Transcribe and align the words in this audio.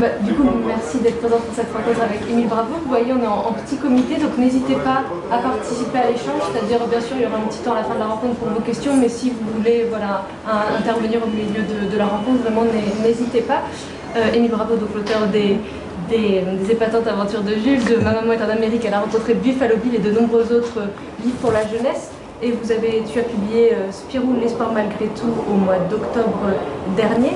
Bah, 0.00 0.08
du 0.20 0.34
coup, 0.34 0.44
merci 0.66 0.98
d'être 0.98 1.20
présent 1.20 1.38
pour 1.38 1.54
cette 1.54 1.72
rencontre 1.72 2.02
avec 2.02 2.20
Émile 2.28 2.48
Bravo. 2.48 2.74
Vous 2.82 2.88
voyez, 2.88 3.14
on 3.14 3.22
est 3.22 3.26
en, 3.26 3.52
petit 3.64 3.76
comité, 3.76 4.16
donc 4.16 4.36
n'hésitez 4.36 4.74
pas 4.74 5.04
à 5.32 5.38
participer 5.38 5.98
à 5.98 6.10
l'échange. 6.10 6.42
C'est-à-dire, 6.52 6.86
bien 6.86 7.00
sûr, 7.00 7.16
il 7.16 7.22
y 7.22 7.26
aura 7.26 7.38
un 7.38 7.48
petit 7.48 7.60
temps 7.60 7.72
à 7.72 7.76
la 7.76 7.84
fin 7.84 7.94
de 7.94 8.00
la 8.00 8.06
rencontre 8.06 8.34
pour 8.34 8.48
vos 8.48 8.60
questions, 8.60 8.94
mais 8.94 9.08
si 9.08 9.30
vous 9.30 9.56
voulez 9.56 9.86
voilà, 9.88 10.26
intervenir 10.78 11.20
au 11.24 11.28
milieu 11.28 11.64
de, 11.64 11.96
la 11.96 12.04
rencontre, 12.04 12.42
vraiment, 12.42 12.64
n'hésitez 13.02 13.40
pas. 13.40 13.62
Euh, 14.16 14.34
Émile 14.34 14.50
Bravo, 14.50 14.74
l'auteur 14.76 15.28
des, 15.32 15.56
des, 16.10 16.70
épatantes 16.70 17.06
aventures 17.06 17.42
de 17.42 17.54
Jules, 17.54 17.84
de 17.84 17.96
Ma 17.96 18.12
maman 18.12 18.32
est 18.32 18.42
en 18.42 18.50
Amérique, 18.50 18.84
elle 18.84 18.94
a 18.94 19.00
rencontré 19.00 19.32
Buffalo 19.32 19.76
Bill 19.82 19.94
et 19.94 19.98
de 19.98 20.10
nombreux 20.10 20.52
autres 20.52 20.82
livres 21.24 21.38
pour 21.40 21.52
la 21.52 21.62
jeunesse. 21.66 22.10
Et 22.42 22.52
vous 22.52 22.70
avez, 22.70 23.02
tu 23.10 23.18
as 23.18 23.22
publié 23.22 23.72
euh, 23.72 23.90
Spirou, 23.90 24.34
l'espoir 24.40 24.70
malgré 24.72 25.06
tout 25.06 25.32
au 25.50 25.54
mois 25.54 25.78
d'octobre 25.90 26.50
dernier. 26.94 27.32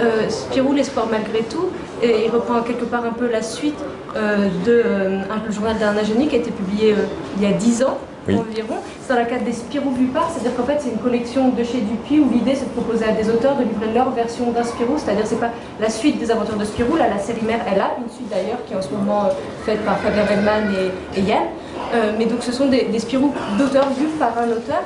Euh, 0.00 0.28
Spirou, 0.28 0.72
l'espoir 0.72 1.06
malgré 1.10 1.40
tout, 1.42 1.68
et 2.02 2.24
il 2.26 2.30
reprend 2.30 2.60
quelque 2.62 2.84
part 2.84 3.04
un 3.04 3.12
peu 3.12 3.30
la 3.30 3.42
suite 3.42 3.78
euh, 4.16 4.48
de 4.66 4.82
un 5.30 5.52
journal 5.52 5.78
d'un 5.78 5.96
ingénieur 5.96 6.28
qui 6.28 6.36
a 6.36 6.38
été 6.38 6.50
publié 6.50 6.96
il 7.36 7.42
y 7.42 7.46
a 7.46 7.52
dix 7.52 7.82
ans 7.84 7.98
environ. 8.28 8.76
C'est 9.00 9.12
dans 9.14 9.18
la 9.18 9.24
cadre 9.24 9.44
des 9.44 9.52
Spirou 9.52 9.90
Bupar, 9.90 10.30
c'est-à-dire 10.30 10.56
qu'en 10.56 10.64
fait 10.64 10.78
c'est 10.80 10.90
une 10.90 10.98
collection 10.98 11.48
de 11.48 11.64
chez 11.64 11.80
Dupuis 11.80 12.20
où 12.20 12.30
l'idée 12.30 12.54
c'est 12.54 12.66
de 12.66 12.80
proposer 12.80 13.04
à 13.04 13.12
des 13.12 13.28
auteurs 13.30 13.56
de 13.56 13.64
livrer 13.64 13.92
leur 13.94 14.10
version 14.10 14.50
d'un 14.52 14.62
Spirou, 14.62 14.98
c'est-à-dire 14.98 15.26
c'est 15.26 15.40
pas 15.40 15.50
la 15.80 15.88
suite 15.88 16.18
des 16.18 16.30
aventures 16.30 16.56
de 16.56 16.64
Spirou, 16.64 16.96
là 16.96 17.08
la 17.08 17.18
série 17.18 17.42
mère 17.42 17.60
elle 17.72 17.80
a 17.80 17.92
une 17.98 18.10
suite 18.10 18.28
d'ailleurs 18.28 18.58
qui 18.66 18.74
est 18.74 18.76
en 18.76 18.82
ce 18.82 18.90
moment 18.90 19.28
faite 19.64 19.84
par 19.84 19.98
Fabien 19.98 20.24
Wellman 20.24 20.72
et, 20.74 21.18
et 21.18 21.22
Yann. 21.22 21.44
Euh, 21.92 22.12
mais 22.18 22.26
donc 22.26 22.42
ce 22.42 22.52
sont 22.52 22.66
des, 22.66 22.98
Spirou 22.98 23.32
d'auteurs 23.58 23.90
vus 23.90 24.08
par 24.18 24.38
un 24.38 24.48
auteur. 24.48 24.82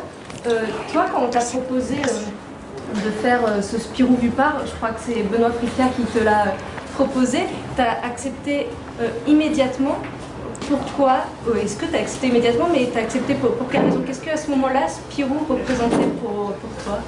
Euh, 0.46 0.62
toi, 0.92 1.06
quand 1.12 1.22
on 1.24 1.28
t'a 1.28 1.40
proposé 1.40 1.96
euh, 1.96 3.00
de 3.04 3.10
faire 3.10 3.40
ce 3.62 3.78
Spirou 3.78 4.16
vu 4.16 4.28
par, 4.28 4.60
je 4.66 4.72
crois 4.72 4.90
que 4.90 5.00
c'est 5.00 5.22
Benoît 5.22 5.50
Fricard 5.50 5.94
qui 5.94 6.02
te 6.02 6.22
l'a 6.22 6.54
proposé, 6.94 7.40
tu 7.76 7.82
as 7.82 8.04
accepté 8.06 8.68
immédiatement? 9.26 9.96
Pourquoi 10.68 11.24
Est-ce 11.62 11.76
que 11.76 11.86
tu 11.86 11.94
as 11.94 12.00
accepté 12.00 12.28
immédiatement, 12.28 12.68
mais 12.72 12.88
tu 12.90 12.98
as 12.98 13.02
accepté 13.02 13.34
pour, 13.34 13.52
pour 13.56 13.68
quelle 13.68 13.84
raison? 13.84 14.02
Qu'est-ce 14.06 14.20
qu'à 14.20 14.36
ce 14.36 14.48
moment-là, 14.50 14.88
Spirou 14.88 15.44
représentait 15.48 16.08
pour, 16.22 16.52
pour 16.52 16.84
toi? 16.84 17.00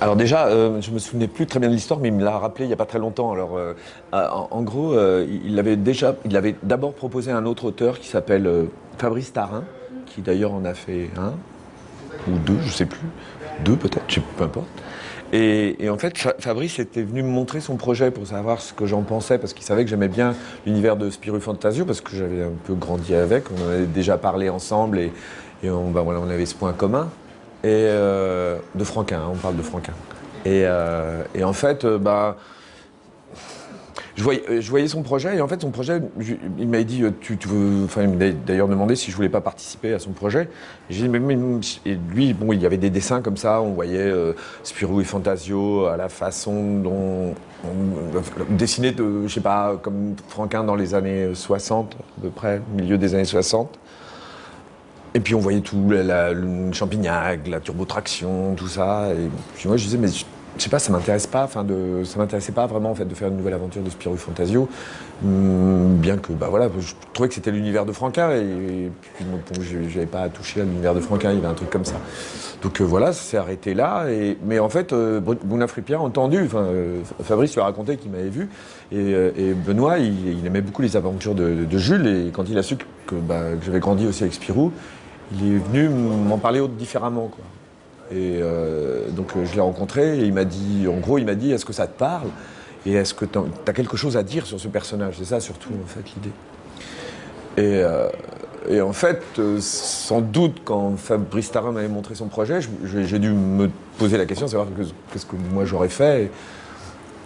Alors 0.00 0.16
déjà, 0.16 0.46
euh, 0.46 0.80
je 0.80 0.90
me 0.92 0.98
souvenais 0.98 1.28
plus 1.28 1.46
très 1.46 1.60
bien 1.60 1.68
de 1.68 1.74
l'histoire, 1.74 2.00
mais 2.00 2.08
il 2.08 2.14
me 2.14 2.24
l'a 2.24 2.38
rappelé 2.38 2.64
il 2.64 2.68
n'y 2.68 2.74
a 2.74 2.76
pas 2.76 2.86
très 2.86 2.98
longtemps. 2.98 3.32
Alors, 3.32 3.58
euh, 3.58 3.74
en, 4.12 4.62
gros, 4.62 4.94
euh, 4.94 5.26
il 5.44 5.58
avait 5.58 5.76
déjà, 5.76 6.16
il 6.24 6.36
avait 6.38 6.56
d'abord 6.62 6.94
proposé 6.94 7.30
un 7.30 7.44
autre 7.44 7.66
auteur 7.66 7.98
qui 7.98 8.08
s'appelle 8.08 8.50
Fabrice 8.96 9.32
Tarin, 9.32 9.64
qui 10.06 10.22
d'ailleurs 10.22 10.54
en 10.54 10.64
a 10.64 10.72
fait 10.72 11.10
un 11.18 11.34
ou 12.28 12.38
deux, 12.38 12.56
je 12.62 12.70
sais 12.70 12.86
plus, 12.86 13.06
deux 13.62 13.76
peut-être, 13.76 14.06
peu 14.38 14.44
importe. 14.44 14.68
Et, 15.32 15.88
en 15.88 15.96
fait, 15.96 16.16
Fabrice 16.40 16.80
était 16.80 17.02
venu 17.02 17.22
me 17.22 17.28
montrer 17.28 17.60
son 17.60 17.76
projet 17.76 18.10
pour 18.10 18.26
savoir 18.26 18.60
ce 18.60 18.72
que 18.72 18.86
j'en 18.86 19.02
pensais, 19.02 19.38
parce 19.38 19.52
qu'il 19.52 19.64
savait 19.64 19.84
que 19.84 19.90
j'aimais 19.90 20.08
bien 20.08 20.34
l'univers 20.66 20.96
de 20.96 21.08
Spiru 21.08 21.40
Fantasio, 21.40 21.84
parce 21.84 22.00
que 22.00 22.16
j'avais 22.16 22.42
un 22.42 22.52
peu 22.64 22.74
grandi 22.74 23.14
avec, 23.14 23.44
on 23.50 23.68
en 23.68 23.70
avait 23.70 23.86
déjà 23.86 24.16
parlé 24.16 24.48
ensemble 24.48 24.98
et, 24.98 25.12
ben 25.62 25.94
on 25.94 26.30
avait 26.30 26.46
ce 26.46 26.54
point 26.54 26.72
commun 26.72 27.10
et 27.62 27.68
euh, 27.68 28.56
de 28.74 28.84
Franquin, 28.84 29.18
hein, 29.18 29.30
on 29.32 29.36
parle 29.36 29.56
de 29.56 29.62
Franquin. 29.62 29.92
Et, 30.46 30.62
euh, 30.64 31.22
en 31.42 31.52
fait, 31.52 31.84
euh, 31.84 31.98
bah, 31.98 32.36
je 34.16 34.22
voyais, 34.22 34.88
son 34.88 35.02
projet 35.02 35.36
et 35.36 35.40
en 35.40 35.48
fait 35.48 35.60
son 35.60 35.70
projet, 35.70 36.00
il 36.58 36.68
m'a 36.68 36.82
dit, 36.82 37.02
tu, 37.20 37.36
veux, 37.46 37.84
enfin 37.84 38.02
il 38.02 38.08
m'a 38.10 38.30
d'ailleurs 38.30 38.68
demandé 38.68 38.94
si 38.94 39.10
je 39.10 39.16
voulais 39.16 39.30
pas 39.30 39.40
participer 39.40 39.94
à 39.94 39.98
son 39.98 40.12
projet. 40.12 40.48
J'ai 40.88 41.06
dit, 41.06 41.08
mais, 41.08 41.36
et 41.86 41.98
lui, 42.10 42.34
bon, 42.34 42.52
il 42.52 42.60
y 42.60 42.66
avait 42.66 42.76
des 42.76 42.90
dessins 42.90 43.22
comme 43.22 43.38
ça, 43.38 43.62
on 43.62 43.72
voyait 43.72 44.12
Spirou 44.62 45.00
et 45.00 45.04
Fantasio 45.04 45.86
à 45.86 45.96
la 45.96 46.10
façon 46.10 46.80
dont 46.80 47.34
on 47.64 48.54
dessinait, 48.54 48.92
de, 48.92 49.26
je 49.26 49.34
sais 49.34 49.40
pas, 49.40 49.78
comme 49.80 50.14
Franquin 50.28 50.64
dans 50.64 50.76
les 50.76 50.94
années 50.94 51.30
60 51.34 51.94
à 51.94 52.20
peu 52.20 52.30
près, 52.30 52.60
milieu 52.74 52.98
des 52.98 53.14
années 53.14 53.24
60. 53.24 53.79
Et 55.14 55.20
puis 55.20 55.34
on 55.34 55.40
voyait 55.40 55.60
tout, 55.60 55.90
la, 55.90 56.32
le 56.32 56.72
Champignac, 56.72 57.46
la 57.48 57.60
turbotraction, 57.60 58.54
tout 58.54 58.68
ça. 58.68 59.08
Et 59.12 59.28
puis 59.56 59.68
moi 59.68 59.76
je 59.76 59.84
disais, 59.84 59.98
mais 59.98 60.08
je, 60.08 60.24
sais 60.62 60.70
pas, 60.70 60.78
ça 60.78 60.92
m'intéresse 60.92 61.26
pas, 61.26 61.44
enfin 61.44 61.64
de, 61.64 62.04
ça 62.04 62.18
m'intéressait 62.18 62.52
pas 62.52 62.66
vraiment 62.66 62.90
en 62.90 62.94
fait 62.94 63.06
de 63.06 63.14
faire 63.14 63.28
une 63.28 63.36
nouvelle 63.36 63.54
aventure 63.54 63.82
de 63.82 63.90
Spirou 63.90 64.16
Fantasio, 64.16 64.68
hum, 65.24 65.96
bien 65.96 66.16
que 66.16 66.32
bah 66.32 66.46
voilà, 66.48 66.68
je 66.78 66.92
trouvais 67.12 67.28
que 67.28 67.34
c'était 67.34 67.50
l'univers 67.50 67.86
de 67.86 67.92
Franquin 67.92 68.30
et, 68.30 68.90
puis 69.16 69.26
je 69.62 69.78
n'avais 69.78 70.06
pas 70.06 70.22
à 70.22 70.28
toucher 70.28 70.60
à 70.60 70.64
l'univers 70.64 70.94
de 70.94 71.00
Franquin, 71.00 71.30
il 71.30 71.36
y 71.36 71.38
avait 71.38 71.48
un 71.48 71.54
truc 71.54 71.70
comme 71.70 71.84
ça. 71.84 71.96
Donc 72.62 72.80
euh, 72.80 72.84
voilà, 72.84 73.12
ça 73.12 73.22
s'est 73.22 73.36
arrêté 73.36 73.74
là. 73.74 74.10
Et, 74.10 74.36
mais 74.44 74.58
en 74.58 74.68
fait, 74.68 74.92
euh, 74.92 75.20
Bouna 75.20 75.66
a 75.66 75.98
entendu, 75.98 76.48
euh, 76.54 77.00
Fabrice 77.22 77.54
lui 77.54 77.60
a 77.60 77.64
raconté 77.64 77.96
qu'il 77.96 78.10
m'avait 78.10 78.28
vu 78.28 78.48
et, 78.92 79.54
Benoît, 79.54 79.98
il, 79.98 80.44
aimait 80.44 80.60
beaucoup 80.60 80.82
les 80.82 80.96
aventures 80.96 81.34
de, 81.34 81.78
Jules 81.78 82.06
et 82.06 82.30
quand 82.32 82.48
il 82.48 82.58
a 82.58 82.62
su 82.62 82.76
que, 83.06 83.14
bah, 83.14 83.52
que 83.58 83.64
j'avais 83.64 83.80
grandi 83.80 84.06
aussi 84.06 84.24
avec 84.24 84.34
Spirou, 84.34 84.72
il 85.32 85.54
est 85.54 85.58
venu 85.58 85.88
m'en 85.88 86.38
parler 86.38 86.60
différemment. 86.68 87.28
Quoi. 87.28 87.44
Et 88.10 88.40
euh, 88.42 89.08
donc 89.10 89.36
euh, 89.36 89.44
je 89.44 89.54
l'ai 89.54 89.60
rencontré 89.60 90.18
et 90.18 90.24
il 90.24 90.32
m'a 90.32 90.44
dit, 90.44 90.86
en 90.88 90.98
gros, 90.98 91.18
il 91.18 91.26
m'a 91.26 91.36
dit, 91.36 91.52
est-ce 91.52 91.64
que 91.64 91.72
ça 91.72 91.86
te 91.86 91.96
parle? 91.96 92.28
Et 92.86 92.94
est-ce 92.94 93.14
que 93.14 93.24
tu 93.24 93.38
as 93.66 93.72
quelque 93.72 93.96
chose 93.96 94.16
à 94.16 94.22
dire 94.22 94.46
sur 94.46 94.58
ce 94.58 94.68
personnage? 94.68 95.16
C'est 95.18 95.26
ça 95.26 95.40
surtout, 95.40 95.70
en 95.82 95.86
fait, 95.86 96.02
l'idée. 96.16 96.32
Et, 97.56 97.82
euh, 97.84 98.08
et, 98.68 98.80
en 98.80 98.92
fait, 98.92 99.22
sans 99.60 100.20
doute, 100.20 100.62
quand 100.64 100.96
Fabrice 100.96 101.52
Tarin 101.52 101.72
m'avait 101.72 101.88
montré 101.88 102.14
son 102.14 102.26
projet, 102.26 102.60
j'ai 102.84 103.18
dû 103.18 103.30
me 103.30 103.70
poser 103.98 104.16
la 104.16 104.26
question, 104.26 104.48
savoir 104.48 104.68
qu'est-ce 105.12 105.26
que 105.26 105.36
moi 105.52 105.64
j'aurais 105.64 105.88
fait. 105.88 106.30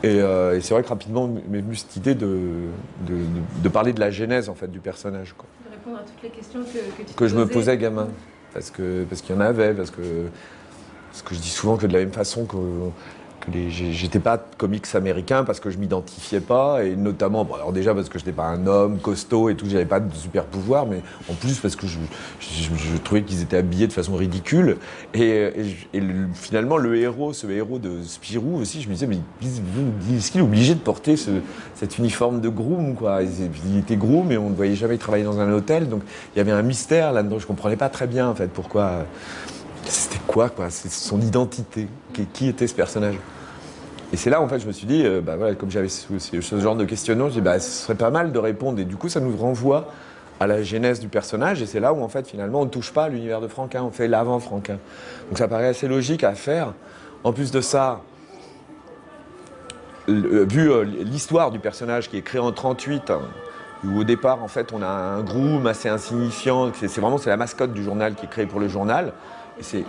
Et, 0.02 0.20
c'est 0.60 0.74
vrai 0.74 0.82
que 0.82 0.88
rapidement 0.88 1.28
m'est 1.28 1.60
venue 1.60 1.76
cette 1.76 1.96
idée 1.96 2.14
de, 2.14 2.38
de, 3.06 3.68
parler 3.68 3.92
de 3.92 4.00
la 4.00 4.10
genèse 4.10 4.48
en 4.48 4.54
fait, 4.54 4.70
du 4.70 4.80
personnage. 4.80 5.34
Quoi 5.36 5.46
à 5.92 5.98
toutes 5.98 6.22
les 6.22 6.30
questions 6.30 6.60
que, 6.62 7.12
que, 7.14 7.28
je 7.28 7.36
me 7.36 7.46
posais 7.46 7.76
gamin. 7.76 8.08
Parce 8.52 8.70
qu'il 8.70 9.06
parce 9.08 9.20
qu'il 9.20 9.34
y 9.34 9.38
en 9.38 9.40
avait, 9.40 9.74
parce 9.74 9.90
que, 9.90 10.28
parce 11.10 11.22
que 11.22 11.34
je 11.34 11.40
dis 11.40 11.50
souvent 11.50 11.76
que 11.76 11.86
de 11.86 11.92
la 11.92 11.98
même 12.00 12.12
façon 12.12 12.46
que 12.46 12.56
j'étais 13.52 14.18
pas 14.18 14.38
comics 14.38 14.86
américain 14.94 15.44
parce 15.44 15.60
que 15.60 15.70
je 15.70 15.78
m'identifiais 15.78 16.40
pas 16.40 16.84
et 16.84 16.96
notamment 16.96 17.46
alors 17.54 17.72
déjà 17.72 17.94
parce 17.94 18.08
que 18.08 18.18
je 18.18 18.24
n'étais 18.24 18.36
pas 18.36 18.46
un 18.46 18.66
homme 18.66 18.98
costaud 18.98 19.50
et 19.50 19.54
tout 19.54 19.66
j'avais 19.68 19.84
pas 19.84 20.00
de 20.00 20.14
super 20.14 20.44
pouvoir 20.44 20.86
mais 20.86 21.02
en 21.30 21.34
plus 21.34 21.58
parce 21.58 21.76
que 21.76 21.86
je, 21.86 21.98
trouvais 23.02 23.22
qu'ils 23.22 23.42
étaient 23.42 23.56
habillés 23.56 23.86
de 23.86 23.92
façon 23.92 24.14
ridicule. 24.14 24.78
Et, 25.12 25.50
finalement 26.34 26.76
le 26.76 26.96
héros 26.96 27.32
ce 27.32 27.46
héros 27.46 27.78
de 27.78 28.02
Spirou 28.02 28.60
aussi 28.60 28.82
je 28.82 28.88
me 28.88 28.94
disais 28.94 29.06
mais 29.06 29.18
est-ce 29.42 30.30
qu'il 30.30 30.40
est 30.40 30.44
obligé 30.44 30.74
de 30.74 30.80
porter 30.80 31.16
cet 31.16 31.98
uniforme 31.98 32.40
de 32.40 32.48
groom 32.48 32.94
quoi? 32.94 33.20
Il 33.22 33.78
était 33.78 33.96
groom 33.96 34.32
et 34.32 34.38
on 34.38 34.50
ne 34.50 34.54
voyait 34.54 34.76
jamais 34.76 34.98
travailler 34.98 35.24
dans 35.24 35.40
un 35.40 35.52
hôtel 35.52 35.88
donc 35.88 36.02
il 36.34 36.38
y 36.38 36.40
avait 36.40 36.52
un 36.52 36.62
mystère 36.62 37.12
là-dedans 37.12 37.38
je 37.38 37.46
comprenais 37.46 37.76
pas 37.76 37.88
très 37.88 38.06
bien 38.06 38.28
en 38.28 38.34
fait 38.34 38.48
pourquoi 38.48 39.04
c'était 39.90 40.20
quoi, 40.26 40.48
quoi? 40.48 40.70
C'est 40.70 40.90
son 40.90 41.20
identité. 41.20 41.88
Qui, 42.32 42.48
était 42.48 42.66
ce 42.66 42.74
personnage? 42.74 43.16
Et 44.12 44.16
c'est 44.16 44.30
là, 44.30 44.40
en 44.40 44.48
fait, 44.48 44.60
je 44.60 44.66
me 44.66 44.72
suis 44.72 44.86
dit, 44.86 45.04
euh, 45.04 45.20
bah, 45.20 45.36
voilà, 45.36 45.54
comme 45.54 45.70
j'avais 45.70 45.88
ce, 45.88 46.60
genre 46.60 46.76
de 46.76 46.84
questionnement, 46.84 47.28
je 47.28 47.34
dis, 47.34 47.40
bah, 47.40 47.58
ce 47.58 47.70
serait 47.70 47.96
pas 47.96 48.10
mal 48.10 48.32
de 48.32 48.38
répondre. 48.38 48.78
Et 48.78 48.84
du 48.84 48.96
coup, 48.96 49.08
ça 49.08 49.20
nous 49.20 49.36
renvoie 49.36 49.88
à 50.40 50.46
la 50.46 50.62
genèse 50.62 51.00
du 51.00 51.08
personnage. 51.08 51.62
Et 51.62 51.66
c'est 51.66 51.80
là 51.80 51.92
où, 51.92 52.02
en 52.02 52.08
fait, 52.08 52.26
finalement, 52.26 52.60
on 52.60 52.64
ne 52.64 52.70
touche 52.70 52.92
pas 52.92 53.04
à 53.04 53.08
l'univers 53.08 53.40
de 53.40 53.48
Franquin, 53.48 53.82
on 53.82 53.90
fait 53.90 54.08
l'avant 54.08 54.38
Franquin. 54.38 54.78
Donc 55.28 55.38
ça 55.38 55.48
paraît 55.48 55.68
assez 55.68 55.88
logique 55.88 56.24
à 56.24 56.34
faire. 56.34 56.74
En 57.24 57.32
plus 57.32 57.50
de 57.50 57.60
ça, 57.60 58.02
euh, 60.08 60.44
vu 60.48 60.70
euh, 60.70 60.84
l'histoire 60.84 61.50
du 61.50 61.58
personnage 61.58 62.10
qui 62.10 62.18
est 62.18 62.22
créé 62.22 62.40
en 62.40 62.52
38, 62.52 63.10
hein, 63.10 63.20
où 63.84 64.00
au 64.00 64.04
départ, 64.04 64.42
en 64.42 64.48
fait, 64.48 64.72
on 64.72 64.82
a 64.82 64.86
un 64.86 65.22
groom 65.22 65.66
assez 65.66 65.88
insignifiant, 65.88 66.70
c'est 66.74 67.00
vraiment 67.00 67.18
c'est 67.18 67.30
la 67.30 67.36
mascotte 67.36 67.72
du 67.72 67.82
journal 67.82 68.14
qui 68.14 68.26
est 68.26 68.28
créée 68.28 68.46
pour 68.46 68.60
le 68.60 68.68
journal. 68.68 69.12
C'est 69.60 69.84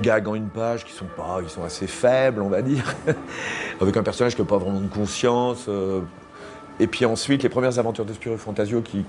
gags 0.00 0.28
en 0.28 0.34
une 0.34 0.48
page 0.48 0.84
qui 0.84 0.92
sont 0.92 1.06
pas, 1.16 1.40
ils 1.42 1.48
sont 1.48 1.64
assez 1.64 1.86
faibles, 1.86 2.40
on 2.42 2.48
va 2.48 2.62
dire, 2.62 2.94
avec 3.80 3.96
un 3.96 4.02
personnage 4.02 4.34
qui 4.34 4.42
n'a 4.42 4.48
pas 4.48 4.58
vraiment 4.58 4.80
de 4.80 4.88
conscience. 4.88 5.66
Euh. 5.68 6.02
Et 6.78 6.86
puis 6.86 7.04
ensuite, 7.04 7.42
les 7.42 7.48
premières 7.48 7.78
aventures 7.78 8.04
de 8.04 8.12
Spirou 8.12 8.36
Fantasio 8.36 8.82
qui, 8.82 9.04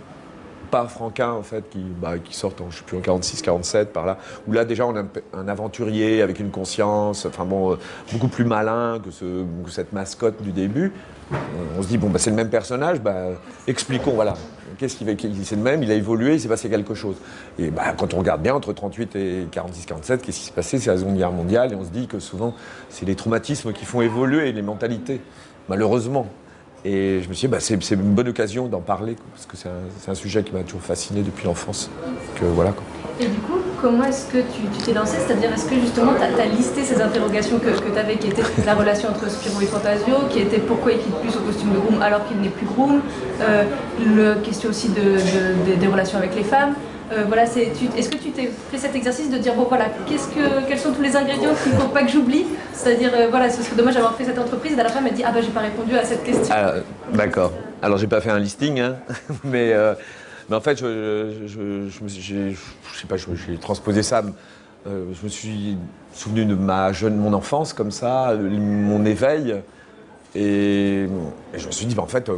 pas 0.72 0.88
Franquin 0.88 1.32
en 1.32 1.44
fait, 1.44 1.70
qui, 1.70 1.80
bah, 1.80 2.18
qui 2.18 2.36
sortent 2.36 2.62
en, 2.62 2.70
je 2.70 2.78
sais 2.78 2.84
plus, 2.84 2.98
en 2.98 3.02
46, 3.02 3.42
47 3.42 3.94
par 3.94 4.06
là, 4.06 4.18
où 4.48 4.54
là 4.54 4.66
déjà 4.66 4.86
on 4.86 4.96
a 4.96 5.04
un, 5.34 5.48
aventurier 5.48 6.22
avec 6.22 6.40
une 6.40 6.52
conscience, 6.52 7.26
enfin 7.26 7.46
bon, 7.46 7.74
euh, 7.74 7.76
beaucoup 8.12 8.28
plus 8.28 8.46
malin 8.46 9.00
que, 9.04 9.12
ce, 9.12 9.44
que, 9.64 9.72
cette 9.72 9.94
mascotte 9.94 10.42
du 10.42 10.52
début. 10.52 10.92
On, 11.78 11.82
se 11.82 11.88
dit 11.88 11.98
bon 11.98 12.10
bah 12.10 12.20
c'est 12.20 12.30
le 12.30 12.36
même 12.36 12.50
personnage, 12.50 13.02
bah 13.02 13.32
expliquons 13.68 14.14
voilà, 14.14 14.36
qu'est-ce 14.78 14.96
qui 14.96 15.06
c'est 15.44 15.56
le 15.56 15.62
même, 15.62 15.84
il 15.84 15.92
a 15.92 15.96
évolué, 15.96 16.36
il 16.36 16.40
s'est 16.40 16.48
passé 16.48 16.70
quelque 16.70 16.94
chose. 16.94 17.16
Et 17.60 17.70
bah, 17.70 17.94
quand 17.98 18.14
on 18.14 18.20
regarde 18.20 18.42
bien 18.42 18.56
entre 18.56 18.72
38 18.74 19.16
et 19.16 19.48
46, 19.52 19.86
47, 19.86 20.22
qu'est-ce 20.22 20.38
qui 20.38 20.46
s'est 20.46 20.54
passé 20.54 20.80
C'est 20.80 20.90
la 20.90 20.98
Seconde 20.98 21.18
Guerre 21.18 21.32
mondiale 21.32 21.74
et 21.74 21.76
on 21.76 21.84
se 21.84 21.90
dit 21.90 22.08
que 22.08 22.20
souvent 22.20 22.56
c'est 22.90 23.06
les 23.06 23.16
traumatismes 23.16 23.74
qui 23.74 23.86
font 23.86 24.02
évoluer 24.02 24.52
les 24.52 24.62
mentalités, 24.62 25.22
malheureusement. 25.68 26.28
Et 26.86 27.22
je 27.22 27.28
me 27.28 27.34
suis 27.34 27.48
dit, 27.48 27.52
bah, 27.52 27.60
c'est, 27.60 27.74
une 27.74 28.14
bonne 28.14 28.30
occasion 28.30 28.68
d'en 28.68 28.80
parler, 28.80 29.18
parce 29.34 29.46
que 29.46 29.58
c'est 29.58 30.10
un, 30.10 30.16
sujet 30.16 30.44
qui 30.44 30.54
m'a 30.54 30.62
toujours 30.62 30.82
fasciné 30.82 31.22
depuis 31.22 31.46
l'enfance. 31.46 31.90
Que, 32.36 32.46
voilà, 32.46 32.72
coup, 32.72 32.84
comment 33.82 34.04
est-ce 34.06 34.26
que 34.26 34.38
tu 34.40 34.84
t'es 34.86 34.94
lancé 34.94 35.18
C'est-à-dire, 35.26 35.52
est-ce 35.54 35.66
que 35.66 35.76
justement 35.76 36.14
tu 36.14 36.42
as, 36.42 36.46
listé 36.46 36.84
ces 36.84 37.02
interrogations 37.02 37.60
que, 37.60 37.70
tu 37.70 38.00
avais, 38.00 38.16
qui 38.16 38.28
étaient 38.28 38.44
la 38.66 38.74
relation 38.74 39.10
entre 39.10 39.30
Spiro 39.30 39.62
et 39.62 39.66
Fantasio, 39.66 40.16
qui 40.30 40.40
était 40.40 40.60
pourquoi 40.60 40.94
il 40.94 41.00
quitte 41.00 41.16
plus 41.16 41.36
au 41.36 41.42
costume 41.42 41.72
de 41.74 41.80
groom 41.80 42.02
alors 42.02 42.28
qu'il 42.28 42.38
n'est 42.38 42.50
plus 42.50 42.66
groom, 42.66 43.02
euh, 43.42 43.64
la 44.16 44.36
question 44.42 44.70
aussi 44.70 44.90
de, 44.90 45.76
des 45.76 45.88
relations 45.88 46.18
avec 46.18 46.36
les 46.36 46.44
femmes. 46.44 46.74
Euh, 47.14 47.24
voilà, 47.26 47.44
est-ce 47.44 48.10
que 48.10 48.18
tu 48.18 48.32
t'es 48.32 48.52
fait 48.70 48.78
cet 48.78 48.94
exercice 48.94 49.30
de 49.30 49.38
dire 49.38 49.54
bon 49.54 49.66
voilà, 49.70 49.86
quels 50.68 50.78
sont 50.78 50.92
tous 50.92 51.02
les 51.02 51.16
ingrédients 51.16 51.52
qu'il 51.64 51.74
ne 51.74 51.78
faut 51.78 51.88
pas 51.88 52.04
que 52.04 52.12
j'oublie 52.12 52.46
C'est-à-dire 52.74 53.12
euh, 53.16 53.28
voilà, 53.30 53.50
ce 53.50 53.64
serait 53.64 53.78
dommage 53.78 53.94
d'avoir 53.94 54.16
fait 54.16 54.26
cette 54.26 54.38
entreprise 54.38 54.74
et 54.78 54.80
à 54.80 54.84
la 54.84 54.90
fin 54.90 55.00
me 55.00 55.10
dit 55.12 55.24
ah 55.26 55.32
bah 55.32 55.40
j'ai 55.42 55.52
pas 55.52 55.62
répondu 55.62 55.96
à 55.96 56.04
cette 56.04 56.24
question. 56.26 56.54
Ah, 56.54 56.74
d'accord. 57.14 57.54
Alors 57.82 57.98
j'ai 57.98 58.08
pas 58.08 58.20
fait 58.20 58.30
un 58.30 58.40
listing, 58.40 58.82
hein, 58.82 58.96
mais 59.46 59.72
euh, 59.72 59.94
mais 60.50 60.56
en 60.56 60.62
fait 60.62 60.80
je, 60.80 61.46
je, 61.46 61.90
je, 61.90 62.56
sais 63.00 63.08
pas, 63.08 63.16
j'ai 63.18 63.58
transposé 63.58 64.04
ça. 64.04 64.24
je 64.86 65.24
me 65.24 65.30
suis 65.30 65.78
souvenu 66.14 66.46
de 66.46 66.56
ma 66.56 66.92
jeune, 66.94 67.18
mon 67.18 67.34
enfance 67.34 67.74
comme 67.74 67.92
ça, 67.92 68.36
mon 68.36 69.06
éveil, 69.06 69.56
et, 70.36 71.08
je 71.54 71.68
me 71.68 71.72
suis 71.72 71.86
dit 71.86 71.96
bah, 71.96 72.04
en 72.04 72.08
fait 72.08 72.32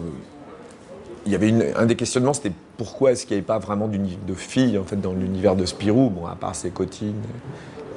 il 1.26 1.32
y 1.32 1.36
avait 1.36 1.76
un 1.76 1.86
des 1.86 1.96
questionnements, 1.96 2.34
c'était 2.34 2.54
pourquoi 2.78 3.12
est-ce 3.12 3.26
qu'il 3.26 3.36
n'y 3.36 3.40
avait 3.40 3.46
pas 3.46 3.60
vraiment 3.60 3.88
de 3.88 4.34
filles 4.34 4.78
en 4.78 4.84
fait, 4.84 5.00
dans 5.00 5.14
l'univers 5.14 5.56
de 5.56 5.66
Spirou, 5.66 6.12
à 6.28 6.36
part 6.36 6.56
ses 6.56 6.72
cotines, 6.72 7.22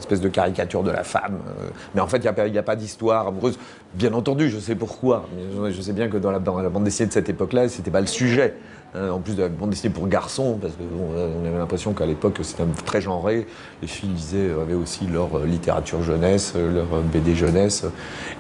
espèce 0.03 0.21
de 0.21 0.29
caricature 0.29 0.83
de 0.83 0.91
la 0.91 1.05
femme. 1.05 1.39
Euh. 1.49 1.69
mais 1.95 2.01
en 2.01 2.07
fait, 2.07 2.19
il 2.19 2.51
n'y 2.51 2.59
a, 2.59 2.63
pas 2.63 2.77
d'histoire 2.77 3.29
amoureuse. 3.29 3.59
Bien 3.95 4.13
entendu, 4.13 4.51
je 4.51 4.59
sais 4.59 4.75
pourquoi. 4.75 5.29
Mais 5.35 5.73
je 5.73 5.81
sais 5.81 5.93
bien 5.93 6.09
que 6.09 6.17
dans 6.17 6.31
la, 6.31 6.39
dans 6.39 6.61
la 6.61 6.69
bande 6.69 6.85
dessinée 6.85 7.09
de 7.09 7.13
cette 7.13 7.29
époque-là, 7.29 7.69
ce 7.69 7.79
n'était 7.79 7.91
pas 7.91 8.01
le 8.01 8.07
sujet. 8.07 8.55
Hein, 8.95 9.09
en 9.09 9.21
plus 9.21 9.35
de 9.35 9.43
la 9.43 9.49
bande 9.49 9.71
dessinée 9.71 9.93
pour 9.93 10.07
garçons, 10.07 10.59
parce 10.61 10.75
qu'on 10.75 11.43
on 11.43 11.47
avait 11.47 11.57
l'impression 11.57 11.95
qu'à 11.95 12.05
l'époque 12.05 12.39
c'était 12.43 12.65
très 12.85 13.01
genré. 13.01 13.47
Les 13.81 13.89
filles 13.89 14.11
lisaient, 14.11 14.51
avaient 14.51 14.75
aussi 14.75 15.07
leur 15.07 15.39
euh, 15.39 15.47
littérature 15.47 16.03
jeunesse, 16.03 16.53
euh, 16.57 16.71
leur 16.71 17.01
BD 17.01 17.35
jeunesse. 17.35 17.87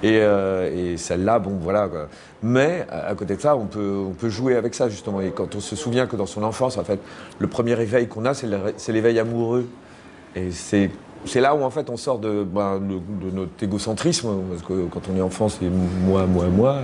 Et, 0.02 0.16
et 0.16 0.96
celle-là, 0.96 1.38
bon 1.38 1.56
voilà. 1.60 1.88
Mais 2.42 2.86
à 2.90 3.14
côté 3.14 3.36
de 3.36 3.40
ça, 3.40 3.56
on 3.56 3.66
peut, 3.66 4.04
on 4.08 4.12
peut 4.12 4.28
jouer 4.28 4.56
avec 4.56 4.74
ça 4.74 4.88
justement. 4.88 5.20
Et 5.20 5.30
quand 5.30 5.54
on 5.54 5.60
se 5.60 5.76
souvient 5.76 6.06
que 6.06 6.16
dans 6.16 6.26
son 6.26 6.42
enfance, 6.42 6.76
en 6.76 6.84
fait, 6.84 6.98
le 7.38 7.46
premier 7.46 7.80
éveil 7.80 8.08
qu'on 8.08 8.24
a, 8.24 8.34
c'est 8.34 8.92
l'éveil 8.92 9.18
amoureux. 9.18 9.66
Et 10.34 10.50
c'est 10.50 10.90
c'est 11.24 11.40
là 11.40 11.54
où 11.54 11.62
en 11.62 11.70
fait 11.70 11.88
on 11.90 11.96
sort 11.96 12.18
de, 12.18 12.44
ben, 12.44 12.80
de, 12.80 13.30
notre 13.30 13.62
égocentrisme, 13.62 14.28
parce 14.50 14.62
que 14.62 14.86
quand 14.86 15.02
on 15.12 15.16
est 15.16 15.22
enfant 15.22 15.48
c'est 15.48 15.68
moi, 15.68 16.26
moi, 16.26 16.46
moi, 16.46 16.78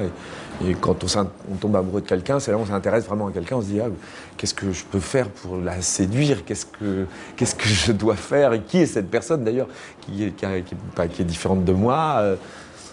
et, 0.66 0.74
quand 0.74 1.04
on, 1.04 1.54
tombe 1.56 1.76
amoureux 1.76 2.00
de 2.00 2.06
quelqu'un, 2.06 2.40
c'est 2.40 2.50
là 2.50 2.56
où 2.56 2.60
on 2.60 2.66
s'intéresse 2.66 3.06
vraiment 3.06 3.28
à 3.28 3.32
quelqu'un, 3.32 3.56
on 3.56 3.62
se 3.62 3.66
dit 3.66 3.80
ah, 3.80 3.88
qu'est-ce 4.36 4.54
que 4.54 4.72
je 4.72 4.84
peux 4.84 5.00
faire 5.00 5.28
pour 5.28 5.56
la 5.56 5.80
séduire, 5.80 6.44
qu'est-ce 6.44 6.66
que, 6.66 7.06
que 7.36 7.68
je 7.68 7.92
dois 7.92 8.16
faire, 8.16 8.52
et 8.52 8.62
qui 8.62 8.78
est 8.78 8.86
cette 8.86 9.10
personne 9.10 9.44
d'ailleurs 9.44 9.68
qui 10.00 10.24
est, 10.24 10.34
qui, 11.12 11.24
différente 11.24 11.64
de 11.64 11.72
moi 11.72 12.16
euh. 12.18 12.36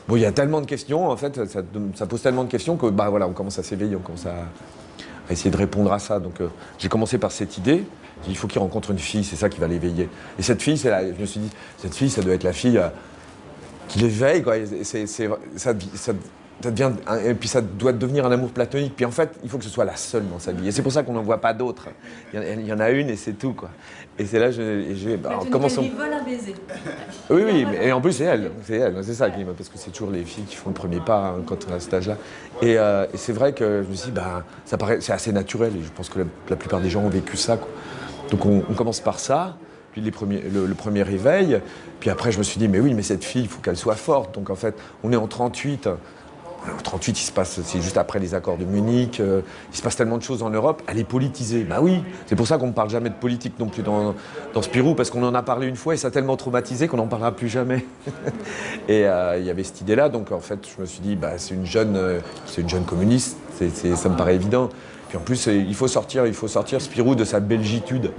Bon, 0.07 0.15
il 0.15 0.21
y 0.21 0.25
a 0.25 0.31
tellement 0.31 0.61
de 0.61 0.67
questions, 0.67 1.09
en 1.09 1.17
fait, 1.17 1.41
ça, 1.47 2.05
pose 2.05 2.21
tellement 2.21 2.43
de 2.43 2.49
questions 2.49 2.77
que 2.77 2.85
bah 2.85 3.09
voilà, 3.09 3.27
on 3.27 3.33
commence 3.33 3.57
à 3.57 3.63
s'éveiller, 3.63 3.95
on 3.95 4.01
commence 4.01 4.27
à, 4.27 4.35
essayer 5.31 5.49
de 5.49 5.57
répondre 5.57 5.91
à 5.91 5.97
ça. 5.97 6.19
Donc 6.19 6.41
euh, 6.41 6.47
j'ai 6.77 6.89
commencé 6.89 7.17
par 7.17 7.31
cette 7.31 7.57
idée. 7.57 7.83
Il 8.27 8.37
faut 8.37 8.47
qu'il 8.47 8.59
rencontre 8.59 8.91
une 8.91 8.99
fille, 8.99 9.23
c'est 9.23 9.35
ça 9.35 9.49
qui 9.49 9.59
va 9.59 9.67
l'éveiller. 9.67 10.09
Et 10.39 10.43
cette 10.43 10.61
fille, 10.61 10.77
c'est 10.77 10.89
je 11.15 11.19
me 11.19 11.25
suis 11.25 11.39
dit, 11.39 11.49
cette 11.77 11.95
fille, 11.95 12.09
ça 12.09 12.21
doit 12.21 12.33
être 12.33 12.43
la 12.43 12.53
fille 12.53 12.77
euh, 12.77 12.87
qui 13.87 13.99
l'éveille. 13.99 14.43
Quoi. 14.43 14.55
ça, 14.83 14.97
ça, 15.55 15.71
devient, 16.63 16.91
et 17.25 17.33
puis 17.33 17.49
ça 17.49 17.61
doit 17.61 17.91
devenir 17.91 18.25
un 18.25 18.31
amour 18.31 18.49
platonique. 18.49 18.95
Puis 18.95 19.05
en 19.05 19.11
fait, 19.11 19.31
il 19.43 19.49
faut 19.49 19.57
que 19.57 19.63
ce 19.63 19.69
soit 19.69 19.85
la 19.85 19.95
seule 19.95 20.27
dans 20.29 20.39
sa 20.39 20.51
vie. 20.51 20.67
Et 20.67 20.71
c'est 20.71 20.81
pour 20.81 20.91
ça 20.91 21.03
qu'on 21.03 21.13
n'en 21.13 21.21
voit 21.21 21.41
pas 21.41 21.53
d'autres. 21.53 21.89
Il 22.33 22.65
y 22.65 22.73
en 22.73 22.79
a 22.79 22.89
une 22.91 23.09
et 23.09 23.15
c'est 23.15 23.33
tout. 23.33 23.53
Quoi. 23.53 23.69
Et 24.17 24.25
c'est 24.25 24.39
là 24.39 24.49
je, 24.49 24.93
je 24.95 25.17
bah, 25.17 25.39
commençons. 25.51 25.81
vole 25.81 26.13
un 26.13 26.23
baiser. 26.23 26.55
Oui, 27.29 27.41
oui, 27.43 27.65
et 27.81 27.91
en 27.91 27.99
plus 27.99 28.13
c'est 28.13 28.23
elle, 28.23 28.51
c'est 28.63 28.77
elle, 28.77 28.95
c'est 29.03 29.13
ça 29.13 29.29
qui 29.29 29.43
parce 29.43 29.67
que 29.67 29.77
c'est 29.77 29.91
toujours 29.91 30.11
les 30.11 30.23
filles 30.23 30.45
qui 30.45 30.55
font 30.55 30.69
le 30.69 30.73
premier 30.73 31.01
pas 31.01 31.33
hein, 31.35 31.43
quand 31.45 31.67
on 31.69 31.73
a 31.73 31.79
cet 31.79 31.93
âge-là. 31.95 32.15
Euh, 32.63 33.07
et, 33.13 33.17
c'est 33.17 33.33
vrai 33.33 33.53
que 33.53 33.83
je 33.83 33.89
me 33.89 33.95
suis 33.95 34.11
dit, 34.11 34.15
bah, 34.15 34.43
ça 34.63 34.77
paraît, 34.77 35.01
c'est 35.01 35.11
assez 35.11 35.33
naturel. 35.33 35.73
Et 35.75 35.83
je 35.83 35.91
pense 35.91 36.07
que 36.07 36.19
la, 36.49 36.55
plupart 36.55 36.79
des 36.79 36.89
gens 36.89 37.01
ont 37.01 37.09
vécu 37.09 37.35
ça. 37.35 37.57
Quoi. 37.57 37.67
Donc 38.31 38.45
on, 38.45 38.61
commence 38.73 38.99
par 38.99 39.19
ça, 39.19 39.57
puis 39.91 40.01
le, 40.01 40.11
premier 40.11 41.03
réveil. 41.03 41.61
Puis 41.99 42.09
après, 42.09 42.31
je 42.31 42.37
me 42.37 42.43
suis 42.43 42.59
dit, 42.59 42.67
mais 42.67 42.79
oui, 42.79 42.93
mais 42.93 43.03
cette 43.03 43.23
fille, 43.23 43.43
il 43.43 43.47
faut 43.47 43.61
qu'elle 43.61 43.77
soit 43.77 43.95
forte. 43.95 44.35
Donc 44.35 44.49
en 44.49 44.55
fait, 44.55 44.75
on 45.03 45.11
est 45.11 45.17
en 45.17 45.27
38. 45.27 45.89
En 46.67 46.81
38, 46.81 47.19
il 47.19 47.23
se 47.23 47.31
passe, 47.31 47.61
c'est 47.61 47.81
juste 47.81 47.97
après 47.97 48.17
les 48.17 48.33
accords 48.33 48.57
de 48.57 48.65
Munich, 48.65 49.19
euh, 49.19 49.41
il 49.71 49.77
se 49.77 49.83
passe 49.83 49.95
tellement 49.95 50.17
de 50.17 50.23
choses 50.23 50.41
en 50.41 50.49
Europe, 50.49 50.81
elle 50.87 50.97
est 50.97 51.03
politisée. 51.03 51.63
Bah 51.63 51.77
oui, 51.79 52.01
c'est 52.25 52.35
pour 52.35 52.47
ça 52.47 52.57
qu'on 52.57 52.67
ne 52.67 52.71
parle 52.71 52.89
jamais 52.89 53.09
de 53.09 53.15
politique 53.15 53.59
non 53.59 53.67
plus 53.67 53.83
dans, 53.83 54.15
dans 54.53 54.61
Spirou, 54.63 54.95
parce 54.95 55.11
qu'on 55.11 55.23
en 55.23 55.35
a 55.35 55.43
parlé 55.43 55.67
une 55.67 55.75
fois 55.75 55.93
et 55.93 55.97
ça 55.97 56.07
a 56.07 56.11
tellement 56.11 56.37
traumatisé 56.37 56.87
qu'on 56.87 56.97
n'en 56.97 57.07
parlera 57.07 57.33
plus 57.33 57.49
jamais. 57.49 57.85
et 58.87 59.05
euh, 59.05 59.37
il 59.37 59.45
y 59.45 59.51
avait 59.51 59.63
cette 59.63 59.81
idée-là, 59.81 60.09
donc 60.09 60.31
en 60.31 60.39
fait, 60.39 60.59
je 60.75 60.81
me 60.81 60.87
suis 60.87 61.01
dit, 61.01 61.15
bah, 61.15 61.33
c'est 61.37 61.53
une 61.53 61.65
jeune, 61.65 61.95
euh, 61.95 62.19
c'est 62.47 62.61
une 62.61 62.69
jeune 62.69 62.85
communiste, 62.85 63.37
ça 63.95 64.09
me 64.09 64.17
paraît 64.17 64.35
évident. 64.35 64.69
Puis 65.15 65.21
en 65.21 65.23
plus, 65.23 65.45
il 65.47 65.75
faut 65.75 65.87
sortir, 65.87 66.27
il 66.27 66.33
faut 66.33 66.49
sortir 66.49 66.81
Spirou 66.81 67.15
de 67.15 67.23
sa 67.23 67.39
belgitude. 67.39 68.11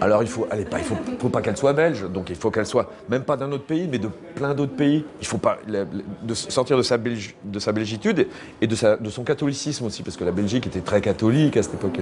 Alors 0.00 0.22
il 0.22 0.28
faut, 0.28 0.46
allez, 0.50 0.64
pas, 0.64 0.78
il 0.78 0.84
faut, 0.84 0.94
faut 1.18 1.30
pas 1.30 1.40
qu'elle 1.40 1.56
soit 1.56 1.72
belge, 1.72 2.04
donc 2.12 2.30
il 2.30 2.36
faut 2.36 2.52
qu'elle 2.52 2.66
soit 2.66 2.92
même 3.08 3.22
pas 3.22 3.36
d'un 3.36 3.50
autre 3.50 3.64
pays, 3.64 3.88
mais 3.90 3.98
de 3.98 4.08
plein 4.36 4.54
d'autres 4.54 4.76
pays. 4.76 5.04
Il 5.20 5.26
faut 5.26 5.38
pas 5.38 5.58
de 5.66 6.34
sortir 6.34 6.76
de 6.76 6.82
sa, 6.82 6.96
de 6.98 7.58
sa 7.58 7.72
belgitude 7.72 8.28
et 8.60 8.66
de, 8.68 8.74
sa, 8.76 8.96
de 8.96 9.10
son 9.10 9.24
catholicisme 9.24 9.86
aussi, 9.86 10.04
parce 10.04 10.16
que 10.16 10.22
la 10.22 10.30
Belgique 10.30 10.68
était 10.68 10.80
très 10.80 11.00
catholique 11.00 11.56
à 11.56 11.62
cette 11.64 11.74
époque. 11.74 11.98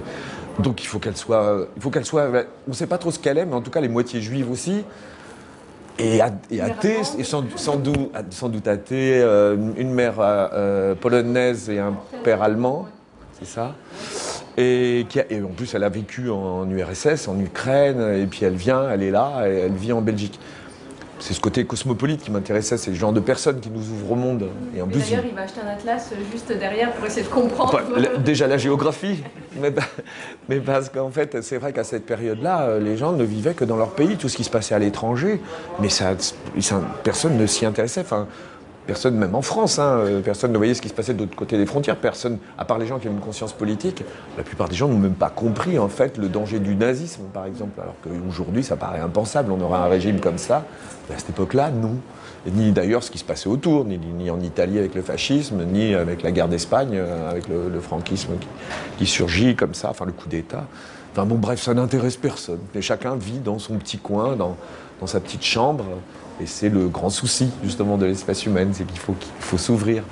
Donc 0.58 0.82
il 0.82 0.86
faut 0.86 0.98
qu'elle 0.98 1.16
soit, 1.16 1.68
il 1.74 1.80
faut 1.80 1.90
qu'elle 1.90 2.04
soit, 2.04 2.28
on 2.66 2.70
ne 2.70 2.74
sait 2.74 2.88
pas 2.88 2.98
trop 2.98 3.10
ce 3.10 3.18
qu'elle 3.18 3.38
est, 3.38 3.46
mais 3.46 3.54
en 3.54 3.62
tout 3.62 3.70
cas 3.70 3.80
les 3.80 3.88
moitiés 3.88 4.20
juives 4.20 4.50
aussi. 4.50 4.84
Et, 5.98 6.20
athée, 6.20 6.98
et 7.18 7.24
sans, 7.24 7.44
sans, 7.56 7.76
doute, 7.76 8.10
sans 8.30 8.48
doute 8.48 8.66
athée, 8.66 9.22
euh, 9.22 9.56
une 9.76 9.92
mère 9.92 10.16
euh, 10.18 10.96
polonaise 10.96 11.70
et 11.70 11.78
un 11.78 11.94
père 12.24 12.42
allemand 12.42 12.88
c'est 13.38 13.46
ça. 13.46 13.74
Et, 14.56 15.06
qui 15.08 15.20
en 15.20 15.48
plus, 15.48 15.74
elle 15.74 15.84
a 15.84 15.88
vécu 15.88 16.30
en, 16.30 16.68
URSS, 16.68 17.28
en 17.28 17.38
Ukraine, 17.40 18.00
et 18.16 18.26
puis 18.26 18.44
elle 18.44 18.54
vient, 18.54 18.88
elle 18.88 19.02
est 19.02 19.10
là, 19.10 19.48
et 19.48 19.54
elle 19.60 19.72
vit 19.72 19.92
en 19.92 20.00
Belgique. 20.00 20.38
C'est 21.20 21.32
ce 21.32 21.40
côté 21.40 21.64
cosmopolite 21.64 22.22
qui 22.22 22.30
m'intéressait, 22.30 22.76
c'est 22.76 22.90
le 22.90 22.96
genre 22.96 23.12
de 23.12 23.20
personnes 23.20 23.60
qui 23.60 23.70
nous 23.70 23.80
ouvrent 23.80 24.12
au 24.12 24.16
monde. 24.16 24.48
Et 24.76 24.82
en 24.82 24.86
plus, 24.86 24.98
d'ailleurs, 24.98 25.24
il 25.26 25.34
va 25.34 25.42
acheter 25.42 25.60
un 25.60 25.68
atlas 25.68 26.12
juste 26.30 26.52
derrière 26.52 26.92
pour 26.92 27.06
essayer 27.06 27.22
de 27.22 27.32
comprendre. 27.32 27.80
déjà 28.18 28.46
la 28.46 28.58
géographie, 28.58 29.22
mais, 29.60 29.72
mais 30.48 30.60
parce 30.60 30.90
qu'en 30.90 31.10
fait, 31.10 31.40
c'est 31.42 31.56
vrai 31.56 31.72
qu'à 31.72 31.84
cette 31.84 32.04
période-là, 32.04 32.62
euh, 32.62 32.80
les 32.80 32.96
gens 32.96 33.12
ne 33.12 33.24
vivaient 33.24 33.54
que 33.54 33.64
dans 33.64 33.76
leur 33.76 33.92
pays, 33.92 34.16
tout 34.16 34.28
ce 34.28 34.36
qui 34.36 34.44
se 34.44 34.50
passait 34.50 34.74
à 34.74 34.78
l'étranger, 34.78 35.40
mais 35.80 35.88
ça, 35.88 36.14
personne 37.04 37.38
ne 37.38 37.46
s'y 37.46 37.64
intéressait. 37.64 38.02
Enfin, 38.02 38.26
Personne, 38.86 39.16
même 39.16 39.34
en 39.34 39.40
France, 39.40 39.78
hein, 39.78 39.98
euh, 40.00 40.20
personne 40.20 40.52
ne 40.52 40.58
voyait 40.58 40.74
ce 40.74 40.82
qui 40.82 40.90
se 40.90 40.94
passait 40.94 41.14
de 41.14 41.20
l'autre 41.20 41.34
côté 41.34 41.56
des 41.56 41.64
frontières. 41.64 41.96
Personne, 41.96 42.36
à 42.58 42.66
part 42.66 42.78
les 42.78 42.86
gens 42.86 42.98
qui 42.98 43.08
ont 43.08 43.12
une 43.12 43.20
conscience 43.20 43.54
politique, 43.54 44.04
la 44.36 44.42
plupart 44.42 44.68
des 44.68 44.74
gens 44.74 44.88
n'ont 44.88 44.98
même 44.98 45.14
pas 45.14 45.30
compris 45.30 45.78
en 45.78 45.88
fait 45.88 46.18
le 46.18 46.28
danger 46.28 46.58
du 46.58 46.76
nazisme, 46.76 47.22
par 47.32 47.46
exemple. 47.46 47.80
Alors 47.80 47.94
qu'aujourd'hui, 48.02 48.62
ça 48.62 48.76
paraît 48.76 49.00
impensable. 49.00 49.52
On 49.52 49.60
aurait 49.62 49.78
un 49.78 49.86
régime 49.86 50.20
comme 50.20 50.36
ça. 50.36 50.66
Mais 51.08 51.14
à 51.14 51.18
cette 51.18 51.30
époque-là, 51.30 51.70
non. 51.70 51.96
ni 52.46 52.72
d'ailleurs 52.72 53.02
ce 53.02 53.10
qui 53.10 53.16
se 53.16 53.24
passait 53.24 53.48
autour, 53.48 53.86
ni, 53.86 54.30
en 54.30 54.40
Italie 54.40 54.78
avec 54.78 54.94
le 54.94 55.00
fascisme, 55.00 55.64
ni 55.64 55.94
avec 55.94 56.22
la 56.22 56.30
guerre 56.30 56.48
d'Espagne, 56.48 56.90
euh, 56.92 57.30
avec 57.30 57.48
le, 57.48 57.80
franquisme 57.80 58.32
qui, 58.98 59.06
surgit 59.06 59.56
comme 59.56 59.72
ça, 59.72 59.88
enfin 59.90 60.04
le 60.04 60.12
coup 60.12 60.28
d'État. 60.28 60.66
Enfin 61.14 61.26
bon, 61.26 61.36
bref, 61.36 61.62
ça 61.62 61.74
n'intéresse 61.74 62.16
personne. 62.16 62.58
Et 62.74 62.82
chacun 62.82 63.14
vit 63.14 63.38
dans 63.38 63.60
son 63.60 63.74
petit 63.74 63.98
coin, 63.98 64.34
dans, 64.34 64.56
dans 65.00 65.06
sa 65.06 65.20
petite 65.20 65.44
chambre. 65.44 65.84
Et 66.40 66.46
c'est 66.46 66.68
le 66.68 66.88
grand 66.88 67.08
souci 67.08 67.52
justement 67.62 67.96
de 67.96 68.04
l'espèce 68.04 68.44
humaine, 68.46 68.70
c'est 68.72 68.84
qu'il 68.84 68.98
faut, 68.98 69.12
qu'il 69.12 69.30
faut 69.38 69.56
s'ouvrir. 69.56 70.02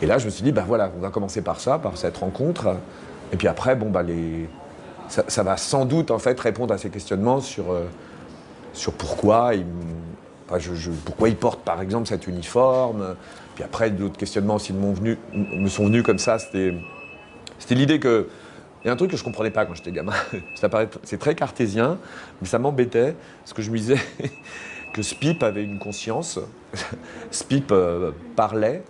Et 0.00 0.06
là, 0.06 0.16
je 0.16 0.24
me 0.24 0.30
suis 0.30 0.42
dit, 0.42 0.52
ben 0.52 0.64
voilà, 0.66 0.90
on 0.96 1.02
va 1.02 1.10
commencer 1.10 1.42
par 1.42 1.60
ça, 1.60 1.78
par 1.78 1.98
cette 1.98 2.16
rencontre. 2.16 2.74
Et 3.34 3.36
puis 3.36 3.48
après, 3.48 3.76
bon, 3.76 3.90
bah, 3.90 4.02
les... 4.02 4.48
ça, 5.08 5.42
va 5.42 5.58
sans 5.58 5.84
doute 5.84 6.10
en 6.10 6.18
fait 6.18 6.40
répondre 6.40 6.72
à 6.72 6.78
ces 6.78 6.88
questionnements 6.88 7.42
sur, 7.42 7.72
euh, 7.72 7.84
sur 8.72 8.94
pourquoi, 8.94 9.54
il, 9.54 9.66
je, 10.58 10.90
pourquoi 11.04 11.28
ils 11.28 11.36
portent 11.36 11.64
par 11.64 11.82
exemple 11.82 12.08
cet 12.08 12.26
uniforme. 12.26 13.14
Puis 13.56 13.64
après, 13.64 13.90
d'autres 13.90 14.16
questionnements 14.16 14.54
aussi 14.54 14.72
me, 14.72 15.68
sont 15.68 15.84
venus 15.84 16.02
comme 16.02 16.18
ça. 16.18 16.38
C'était 16.38 16.72
l'idée 17.74 18.00
que. 18.00 18.26
Il 18.86 18.88
y 18.88 18.90
a 18.90 18.92
un 18.92 18.96
truc 18.96 19.10
que 19.10 19.16
je 19.16 19.22
ne 19.22 19.24
comprenais 19.24 19.50
pas 19.50 19.66
quand 19.66 19.74
j'étais 19.74 19.90
gamin. 19.90 20.12
c'est 21.02 21.18
très 21.18 21.34
cartésien, 21.34 21.98
mais 22.40 22.46
ça 22.46 22.60
m'embêtait, 22.60 23.16
parce 23.40 23.52
que 23.52 23.60
je 23.60 23.72
me 23.72 23.78
disais, 23.78 23.98
que 24.92 25.02
Spip 25.02 25.42
avait 25.42 25.64
une 25.64 25.80
conscience, 25.80 26.38
Spip 27.32 27.72
euh, 27.72 28.12
parlait, 28.36 28.84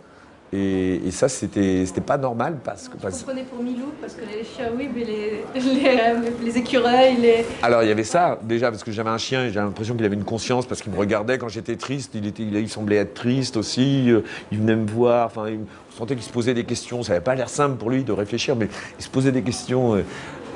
et, 0.52 1.10
ça, 1.10 1.28
c'était 1.28 1.84
pas 2.06 2.16
normal 2.16 2.58
parce 2.62 2.88
que. 2.88 2.96
Parce... 2.96 3.24
Pour 3.24 3.62
Milou 3.62 3.92
parce 4.00 4.14
que 4.14 4.20
les 4.20 4.44
chiens, 4.44 4.70
oui, 4.76 4.88
mais 4.94 5.04
les, 5.04 5.42
les, 5.54 6.44
les, 6.44 6.58
écureuils, 6.58 7.16
les. 7.16 7.44
Alors 7.62 7.82
il 7.82 7.88
y 7.88 7.92
avait 7.92 8.04
ça 8.04 8.38
déjà 8.42 8.70
parce 8.70 8.84
que 8.84 8.92
j'avais 8.92 9.10
un 9.10 9.18
chien 9.18 9.44
et 9.44 9.50
j'ai 9.50 9.58
l'impression 9.58 9.96
qu'il 9.96 10.04
avait 10.04 10.14
une 10.14 10.24
conscience 10.24 10.64
parce 10.66 10.82
qu'il 10.82 10.92
me 10.92 10.98
regardait 10.98 11.38
quand 11.38 11.48
j'étais 11.48 11.76
triste. 11.76 12.12
Il, 12.14 12.26
était, 12.26 12.44
il, 12.44 12.68
semblait 12.68 12.96
être 12.96 13.14
triste 13.14 13.56
aussi. 13.56 14.10
Euh, 14.10 14.20
il 14.52 14.58
venait 14.58 14.76
me 14.76 14.86
voir. 14.86 15.26
Enfin, 15.26 15.46
on 15.50 15.96
sentait 15.96 16.14
qu'il 16.14 16.24
se 16.24 16.32
posait 16.32 16.54
des 16.54 16.64
questions. 16.64 17.02
Ça 17.02 17.14
n'avait 17.14 17.24
pas 17.24 17.34
l'air 17.34 17.48
simple 17.48 17.76
pour 17.76 17.90
lui 17.90 18.04
de 18.04 18.12
réfléchir, 18.12 18.54
mais 18.54 18.68
il 18.98 19.04
se 19.04 19.10
posait 19.10 19.32
des 19.32 19.42
questions. 19.42 19.96
Euh, 19.96 20.04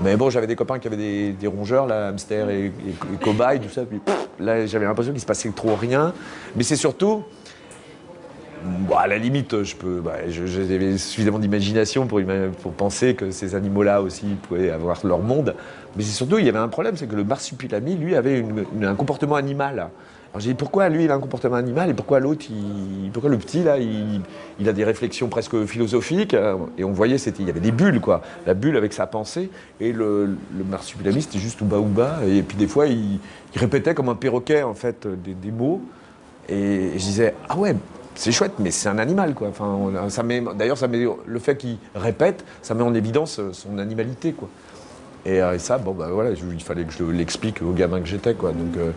Mais 0.04 0.16
bon, 0.16 0.30
j'avais 0.30 0.46
des 0.46 0.56
copains 0.56 0.78
qui 0.78 0.86
avaient 0.86 1.32
des, 1.32 1.46
rongeurs, 1.46 1.86
là, 1.86 2.08
hamster 2.08 2.48
et, 2.48 2.66
et, 2.66 3.16
cobayes, 3.20 3.58
tout 3.58 3.68
ça. 3.68 3.82
Puis 3.82 4.00
là, 4.38 4.66
j'avais 4.66 4.84
l'impression 4.86 5.12
qu'il 5.12 5.20
se 5.20 5.26
passait 5.26 5.50
trop 5.50 5.74
rien. 5.74 6.14
Mais 6.54 6.62
c'est 6.62 6.76
surtout, 6.76 7.24
Bon, 8.62 8.96
à 8.96 9.06
la 9.06 9.16
limite, 9.16 9.62
je 9.62 9.74
peux, 9.74 10.00
bah, 10.00 10.28
j'avais 10.28 10.98
suffisamment 10.98 11.38
d'imagination 11.38 12.06
pour, 12.06 12.20
penser 12.76 13.14
que 13.14 13.30
ces 13.30 13.54
animaux-là 13.54 14.02
aussi 14.02 14.26
pouvaient 14.42 14.70
avoir 14.70 14.98
leur 15.04 15.20
monde. 15.20 15.54
Mais 15.96 16.02
surtout, 16.02 16.38
il 16.38 16.44
y 16.44 16.48
avait 16.48 16.58
un 16.58 16.68
problème, 16.68 16.96
c'est 16.96 17.06
que 17.06 17.16
le 17.16 17.24
marsupilami, 17.24 17.96
lui, 17.96 18.14
avait 18.14 18.44
un 18.82 18.94
comportement 18.94 19.36
animal. 19.36 19.88
Alors 20.32 20.40
j'ai 20.40 20.50
dit 20.50 20.54
pourquoi 20.54 20.88
lui 20.88 21.04
il 21.04 21.10
a 21.10 21.14
un 21.14 21.18
comportement 21.18 21.56
animal 21.56 21.90
et 21.90 21.94
pourquoi 21.94 22.20
l'autre, 22.20 22.46
pourquoi 23.12 23.30
le 23.30 23.38
petit 23.38 23.64
là, 23.64 23.78
il, 23.78 24.68
a 24.68 24.72
des 24.72 24.84
réflexions 24.84 25.26
presque 25.26 25.64
philosophiques 25.64 26.36
et 26.78 26.84
on 26.84 26.92
voyait 26.92 27.18
c'était, 27.18 27.42
il 27.42 27.48
y 27.48 27.50
avait 27.50 27.58
des 27.58 27.72
bulles 27.72 28.00
quoi, 28.00 28.22
la 28.46 28.54
bulle 28.54 28.76
avec 28.76 28.92
sa 28.92 29.08
pensée 29.08 29.50
et 29.80 29.92
le, 29.92 30.26
le 30.56 30.64
marsupilami 30.64 31.22
c'était 31.22 31.40
juste 31.40 31.60
ouba 31.62 31.78
ouba 31.78 32.20
et 32.28 32.42
puis 32.42 32.56
des 32.56 32.68
fois 32.68 32.86
il, 32.86 33.18
répétait 33.56 33.92
comme 33.92 34.08
un 34.08 34.14
perroquet 34.14 34.62
en 34.62 34.74
fait 34.74 35.08
des, 35.08 35.50
mots 35.50 35.82
et 36.48 36.92
je 36.92 36.98
disais 36.98 37.34
ah 37.48 37.58
ouais 37.58 37.74
c'est 38.20 38.32
chouette, 38.32 38.52
mais 38.58 38.70
c'est 38.70 38.90
un 38.90 38.98
animal, 38.98 39.32
quoi. 39.32 39.48
Enfin, 39.48 40.10
ça 40.10 40.22
met, 40.22 40.42
d'ailleurs, 40.54 40.76
ça 40.76 40.88
met 40.88 41.06
le 41.24 41.38
fait 41.38 41.56
qu'il 41.56 41.78
répète, 41.94 42.44
ça 42.60 42.74
met 42.74 42.82
en 42.82 42.92
évidence 42.92 43.38
euh, 43.38 43.54
son 43.54 43.78
animalité, 43.78 44.32
quoi. 44.32 44.50
Et, 45.24 45.40
euh, 45.40 45.58
ça, 45.58 45.78
bon, 45.78 45.92
bah 45.92 46.08
voilà, 46.12 46.32
il 46.32 46.62
fallait 46.62 46.84
que 46.84 46.92
je 46.92 47.02
l'explique 47.04 47.62
au 47.62 47.72
gamin 47.72 47.98
que 48.00 48.06
j'étais, 48.06 48.34
quoi. 48.34 48.52
Donc, 48.52 48.76
euh, 48.76 48.90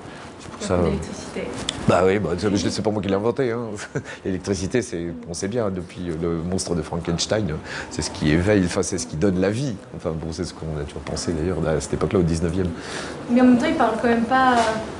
ça. 0.60 0.77
L'électricité. 0.83 1.48
Bah 1.88 2.03
oui, 2.05 2.19
bah, 2.19 2.29
c'est 2.38 2.81
pas 2.81 2.91
moi 2.91 3.01
qui 3.01 3.10
l'ai 3.10 3.15
inventé. 3.15 3.51
Hein. 3.51 3.65
L'électricité, 4.25 4.81
c'est, 4.81 5.07
on 5.29 5.33
sait 5.33 5.48
bien, 5.48 5.69
depuis 5.69 6.10
le 6.22 6.41
monstre 6.41 6.75
de 6.75 6.81
Frankenstein, 6.81 7.55
c'est 7.89 8.01
ce 8.01 8.12
qui 8.12 8.31
éveille, 8.31 8.63
enfin, 8.65 8.83
c'est 8.83 8.98
ce 8.98 9.07
qui 9.07 9.17
donne 9.17 9.39
la 9.41 9.50
vie. 9.50 9.75
Enfin, 9.95 10.12
bon, 10.12 10.31
c'est 10.31 10.45
ce 10.45 10.53
qu'on 10.53 10.79
a 10.79 10.83
toujours 10.83 11.01
pensé 11.01 11.33
d'ailleurs 11.33 11.57
à 11.67 11.79
cette 11.79 11.93
époque-là, 11.93 12.19
au 12.19 12.24
19e. 12.24 12.65
Mais 13.29 13.41
en 13.41 13.45
même 13.45 13.57
temps, 13.57 13.67
il 13.67 13.75
parle 13.75 13.95
quand 14.01 14.07
même 14.07 14.25
pas, 14.25 14.55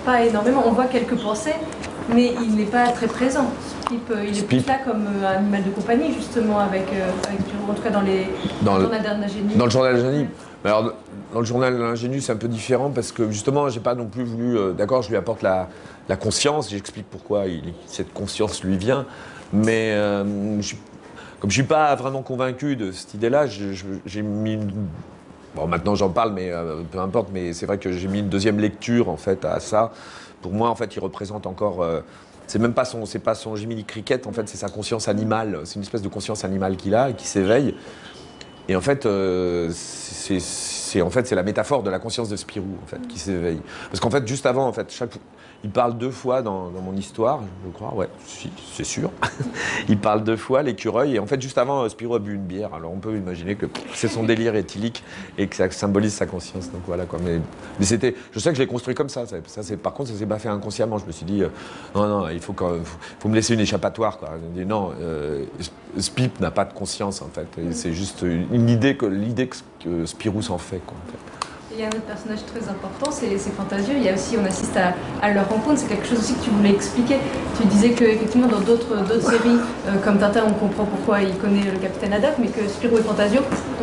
pas 0.06 0.24
énormément. 0.24 0.64
On 0.66 0.72
voit 0.72 0.86
quelques 0.86 1.16
pensées, 1.16 1.56
mais 2.14 2.34
il 2.42 2.56
n'est 2.56 2.66
pas 2.66 2.88
très 2.90 3.08
présent. 3.08 3.50
Euh, 4.12 4.26
il 4.28 4.38
est 4.38 4.44
plus 4.44 4.66
là 4.66 4.80
comme 4.84 5.06
un 5.08 5.24
euh, 5.24 5.38
animal 5.38 5.64
de 5.64 5.70
compagnie, 5.70 6.14
justement, 6.14 6.60
avec, 6.60 6.88
euh, 6.94 7.10
avec 7.28 7.40
en 7.70 7.74
tout 7.74 7.82
cas 7.82 7.92
dans, 7.92 8.02
les, 8.02 8.28
dans 8.62 8.76
le 8.76 8.82
journal 8.82 9.04
d'ingénu. 9.04 9.56
Dans 9.56 9.66
le 9.66 9.72
journal 9.72 10.28
alors, 10.66 10.94
dans 11.34 11.40
le 11.40 11.46
journal 11.46 11.78
d'ingénu, 11.78 12.22
c'est 12.22 12.32
un 12.32 12.38
peu 12.38 12.48
différent 12.48 12.92
parce 12.92 13.12
que 13.12 13.32
justement, 13.32 13.68
j'ai 13.70 13.80
pas 13.80 13.96
non 13.96 14.06
plus 14.06 14.24
voulu. 14.24 14.74
D'accord, 14.74 15.02
je 15.02 15.10
lui 15.10 15.18
apporte 15.18 15.42
la, 15.42 15.68
la 16.08 16.16
conscience, 16.16 16.70
j'explique 16.70 17.06
pourquoi 17.10 17.44
cette 17.88 18.14
conscience 18.14 18.64
lui 18.64 18.78
vient, 18.78 19.06
mais 19.52 19.92
je, 20.62 20.76
comme 21.40 21.50
je 21.50 21.56
suis 21.56 21.64
pas 21.64 21.96
vraiment 21.96 22.22
convaincu 22.22 22.76
de 22.76 22.92
cette 22.92 23.14
idée-là, 23.16 23.48
j'ai 23.48 24.22
mis 24.22 24.60
Bon, 25.56 25.68
maintenant 25.68 25.94
j'en 25.94 26.10
parle, 26.10 26.34
mais 26.34 26.52
peu 26.92 27.00
importe, 27.00 27.30
mais 27.32 27.54
c'est 27.54 27.68
vrai 27.68 27.78
que 27.78 27.92
j'ai 27.92 28.08
mis 28.08 28.20
une 28.20 28.30
deuxième 28.30 28.60
lecture 28.60 29.10
en 29.10 29.18
fait 29.18 29.46
à 29.46 29.60
ça. 29.60 29.92
Pour 30.42 30.52
moi, 30.52 30.70
en 30.70 30.76
fait, 30.76 30.96
il 30.96 31.00
représente 31.00 31.46
encore 31.46 31.86
c'est 32.48 32.60
même 32.60 32.74
pas 32.74 32.86
son, 32.86 33.06
c'est 33.06 33.20
pas 33.20 33.36
son 33.36 33.56
Jiminy 33.56 33.84
Cricket, 33.84 34.28
en 34.28 34.32
fait, 34.32 34.48
c'est 34.48 34.58
sa 34.58 34.70
conscience 34.70 35.08
animale. 35.08 35.62
C'est 35.64 35.76
une 35.76 35.82
espèce 35.82 36.02
de 36.02 36.08
conscience 36.08 36.44
animale 36.44 36.76
qu'il 36.76 36.96
a 36.96 37.10
et 37.10 37.14
qui 37.14 37.26
s'éveille. 37.26 37.76
Et 38.68 38.76
en 38.76 38.82
fait, 38.82 39.06
euh, 39.06 39.70
c'est, 39.74 40.40
en 41.02 41.10
fait, 41.10 41.28
c'est 41.28 41.36
la 41.36 41.44
métaphore 41.44 41.84
de 41.84 41.90
la 41.90 42.00
conscience 42.00 42.30
de 42.30 42.36
Spirou, 42.36 42.78
en 42.84 42.88
fait, 42.88 43.08
qui 43.08 43.20
s'éveille. 43.20 43.62
Parce 43.90 44.00
qu'en 44.00 44.10
fait, 44.10 44.28
juste 44.28 44.46
avant, 44.46 44.68
en 44.68 44.74
fait, 44.74 44.92
chaque, 44.92 45.18
il 45.64 45.70
parle 45.70 45.98
deux 45.98 46.12
fois 46.12 46.42
dans, 46.42 46.70
mon 46.72 46.96
histoire, 46.96 47.42
je 47.66 47.72
crois, 47.72 47.94
ouais, 47.94 48.10
c'est 48.74 48.84
sûr. 48.84 49.12
il 49.88 49.98
parle 49.98 50.24
deux 50.24 50.36
fois, 50.36 50.62
l'écureuil, 50.62 51.16
et 51.16 51.20
en 51.20 51.26
fait, 51.26 51.42
juste 51.42 51.58
avant, 51.58 51.88
Spirou 51.88 52.16
a 52.16 52.20
bu 52.20 52.36
une 52.36 52.44
bière. 52.44 52.74
Alors 52.74 52.92
on 52.92 52.98
peut 52.98 53.16
imaginer 53.16 53.56
que 53.56 53.68
c'est 53.94 54.10
son 54.10 54.24
délire 54.24 54.56
éthylique 54.56 55.04
et 55.38 55.48
que 55.48 55.56
ça 55.56 55.72
symbolise 55.72 56.14
sa 56.14 56.26
conscience. 56.26 56.70
Donc 56.70 56.82
voilà 56.86 57.06
quoi. 57.06 57.20
Mais, 57.24 57.40
c'était, 57.86 58.14
je 58.32 58.40
sais 58.40 58.50
que 58.50 58.56
je 58.56 58.62
l'ai 58.62 58.68
construit 58.68 58.94
comme 58.94 59.08
ça. 59.08 59.24
ça, 59.26 59.38
par 59.82 59.94
contre, 59.94 60.10
ça 60.10 60.18
s'est 60.18 60.26
pas 60.26 60.40
fait 60.40 60.50
inconsciemment. 60.50 60.98
Je 60.98 61.06
me 61.06 61.14
suis 61.14 61.26
dit, 61.26 61.44
euh, 61.44 61.50
non, 61.96 62.08
non, 62.08 62.30
il 62.30 62.42
faut, 62.42 62.56
faut, 63.20 63.30
me 63.30 63.36
laisser 63.36 63.54
une 63.54 63.62
échappatoire. 63.62 64.18
Quoi. 64.18 64.32
Je 64.42 64.50
me 64.50 64.64
dit, 64.64 64.66
non, 64.66 64.92
euh, 65.00 65.46
Spip 65.98 66.42
n'a 66.42 66.52
pas 66.52 66.66
de 66.66 66.74
conscience 66.74 67.22
en 67.22 67.30
fait. 67.30 67.48
C'est 67.72 67.94
juste 67.94 68.24
une 68.24 68.70
idée 68.70 68.98
que 68.98 69.06
l'idée 69.06 69.48
que 69.48 70.06
Spirou 70.06 70.42
s'en 70.42 70.58
fait. 70.58 70.82
Quoi, 70.86 70.98
en 70.98 71.12
fait. 71.12 71.43
Il 71.76 71.82
y 71.82 71.84
a 71.84 71.88
un 71.88 71.90
autre 71.90 72.06
personnage 72.06 72.46
très 72.46 72.70
important, 72.70 73.10
c'est 73.10 73.36
Fantasio. 73.50 73.96
Il 73.98 74.04
y 74.04 74.10
a 74.10 74.14
aussi, 74.14 74.38
on 74.40 74.46
assiste 74.46 74.78
à, 74.78 75.34
leur 75.34 75.50
rencontre. 75.50 75.80
C'est 75.80 75.88
quelque 75.88 76.06
chose 76.06 76.20
aussi 76.20 76.36
que 76.36 76.44
tu 76.44 76.52
voulais 76.52 76.70
expliquer. 76.70 77.18
Tu 77.60 77.66
disais 77.66 77.90
qu'effectivement, 77.92 78.48
dans 78.48 78.60
d'autres 78.60 78.94
séries, 79.22 79.58
euh, 79.88 79.94
comme 80.04 80.20
Tintin, 80.20 80.44
on 80.48 80.54
comprend 80.54 80.86
pourquoi 80.86 81.24
il 81.24 81.36
connaît 81.38 81.64
le 81.64 81.80
capitaine 81.80 82.14
Haddock, 82.14 82.34
mais 82.38 82.50
que 82.50 82.68
Spirou 82.70 83.00
et 83.00 83.02
Fantasio, 83.02 83.42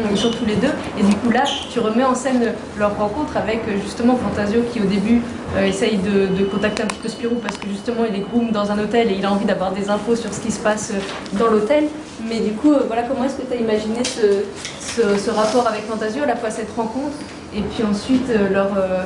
ils 0.09 0.16
sont 0.16 0.30
tous 0.30 0.44
les 0.44 0.54
deux. 0.54 0.70
Et 1.00 1.02
du 1.02 1.16
coup, 1.16 1.30
là, 1.30 1.42
tu 1.68 1.80
remets 1.80 2.04
en 2.04 2.14
scène 2.14 2.52
leur 2.78 2.97
rencontre 2.97 3.37
avec 3.37 3.62
euh, 3.66 3.73
justement 3.82 4.16
Fantasio 4.16 4.62
qui, 4.73 4.80
au 4.80 4.87
début, 4.87 5.20
euh, 5.56 5.66
essaye 5.66 5.99
de, 5.99 6.44
contacter 6.44 6.85
un 6.85 6.87
petit 6.87 7.00
peu 7.00 7.09
Spirou 7.09 7.37
parce 7.42 7.56
que 7.56 7.68
justement, 7.68 8.04
il 8.09 8.14
est 8.14 8.25
groom 8.25 8.52
dans 8.52 8.70
un 8.70 8.78
hôtel 8.78 9.11
et 9.11 9.16
il 9.18 9.26
a 9.26 9.32
envie 9.32 9.47
d'avoir 9.47 9.73
des 9.73 9.90
infos 9.90 10.14
sur 10.14 10.32
ce 10.32 10.38
qui 10.38 10.52
se 10.52 10.61
passe 10.61 10.92
dans 11.32 11.49
l'hôtel. 11.49 11.87
Mais 12.28 12.38
du 12.38 12.52
coup, 12.52 12.73
voilà, 12.87 13.02
comment 13.02 13.25
est-ce 13.25 13.35
que 13.35 13.42
tu 13.42 13.52
as 13.52 13.56
imaginé 13.56 14.04
ce, 14.04 14.44
ce 14.78 15.30
rapport 15.30 15.66
avec 15.66 15.82
Fantasio, 15.88 16.23
à 16.23 16.26
la 16.26 16.37
fois 16.37 16.50
cette 16.50 16.70
rencontre 16.76 17.16
et 17.54 17.62
puis 17.62 17.83
ensuite 17.85 18.28
euh, 18.30 18.49
leur, 18.50 18.69
euh, 18.76 19.02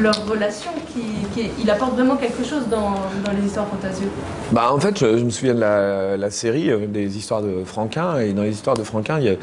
leur 0.00 0.26
relation, 0.26 0.70
qui, 0.92 1.50
il 1.60 1.70
apporte 1.70 1.94
vraiment 1.94 2.16
quelque 2.16 2.44
chose 2.44 2.68
dans, 2.70 2.94
dans 3.24 3.32
les 3.38 3.46
histoires 3.46 3.66
fantasieuses. 3.66 4.08
Bah, 4.52 4.72
en 4.72 4.78
fait, 4.78 4.98
je, 4.98 5.24
me 5.24 5.30
souviens 5.30 5.54
de 5.54 5.60
la, 5.60 6.30
série 6.30 6.70
euh, 6.70 6.86
des 6.86 7.16
histoires 7.16 7.42
de 7.42 7.64
Franquin, 7.64 8.18
et 8.18 8.32
dans 8.32 8.42
les 8.42 8.52
histoires 8.52 8.76
de 8.76 8.84
Franquin, 8.84 9.18
il 9.18 9.24
y 9.24 9.28
a, 9.30 9.34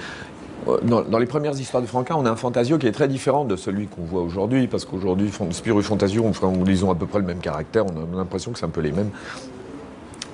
dans, 0.84 1.20
les 1.20 1.26
premières 1.26 1.58
histoires 1.58 1.82
de 1.82 1.88
Franquin, 1.88 2.16
on 2.18 2.26
a 2.26 2.30
un 2.30 2.36
Fantasio 2.36 2.78
qui 2.78 2.88
est 2.88 2.92
très 2.92 3.08
différent 3.08 3.46
de 3.46 3.56
celui 3.56 3.88
qu'on 3.88 4.04
voit 4.04 4.22
aujourd'hui, 4.22 4.68
parce 4.68 4.86
qu'aujourd'hui, 4.86 5.32
Spirou 5.52 5.80
et 5.80 5.84
Fantasio, 5.84 6.26
on, 6.26 6.66
ils 6.66 6.86
ont 6.86 6.92
à 6.92 6.96
peu 6.96 7.06
près 7.06 7.20
le 7.20 7.26
même 7.26 7.40
caractère, 7.40 7.86
on 7.86 8.16
a 8.16 8.18
l'impression 8.18 8.52
que 8.52 8.60
c'est 8.60 8.66
un 8.66 8.70
peu 8.70 8.82
les 8.82 8.92
mêmes. 8.92 9.12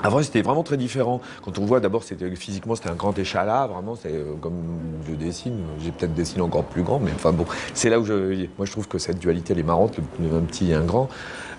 Avant, 0.03 0.21
c'était 0.21 0.41
vraiment 0.41 0.63
très 0.63 0.75
différent. 0.75 1.21
Quand 1.43 1.57
on 1.59 1.65
voit, 1.65 1.79
d'abord, 1.79 2.03
c'était 2.03 2.29
physiquement, 2.35 2.75
c'était 2.75 2.89
un 2.89 2.95
grand 2.95 3.17
échalas, 3.17 3.67
vraiment, 3.67 3.95
c'est 3.95 4.11
euh, 4.11 4.33
comme 4.41 4.61
je 5.07 5.13
dessine. 5.13 5.59
J'ai 5.81 5.91
peut-être 5.91 6.13
dessiné 6.13 6.41
encore 6.41 6.65
plus 6.65 6.83
grand, 6.83 6.99
mais 6.99 7.11
enfin 7.15 7.31
bon, 7.31 7.45
c'est 7.73 7.89
là 7.89 8.01
où 8.01 8.05
je, 8.05 8.47
moi, 8.57 8.65
je 8.65 8.71
trouve 8.71 8.89
que 8.89 8.97
cette 8.97 9.17
dualité, 9.17 9.53
elle 9.53 9.59
est 9.59 9.63
marrante, 9.63 9.97
un 9.99 10.41
petit 10.41 10.71
et 10.71 10.73
un 10.73 10.83
grand. 10.83 11.07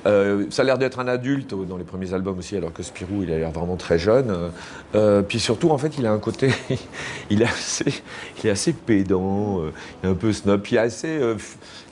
Euh, 0.07 0.45
ça 0.51 0.61
a 0.61 0.65
l'air 0.67 0.77
d'être 0.77 0.99
un 0.99 1.09
adulte 1.09 1.55
dans 1.55 1.79
les 1.79 1.85
premiers 1.85 2.13
albums 2.13 2.39
aussi, 2.39 2.55
alors 2.55 2.75
que 2.75 2.83
Spirou, 2.83 3.23
il 3.23 3.33
a 3.33 3.39
l'air 3.39 3.51
vraiment 3.51 3.77
très 3.77 3.99
jeune. 3.99 4.51
Euh, 4.95 5.23
puis 5.23 5.41
surtout, 5.41 5.71
en 5.71 5.79
fait, 5.79 5.97
il 5.97 6.07
a 6.07 6.13
un 6.13 6.19
côté, 6.19 6.51
il 7.31 7.41
est 7.41 7.47
assez, 7.47 8.03
il 8.43 8.49
est 8.49 8.51
assez 8.51 8.75
pédant, 8.75 9.63
il 10.03 10.07
est 10.07 10.13
un 10.13 10.15
peu 10.15 10.35
snob, 10.35 10.63
il 10.71 10.77
est 10.77 10.81
assez 10.81 11.19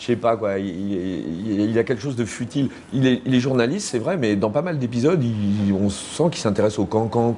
je 0.02 0.09
sais 0.09 0.16
pas 0.16 0.37
quoi, 0.37 0.59
il, 0.59 1.78
a 1.78 1.85
quelque 1.85 2.02
chose 2.02 2.16
de 2.16 2.25
futile. 2.25 2.71
Il 2.92 3.06
est, 3.06 3.38
journaliste, 3.38 3.87
c'est 3.88 4.00
vrai, 4.00 4.16
mais 4.16 4.35
dans 4.35 4.50
pas 4.50 4.61
mal 4.61 4.80
d'épisodes, 4.80 5.23
on 5.73 5.90
sent 5.90 6.25
qu'il 6.32 6.40
s'intéresse 6.40 6.80
au 6.80 6.87
cancan. 6.87 7.37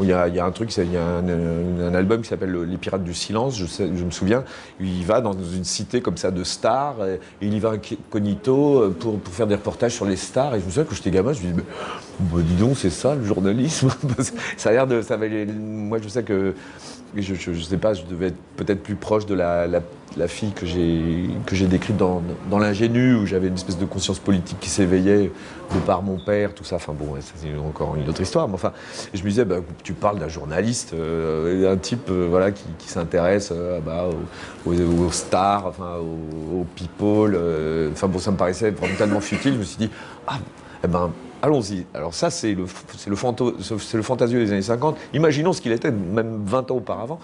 Il, 0.00 0.08
y 0.08 0.12
a, 0.14 0.26
il 0.26 0.40
un 0.40 0.50
truc, 0.52 0.74
il 0.74 0.90
y 0.90 0.96
a 0.96 1.04
un, 1.04 1.94
album 1.94 2.22
qui 2.22 2.28
s'appelle 2.28 2.50
Les 2.62 2.78
Pirates 2.78 3.04
du 3.04 3.12
Silence, 3.12 3.58
je, 3.58 3.84
me 4.04 4.10
souviens, 4.10 4.42
il 4.80 5.04
va 5.04 5.20
dans 5.20 5.34
une 5.34 5.64
cité 5.64 6.00
comme 6.00 6.16
ça 6.16 6.30
de 6.30 6.44
stars, 6.44 6.96
et, 7.06 7.20
il 7.42 7.52
y 7.52 7.58
va 7.58 7.72
incognito 7.72 8.94
pour, 8.98 9.18
pour, 9.18 9.34
faire 9.34 9.46
des 9.46 9.56
reportages 9.56 9.92
sur 9.92 10.06
les 10.06 10.16
stars. 10.16 10.54
Et 10.54 10.60
je 10.60 10.64
me 10.64 10.70
souviens 10.70 10.84
que 10.84 10.94
j'étais 10.94 11.10
gamin, 11.10 11.34
je 11.34 11.42
me 11.42 11.52
dis, 11.52 11.60
bah, 12.20 12.38
dis 12.40 12.54
donc, 12.54 12.78
c'est 12.78 12.88
ça 12.88 13.14
le 13.14 13.24
journalisme. 13.24 13.90
ça 14.56 14.70
a 14.70 14.72
l'air 14.72 14.86
de. 14.86 15.02
Ça 15.02 15.18
moi, 15.18 15.98
je 16.02 16.08
sais 16.08 16.22
que 16.22 16.54
je 17.16 17.50
ne 17.50 17.56
sais 17.56 17.76
pas, 17.76 17.94
je 17.94 18.02
devais 18.04 18.28
être 18.28 18.38
peut-être 18.56 18.82
plus 18.82 18.94
proche 18.94 19.26
de 19.26 19.34
la, 19.34 19.82
fille 20.28 20.52
que 20.52 20.66
j'ai 20.66 21.66
décrite 21.66 21.96
dans, 21.96 22.22
dans 22.50 22.58
l'ingénu, 22.58 23.14
où 23.14 23.26
j'avais 23.26 23.48
une 23.48 23.54
espèce 23.54 23.78
de 23.78 23.84
conscience 23.84 24.18
politique 24.18 24.58
qui 24.60 24.70
s'éveillait 24.70 25.30
de 25.74 25.80
par 25.80 26.02
mon 26.02 26.18
père, 26.18 26.54
tout 26.54 26.64
ça. 26.64 26.76
Enfin 26.76 26.92
bon, 26.92 27.14
c'est 27.20 27.48
encore 27.58 27.96
une 27.96 28.08
autre 28.08 28.20
histoire. 28.20 28.48
Mais 28.48 28.54
enfin, 28.54 28.72
je 29.12 29.22
me 29.22 29.28
disais, 29.28 29.44
bah, 29.44 29.56
tu 29.82 29.92
parles 29.92 30.18
d'un 30.18 30.28
journaliste, 30.28 30.94
euh, 30.94 31.62
d'un 31.62 31.76
type 31.76 32.08
euh, 32.10 32.26
voilà, 32.28 32.50
qui, 32.50 32.64
s'intéresse 32.86 33.50
euh, 33.52 33.80
bah, 33.80 34.06
aux, 34.66 35.10
stars, 35.10 35.66
enfin, 35.66 35.96
aux, 35.96 36.64
people. 36.76 37.38
enfin 37.92 38.08
bon, 38.08 38.18
ça 38.18 38.30
me 38.30 38.36
paraissait 38.36 38.70
vraiment 38.70 38.96
tellement 38.96 39.20
futile. 39.20 39.54
Je 39.54 39.58
me 39.58 39.64
suis 39.64 39.78
dit, 39.78 39.90
ah, 40.26 40.38
eh 40.84 40.88
ben, 40.88 41.10
Allons-y. 41.42 41.86
Alors 41.92 42.14
ça, 42.14 42.30
c'est 42.30 42.54
le, 42.54 42.66
c'est 42.96 43.10
le, 43.10 43.16
c'est 43.78 43.96
le 43.96 44.02
fantasio 44.02 44.38
des 44.38 44.52
années 44.52 44.62
50. 44.62 44.96
Imaginons 45.12 45.52
ce 45.52 45.60
qu'il 45.60 45.72
était 45.72 45.90
même 45.90 46.44
20 46.44 46.70
ans 46.70 46.76
auparavant. 46.76 47.18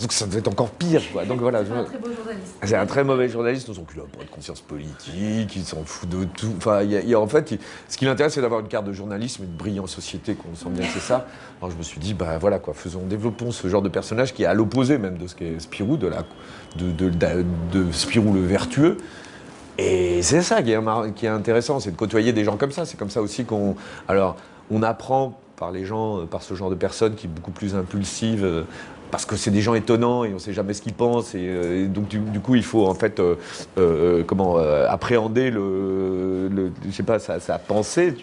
Donc 0.00 0.12
ça 0.12 0.26
devait 0.26 0.40
être 0.40 0.48
encore 0.48 0.70
pire. 0.70 1.02
Quoi. 1.12 1.24
Donc 1.24 1.38
voilà. 1.38 1.64
C'est 1.64 1.70
un 1.72 1.84
très 1.84 1.98
beau 1.98 2.08
journaliste. 2.12 2.54
C'est 2.64 2.74
un 2.74 2.86
très 2.86 3.04
mauvais 3.04 3.28
journaliste. 3.28 3.68
Il 3.68 3.98
n'a 3.98 4.02
pas 4.18 4.24
de 4.24 4.28
conscience 4.30 4.60
politique, 4.60 5.54
il 5.54 5.64
s'en 5.64 5.84
fout 5.84 6.08
de 6.08 6.24
tout. 6.24 6.52
Enfin, 6.56 6.82
il 6.82 7.14
en 7.14 7.28
fait, 7.28 7.54
ce 7.88 7.96
qui 7.96 8.04
l'intéresse, 8.04 8.34
c'est 8.34 8.40
d'avoir 8.40 8.60
une 8.60 8.66
carte 8.66 8.86
de 8.86 8.92
journalisme, 8.92 9.44
une 9.44 9.56
brillante 9.56 9.88
société, 9.88 10.34
qu'on 10.34 10.54
sent 10.56 10.70
bien, 10.70 10.86
c'est 10.92 10.98
ça. 10.98 11.28
Alors 11.60 11.70
je 11.70 11.76
me 11.76 11.82
suis 11.84 12.00
dit, 12.00 12.12
bah 12.12 12.38
voilà 12.38 12.58
quoi, 12.58 12.74
faisons, 12.74 13.02
développons 13.06 13.52
ce 13.52 13.68
genre 13.68 13.82
de 13.82 13.88
personnage 13.88 14.34
qui 14.34 14.42
est 14.42 14.46
à 14.46 14.54
l'opposé 14.54 14.98
même 14.98 15.16
de 15.16 15.28
ce 15.28 15.36
qu'est 15.36 15.60
Spirou, 15.60 15.96
de, 15.96 16.08
la, 16.08 16.24
de, 16.76 16.90
de, 16.90 17.10
de 17.72 17.92
Spirou 17.92 18.32
le 18.34 18.40
vertueux. 18.40 18.96
Et 19.78 20.22
c'est 20.22 20.42
ça 20.42 20.62
qui 20.62 20.72
est, 20.72 21.26
intéressant, 21.26 21.80
c'est 21.80 21.90
de 21.90 21.96
côtoyer 21.96 22.32
des 22.32 22.44
gens 22.44 22.56
comme 22.56 22.70
ça. 22.70 22.84
C'est 22.84 22.96
comme 22.96 23.10
ça 23.10 23.22
aussi 23.22 23.44
qu'on. 23.44 23.74
Alors, 24.08 24.36
on 24.70 24.82
apprend 24.82 25.38
par 25.56 25.72
les 25.72 25.84
gens, 25.84 26.20
euh, 26.20 26.24
par 26.26 26.42
ce 26.42 26.54
genre 26.54 26.70
de 26.70 26.74
personnes 26.74 27.14
qui 27.14 27.26
est 27.26 27.30
beaucoup 27.30 27.50
plus 27.50 27.74
impulsive, 27.74 28.44
euh, 28.44 28.62
parce 29.10 29.26
que 29.26 29.36
c'est 29.36 29.50
des 29.50 29.60
gens 29.60 29.74
étonnants 29.74 30.24
et 30.24 30.30
on 30.30 30.34
ne 30.34 30.38
sait 30.38 30.52
jamais 30.52 30.74
ce 30.74 30.82
qu'ils 30.82 30.94
pensent. 30.94 31.34
Et, 31.34 31.86
donc, 31.86 32.08
du, 32.08 32.40
coup, 32.40 32.54
il 32.56 32.64
faut 32.64 32.86
en 32.86 32.94
fait 32.94 33.20
comment, 34.26 34.56
appréhender 34.56 35.50
le, 35.50 36.72
je 36.84 36.90
sais 36.90 37.04
pas, 37.04 37.18
sa, 37.18 37.58
pensée. 37.58 38.16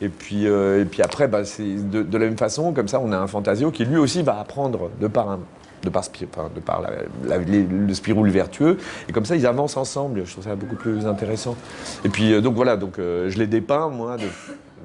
Et 0.00 0.08
puis, 0.08 0.46
et 0.46 0.84
puis 0.84 1.02
après, 1.02 1.26
bah, 1.26 1.44
c'est 1.44 1.90
de, 1.90 2.18
la 2.18 2.24
même 2.24 2.38
façon, 2.38 2.72
comme 2.72 2.88
ça, 2.88 3.00
on 3.00 3.10
a 3.12 3.18
un 3.18 3.26
fantasio 3.26 3.70
qui 3.70 3.84
lui 3.84 3.96
aussi 3.96 4.22
va 4.22 4.38
apprendre 4.38 4.90
de 5.00 5.08
par 5.08 5.38
de 5.82 5.90
par, 5.90 6.04
de 6.50 6.60
par 6.60 6.82
le 7.24 7.94
spiroule 7.94 8.30
vertueux. 8.30 8.78
Et 9.08 9.12
comme 9.12 9.24
ça, 9.24 9.36
ils 9.36 9.46
avancent 9.46 9.76
ensemble. 9.76 10.22
Je 10.24 10.32
trouve 10.32 10.44
ça 10.44 10.54
beaucoup 10.54 10.76
plus 10.76 11.06
intéressant. 11.06 11.56
Et 12.04 12.08
puis, 12.08 12.40
donc 12.42 12.54
voilà, 12.54 12.76
donc, 12.76 12.94
je 12.98 13.38
les 13.38 13.46
dépeins, 13.46 13.88
moi, 13.88 14.16
de, 14.16 14.26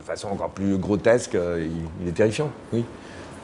façon 0.03 0.29
encore 0.29 0.49
plus 0.49 0.77
grotesque. 0.77 1.37
il 2.01 2.07
est 2.07 2.13
terrifiant, 2.13 2.49
oui. 2.73 2.83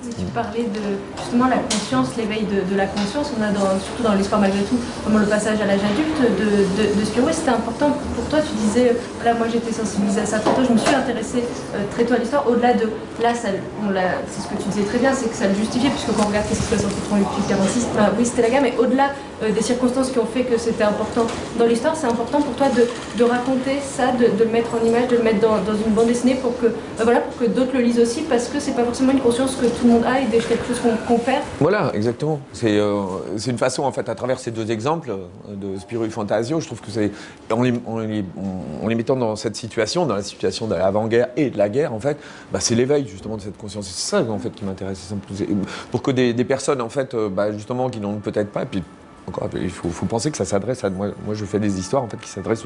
Tu 0.02 0.24
parlais 0.34 0.64
de 0.64 0.96
justement 1.18 1.48
la 1.48 1.58
conscience, 1.58 2.16
l'éveil 2.16 2.48
de, 2.48 2.76
la 2.78 2.86
conscience. 2.86 3.34
On 3.38 3.44
a 3.44 3.52
surtout 3.84 4.04
dans 4.04 4.14
l'histoire 4.14 4.40
malgré 4.40 4.62
tout, 4.64 4.80
le 5.12 5.26
passage 5.26 5.60
à 5.60 5.66
l'âge 5.66 5.84
adulte 5.84 6.22
de, 6.40 7.00
de, 7.00 7.06
Spirou. 7.06 7.28
C'était 7.32 7.50
important 7.50 7.92
pour 8.16 8.24
toi. 8.30 8.40
Tu 8.40 8.54
disais, 8.64 8.96
voilà, 9.20 9.38
moi 9.38 9.48
j'étais 9.52 9.74
sensibilisée 9.74 10.22
à 10.22 10.26
ça 10.26 10.40
très 10.40 10.54
tôt. 10.54 10.64
Je 10.66 10.72
me 10.72 10.78
suis 10.78 10.96
intéressée 10.96 11.44
euh, 11.76 11.84
très 11.92 12.06
tôt 12.06 12.14
à 12.14 12.18
l'histoire. 12.18 12.48
Au-delà 12.48 12.74
de 12.74 12.88
là, 13.22 13.34
c'est 13.36 14.42
ce 14.42 14.48
que 14.48 14.62
tu 14.62 14.70
disais 14.70 14.84
très 14.84 15.00
bien, 15.00 15.12
c'est 15.14 15.30
que 15.30 15.36
ça 15.36 15.48
le 15.48 15.56
justifiait, 15.56 15.90
puisque 15.90 16.16
quand 16.16 16.24
on 16.24 16.28
regarde 16.28 16.48
qu'est-ce 16.48 16.62
qui 16.62 16.66
se 16.68 16.76
passe 16.76 16.86
entre 16.86 17.50
46, 17.50 17.88
bah, 17.96 18.12
oui, 18.18 18.26
c'était 18.26 18.44
la 18.44 18.50
guerre, 18.50 18.62
mais 18.62 18.74
au-delà 18.80 19.12
euh, 19.44 19.52
des 19.52 19.62
circonstances 19.62 20.12
qui 20.12 20.20
ont 20.20 20.26
fait 20.26 20.44
que 20.44 20.58
c'était 20.58 20.84
important 20.84 21.28
dans 21.58 21.66
l'histoire, 21.66 21.96
c'est 21.96 22.08
important 22.08 22.42
pour 22.42 22.54
toi 22.56 22.68
de, 22.70 23.24
raconter 23.24 23.80
ça, 23.84 24.12
de, 24.12 24.44
le 24.44 24.50
mettre 24.50 24.70
en 24.82 24.86
image, 24.86 25.08
de 25.10 25.18
le 25.18 25.24
mettre 25.24 25.40
dans, 25.42 25.60
une 25.74 25.94
bande 25.94 26.08
dessinée 26.08 26.36
pour 26.36 26.58
que, 26.60 26.68
bah, 26.68 27.04
voilà, 27.04 27.22
que 27.40 27.46
d'autres 27.46 27.74
le 27.74 27.82
lisent 27.82 28.00
aussi, 28.00 28.22
parce 28.22 28.48
que 28.48 28.60
c'est 28.60 28.76
pas 28.76 28.84
forcément 28.84 29.12
une 29.12 29.22
conscience 29.22 29.56
que 29.56 29.66
tout 29.66 29.88
monde 29.90 30.04
a 30.06 30.20
qu'on 31.08 31.18
perd. 31.18 31.44
Voilà, 31.60 31.92
exactement. 31.94 32.40
Euh, 32.64 33.04
c'est 33.38 33.52
une 33.52 33.58
façon, 33.58 33.84
en 33.84 33.92
fait, 33.92 34.08
à 34.10 34.16
travers 34.16 34.40
ces 34.40 34.52
deux 34.52 34.72
exemples 34.72 35.12
euh, 35.12 35.56
de 35.56 35.78
Spirou 35.80 36.06
et 36.06 36.10
Fantasio, 36.10 36.60
je 36.60 36.66
trouve 36.66 36.82
que 36.82 36.92
c'est. 36.92 37.12
En, 37.52 37.64
les, 37.64 38.96
mettant 38.96 39.16
dans 39.16 39.36
cette 39.36 39.56
situation, 39.56 40.06
dans 40.06 40.16
la 40.16 40.24
situation 40.24 40.68
de 40.68 40.76
l'avant-guerre 40.76 41.30
et 41.36 41.50
de 41.50 41.58
la 41.58 41.70
guerre, 41.70 41.94
en 41.94 42.00
fait, 42.00 42.18
bah, 42.52 42.60
c'est 42.60 42.76
l'éveil, 42.76 43.08
justement, 43.08 43.38
de 43.38 43.42
cette 43.42 43.58
conscience. 43.58 43.88
C'est 43.88 44.10
ça, 44.10 44.24
en 44.30 44.40
fait, 44.40 44.52
qui 44.52 44.66
m'intéresse. 44.66 45.14
Pour 45.92 46.02
que 46.02 46.12
des, 46.12 46.34
personnes, 46.46 46.82
en 46.82 46.90
fait, 46.90 47.14
euh, 47.14 47.30
bah, 47.30 47.52
justement, 47.52 47.90
qui 47.90 48.00
n'ont 48.00 48.18
peut-être 48.18 48.52
pas, 48.52 48.66
puis 48.66 48.84
il 49.56 49.70
faut, 49.70 50.06
penser 50.06 50.32
que 50.32 50.38
ça 50.38 50.46
s'adresse 50.46 50.84
à 50.84 50.90
moi. 50.90 51.10
Moi, 51.26 51.36
je 51.36 51.46
fais 51.46 51.60
des 51.60 51.80
histoires 51.80 52.04
en 52.04 52.08
fait 52.08 52.18
qui 52.18 52.30
s'adressent 52.30 52.66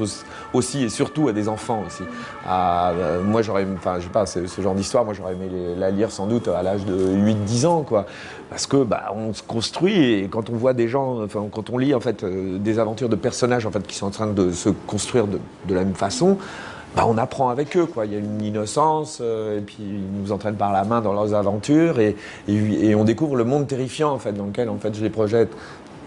aussi, 0.52 0.84
et 0.84 0.88
surtout 0.88 1.28
à 1.28 1.32
des 1.32 1.48
enfants 1.48 1.82
aussi. 1.86 2.02
Euh, 2.48 3.22
moi, 3.22 3.42
j'aurais, 3.42 3.66
enfin, 3.76 3.96
je 3.98 4.04
sais 4.04 4.10
pas, 4.10 4.26
ce, 4.26 4.46
genre 4.60 4.74
d'histoire, 4.74 5.04
moi, 5.04 5.14
j'aurais 5.14 5.32
aimé 5.32 5.48
la 5.76 5.90
lire 5.90 6.10
sans 6.10 6.26
doute 6.26 6.48
à 6.48 6.62
l'âge 6.62 6.84
de 6.84 6.94
8-10 6.94 7.66
ans, 7.66 7.82
quoi. 7.82 8.06
Parce 8.50 8.66
que, 8.66 8.82
bah, 8.84 9.12
on 9.14 9.32
se 9.32 9.42
construit 9.42 10.14
et 10.14 10.28
quand 10.28 10.50
on 10.50 10.54
voit 10.54 10.74
des 10.74 10.88
gens, 10.88 11.22
enfin, 11.24 11.44
quand 11.50 11.70
on 11.70 11.78
lit 11.78 11.94
en 11.94 12.00
fait 12.00 12.22
euh, 12.22 12.58
des 12.58 12.78
aventures 12.78 13.08
de 13.08 13.16
personnages 13.16 13.66
en 13.66 13.70
fait 13.70 13.86
qui 13.86 13.96
sont 13.96 14.06
en 14.06 14.10
train 14.10 14.26
de 14.26 14.52
se 14.52 14.68
construire 14.68 15.26
de, 15.26 15.38
la 15.68 15.84
même 15.84 15.94
façon. 15.94 16.38
Bah, 16.94 17.04
on 17.08 17.18
apprend 17.18 17.48
avec 17.48 17.76
eux. 17.76 17.86
Quoi. 17.86 18.06
Il 18.06 18.12
y 18.12 18.16
a 18.16 18.20
une 18.20 18.40
innocence, 18.40 19.18
euh, 19.20 19.58
et 19.58 19.60
puis 19.60 19.78
ils 19.80 20.22
nous 20.22 20.30
entraînent 20.30 20.54
par 20.54 20.72
la 20.72 20.84
main 20.84 21.00
dans 21.00 21.12
leurs 21.12 21.34
aventures, 21.34 21.98
et, 21.98 22.14
et, 22.46 22.94
on 22.94 23.02
découvre 23.02 23.34
le 23.34 23.44
monde 23.44 23.66
terrifiant 23.66 24.12
en 24.12 24.18
fait, 24.18 24.32
dans 24.32 24.46
lequel 24.46 24.68
en 24.68 24.78
fait, 24.78 24.94
je 24.94 25.02
les 25.02 25.10
projette 25.10 25.50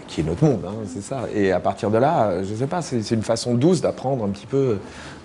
qui 0.08 0.22
est 0.22 0.24
notre 0.24 0.44
monde, 0.44 0.64
hein, 0.66 0.72
c'est 0.86 1.02
ça. 1.02 1.24
Et 1.34 1.52
à 1.52 1.60
partir 1.60 1.90
de 1.90 1.98
là, 1.98 2.42
je 2.42 2.50
ne 2.50 2.56
sais 2.56 2.66
pas, 2.66 2.82
c'est 2.82 3.10
une 3.10 3.22
façon 3.22 3.54
douce 3.54 3.80
d'apprendre 3.80 4.24
un 4.24 4.30
petit 4.30 4.46
peu 4.46 4.78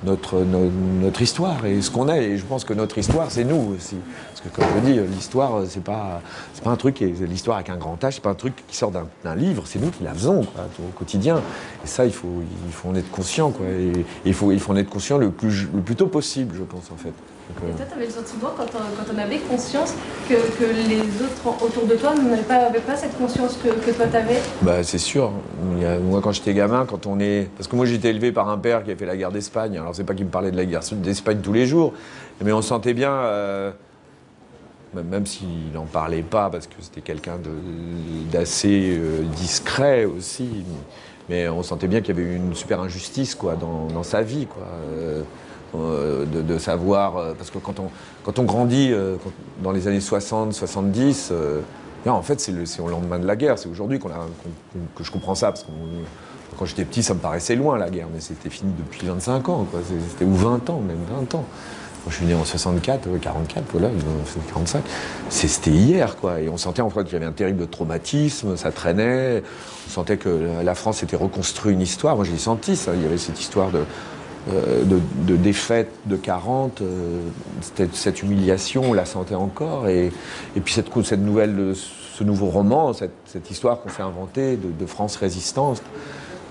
notre, 0.04 0.44
notre 0.44 1.22
histoire 1.22 1.66
et 1.66 1.82
ce 1.82 1.90
qu'on 1.90 2.10
est. 2.10 2.24
Et 2.25 2.38
je 2.38 2.46
pense 2.46 2.66
que 2.66 2.74
notre 2.74 2.98
histoire, 2.98 3.32
c'est 3.32 3.46
nous 3.46 3.74
aussi. 3.75 3.96
Parce 4.30 4.42
que 4.42 4.50
comme 4.50 4.66
je 4.75 4.92
dis, 4.92 5.00
l'histoire, 5.16 5.62
c'est 5.68 5.84
pas, 5.84 6.22
pas 6.63 6.70
un 6.70 6.75
truc, 6.75 7.00
l'histoire 7.00 7.58
avec 7.58 7.70
un 7.70 7.78
grand 7.78 7.96
H, 8.04 8.12
c'est 8.12 8.24
pas 8.24 8.30
un 8.30 8.36
truc 8.36 8.54
qui 8.68 8.75
sort 8.75 8.92
d'un 8.92 9.36
livre, 9.36 9.63
c'est 9.66 9.80
nous 9.80 9.90
qui 9.90 10.04
la 10.04 10.13
faisons 10.13 10.42
au 10.42 10.92
quotidien. 10.98 11.42
Et 11.84 11.88
ça, 11.88 12.06
il 12.06 12.13
faut, 12.13 12.44
il 12.68 12.74
faut 12.74 12.90
en 12.90 12.96
être 12.96 13.10
conscient. 13.10 13.52
Quoi. 13.52 13.66
Et, 13.68 14.06
il, 14.25 14.34
faut, 14.34 14.52
il 14.52 14.60
faut 14.60 14.74
en 14.74 14.78
être 14.78 14.90
conscient 14.90 15.18
le 15.18 15.31
plus, 15.31 15.68
le 15.74 15.81
plus 15.81 15.96
tôt 15.96 16.07
possible, 16.07 16.55
je 16.57 16.64
pense, 16.64 16.92
en 16.92 16.98
fait. 16.98 17.14
Et 17.50 17.75
toi, 17.75 17.86
tu 17.88 17.94
avais 17.94 18.06
le 18.06 18.12
sentiment, 18.12 18.50
quand 18.56 18.66
on, 18.66 19.03
quand 19.03 19.14
on 19.14 19.18
avait 19.18 19.40
conscience, 19.40 19.94
que, 20.27 20.34
que, 20.34 20.64
les 20.88 21.00
autres 21.00 21.64
autour 21.66 21.86
de 21.86 21.96
toi 21.96 22.14
n'avaient 22.16 22.42
pas, 22.42 22.70
pas 22.86 22.96
cette 22.96 23.18
conscience 23.18 23.58
que, 23.58 23.70
que 23.70 23.92
toi, 23.92 24.06
tu 24.10 24.16
avais 24.16 24.40
bah, 24.62 24.84
C'est 24.84 24.98
sûr. 24.98 25.32
moi, 26.03 26.22
quand 26.22 26.32
j'étais 26.32 26.53
gamin, 26.53 26.86
quand 26.86 27.06
on 27.06 27.20
est. 27.20 27.50
Parce 27.58 27.68
que 27.68 27.75
moi, 27.75 27.86
j'étais 27.86 28.10
élevé 28.10 28.32
par 28.32 28.50
un 28.50 28.58
père 28.58 28.84
qui 28.84 28.92
a 28.92 28.96
fait 28.96 29.06
la 29.06 29.18
guerre 29.18 29.32
d'Espagne. 29.32 29.77
Alors, 29.77 29.96
c'est 29.96 30.03
pas 30.03 30.14
qu'il 30.14 30.25
me 30.25 30.32
parlait 30.32 30.51
de 30.51 30.58
la 30.58 30.66
guerre 30.66 30.82
d'Espagne 30.94 31.40
tous 31.44 31.53
les 31.53 31.66
jours, 31.66 31.94
mais 32.44 32.51
on 32.51 32.62
sentait 32.62 32.94
bien. 32.94 33.12
Euh, 33.12 33.72
même 34.96 35.25
s'il 35.25 35.72
n'en 35.74 35.86
parlait 35.86 36.22
pas, 36.22 36.50
parce 36.51 36.68
que 36.68 36.75
c'était 36.79 37.01
quelqu'un 37.01 37.40
d'assez 38.32 38.96
euh, 38.96 39.24
discret 39.36 40.06
aussi, 40.06 40.64
mais 41.29 41.50
on 41.50 41.64
sentait 41.64 41.88
bien 41.88 42.01
qu'il 42.01 42.16
y 42.16 42.20
avait 42.20 42.36
une 42.36 42.53
super 42.53 42.79
injustice 42.79 43.34
quoi, 43.34 43.56
dans, 43.56 43.88
dans 43.88 44.03
sa 44.03 44.22
vie. 44.22 44.46
Quoi. 44.46 44.68
Euh, 44.94 45.24
euh, 45.75 46.25
de, 46.25 46.57
savoir, 46.59 47.18
euh, 47.18 47.33
parce 47.36 47.50
que 47.50 47.57
quand 47.57 47.79
on, 47.79 47.90
quand 48.24 48.38
on 48.38 48.44
grandit 48.44 48.90
euh, 48.92 49.16
dans 49.64 49.72
les 49.72 49.88
années 49.88 50.01
60, 50.01 50.53
70, 50.53 51.33
en 52.05 52.22
fait 52.22 52.40
c'est 52.40 52.79
au 52.79 52.88
lendemain 52.90 53.18
de 53.18 53.25
la 53.25 53.36
guerre, 53.36 53.57
c'est 53.57 53.70
aujourd'hui 53.70 54.00
que 54.00 55.03
je 55.03 55.12
comprends 55.12 55.33
ça, 55.33 55.48
parce 55.48 55.64
que 55.64 55.70
quand 56.59 56.66
j'étais 56.66 56.86
petit 56.86 57.01
ça 57.01 57.16
me 57.16 57.20
paraissait 57.20 57.55
loin 57.55 57.77
la 57.79 57.90
guerre, 57.90 58.07
mais 58.14 58.20
c'était 58.20 58.51
fini 58.51 58.72
depuis 58.77 59.07
25 59.07 59.50
ans, 59.50 59.68
c'était 60.09 60.25
ou 60.25 60.36
20 60.36 60.70
ans, 60.70 60.79
même 60.79 60.98
20 61.09 61.36
ans. 61.36 61.46
Moi, 62.05 62.12
je 62.12 62.18
suis 62.18 62.25
né 62.25 62.33
en 62.33 62.44
64, 62.44 63.07
44, 63.18 63.64
voilà, 63.72 63.88
45. 64.50 64.83
C'était 65.29 65.72
hier, 65.72 66.18
quoi. 66.18 66.42
Et 66.42 66.50
on 66.50 66.57
sentait 66.57 66.81
en 66.81 66.90
fait 66.90 67.05
qu'il 67.05 67.14
y 67.14 67.16
avait 67.16 67.25
un 67.25 67.31
terrible 67.31 67.66
traumatisme, 67.68 68.57
ça 68.57 68.74
traînait. 68.74 69.42
On 69.88 69.90
sentait 69.90 70.18
que 70.18 70.50
la 70.62 70.75
France 70.75 71.01
était 71.01 71.16
reconstruite 71.16 71.74
une 71.74 71.81
histoire. 71.81 72.18
Moi, 72.18 72.25
j'ai 72.25 72.38
senti 72.38 72.75
ça. 72.75 72.92
Il 72.94 73.03
y 73.03 73.05
avait 73.05 73.18
cette 73.18 73.40
histoire 73.40 73.72
de, 73.72 73.86
euh, 74.51 74.84
de, 74.84 75.36
défaite 75.38 75.90
de 76.06 76.18
40, 76.18 76.82
euh, 76.82 77.22
cette, 77.94 78.24
humiliation, 78.24 78.84
on 78.90 78.94
la 78.94 79.06
sentait 79.06 79.36
encore. 79.36 79.88
Et, 79.88 80.12
puis 80.64 80.74
cette, 80.74 80.88
cette 81.03 81.22
nouvelle, 81.22 81.74
ce 81.75 82.24
nouveau 82.25 82.48
roman, 82.48 82.92
cette, 82.94 83.50
histoire 83.50 83.82
qu'on 83.82 83.90
s'est 83.90 84.01
inventée 84.01 84.58
de, 84.58 84.86
France 84.86 85.16
résistance, 85.16 85.82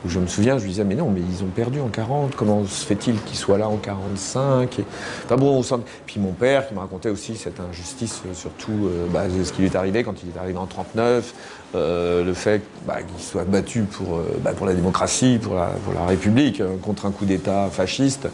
où 0.04 0.08
je 0.08 0.18
me 0.18 0.26
souviens, 0.26 0.58
je 0.58 0.64
lui 0.64 0.70
disais, 0.70 0.84
mais 0.84 0.94
non, 0.94 1.10
mais 1.10 1.20
ils 1.20 1.42
ont 1.42 1.48
perdu 1.48 1.80
en 1.80 1.88
40, 1.88 2.34
comment 2.36 2.64
se 2.64 2.84
fait-il 2.84 3.20
qu'ils 3.22 3.38
soient 3.38 3.58
là 3.58 3.68
en 3.68 3.76
45 3.76 4.78
et... 4.78 4.84
Enfin 5.24 5.36
bon, 5.36 5.58
on. 5.58 5.80
Puis 6.06 6.20
mon 6.20 6.32
père 6.32 6.68
qui 6.68 6.74
me 6.74 6.80
racontait 6.80 7.08
aussi 7.08 7.36
cette 7.36 7.60
injustice, 7.60 8.22
euh, 8.26 8.34
surtout 8.34 8.90
bah, 9.12 9.24
ce 9.30 9.52
qui 9.52 9.62
lui 9.62 9.68
est 9.68 9.76
arrivé 9.76 10.02
quand 10.02 10.14
il 10.22 10.30
est 10.30 10.38
arrivé 10.38 10.58
en 10.58 10.66
39, 10.66 11.34
euh, 11.74 12.22
le 12.22 12.34
fait 12.34 12.60
bah, 12.86 12.98
qu'il 13.02 13.24
soit 13.24 13.44
battu 13.44 13.84
pour, 13.84 14.16
euh, 14.16 14.38
bah, 14.44 14.52
pour 14.52 14.66
la 14.66 14.74
démocratie, 14.74 15.38
pour 15.40 15.54
la, 15.54 15.70
République, 16.06 16.60
euh, 16.60 16.76
contre 16.76 17.06
un 17.06 17.10
coup 17.10 17.24
d'État 17.24 17.70
fasciste, 17.72 18.28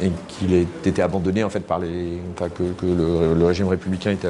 et 0.00 0.10
qu'il 0.28 0.54
ait 0.54 0.66
été 0.84 1.02
abandonné 1.02 1.42
en 1.42 1.50
fait 1.50 1.60
par 1.60 1.78
les, 1.78 2.20
enfin, 2.34 2.48
que, 2.48 2.62
le, 2.86 3.44
régime 3.44 3.68
républicain 3.68 4.12
était, 4.12 4.28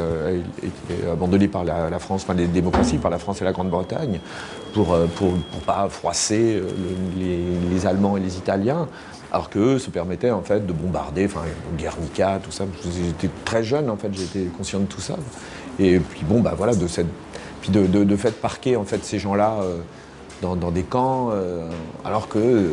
abandonné 1.11 1.49
par 1.49 1.65
la, 1.65 1.99
France, 1.99 2.23
enfin 2.25 2.35
les 2.35 2.47
démocraties, 2.47 2.99
par 2.99 3.11
la 3.11 3.19
France 3.19 3.43
et 3.43 3.45
la 3.45 3.53
Grande-Bretagne, 3.53 4.21
pour, 4.73 4.97
pour, 5.17 5.33
pour 5.35 5.61
pas 5.67 5.89
froisser 5.91 6.63
les, 7.19 7.71
les, 7.71 7.87
Allemands 7.87 8.17
et 8.17 8.21
les 8.21 8.39
Italiens. 8.39 8.89
Alors 9.31 9.51
qu'eux 9.51 9.79
se 9.79 9.91
permettaient 9.91 10.31
en 10.31 10.41
fait 10.41 10.67
de 10.67 10.73
bombarder, 10.73 11.27
enfin 11.27 11.43
Guernica, 11.77 12.41
tout 12.43 12.51
ça. 12.51 12.65
J'étais 12.83 13.29
très 13.45 13.63
jeune 13.63 13.91
en 13.91 13.97
fait, 13.97 14.09
j'étais 14.13 14.47
conscient 14.57 14.81
de 14.81 14.87
tout 14.87 15.03
ça. 15.03 15.17
Et 15.79 15.99
puis 15.99 16.23
bon, 16.27 16.41
bah 16.41 16.55
voilà, 16.57 16.75
de 16.75 16.87
cette 16.87 17.09
puis 17.61 17.71
de, 17.71 17.87
de, 17.87 18.17
fait 18.17 18.35
parquer 18.41 18.77
en 18.77 18.85
fait 18.85 19.05
ces 19.05 19.19
gens-là 19.19 19.59
euh, 19.63 19.79
dans, 20.43 20.71
des 20.71 20.83
camps, 20.83 21.31
euh, 21.33 21.69
alors 22.05 22.29
que 22.29 22.39
euh, 22.39 22.71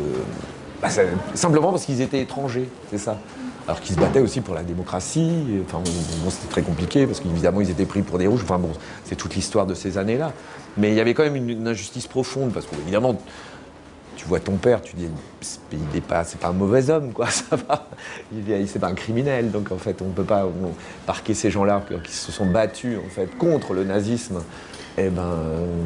bah, 0.86 1.02
simplement 1.34 1.70
parce 1.70 1.84
qu'ils 1.84 2.00
étaient 2.00 2.20
étrangers, 2.20 2.68
c'est 2.90 2.98
ça. 2.98 3.18
Alors 3.66 3.80
qu'ils 3.80 3.96
se 3.96 4.00
battaient 4.00 4.20
aussi 4.20 4.40
pour 4.40 4.54
la 4.54 4.62
démocratie. 4.62 5.42
Enfin, 5.66 5.82
bon, 6.22 6.30
c'était 6.30 6.48
très 6.48 6.62
compliqué 6.62 7.06
parce 7.06 7.20
qu'évidemment 7.20 7.60
ils 7.60 7.70
étaient 7.70 7.86
pris 7.86 8.02
pour 8.02 8.18
des 8.18 8.26
rouges. 8.26 8.42
Enfin 8.44 8.58
bon, 8.58 8.70
c'est 9.04 9.16
toute 9.16 9.34
l'histoire 9.34 9.66
de 9.66 9.74
ces 9.74 9.98
années-là. 9.98 10.32
Mais 10.76 10.90
il 10.90 10.94
y 10.94 11.00
avait 11.00 11.14
quand 11.14 11.24
même 11.24 11.36
une, 11.36 11.66
injustice 11.66 12.06
profonde 12.06 12.52
parce 12.52 12.66
qu'évidemment, 12.66 13.20
tu 14.16 14.26
vois 14.26 14.38
ton 14.38 14.56
père, 14.56 14.82
tu 14.82 14.94
dis, 14.94 15.08
il 15.72 15.78
n'est 15.92 16.00
pas, 16.00 16.22
c'est 16.22 16.38
pas 16.38 16.48
un 16.48 16.52
mauvais 16.52 16.90
homme, 16.90 17.12
quoi, 17.12 17.26
ça 17.30 17.56
va. 17.56 17.88
C'est 18.66 18.78
pas 18.78 18.88
un 18.88 18.94
criminel, 18.94 19.50
donc 19.50 19.72
en 19.72 19.78
fait, 19.78 20.00
on 20.00 20.06
ne 20.06 20.12
peut 20.12 20.24
pas 20.24 20.46
parquer 21.06 21.34
ces 21.34 21.50
gens-là 21.50 21.82
qui 22.04 22.12
se 22.12 22.30
sont 22.30 22.46
battus 22.46 22.98
en 23.04 23.08
fait 23.08 23.36
contre 23.36 23.74
le 23.74 23.84
nazisme 23.84 24.42
eh 24.98 25.10
ben, 25.10 25.36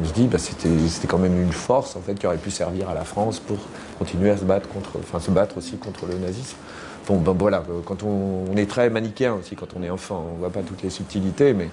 je 0.05 0.11
dis, 0.11 0.27
bah, 0.27 0.37
c'était, 0.37 0.69
quand 1.07 1.17
même 1.17 1.41
une 1.41 1.51
force 1.51 1.95
en 1.95 2.01
fait 2.01 2.15
qui 2.15 2.25
aurait 2.27 2.37
pu 2.37 2.51
servir 2.51 2.89
à 2.89 2.93
la 2.93 3.03
France 3.03 3.39
pour 3.39 3.57
continuer 4.01 4.31
à 4.31 4.37
se 4.37 4.45
battre 4.45 4.67
contre, 4.67 4.97
enfin 4.97 5.19
se 5.19 5.29
battre 5.29 5.59
aussi 5.59 5.77
contre 5.77 6.07
le 6.07 6.17
nazisme. 6.17 6.57
Bon, 7.07 7.17
ben 7.17 7.35
voilà, 7.37 7.63
quand 7.85 8.01
on, 8.01 8.55
est 8.57 8.67
très 8.67 8.89
manichéen 8.89 9.35
aussi 9.35 9.55
quand 9.55 9.67
on 9.75 9.83
est 9.83 9.91
enfant, 9.91 10.25
on 10.33 10.39
voit 10.39 10.49
pas 10.49 10.61
toutes 10.61 10.81
les 10.81 10.89
subtilités, 10.89 11.53
mais, 11.53 11.69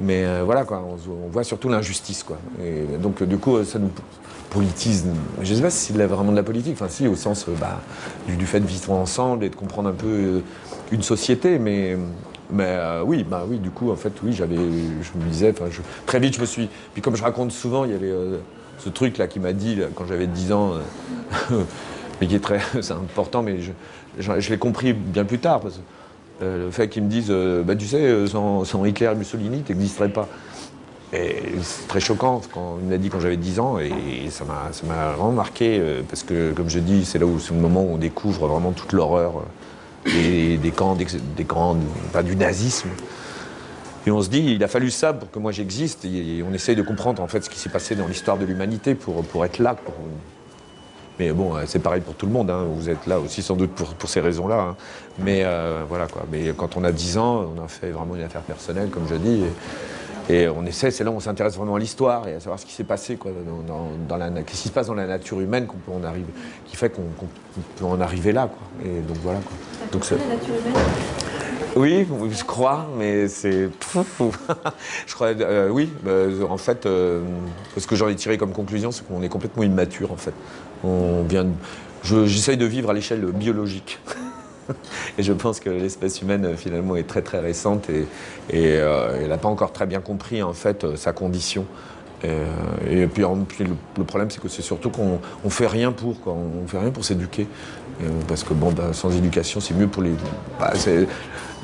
mais 0.00 0.24
euh, 0.24 0.44
voilà 0.46 0.64
quoi, 0.64 0.82
on, 0.82 1.28
voit 1.28 1.44
surtout 1.44 1.68
l'injustice 1.68 2.22
quoi. 2.22 2.38
Et 2.64 2.96
donc 2.96 3.22
du 3.22 3.36
coup, 3.36 3.62
ça 3.64 3.78
nous 3.78 3.90
politise. 4.48 5.04
Je 5.42 5.54
sais 5.54 5.60
pas 5.60 5.68
si 5.68 5.92
c'est 5.92 6.06
vraiment 6.06 6.30
de 6.30 6.36
la 6.36 6.42
politique, 6.42 6.72
enfin 6.72 6.88
si 6.88 7.06
au 7.06 7.16
sens 7.16 7.44
bah, 7.60 7.80
du, 8.26 8.46
fait 8.46 8.60
de 8.60 8.66
vivre 8.66 8.92
ensemble 8.92 9.44
et 9.44 9.50
de 9.50 9.56
comprendre 9.56 9.90
un 9.90 9.98
peu 10.04 10.06
euh, 10.06 10.40
une 10.90 11.02
société, 11.02 11.58
mais 11.58 11.98
Mais 12.50 12.64
euh, 12.64 13.02
oui, 13.04 13.26
bah 13.28 13.44
oui, 13.46 13.58
du 13.58 13.70
coup, 13.70 13.90
en 13.90 13.96
fait, 13.96 14.12
oui, 14.22 14.32
j'avais, 14.32 14.56
je 14.56 15.18
me 15.18 15.30
disais, 15.30 15.50
enfin, 15.50 15.66
très 16.06 16.18
vite, 16.18 16.34
je 16.36 16.40
me 16.40 16.46
suis. 16.46 16.68
Puis 16.94 17.02
comme 17.02 17.14
je 17.14 17.22
raconte 17.22 17.52
souvent, 17.52 17.84
il 17.84 17.90
y 17.90 17.94
avait 17.94 18.10
euh, 18.10 18.38
ce 18.78 18.88
truc 18.88 19.18
là 19.18 19.26
qui 19.26 19.40
m'a 19.40 19.52
dit 19.52 19.78
quand 19.94 20.06
j'avais 20.06 20.26
10 20.26 20.52
ans, 20.52 20.74
euh, 20.74 21.62
mais 22.20 22.26
qui 22.26 22.34
est 22.34 22.40
très, 22.40 22.60
c'est 22.80 22.92
important, 22.92 23.42
mais 23.42 23.58
je, 23.60 24.50
l'ai 24.50 24.58
compris 24.58 24.92
bien 24.92 25.24
plus 25.24 25.38
tard. 25.38 25.60
Parce 25.60 25.80
euh, 26.42 26.66
le 26.66 26.70
fait 26.70 26.88
qu'ils 26.88 27.02
me 27.02 27.08
disent, 27.08 27.30
euh, 27.30 27.62
bah, 27.62 27.74
tu 27.74 27.86
sais, 27.86 28.26
sans, 28.26 28.84
Hitler 28.84 29.10
et 29.12 29.14
Mussolini, 29.14 29.62
tu 29.62 29.74
n'existerais 29.74 30.08
pas. 30.10 30.28
C'est 31.10 31.88
très 31.88 32.00
choquant 32.00 32.42
quand 32.52 32.76
il 32.80 32.86
me 32.86 32.90
l'a 32.90 32.98
dit 32.98 33.08
quand 33.08 33.18
j'avais 33.18 33.38
10 33.38 33.60
ans 33.60 33.78
et 33.78 34.28
ça 34.28 34.44
m'a 34.44 35.12
vraiment 35.12 35.32
marqué 35.32 35.80
parce 36.06 36.22
que 36.22 36.52
comme 36.52 36.68
je 36.68 36.80
dis 36.80 37.06
c'est 37.06 37.18
là 37.18 37.24
où 37.24 37.38
c'est 37.38 37.54
le 37.54 37.60
moment 37.60 37.82
où 37.82 37.94
on 37.94 37.96
découvre 37.96 38.46
vraiment 38.46 38.72
toute 38.72 38.92
l'horreur 38.92 39.42
des, 40.04 40.58
des 40.58 40.70
camps 40.70 40.96
d'ex- 40.96 41.16
des 41.34 41.44
camps 41.44 41.78
enfin, 42.10 42.22
du 42.22 42.36
nazisme 42.36 42.90
et 44.08 44.10
on 44.10 44.22
se 44.22 44.30
dit 44.30 44.38
il 44.54 44.64
a 44.64 44.68
fallu 44.68 44.90
ça 44.90 45.12
pour 45.12 45.30
que 45.30 45.38
moi 45.38 45.52
j'existe 45.52 46.04
et 46.06 46.42
on 46.48 46.54
essaye 46.54 46.74
de 46.76 46.82
comprendre 46.82 47.22
en 47.22 47.28
fait 47.28 47.44
ce 47.44 47.50
qui 47.50 47.58
s'est 47.58 47.68
passé 47.68 47.94
dans 47.94 48.06
l'histoire 48.06 48.38
de 48.38 48.46
l'humanité 48.46 48.94
pour, 48.94 49.22
pour 49.22 49.44
être 49.44 49.58
là 49.58 49.74
pour- 49.74 49.94
mais 51.18 51.32
bon 51.32 51.54
euh, 51.56 51.64
c'est 51.66 51.80
pareil 51.80 52.00
pour 52.00 52.14
tout 52.14 52.24
le 52.26 52.32
monde 52.32 52.48
hein. 52.50 52.64
vous 52.72 52.88
êtes 52.88 53.06
là 53.06 53.18
aussi 53.20 53.42
sans 53.42 53.54
doute 53.56 53.72
pour, 53.72 53.88
pour 53.94 54.08
ces 54.08 54.20
raisons 54.20 54.48
là 54.48 54.76
mais 55.18 55.42
euh, 55.44 55.82
voilà 55.88 56.06
quoi 56.06 56.22
mais 56.32 56.52
quand 56.56 56.76
on 56.78 56.84
a 56.84 56.92
10 56.92 57.18
ans 57.18 57.52
on 57.54 57.62
a 57.62 57.68
fait 57.68 57.90
vraiment 57.90 58.16
une 58.16 58.22
affaire 58.22 58.42
personnelle 58.42 58.88
comme 58.88 59.06
je 59.10 59.16
dis 59.16 59.42
et, 60.30 60.42
et 60.42 60.48
on 60.48 60.64
essaie, 60.66 60.90
c'est 60.90 61.04
là 61.04 61.10
où 61.10 61.14
on 61.14 61.20
s'intéresse 61.20 61.56
vraiment 61.56 61.74
à 61.76 61.78
l'histoire 61.78 62.28
et 62.28 62.34
à 62.34 62.40
savoir 62.40 62.58
ce 62.60 62.66
qui 62.66 62.72
s'est 62.74 62.84
passé, 62.84 63.16
quoi, 63.16 63.30
dans, 63.46 63.62
dans- 63.74 63.90
dans 64.06 64.16
la, 64.18 64.28
qu'est-ce 64.42 64.60
qui 64.60 64.68
se 64.68 64.72
passe 64.74 64.88
dans 64.88 64.94
la 64.94 65.06
nature 65.06 65.40
humaine 65.40 65.66
qu'on 65.66 65.78
peut 65.78 65.90
en 65.90 66.04
arriver, 66.04 66.26
qui 66.66 66.76
fait 66.76 66.90
qu'on, 66.90 67.00
qu'on 67.18 67.26
peut 67.78 67.84
en 67.86 67.98
arriver 68.02 68.32
là, 68.32 68.46
quoi. 68.46 68.60
Et 68.86 69.00
donc 69.00 69.16
voilà, 69.22 69.38
quoi. 69.38 69.56
Donc 69.90 70.04
c'est- 70.04 70.16
la 70.18 70.34
nature 70.36 70.54
humaine? 70.60 70.74
Oui, 71.76 72.06
je 72.30 72.44
crois, 72.44 72.86
mais 72.96 73.28
c'est. 73.28 73.68
je 75.06 75.14
crois, 75.14 75.28
euh, 75.28 75.68
oui, 75.68 75.90
bah, 76.02 76.26
en 76.48 76.56
fait, 76.56 76.86
euh, 76.86 77.22
ce 77.76 77.86
que 77.86 77.96
j'en 77.96 78.08
ai 78.08 78.14
tiré 78.14 78.38
comme 78.38 78.52
conclusion, 78.52 78.90
c'est 78.90 79.06
qu'on 79.06 79.22
est 79.22 79.28
complètement 79.28 79.62
immature, 79.62 80.12
en 80.12 80.16
fait. 80.16 80.34
On 80.84 81.22
vient 81.22 81.46
J'essaye 82.04 82.56
de 82.56 82.64
vivre 82.64 82.90
à 82.90 82.92
l'échelle 82.92 83.24
biologique. 83.26 83.98
Et 85.18 85.22
je 85.22 85.32
pense 85.32 85.58
que 85.60 85.68
l'espèce 85.68 86.22
humaine, 86.22 86.44
euh, 86.44 86.56
finalement, 86.56 86.96
est 86.96 87.06
très 87.08 87.22
très 87.22 87.40
récente 87.40 87.90
et, 87.90 88.06
elle 88.52 89.28
n'a 89.28 89.38
pas 89.38 89.48
encore 89.48 89.72
très 89.72 89.86
bien 89.86 90.00
compris, 90.00 90.42
en 90.42 90.52
fait, 90.52 90.96
sa 90.96 91.12
condition. 91.12 91.66
Et 92.24 93.06
puis, 93.06 93.24
en- 93.24 93.46
le, 93.96 94.04
problème, 94.04 94.30
c'est 94.30 94.40
que 94.40 94.48
c'est 94.48 94.62
surtout 94.62 94.90
qu'on 94.90 95.20
on 95.44 95.50
fait 95.50 95.66
rien 95.66 95.92
pour, 95.92 96.20
quoi. 96.20 96.34
On 96.34 96.66
fait 96.66 96.78
rien 96.78 96.90
pour 96.90 97.04
s'éduquer. 97.04 97.46
Parce 98.26 98.42
que 98.42 98.54
bon, 98.54 98.72
bah, 98.72 98.92
sans 98.92 99.14
éducation, 99.16 99.60
c'est 99.60 99.74
mieux 99.74 99.86
pour 99.86 100.02
les, 100.02 100.12
bah, 100.58 100.72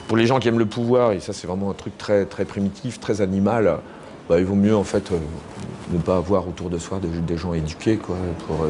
pour 0.09 0.17
les 0.17 0.27
gens 0.27 0.39
qui 0.39 0.49
aiment 0.49 0.59
le 0.59 0.67
pouvoir. 0.67 1.13
Et 1.13 1.21
ça, 1.21 1.33
c'est 1.33 1.47
vraiment 1.47 1.71
un 1.71 1.75
truc 1.75 1.97
très 1.99 2.25
très 2.25 2.45
primitif, 2.45 3.01
très 3.01 3.21
animal. 3.21 3.79
Bah, 4.29 4.39
il 4.39 4.45
vaut 4.47 4.55
mieux 4.55 4.75
en 4.75 4.85
fait 4.85 5.13
euh, 5.13 5.19
ne 5.93 5.99
pas 5.99 6.17
avoir 6.17 6.49
autour 6.49 6.71
de 6.71 6.79
soi 6.79 6.99
des, 7.27 7.37
gens 7.37 7.53
éduqués, 7.53 7.97
quoi, 7.97 8.17
pour, 8.47 8.65
euh, 8.65 8.69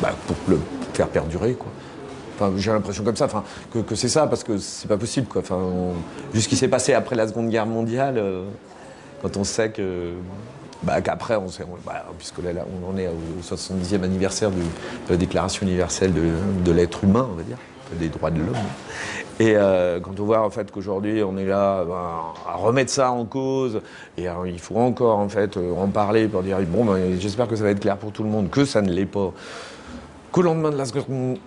bah, 0.00 0.14
pour 0.26 0.36
le 0.48 0.58
faire 0.92 1.08
perdurer, 1.08 1.52
quoi. 1.54 1.68
Enfin, 2.34 2.52
j'ai 2.56 2.72
l'impression 2.72 3.04
comme 3.04 3.14
ça, 3.16 3.26
enfin, 3.26 3.44
que, 3.72 3.78
que 3.78 3.94
c'est 3.94 4.08
ça, 4.08 4.26
parce 4.26 4.42
que 4.42 4.58
c'est 4.58 4.88
pas 4.88 4.96
possible, 4.96 5.28
quoi. 5.28 5.42
Enfin, 5.42 5.60
vu 6.32 6.40
ce 6.40 6.48
qui 6.48 6.56
s'est 6.56 6.68
passé 6.68 6.94
après 6.94 7.14
la 7.14 7.28
Seconde 7.28 7.48
Guerre 7.48 7.66
mondiale, 7.66 8.18
euh, 8.18 8.44
quand 9.22 9.36
on 9.36 9.44
sait 9.44 9.70
que, 9.70 10.14
bah, 10.82 11.00
qu'après, 11.00 11.36
on 11.36 11.48
sait, 11.48 11.64
bah, 11.86 12.04
puisque 12.18 12.38
là, 12.38 12.64
on 12.82 12.92
en 12.92 12.98
est 12.98 13.06
au 13.06 13.42
70e 13.42 14.02
anniversaire 14.02 14.50
du- 14.50 14.60
de 14.60 15.10
la 15.10 15.16
Déclaration 15.16 15.64
universelle 15.64 16.12
de, 16.12 16.22
de 16.64 16.72
l'être 16.72 17.04
humain, 17.04 17.28
on 17.30 17.36
va 17.36 17.42
dire, 17.44 17.58
des 18.00 18.08
droits 18.08 18.30
de 18.30 18.40
l'homme. 18.40 18.56
Et 19.42 19.56
euh, 19.56 19.98
quand 19.98 20.20
on 20.20 20.24
voit 20.24 20.42
en 20.42 20.50
fait 20.50 20.70
qu'aujourd'hui 20.70 21.20
on 21.24 21.36
est 21.36 21.44
là 21.44 21.84
ben, 21.84 21.94
à 22.48 22.54
remettre 22.54 22.92
ça 22.92 23.10
en 23.10 23.24
cause, 23.24 23.80
et 24.16 24.28
alors, 24.28 24.46
il 24.46 24.60
faut 24.60 24.76
encore 24.76 25.18
en 25.18 25.28
fait 25.28 25.56
euh, 25.56 25.74
en 25.74 25.88
parler 25.88 26.28
pour 26.28 26.44
dire 26.44 26.58
bon, 26.60 26.84
ben, 26.84 27.18
j'espère 27.18 27.48
que 27.48 27.56
ça 27.56 27.64
va 27.64 27.70
être 27.70 27.80
clair 27.80 27.96
pour 27.96 28.12
tout 28.12 28.22
le 28.22 28.28
monde, 28.28 28.50
que 28.50 28.64
ça 28.64 28.82
ne 28.82 28.92
l'est 28.92 29.04
pas. 29.04 29.32
Qu'au 30.30 30.42
lendemain 30.42 30.70
de 30.70 30.76
la 30.76 30.84
seconde, 30.84 31.38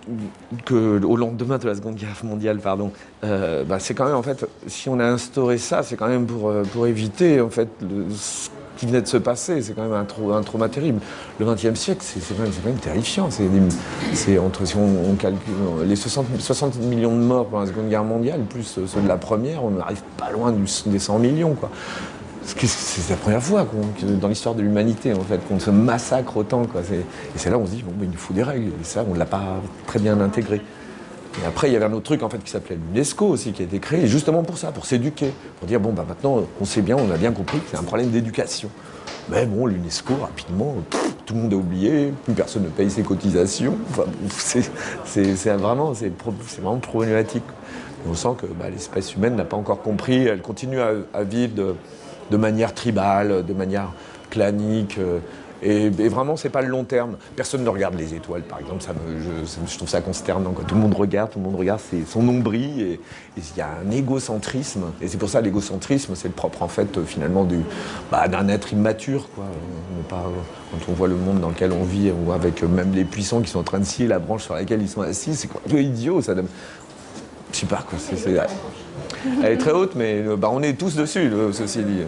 lendemain 0.70 1.56
de 1.56 1.66
la 1.66 1.74
Seconde 1.74 1.94
Guerre 1.94 2.20
mondiale, 2.22 2.58
pardon, 2.58 2.92
euh, 3.24 3.64
bah, 3.64 3.78
c'est 3.80 3.94
quand 3.94 4.04
même 4.04 4.14
en 4.14 4.22
fait, 4.22 4.46
si 4.66 4.90
on 4.90 5.00
a 5.00 5.06
instauré 5.06 5.56
ça, 5.56 5.82
c'est 5.82 5.96
quand 5.96 6.08
même 6.08 6.26
pour, 6.26 6.50
euh, 6.50 6.64
pour 6.64 6.86
éviter 6.86 7.40
en 7.40 7.48
fait 7.48 7.68
qui 8.76 8.86
venait 8.86 9.02
de 9.02 9.06
se 9.06 9.16
passer. 9.16 9.62
C'est 9.62 9.72
quand 9.74 9.82
même 9.82 9.92
un, 9.92 10.04
trau- 10.04 10.32
un 10.32 10.42
trauma 10.42 10.68
terrible. 10.68 11.00
Le 11.38 11.46
XXe 11.46 11.74
siècle, 11.78 12.00
c'est 12.02 12.20
quand, 12.36 12.42
même- 12.42 12.76
terrifiant. 12.76 13.28
Entre 14.44 14.64
si 14.66 14.76
on, 14.76 15.14
calcule 15.16 15.54
les 15.86 15.96
60, 15.96 16.26
60 16.38 16.78
millions 16.80 17.14
de 17.16 17.22
morts 17.22 17.46
pendant 17.46 17.62
la 17.62 17.68
Seconde 17.68 17.88
Guerre 17.88 18.04
mondiale, 18.04 18.40
plus 18.48 18.62
ceux 18.64 19.00
de 19.00 19.08
la 19.08 19.16
première, 19.16 19.64
on 19.64 19.70
n'arrive 19.70 20.02
pas 20.16 20.30
loin 20.30 20.52
des 20.86 20.98
100 20.98 21.18
millions, 21.18 21.56
C'est 22.44 23.10
la 23.10 23.16
première 23.16 23.42
fois 23.42 23.66
dans 24.20 24.28
l'histoire 24.28 24.54
de 24.54 24.62
l'humanité 24.62 25.12
qu'on 25.48 25.58
se 25.58 25.70
massacre 25.70 26.36
autant. 26.36 26.62
Et 26.62 26.98
c'est 27.38 27.50
là 27.50 27.58
où 27.58 27.62
on 27.62 27.66
se 27.66 27.72
dit 27.72 27.82
bon, 27.82 27.92
il 28.02 28.08
nous 28.10 28.16
faut 28.16 28.34
des 28.34 28.42
règles. 28.44 28.68
Et 28.68 28.84
ça, 28.84 29.04
on 29.08 29.14
ne 29.14 29.18
l'a 29.18 29.26
pas 29.26 29.60
très 29.86 29.98
bien 29.98 30.20
intégré. 30.20 30.60
Et 31.42 31.46
après, 31.46 31.68
il 31.68 31.74
y 31.74 31.76
avait 31.76 31.84
un 31.84 31.92
autre 31.92 32.04
truc 32.04 32.22
en 32.22 32.28
fait 32.28 32.38
qui 32.38 32.50
s'appelait 32.50 32.76
l'UNESCO 32.76 33.26
aussi, 33.26 33.52
qui 33.52 33.62
a 33.62 33.64
été 33.64 33.78
créé 33.78 34.06
justement 34.06 34.42
pour 34.42 34.56
ça, 34.58 34.72
pour 34.72 34.86
s'éduquer, 34.86 35.32
pour 35.58 35.68
dire 35.68 35.80
bon 35.80 35.92
bah 35.92 36.04
maintenant 36.08 36.42
on 36.60 36.64
sait 36.64 36.80
bien, 36.82 36.96
on 36.96 37.10
a 37.10 37.16
bien 37.16 37.32
compris 37.32 37.58
que 37.58 37.66
c'est 37.70 37.76
un 37.76 37.82
problème 37.82 38.10
d'éducation. 38.10 38.70
Mais 39.28 39.44
bon, 39.44 39.66
l'UNESCO 39.66 40.14
rapidement, 40.16 40.76
tout 41.26 41.34
le 41.34 41.40
monde 41.40 41.52
a 41.52 41.56
oublié, 41.56 42.12
plus 42.24 42.34
personne 42.34 42.62
ne 42.62 42.68
paye 42.68 42.90
ses 42.90 43.02
cotisations. 43.02 43.76
Enfin, 43.90 44.04
c'est 45.04 45.50
vraiment, 45.56 45.94
c'est 45.94 46.12
vraiment 46.60 46.78
problématique. 46.78 47.42
On 48.08 48.14
sent 48.14 48.36
que 48.40 48.46
bah, 48.46 48.70
l'espèce 48.70 49.14
humaine 49.14 49.34
n'a 49.34 49.44
pas 49.44 49.56
encore 49.56 49.82
compris, 49.82 50.26
elle 50.26 50.40
continue 50.40 50.78
à, 50.80 51.22
vivre 51.24 51.54
de, 51.54 51.74
de 52.30 52.36
manière 52.36 52.72
tribale, 52.72 53.44
de 53.44 53.52
manière 53.52 53.92
clanique. 54.30 54.98
euh, 54.98 55.18
et, 55.62 55.86
et 55.86 56.08
vraiment, 56.08 56.36
c'est 56.36 56.50
pas 56.50 56.62
le 56.62 56.68
long 56.68 56.84
terme. 56.84 57.16
Personne 57.34 57.64
ne 57.64 57.68
regarde 57.68 57.94
les 57.94 58.14
étoiles, 58.14 58.42
par 58.42 58.58
exemple. 58.58 58.84
Je, 58.84 59.76
trouve 59.76 59.88
ça 59.88 60.00
consternant. 60.00 60.52
Tout 60.52 60.74
le 60.74 60.80
monde 60.80 60.94
regarde, 60.94 61.30
tout 61.30 61.38
le 61.38 61.44
monde 61.44 61.56
regarde 61.56 61.80
c'est 61.90 62.06
son 62.06 62.22
nombril. 62.22 62.80
Et 62.80 63.00
il 63.36 63.42
y 63.56 63.60
a 63.60 63.68
un 63.86 63.90
égocentrisme. 63.90 64.84
Et 65.00 65.08
c'est 65.08 65.18
pour 65.18 65.28
ça 65.28 65.40
l'égocentrisme, 65.40 66.14
c'est 66.14 66.28
le 66.28 66.34
propre 66.34 66.62
en 66.62 66.68
fait 66.68 66.96
euh, 66.96 67.04
finalement 67.04 67.44
du, 67.44 67.58
bah, 68.10 68.28
d'un 68.28 68.48
être 68.48 68.72
immature. 68.72 69.28
Quoi. 69.34 69.44
Euh, 69.44 70.14
quand 70.72 70.90
on 70.90 70.92
voit 70.92 71.08
le 71.08 71.16
monde 71.16 71.40
dans 71.40 71.50
lequel 71.50 71.72
on 71.72 71.84
vit, 71.84 72.10
ou 72.10 72.32
avec 72.32 72.62
euh, 72.62 72.68
même 72.68 72.92
les 72.94 73.04
puissants 73.04 73.40
qui 73.40 73.50
sont 73.50 73.60
en 73.60 73.64
train 73.64 73.78
de 73.78 73.84
scier 73.84 74.06
la 74.06 74.18
branche 74.18 74.44
sur 74.44 74.54
laquelle 74.54 74.82
ils 74.82 74.88
sont 74.88 75.02
assis, 75.02 75.34
c'est 75.34 75.48
un 75.48 75.70
peu 75.70 75.80
idiot. 75.80 76.20
Ça 76.22 76.34
donne- 76.34 76.48
je 77.52 77.58
sais 77.58 77.66
pas 77.66 77.84
quoi. 77.88 77.98
elle 79.42 79.52
est 79.52 79.56
très 79.56 79.70
haute, 79.70 79.94
mais 79.94 80.22
bah, 80.36 80.50
on 80.52 80.62
est 80.62 80.74
tous 80.74 80.94
dessus, 80.94 81.30
ceci 81.52 81.82
dit. 81.82 82.02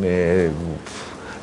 Mais 0.00 0.50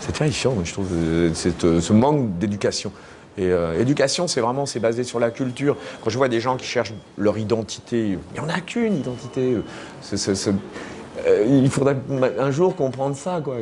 c'est 0.06 0.12
terrifiant, 0.12 0.56
je 0.64 0.72
trouve, 0.72 0.90
euh, 0.94 1.34
ce 1.34 1.94
manque 1.94 2.38
d'éducation. 2.38 2.92
Et 3.38 3.48
euh, 3.48 3.80
éducation, 3.80 4.28
c'est 4.28 4.40
vraiment, 4.40 4.66
c'est 4.66 4.80
basé 4.80 5.04
sur 5.04 5.20
la 5.20 5.32
culture. 5.32 5.76
Quand 6.04 6.10
je 6.10 6.18
vois 6.18 6.30
des 6.30 6.40
gens 6.40 6.56
qui 6.58 6.66
cherchent 6.66 6.94
leur 7.18 7.38
identité, 7.38 8.10
il 8.10 8.20
n'y 8.34 8.40
en 8.40 8.48
a 8.48 8.62
qu'une 8.62 8.96
identité. 8.98 9.58
Euh, 11.28 11.46
il 11.48 11.70
faudrait 11.70 11.98
un 12.40 12.52
jour 12.52 12.76
comprendre 12.76 13.16
ça, 13.16 13.42
quoi. 13.44 13.56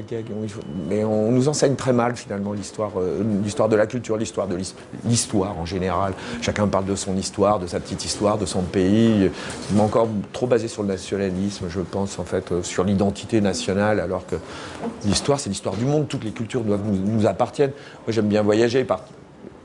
Mais 0.89 1.03
on 1.03 1.31
nous 1.31 1.47
enseigne 1.47 1.75
très 1.75 1.93
mal 1.93 2.15
finalement 2.15 2.53
l'histoire, 2.53 2.91
euh, 2.97 3.21
de 3.67 3.75
la 3.75 3.85
culture, 3.87 4.17
l'histoire 4.17 4.47
de 4.47 4.55
l'his- 4.55 4.75
l'histoire 5.05 5.57
en 5.57 5.65
général. 5.65 6.13
Chacun 6.41 6.67
parle 6.67 6.85
de 6.85 6.95
son 6.95 7.15
histoire, 7.15 7.59
de 7.59 7.67
sa 7.67 7.79
petite 7.79 8.03
histoire, 8.05 8.37
de 8.37 8.45
son 8.45 8.61
pays. 8.61 9.29
C'est 9.69 9.79
encore 9.79 10.07
trop 10.31 10.47
basé 10.47 10.67
sur 10.67 10.81
le 10.83 10.89
nationalisme, 10.89 11.65
je 11.69 11.79
pense 11.81 12.19
en 12.19 12.23
fait, 12.23 12.51
euh, 12.51 12.63
sur 12.63 12.83
l'identité 12.83 13.41
nationale, 13.41 13.99
alors 13.99 14.25
que 14.25 14.35
l'histoire, 15.05 15.39
c'est 15.39 15.49
l'histoire 15.49 15.75
du 15.75 15.85
monde. 15.85 16.07
Toutes 16.07 16.23
les 16.23 16.31
cultures 16.31 16.61
doivent 16.61 16.83
nous, 16.85 16.97
nous 16.97 17.25
appartiennent. 17.27 17.71
Moi, 18.05 18.11
j'aime 18.13 18.27
bien 18.27 18.41
voyager. 18.43 18.83
Par... 18.83 19.01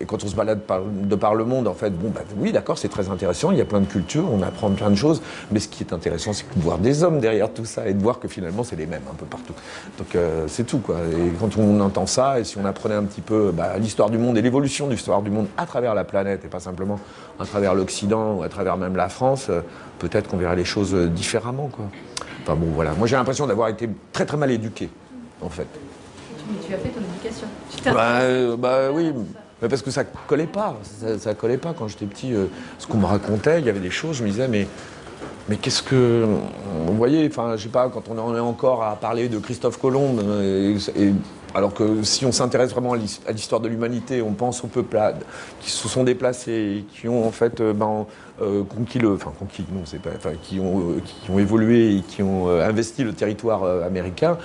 Et 0.01 0.05
quand 0.05 0.23
on 0.23 0.29
se 0.29 0.37
balade 0.37 0.61
par- 0.61 0.83
de 0.85 1.15
par 1.17 1.35
le 1.35 1.45
monde, 1.45 1.67
en 1.67 1.75
fait, 1.75 1.91
bon, 1.91 2.11
bah, 2.11 2.21
oui, 2.37 2.53
d'accord, 2.53 2.79
c'est 2.79 2.89
très 2.89 3.09
intéressant, 3.09 3.51
il 3.51 3.59
y 3.59 3.61
a 3.61 3.65
plein 3.65 3.81
de 3.81 3.87
cultures, 3.87 4.25
on 4.33 4.43
apprend 4.43 4.71
plein 4.71 4.91
de 4.91 4.95
choses, 4.95 5.21
mais 5.51 5.59
ce 5.59 5.67
qui 5.67 5.83
est 5.83 5.93
intéressant, 5.93 6.33
c'est 6.33 6.45
de 6.55 6.63
voir 6.63 6.79
des 6.79 7.03
hommes 7.03 7.19
derrière 7.19 7.53
tout 7.53 7.65
ça 7.65 7.89
et 7.89 7.95
de 7.95 8.03
voir 8.03 8.21
que 8.21 8.29
finalement, 8.29 8.63
c'est 8.63 8.77
les 8.77 8.87
mêmes 8.87 9.03
un 9.11 9.15
peu 9.15 9.27
partout. 9.27 9.55
Donc, 9.99 10.15
euh, 10.15 10.45
c'est 10.47 10.65
tout, 10.65 10.79
quoi. 10.79 10.97
Et 11.13 11.33
quand 11.41 11.57
on 11.59 11.81
entend 11.81 12.07
ça, 12.07 12.39
et 12.39 12.45
si 12.45 12.59
on 12.59 12.65
apprenait 12.65 12.95
un 12.95 13.05
petit 13.05 13.21
peu 13.21 13.51
bah, 13.53 13.77
l'histoire 13.79 14.09
du 14.09 14.19
monde 14.19 14.39
et 14.39 14.43
l'évolution 14.43 14.87
de 14.87 14.93
l'histoire 14.93 15.21
du 15.23 15.31
monde 15.31 15.49
à 15.57 15.67
travers 15.67 15.95
la 15.95 16.05
planète, 16.05 16.45
et 16.45 16.49
pas 16.49 16.61
simplement 16.61 17.01
à 17.41 17.45
travers 17.45 17.75
l'Occident 17.75 18.35
ou 18.37 18.43
à 18.45 18.49
travers 18.49 18.77
même 18.77 18.95
la 18.95 19.09
France, 19.09 19.47
euh, 19.51 19.63
peut-être 19.99 20.29
qu'on 20.29 20.37
verrait 20.37 20.57
les 20.57 20.65
choses 20.65 20.95
euh, 20.95 21.09
différemment, 21.09 21.69
quoi. 21.73 21.87
Enfin, 22.43 22.55
bon, 22.55 22.69
voilà. 22.73 22.93
Moi, 22.93 23.09
j'ai 23.09 23.17
l'impression 23.17 23.47
d'avoir 23.49 23.69
été 23.69 23.89
très, 24.13 24.25
très 24.25 24.37
mal 24.37 24.51
éduqué, 24.51 24.89
en 25.43 25.49
fait. 25.49 25.67
Tu, 26.39 26.69
tu 26.69 26.73
as 26.75 26.79
fait 26.79 26.89
ton 26.91 27.01
éducation. 27.01 27.49
Bah, 27.93 28.57
bah 28.57 28.91
oui, 28.93 29.13
mais 29.61 29.69
parce 29.69 29.83
que 29.83 29.91
ça 29.91 30.05
collait 30.05 30.47
pas. 30.47 30.77
Ça, 31.19 31.35
collait 31.35 31.59
pas 31.59 31.75
quand 31.77 31.89
j'étais 31.89 32.07
petit. 32.07 32.33
euh, 32.33 32.47
ce 32.79 32.87
qu'on 32.87 32.99
me 32.99 33.07
racontait, 33.07 33.61
il 33.61 33.67
y 33.67 33.71
avait 33.71 33.81
des 33.81 33.91
choses, 33.91 34.17
je 34.17 34.25
me 34.25 34.29
disais, 34.29 34.49
mais, 34.49 34.67
mais 35.49 35.57
qu'est-ce 35.57 35.83
que. 35.83 36.27
Vous 36.87 36.97
voyez, 36.97 37.27
enfin, 37.29 37.57
je 37.57 37.65
sais 37.65 37.69
pas, 37.69 37.89
quand 37.89 38.09
on 38.09 38.19
en 38.19 38.37
est 38.37 38.41
encore 38.41 38.83
à 38.85 38.97
parler 38.97 39.29
de 39.29 39.39
Christophe 39.39 39.79
Colomb, 39.79 40.17
euh, 40.21 40.79
alors 41.55 41.73
que 41.73 42.03
si 42.03 42.27
on 42.27 42.33
s'intéresse 42.33 42.71
vraiment 42.71 42.93
à 42.93 43.33
l'histoire 43.33 43.61
de 43.61 43.69
l'humanité, 43.69 44.23
on 44.23 44.33
pense 44.33 44.63
aux 44.65 44.69
peuplades 44.69 45.25
qui 45.61 45.71
se 45.71 45.89
sont 45.89 46.05
déplacés, 46.05 46.85
qui 46.93 47.09
ont 47.09 47.27
en 47.27 47.33
fait 47.33 47.61
euh, 47.61 47.73
ben, 47.73 48.07
euh, 48.43 48.65
enfin 49.15 49.33
conquis, 49.39 49.65
non, 49.73 49.83
c'est 49.85 50.01
pas, 50.01 50.11
enfin, 50.17 50.33
qui 50.43 50.61
ont, 50.61 50.81
euh, 50.81 51.03
qui 51.05 51.31
ont 51.31 51.39
évolué 51.39 51.97
et 51.97 52.01
qui 52.01 52.23
ont 52.23 52.49
investi 52.49 53.05
le 53.05 53.13
territoire 53.13 53.65
américain, 53.85 54.37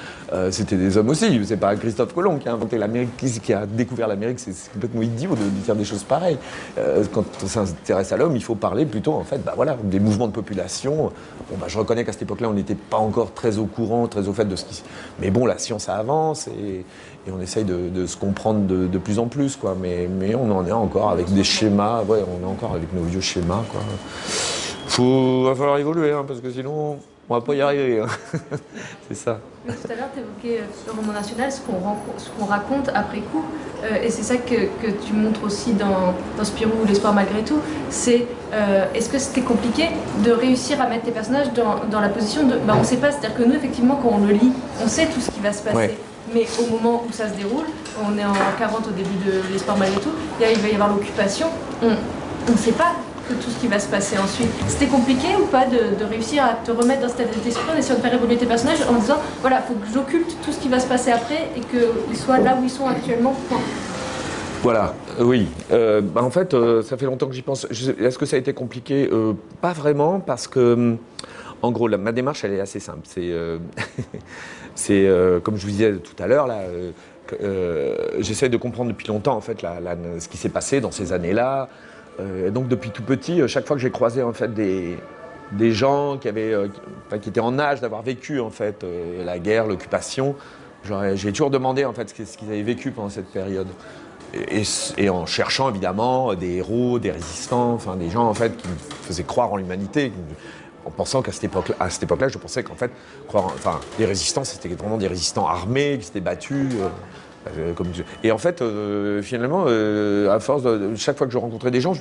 c'était 0.51 0.77
des 0.77 0.97
hommes 0.97 1.10
aussi. 1.10 1.39
C'est 1.45 1.58
pas 1.58 1.75
Christophe 1.75 2.13
Colomb 2.13 2.38
qui 2.38 2.49
a 2.49 2.53
inventé 2.53 2.77
l'Amérique, 2.77 3.15
qui 3.17 3.53
a 3.53 3.65
découvert 3.65 4.08
l'Amérique. 4.08 4.39
C'est 4.39 4.71
complètement 4.71 5.01
idiot 5.01 5.36
de, 5.36 5.49
dire 5.63 5.75
des 5.75 5.86
choses 5.86 6.03
pareilles. 6.03 6.38
quand 7.12 7.25
on 7.43 7.47
s'intéresse 7.47 8.12
à 8.12 8.17
l'homme, 8.17 8.36
il 8.36 8.43
faut 8.43 8.56
parler 8.56 8.86
plutôt 8.86 9.13
en 9.13 9.23
fait, 9.23 9.43
bah, 9.43 9.53
voilà, 9.56 9.77
des 9.84 9.99
mouvements 9.99 10.27
de 10.27 10.34
population. 10.34 11.12
Bon, 11.49 11.58
bah, 11.60 11.67
je 11.67 11.77
reconnais 11.77 12.03
qu'à 12.03 12.13
cette 12.13 12.23
époque-là, 12.23 12.49
on 12.49 12.53
n'était 12.53 12.75
pas 12.75 12.97
encore 12.97 13.34
très 13.34 13.58
au 13.58 13.65
courant, 13.65 14.08
très 14.08 14.27
au 14.27 14.34
fait 14.34 14.45
de 14.45 14.56
ce 14.56 14.65
qui, 14.65 14.84
mais 15.19 15.29
bon, 15.29 15.45
la 15.45 15.58
science 15.58 15.89
avance 15.89 16.47
et 16.47 16.86
et 17.26 17.32
on 17.32 17.40
essaye 17.40 17.64
de, 17.64 18.06
se 18.06 18.18
comprendre 18.18 18.66
de, 18.68 18.98
plus 18.98 19.20
en 19.20 19.28
plus, 19.28 19.56
quoi. 19.56 19.76
Mais, 19.80 20.08
mais, 20.08 20.36
on 20.36 20.52
en 20.52 20.66
est 20.66 20.72
encore 20.72 21.12
avec 21.12 21.34
des 21.34 21.44
schémas, 21.44 22.04
ouais, 22.04 22.20
on 22.28 22.46
est 22.46 22.50
encore 22.50 22.74
avec 22.74 22.94
nos 22.94 23.04
vieux 23.04 23.22
schémas, 23.22 23.64
quoi. 23.72 23.82
Faut, 24.88 25.44
va 25.44 25.56
falloir 25.56 25.78
évoluer, 25.78 26.12
hein, 26.12 26.26
parce 26.28 26.42
que 26.42 26.52
sinon, 26.52 26.98
on 27.30 27.34
va 27.34 27.42
pas 27.42 27.56
y 27.56 27.62
arriver. 27.62 28.02
Hein. 28.02 28.08
C'est 29.08 29.16
ça. 29.16 29.40
tout 29.66 29.92
à 29.92 29.96
l'heure, 29.96 30.10
tu 30.14 30.20
évoquais 30.20 30.62
euh, 30.62 30.66
le 30.88 30.92
roman 30.92 31.14
national, 31.14 31.50
ce 31.52 31.62
qu'on 31.62 32.46
raconte 32.46 32.90
après 32.94 33.20
coup, 33.20 33.46
euh, 33.84 34.04
et 34.04 34.10
c'est 34.10 34.24
ça 34.24 34.38
que, 34.38 34.56
que, 34.82 34.92
tu 35.06 35.14
montres 35.14 35.44
aussi 35.44 35.74
dans, 35.74 36.14
dans 36.38 36.44
Spirou 36.44 36.72
ou 36.84 36.86
l'espoir 36.86 37.14
malgré 37.14 37.44
tout, 37.44 37.60
c'est 37.90 38.28
euh, 38.54 38.86
est-ce 38.94 39.10
que 39.10 39.20
c'était 39.20 39.42
compliqué 39.42 39.90
de 40.24 40.32
réussir 40.32 40.82
à 40.82 40.88
mettre 40.88 41.06
tes 41.06 41.12
personnages 41.12 41.52
dans, 41.54 41.86
dans 41.90 42.00
la 42.00 42.10
position 42.10 42.46
de... 42.46 42.58
Bah, 42.58 42.74
on 42.78 42.82
ne 42.82 42.86
sait 42.86 42.98
pas, 42.98 43.12
c'est-à-dire 43.12 43.36
que 43.36 43.44
nous, 43.44 43.56
effectivement, 43.56 44.00
quand 44.02 44.10
on 44.14 44.26
le 44.26 44.34
lit, 44.34 44.52
on 44.84 44.88
sait 44.88 45.08
tout 45.08 45.20
ce 45.20 45.32
qui 45.32 45.40
va 45.40 45.54
se 45.54 45.64
passer 45.64 45.98
mais 46.34 46.46
au 46.60 46.72
moment 46.72 47.04
où 47.08 47.12
ça 47.12 47.30
se 47.30 47.36
déroule, 47.36 47.65
on 48.04 48.17
est 48.17 48.26
en 48.26 48.34
40 48.58 48.88
au 48.88 48.91
début 48.91 49.15
de 49.26 49.52
l'espoir 49.52 49.78
malgré 49.78 50.00
tout, 50.00 50.12
il 50.39 50.60
va 50.60 50.67
y 50.67 50.74
avoir 50.74 50.89
l'occupation, 50.89 51.48
on 51.82 52.52
ne 52.52 52.58
sait 52.58 52.72
pas 52.72 52.93
que 53.28 53.34
tout 53.34 53.50
ce 53.50 53.60
qui 53.60 53.67
va 53.67 53.80
se 53.80 53.88
passer 53.88 54.17
ensuite. 54.17 54.50
C'était 54.67 54.88
compliqué 54.88 55.28
ou 55.41 55.46
pas 55.46 55.65
de, 55.65 56.04
réussir 56.06 56.43
à 56.43 56.54
te 56.56 56.72
remettre 56.72 57.02
dans 57.02 57.10
cet 57.10 57.22
état 57.22 57.39
d'esprit 57.43 57.72
en 57.74 57.78
essayant 57.78 57.98
de 57.98 58.02
faire 58.02 58.13
évoluer 58.13 58.38
tes 58.38 58.46
personnages 58.46 58.82
en 58.89 58.93
disant 58.93 59.17
voilà, 59.41 59.63
il 59.63 59.74
faut 59.74 59.80
que 59.80 59.88
j'occulte 59.93 60.36
tout 60.43 60.52
ce 60.52 60.60
qui 60.60 60.67
va 60.67 60.80
se 60.80 60.88
passer 60.88 61.12
après 61.12 61.50
et 61.56 61.62
qu'ils 61.62 62.17
soient 62.17 62.39
là 62.39 62.58
où 62.60 62.63
ils 62.63 62.69
sont 62.69 62.88
actuellement, 62.88 63.34
Voilà, 64.62 64.93
euh, 65.19 65.24
oui. 65.24 65.48
Euh, 65.72 66.02
bah, 66.02 66.24
en 66.24 66.30
fait, 66.30 66.54
euh, 66.54 66.82
ça 66.82 66.98
fait 66.98 67.06
longtemps 67.06 67.28
que 67.28 67.36
j'y 67.36 67.41
pense. 67.41 67.65
Est-ce 67.65 68.17
que 68.17 68.26
ça 68.26 68.36
a 68.36 68.39
été 68.39 68.54
compliqué? 68.54 69.10
Pas 69.62 69.74
vraiment, 69.74 70.19
parce 70.19 70.48
que, 70.48 70.74
hum, 70.74 70.98
en 71.62 71.72
gros, 71.72 71.88
ma 71.89 72.12
démarche, 72.12 72.43
elle 72.43 72.54
est 72.54 72.62
assez 72.62 72.80
simple. 72.80 73.02
C'est 73.04 73.32
C'est, 74.76 75.08
euh, 75.08 75.40
comme 75.40 75.58
je 75.58 75.64
vous 75.64 75.72
disais 75.72 75.94
tout 75.94 76.22
à 76.22 76.28
l'heure, 76.28 76.48
là, 76.48 76.62
euh, 76.62 76.92
euh, 77.42 77.96
j'essaie 78.20 78.50
de 78.50 78.58
comprendre 78.58 78.92
depuis 78.92 79.08
longtemps 79.08 79.36
en 79.36 79.42
fait, 79.42 79.66
ce 80.20 80.28
qui 80.28 80.38
s'est 80.38 80.50
passé 80.50 80.82
dans 80.82 80.92
ces 80.92 81.14
années-là. 81.14 81.70
donc 82.52 82.68
depuis 82.68 82.92
tout 82.92 83.04
petit, 83.04 83.42
chaque 83.48 83.66
fois 83.66 83.76
que 83.76 83.82
j'ai 83.82 83.92
croisé 83.92 84.22
en 84.22 84.34
fait, 84.34 84.54
des, 84.54 84.98
des 85.52 85.72
gens 85.72 86.18
qui, 86.18 86.28
avaient, 86.28 86.54
qui 87.22 87.30
étaient 87.30 87.40
en 87.40 87.58
âge 87.58 87.82
d'avoir 87.82 88.02
vécu 88.02 88.40
en 88.40 88.50
fait, 88.50 88.86
la 89.24 89.40
guerre, 89.40 89.66
l'occupation, 89.66 90.36
j'ai 91.16 91.32
toujours 91.32 91.50
demandé 91.50 91.86
en 91.86 91.94
fait, 91.94 92.10
ce 92.10 92.38
qu'ils 92.38 92.50
avaient 92.50 92.62
vécu 92.62 92.92
pendant 92.92 93.10
cette 93.10 93.32
période. 93.32 93.68
Et, 94.50 94.64
et, 94.98 95.10
en 95.12 95.28
cherchant 95.28 95.70
évidemment 95.70 96.34
des 96.34 96.56
héros, 96.56 96.98
des 96.98 97.12
résistants, 97.12 97.74
enfin 97.74 97.96
des 97.96 98.10
gens 98.10 98.26
en 98.26 98.34
fait 98.34 98.58
qui 98.58 98.68
me 98.68 98.74
faisaient 99.04 99.24
croire 99.24 99.54
en 99.54 99.58
l'humanité, 99.58 100.12
en 100.86 100.91
pensant 100.91 101.22
qu'à 101.22 101.32
cette 101.32 101.43
époque-là, 101.46 102.28
je 102.28 102.38
pensais 102.38 102.63
qu'en 102.63 102.76
fait, 102.76 102.91
les 104.00 104.06
résistants, 104.06 104.43
c'était 104.43 104.69
vraiment 104.69 104.98
des 104.98 105.08
résistants 105.08 105.48
armés 105.48 105.98
qui 106.00 106.06
s'étaient 106.06 106.19
battus. 106.19 106.67
Euh, 106.80 106.89
euh. 107.58 107.74
Et 108.24 108.32
en 108.32 108.38
fait, 108.38 108.62
euh, 108.62 109.22
finalement, 109.22 109.65
à 109.65 110.39
force 110.39 110.63
chaque 110.96 111.17
fois 111.17 111.28
que 111.28 111.34
je 111.34 111.38
rencontrais 111.38 111.72
des 111.72 111.82
gens, 111.82 111.93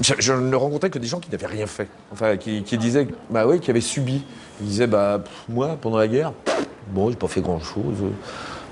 je, 0.00 0.32
ne 0.32 0.56
rencontrais 0.56 0.90
que 0.90 0.98
des 0.98 1.06
gens 1.06 1.20
qui 1.20 1.30
n'avaient 1.30 1.46
rien 1.46 1.66
fait, 1.66 1.88
enfin, 2.12 2.36
qui, 2.36 2.62
disaient, 2.78 3.06
bah 3.30 3.46
oui, 3.46 3.60
qui 3.60 3.70
avaient 3.70 3.80
subi. 3.80 4.24
Ils 4.60 4.66
disaient, 4.66 4.86
bah 4.86 5.22
moi, 5.48 5.76
pendant 5.80 5.98
la 5.98 6.08
guerre, 6.08 6.32
bon, 6.88 7.10
j'ai 7.10 7.16
pas 7.16 7.28
fait 7.28 7.40
grand-chose. 7.40 7.96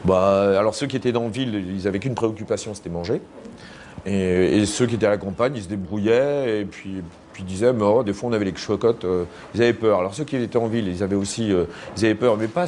Bah, 0.05 0.59
alors 0.59 0.75
ceux 0.75 0.87
qui 0.87 0.97
étaient 0.97 1.13
dans 1.13 1.23
la 1.25 1.29
ville, 1.29 1.65
ils 1.77 1.87
avaient 1.87 2.01
qu'une 2.01 2.15
préoccupation, 2.15 2.75
c'était 2.75 2.91
manger. 2.91 3.21
Et, 4.05 4.59
et, 4.59 4.67
ceux 4.67 4.87
qui 4.87 4.97
étaient 4.97 5.07
à 5.07 5.11
la 5.11 5.19
campagne, 5.19 5.53
ils 5.55 5.63
se 5.63 5.69
débrouillaient, 5.69 6.61
et 6.61 6.65
puis 6.65 7.03
puis 7.33 7.43
ils 7.43 7.47
disaient, 7.47 7.73
mais 7.73 7.85
oh, 7.85 8.03
des 8.03 8.13
fois 8.13 8.31
on 8.31 8.33
avait 8.33 8.45
les 8.45 8.55
chocottes, 8.55 9.05
euh, 9.05 9.25
ils 9.55 9.63
avaient 9.63 9.73
peur. 9.73 10.01
Alors 10.01 10.15
ceux 10.15 10.25
qui 10.25 10.37
étaient 10.37 10.59
en 10.59 10.67
ville, 10.67 10.89
ils 10.89 11.03
avaient 11.03 11.17
aussi, 11.17 11.53
euh, 11.53 11.65
ils 11.97 12.05
avaient 12.05 12.15
peur, 12.15 12.37
mais 12.37 12.47
pas, 12.47 12.67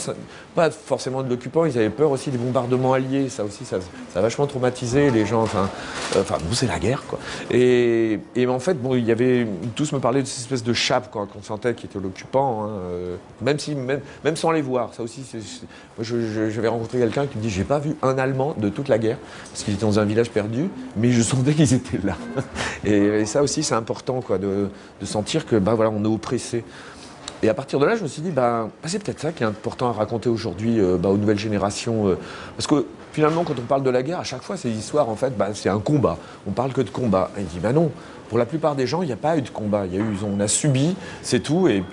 pas 0.55 0.71
forcément 0.71 1.23
de 1.23 1.29
l'occupant, 1.29 1.65
ils 1.65 1.77
avaient 1.79 1.91
peur 1.91 2.11
aussi 2.11 2.31
des 2.31 2.39
bombardements 2.39 2.93
alliés. 2.93 3.29
Ça 3.29 3.45
aussi, 3.45 3.65
ça, 3.65 3.79
a 4.15 4.21
vachement 4.21 4.47
traumatisé 4.47 5.11
les 5.11 5.27
gens. 5.27 5.43
Enfin, 5.43 5.69
euh, 6.17 6.23
bon, 6.23 6.53
c'est 6.53 6.67
la 6.67 6.79
guerre, 6.79 7.03
quoi. 7.07 7.19
Et, 7.51 8.19
et, 8.35 8.47
en 8.47 8.59
fait, 8.59 8.75
bon, 8.75 8.95
il 8.95 9.05
y 9.05 9.13
avait, 9.13 9.47
tous 9.75 9.93
me 9.93 9.99
parlaient 9.99 10.23
de 10.23 10.27
cette 10.27 10.41
espèce 10.41 10.65
de 10.65 10.73
chape, 10.73 11.11
qu'on 11.11 11.43
sentait 11.43 11.75
qui 11.75 11.87
était 11.87 11.99
l'occupant, 11.99 12.65
hein, 12.65 12.69
même 13.43 13.59
si, 13.59 13.75
même, 13.75 14.01
même, 14.25 14.37
sans 14.37 14.51
les 14.51 14.63
voir. 14.63 14.95
Ça 14.95 15.03
aussi, 15.03 15.25
j'avais 16.01 16.69
rencontré 16.69 16.99
quelqu'un 16.99 17.27
qui 17.27 17.39
me 17.39 17.43
dit, 17.43 17.51
j'ai 17.51 17.65
pas 17.65 17.79
vu 17.79 17.97
un 18.03 18.19
Allemand 18.19 18.55
de 18.57 18.69
toute 18.69 18.89
la 18.89 18.99
guerre, 18.99 19.19
parce 19.51 19.65
qu'il 19.65 19.75
était 19.75 19.85
dans 19.85 19.99
un 19.99 20.05
village 20.05 20.31
perdu, 20.31 20.69
mais 20.97 21.11
je 21.11 21.23
sentais 21.23 21.53
qu'ils 21.53 21.75
étaient 21.75 22.01
là. 22.05 22.17
Et, 22.85 22.95
et 22.95 23.27
ça 23.27 23.43
aussi, 23.43 23.63
c'est 23.63 23.75
important, 23.75 24.21
quoi, 24.21 24.39
de 24.39 24.54
de, 24.55 25.07
sentir 25.07 25.47
que 25.47 25.57
bah, 25.57 25.75
voilà, 25.75 25.91
on 25.91 26.05
est 26.05 26.09
oppressé. 26.09 26.65
Et 27.43 27.49
à 27.49 27.55
partir 27.55 27.79
de 27.79 27.85
là, 27.85 27.97
je 27.97 28.03
me 28.03 28.09
suis 28.09 28.23
dit, 28.23 28.31
bah, 28.31 28.69
bah, 28.83 28.89
c'est 28.89 29.03
peut-être 29.03 29.21
ça 29.21 29.33
qui 29.33 29.43
est 29.43 29.47
important 29.47 29.91
à 29.91 29.93
raconter 29.93 30.29
aujourd'hui 30.29 30.81
euh, 30.81 30.97
bah, 30.97 31.11
aux 31.11 31.17
nouvelles 31.17 31.39
générations. 31.39 32.09
Euh. 32.09 32.19
parce 32.57 32.67
que 32.67 32.87
finalement, 33.13 33.45
quand 33.45 33.59
on 33.59 33.63
parle 33.63 33.83
de 33.83 33.91
la 33.91 34.03
guerre, 34.03 34.21
à 34.21 34.25
chaque 34.25 34.43
fois, 34.43 34.57
ces 34.57 34.71
histoires, 34.71 35.09
en 35.09 35.17
fait, 35.17 35.37
bah, 35.37 35.49
c'est 35.53 35.69
un 35.69 35.79
combat. 35.79 36.17
On 36.47 36.53
parle 36.53 36.73
que 36.73 36.81
de 36.81 36.91
combat. 36.91 37.31
Et 37.37 37.43
il 37.43 37.47
dit, 37.47 37.59
bah 37.59 37.73
non, 37.73 37.91
pour 38.29 38.39
la 38.39 38.47
plupart 38.47 38.75
des 38.75 38.87
gens, 38.87 39.03
il 39.03 39.07
n'y 39.07 39.13
a 39.13 39.17
pas 39.17 39.37
eu 39.37 39.43
de 39.43 39.51
combat. 39.51 39.87
Il 39.87 39.95
y 39.95 39.97
a 39.97 40.01
eu, 40.01 40.17
on 40.25 40.41
a 40.41 40.49
subi, 40.49 40.97
c'est 41.23 41.41
tout. 41.41 41.69
Et, 41.69 41.85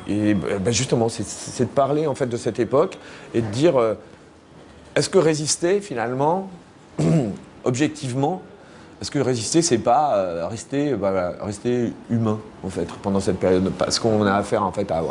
justement, 0.68 1.10
c'est 1.10 1.66
de 1.66 1.70
parler 1.70 2.08
en 2.08 2.16
fait 2.16 2.28
de 2.28 2.38
cette 2.38 2.60
époque 2.60 2.98
et 3.34 3.42
de 3.42 3.48
dire, 3.48 3.78
euh, 3.78 3.96
est-ce 4.96 5.10
que 5.10 5.18
résister, 5.18 5.82
finalement, 5.82 6.50
objectivement, 7.64 8.42
parce 9.02 9.10
que 9.10 9.18
résister, 9.18 9.64
c'est 9.64 9.80
pas 9.80 10.16
euh, 10.16 10.48
rester, 10.48 10.94
bah, 10.94 11.34
rester 11.42 11.92
humain, 12.12 12.38
en 12.64 12.70
fait, 12.70 12.88
pendant 13.02 13.20
cette 13.20 13.40
période. 13.40 13.72
Parce 13.76 13.98
qu'on 13.98 14.28
a 14.28 14.34
affaire, 14.36 14.62
en 14.62 14.72
fait, 14.72 14.92
à, 14.92 15.02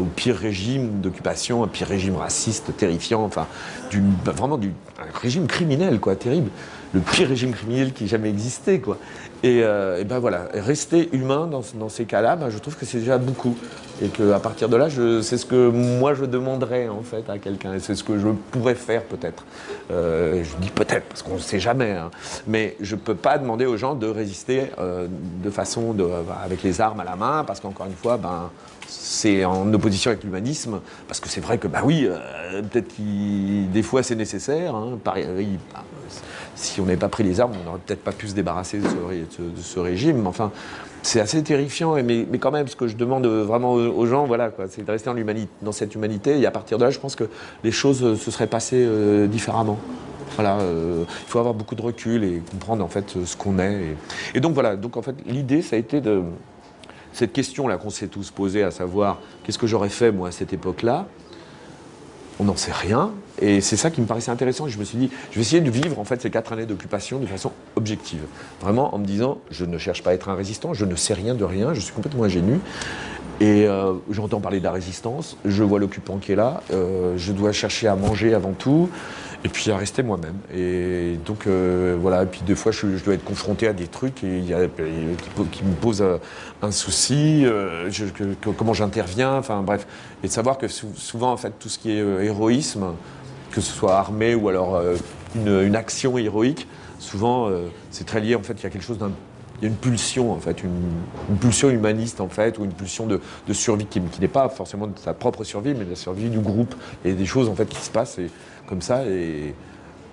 au 0.00 0.02
pire 0.02 0.34
régime 0.34 1.00
d'occupation, 1.00 1.62
un 1.62 1.68
pire 1.68 1.86
régime 1.86 2.16
raciste, 2.16 2.76
terrifiant, 2.76 3.22
enfin, 3.22 3.46
du, 3.88 4.00
bah, 4.00 4.32
vraiment 4.32 4.58
du, 4.58 4.72
un 4.98 5.16
régime 5.16 5.46
criminel, 5.46 6.00
quoi, 6.00 6.16
terrible. 6.16 6.50
Le 6.92 6.98
pire 6.98 7.28
régime 7.28 7.52
criminel 7.52 7.92
qui 7.92 8.06
ait 8.06 8.08
jamais 8.08 8.30
existé, 8.30 8.80
quoi. 8.80 8.98
Et, 9.42 9.60
euh, 9.62 10.02
ben 10.04 10.18
voilà, 10.18 10.48
rester 10.52 11.08
humain 11.12 11.46
dans, 11.46 11.88
ces 11.88 12.04
cas-là, 12.04 12.36
ben 12.36 12.50
je 12.50 12.58
trouve 12.58 12.76
que 12.76 12.86
c'est 12.86 12.98
déjà 12.98 13.18
beaucoup. 13.18 13.56
Et 14.02 14.08
qu'à 14.08 14.38
partir 14.40 14.68
de 14.68 14.76
là, 14.76 14.88
c'est 15.22 15.38
ce 15.38 15.46
que 15.46 15.70
moi 15.70 16.12
je 16.12 16.26
demanderais 16.26 16.88
en 16.88 17.02
fait 17.02 17.28
à 17.30 17.38
quelqu'un. 17.38 17.74
Et 17.74 17.80
c'est 17.80 17.94
ce 17.94 18.04
que 18.04 18.18
je 18.18 18.28
pourrais 18.50 18.74
faire 18.74 19.02
peut-être. 19.04 19.44
Euh, 19.90 20.44
je 20.44 20.56
dis 20.60 20.70
peut-être 20.70 21.04
parce 21.04 21.22
qu'on 21.22 21.34
ne 21.34 21.40
sait 21.40 21.60
jamais. 21.60 21.92
Hein. 21.92 22.10
Mais 22.46 22.76
je 22.80 22.94
ne 22.94 23.00
peux 23.00 23.14
pas 23.14 23.38
demander 23.38 23.64
aux 23.64 23.76
gens 23.76 23.94
de 23.94 24.06
résister 24.06 24.64
euh, 24.78 25.06
de 25.42 25.50
façon 25.50 25.94
de, 25.94 26.06
avec 26.44 26.62
les 26.62 26.80
armes 26.80 27.00
à 27.00 27.04
la 27.04 27.16
main, 27.16 27.44
parce 27.44 27.60
qu'encore 27.60 27.86
une 27.86 27.94
fois, 27.94 28.18
ben, 28.18 28.50
c'est 28.86 29.44
en 29.44 29.72
opposition 29.72 30.10
avec 30.10 30.24
l'humanisme, 30.24 30.80
parce 31.08 31.20
que 31.20 31.28
c'est 31.28 31.40
vrai 31.40 31.58
que, 31.58 31.68
bah 31.68 31.80
oui, 31.84 32.06
euh, 32.06 32.62
peut-être 32.62 32.88
que 32.96 33.66
des 33.72 33.82
fois 33.82 34.02
c'est 34.02 34.14
nécessaire. 34.14 34.74
Hein, 34.74 34.98
bah, 35.04 35.14
si 36.56 36.80
on 36.80 36.84
n'avait 36.84 36.96
pas 36.96 37.08
pris 37.08 37.22
les 37.22 37.40
armes, 37.40 37.52
on 37.60 37.64
n'aurait 37.64 37.80
peut-être 37.84 38.02
pas 38.02 38.12
pu 38.12 38.28
se 38.28 38.34
débarrasser 38.34 38.78
de 38.78 38.88
ce, 38.88 39.42
de 39.42 39.60
ce 39.62 39.78
régime. 39.78 40.26
Enfin, 40.26 40.50
c'est 41.06 41.20
assez 41.20 41.42
terrifiant, 41.42 41.94
mais, 42.02 42.26
quand 42.38 42.50
même, 42.50 42.66
ce 42.66 42.74
que 42.74 42.88
je 42.88 42.96
demande 42.96 43.26
vraiment 43.26 43.74
aux 43.74 44.06
gens, 44.06 44.26
voilà, 44.26 44.50
c'est 44.68 44.84
de 44.84 44.90
rester 44.90 45.08
en 45.08 45.14
dans 45.62 45.72
cette 45.72 45.94
humanité. 45.94 46.40
Et 46.40 46.46
à 46.46 46.50
partir 46.50 46.78
de 46.78 46.84
là, 46.84 46.90
je 46.90 46.98
pense 46.98 47.14
que 47.14 47.24
les 47.62 47.70
choses 47.70 48.02
euh, 48.02 48.16
se 48.16 48.30
seraient 48.30 48.48
passées 48.48 48.84
euh, 48.84 49.28
différemment. 49.28 49.78
Voilà, 50.34 50.58
euh, 50.58 51.04
il 51.06 51.30
faut 51.30 51.38
avoir 51.38 51.54
beaucoup 51.54 51.76
de 51.76 51.82
recul 51.82 52.24
et 52.24 52.42
comprendre 52.50 52.84
en 52.84 52.88
fait 52.88 53.24
ce 53.24 53.36
qu'on 53.36 53.58
est. 53.60 53.96
Et, 54.34 54.40
donc 54.40 54.54
voilà, 54.54 54.74
donc 54.76 54.96
en 54.96 55.02
fait 55.02 55.14
l'idée, 55.26 55.62
ça 55.62 55.76
a 55.76 55.78
été 55.78 56.00
de 56.00 56.22
cette 57.12 57.32
question 57.32 57.68
là 57.68 57.76
qu'on 57.76 57.90
s'est 57.90 58.08
tous 58.08 58.30
posée, 58.32 58.64
à 58.64 58.72
savoir 58.72 59.20
qu'est-ce 59.44 59.58
que 59.58 59.68
j'aurais 59.68 59.88
fait 59.88 60.10
moi 60.10 60.28
à 60.28 60.32
cette 60.32 60.52
époque-là 60.52 61.06
on 62.38 62.44
n'en 62.44 62.56
sait 62.56 62.72
rien. 62.72 63.10
Et 63.40 63.60
c'est 63.60 63.76
ça 63.76 63.90
qui 63.90 64.00
me 64.00 64.06
paraissait 64.06 64.30
intéressant. 64.30 64.68
je 64.68 64.78
me 64.78 64.84
suis 64.84 64.98
dit, 64.98 65.10
je 65.30 65.36
vais 65.36 65.42
essayer 65.42 65.60
de 65.60 65.70
vivre 65.70 65.98
en 65.98 66.04
fait 66.04 66.22
ces 66.22 66.30
quatre 66.30 66.52
années 66.52 66.66
d'occupation 66.66 67.18
de 67.18 67.26
façon 67.26 67.52
objective. 67.76 68.22
Vraiment 68.60 68.94
en 68.94 68.98
me 68.98 69.04
disant, 69.04 69.38
je 69.50 69.64
ne 69.64 69.78
cherche 69.78 70.02
pas 70.02 70.10
à 70.10 70.14
être 70.14 70.28
un 70.28 70.34
résistant, 70.34 70.74
je 70.74 70.84
ne 70.84 70.94
sais 70.96 71.14
rien 71.14 71.34
de 71.34 71.44
rien, 71.44 71.74
je 71.74 71.80
suis 71.80 71.92
complètement 71.92 72.24
ingénu. 72.24 72.60
Et 73.40 73.66
euh, 73.66 73.92
j'entends 74.10 74.40
parler 74.40 74.60
de 74.60 74.64
la 74.64 74.72
résistance, 74.72 75.36
je 75.44 75.62
vois 75.62 75.78
l'occupant 75.78 76.16
qui 76.16 76.32
est 76.32 76.36
là, 76.36 76.62
euh, 76.72 77.14
je 77.18 77.32
dois 77.32 77.52
chercher 77.52 77.86
à 77.86 77.94
manger 77.94 78.32
avant 78.32 78.52
tout, 78.52 78.88
et 79.44 79.48
puis 79.48 79.70
à 79.70 79.76
rester 79.76 80.02
moi-même. 80.02 80.36
Et 80.54 81.18
donc 81.24 81.46
euh, 81.46 81.96
voilà, 82.00 82.22
et 82.22 82.26
puis 82.26 82.42
des 82.46 82.54
fois 82.54 82.72
je, 82.72 82.86
dois 83.04 83.14
être 83.14 83.24
confronté 83.24 83.68
à 83.68 83.72
des 83.72 83.86
trucs 83.86 84.16
qui, 84.16 84.26
me 84.26 85.74
posent 85.80 86.04
un 86.62 86.70
souci, 86.70 87.44
comment 88.56 88.74
j'interviens, 88.74 89.36
enfin 89.36 89.62
bref. 89.62 89.86
Et 90.22 90.28
de 90.28 90.32
savoir 90.32 90.58
que 90.58 90.68
souvent 90.68 91.32
en 91.32 91.36
fait 91.36 91.52
tout 91.58 91.68
ce 91.68 91.78
qui 91.78 91.92
est 91.92 91.98
héroïsme, 92.24 92.94
que 93.50 93.60
ce 93.60 93.72
soit 93.72 93.96
armé 93.96 94.34
ou 94.34 94.48
alors 94.48 94.80
une, 95.34 95.76
action 95.76 96.18
héroïque, 96.18 96.66
souvent 96.98 97.50
c'est 97.90 98.06
très 98.06 98.20
lié 98.20 98.34
en 98.34 98.42
fait, 98.42 98.54
il 98.54 98.64
y 98.64 98.66
a 98.66 98.70
quelque 98.70 98.84
chose 98.84 98.98
d'un 98.98 99.12
il 99.60 99.64
y 99.64 99.66
a 99.66 99.68
une 99.70 99.76
pulsion 99.76 100.32
en 100.32 100.38
fait, 100.38 100.62
une, 100.62 101.36
pulsion 101.38 101.70
humaniste 101.70 102.20
en 102.20 102.28
fait, 102.28 102.58
ou 102.58 102.64
une 102.64 102.72
pulsion 102.72 103.06
de, 103.06 103.20
survie 103.52 103.86
qui, 103.86 104.00
n'est 104.20 104.28
pas 104.28 104.48
forcément 104.48 104.86
de 104.86 104.98
sa 104.98 105.14
propre 105.14 105.44
survie, 105.44 105.74
mais 105.74 105.84
de 105.84 105.90
la 105.90 105.96
survie 105.96 106.28
du 106.28 106.40
groupe. 106.40 106.74
A 107.04 107.10
des 107.10 107.26
choses 107.26 107.48
en 107.48 107.54
fait 107.54 107.66
qui 107.66 107.80
se 107.80 107.90
passent 107.90 108.18
comme 108.66 108.82
ça, 108.82 109.04
et, 109.06 109.54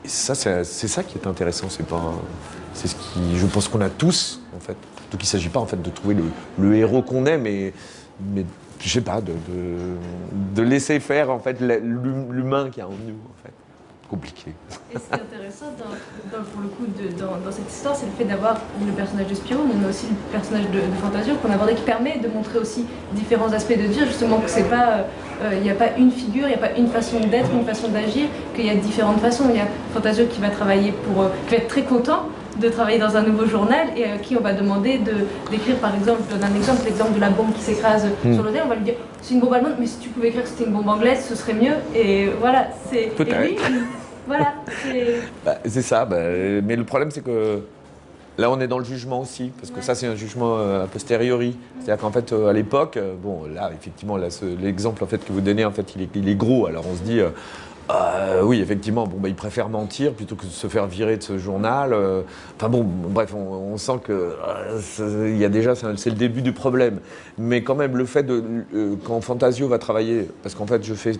ça 0.05 0.35
c'est 0.35 0.87
ça 0.87 1.03
qui 1.03 1.17
est 1.17 1.27
intéressant. 1.27 1.69
C'est 1.69 1.87
pas, 1.87 2.13
c'est 2.73 2.87
ce 2.87 2.95
qui, 2.95 3.37
je 3.37 3.45
pense 3.45 3.67
qu'on 3.67 3.81
a 3.81 3.89
tous 3.89 4.41
en 4.55 4.59
fait. 4.59 4.77
Donc 5.11 5.21
il 5.21 5.25
ne 5.25 5.27
s'agit 5.27 5.49
pas 5.49 5.59
en 5.59 5.65
fait 5.65 5.81
de 5.81 5.89
trouver 5.89 6.15
le, 6.57 6.75
héros 6.75 7.01
qu'on 7.01 7.25
est, 7.25 7.37
mais, 7.37 7.73
mais 8.33 8.45
je 8.79 8.89
sais 8.89 9.01
pas, 9.01 9.21
de, 9.21 9.33
de, 10.55 10.61
laisser 10.61 10.99
faire 10.99 11.29
en 11.29 11.39
fait 11.39 11.61
l'humain 11.61 12.69
qui 12.69 12.81
a 12.81 12.87
en 12.87 12.91
nous 12.91 13.15
compliqué. 14.09 14.53
Et 14.93 14.97
ce 14.97 14.99
qui 14.99 15.13
est 15.13 15.21
intéressant 15.21 15.73
dans, 15.77 16.43
pour 16.43 16.61
le 16.61 16.67
coup 16.69 16.85
dans, 17.17 17.51
cette 17.51 17.69
histoire, 17.69 17.95
c'est 17.95 18.05
le 18.05 18.11
fait 18.11 18.25
d'avoir 18.25 18.59
le 18.85 18.91
personnage 18.91 19.27
de 19.27 19.35
Spirou, 19.35 19.61
mais 19.65 19.87
aussi 19.87 20.07
le 20.07 20.31
personnage 20.31 20.69
de, 20.71 20.81
Fantasio 21.01 21.35
qu'on 21.41 21.49
a 21.49 21.55
abordé, 21.55 21.75
qui 21.75 21.83
permet 21.83 22.17
de 22.17 22.27
montrer 22.27 22.59
aussi 22.59 22.85
différents 23.13 23.51
aspects 23.53 23.77
de 23.77 23.87
dire 23.87 24.05
justement 24.05 24.39
que 24.39 24.49
c'est 24.49 24.69
pas, 24.69 25.05
euh, 25.41 25.55
il 25.55 25.61
n'y 25.61 25.69
a 25.69 25.75
pas 25.75 25.97
une 25.97 26.11
figure, 26.11 26.43
il 26.43 26.49
n'y 26.49 26.55
a 26.55 26.67
pas 26.67 26.77
une 26.77 26.87
façon 26.87 27.19
d'être, 27.19 27.51
une 27.53 27.65
façon 27.65 27.89
d'agir, 27.89 28.27
qu'il 28.55 28.65
y 28.65 28.69
a 28.69 28.75
différentes 28.75 29.19
façons. 29.19 29.45
Il 29.49 29.55
y 29.55 29.59
a 29.59 29.67
Fantasio 29.93 30.25
qui 30.27 30.39
va 30.39 30.49
travailler 30.49 30.91
pour, 30.91 31.23
euh, 31.23 31.29
qui 31.47 31.55
va 31.55 31.61
être 31.61 31.67
très 31.67 31.83
content 31.83 32.27
de 32.59 32.69
travailler 32.69 32.99
dans 32.99 33.15
un 33.15 33.23
nouveau 33.23 33.45
journal 33.45 33.87
et 33.97 34.05
à 34.05 34.17
qui 34.17 34.35
on 34.37 34.41
va 34.41 34.53
demander 34.53 34.99
d'écrire 35.49 35.75
par 35.77 35.95
exemple, 35.95 36.21
je 36.29 36.35
donne 36.35 36.43
un 36.43 36.55
exemple, 36.55 36.81
l'exemple 36.85 37.13
de 37.15 37.19
la 37.19 37.29
bombe 37.29 37.53
qui 37.53 37.61
s'écrase 37.61 38.07
hmm. 38.23 38.33
sur 38.33 38.43
l'hôtel, 38.43 38.61
on 38.65 38.69
va 38.69 38.75
lui 38.75 38.83
dire 38.83 38.95
c'est 39.21 39.33
une 39.33 39.39
bombe 39.39 39.53
allemande, 39.53 39.75
mais 39.79 39.87
si 39.87 39.97
tu 39.99 40.09
pouvais 40.09 40.27
écrire 40.27 40.43
que 40.43 40.49
c'était 40.49 40.65
une 40.65 40.73
bombe 40.73 40.89
anglaise, 40.89 41.25
ce 41.27 41.35
serait 41.35 41.53
mieux. 41.53 41.75
Et 41.95 42.27
voilà, 42.39 42.67
c'est. 42.89 43.11
Voilà. 44.27 44.53
Bah, 45.45 45.57
c'est 45.65 45.81
ça. 45.81 46.05
Bah, 46.05 46.17
mais 46.63 46.75
le 46.75 46.85
problème, 46.85 47.11
c'est 47.11 47.23
que 47.23 47.61
là, 48.37 48.49
on 48.51 48.59
est 48.59 48.67
dans 48.67 48.79
le 48.79 48.85
jugement 48.85 49.21
aussi, 49.21 49.51
parce 49.59 49.71
que 49.71 49.81
ça, 49.81 49.95
c'est 49.95 50.07
un 50.07 50.15
jugement 50.15 50.57
euh, 50.57 50.83
a 50.83 50.87
posteriori. 50.87 51.57
C'est-à-dire 51.79 52.01
qu'en 52.01 52.11
fait, 52.11 52.31
euh, 52.31 52.47
à 52.47 52.53
l'époque, 52.53 52.97
euh, 52.97 53.15
bon, 53.21 53.45
là, 53.53 53.71
effectivement, 53.77 54.17
l'exemple 54.61 55.03
en 55.03 55.07
fait, 55.07 55.25
que 55.25 55.31
vous 55.33 55.41
donnez, 55.41 55.65
en 55.65 55.71
fait, 55.71 55.95
il 55.95 56.29
est, 56.29 56.35
gros. 56.35 56.67
Alors, 56.67 56.85
on 56.91 56.95
se 56.95 57.01
dit. 57.01 57.19
Euh, 57.91 58.41
oui, 58.43 58.62
effectivement, 58.62 59.06
bon, 59.06 59.17
bah, 59.19 59.28
il 59.28 59.36
préfère 59.36 59.69
mentir 59.69 60.13
plutôt 60.13 60.36
que 60.36 60.46
de 60.46 60.52
se 60.52 60.67
faire 60.67 60.88
virer 60.88 61.17
de 61.17 61.24
ce 61.24 61.38
journal. 61.38 61.93
Euh. 61.93 62.22
enfin 62.56 62.69
bon, 62.69 62.84
bref, 62.84 63.34
on, 63.34 63.78
sent 63.78 64.00
que 64.04 64.36
euh, 65.00 65.30
il 65.30 65.38
y 65.38 65.46
a 65.46 65.50
déjà, 65.50 65.76
c'est 65.76 66.10
le 66.10 66.15
début 66.15 66.41
du 66.41 66.54
problème. 66.54 67.00
Mais 67.38 67.62
quand 67.62 67.76
même, 67.76 67.98
le 67.98 68.06
fait 68.06 68.24
de 68.24 68.43
quand 69.04 69.19
Fantasio 69.22 69.67
va 69.67 69.80
travailler, 69.80 70.30
parce 70.43 70.56
qu'en 70.56 70.65
fait, 70.65 70.84
je 70.84 70.93
fais, 70.93 71.13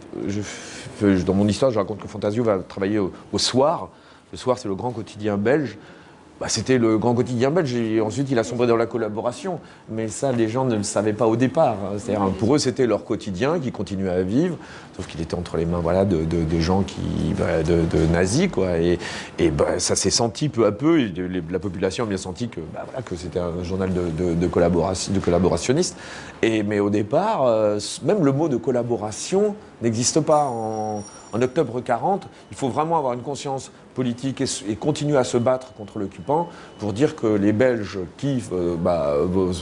dans 1.26 1.34
mon 1.34 1.48
histoire, 1.48 1.72
je 1.72 1.80
raconte 1.80 2.00
que 2.00 2.08
Fantasio 2.08 2.44
va 2.44 2.60
travailler 2.60 3.00
au 3.00 3.38
soir. 3.38 3.90
Le 4.32 4.38
soir, 4.38 4.58
c'est 4.58 4.68
le 4.68 4.76
grand 4.76 4.92
quotidien 4.92 5.38
belge. 5.38 5.78
Bah, 6.44 6.50
c'était 6.50 6.78
le 6.78 6.98
grand 6.98 7.14
quotidien 7.14 7.52
belge. 7.52 7.74
Et 7.74 8.02
ensuite, 8.02 8.30
il 8.30 8.38
a 8.38 8.44
sombré 8.44 8.68
dans 8.68 8.76
la 8.76 8.86
collaboration. 8.86 9.62
Mais 9.90 10.10
ça, 10.10 10.34
les 10.34 10.50
gens 10.50 10.66
ne 10.66 10.76
le 10.76 10.84
savaient 10.84 11.14
pas 11.14 11.26
au 11.26 11.38
départ. 11.38 11.78
cest 12.00 12.20
pour 12.38 12.54
eux, 12.54 12.58
c'était 12.58 12.86
leur 12.86 13.06
quotidien 13.06 13.60
qui 13.60 13.72
continuait 13.72 14.10
à 14.10 14.24
vivre. 14.24 14.58
Sauf 14.94 15.08
qu'il 15.08 15.22
était 15.22 15.36
entre 15.36 15.56
les 15.56 15.66
mains 15.66 15.82
de, 16.04 16.60
gens 16.60 16.82
qui, 16.82 17.34
bah, 17.40 17.64
de, 17.64 18.06
nazis. 18.12 18.50
Quoi. 18.52 18.78
Et, 18.78 19.00
bah, 19.52 19.80
ça 19.80 19.96
s'est 19.96 20.10
senti 20.10 20.50
peu 20.50 20.66
à 20.66 20.74
peu. 20.74 21.10
La 21.50 21.60
population 21.60 22.04
a 22.04 22.08
bien 22.08 22.18
senti 22.18 22.50
que, 22.50 22.60
c'était 23.16 23.40
un 23.40 23.64
journal 23.64 23.92
de, 23.94 24.48
collaboration, 24.48 25.14
collaborationnistes. 25.24 25.96
Mais 26.42 26.82
au 26.82 26.90
départ, 26.90 27.46
euh, 27.46 27.80
même 28.04 28.26
le 28.26 28.34
mot 28.34 28.50
de 28.50 28.58
collaboration 28.58 29.56
n'existe 29.82 30.20
pas 30.20 30.44
en 30.44 31.06
en 31.34 31.42
octobre 31.42 31.82
40, 31.82 32.28
il 32.52 32.58
faut 32.58 32.70
vraiment 32.70 32.98
avoir 32.98 33.14
une 33.14 33.22
conscience 33.22 33.72
politique 33.94 34.42
et, 34.42 34.76
continuer 34.76 35.18
à 35.18 35.24
se 35.24 35.38
battre 35.38 35.74
contre 35.74 36.00
l'occupant 36.00 36.50
pour 36.80 36.94
dire 36.94 37.16
que 37.16 37.28
les 37.28 37.54
Belges 37.54 38.00
qui 38.18 38.44
euh, 38.52 38.76
bah, 38.76 39.14
euh, 39.16 39.54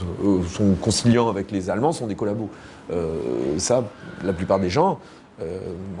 sont 0.48 0.74
conciliants 0.80 1.28
avec 1.28 1.50
les 1.50 1.70
Allemands 1.70 1.92
sont 1.92 2.06
des 2.06 2.14
collabos. 2.14 2.48
Euh, 2.90 3.58
ça, 3.58 3.84
la 4.24 4.32
plupart 4.32 4.58
des 4.58 4.70
gens, 4.70 4.98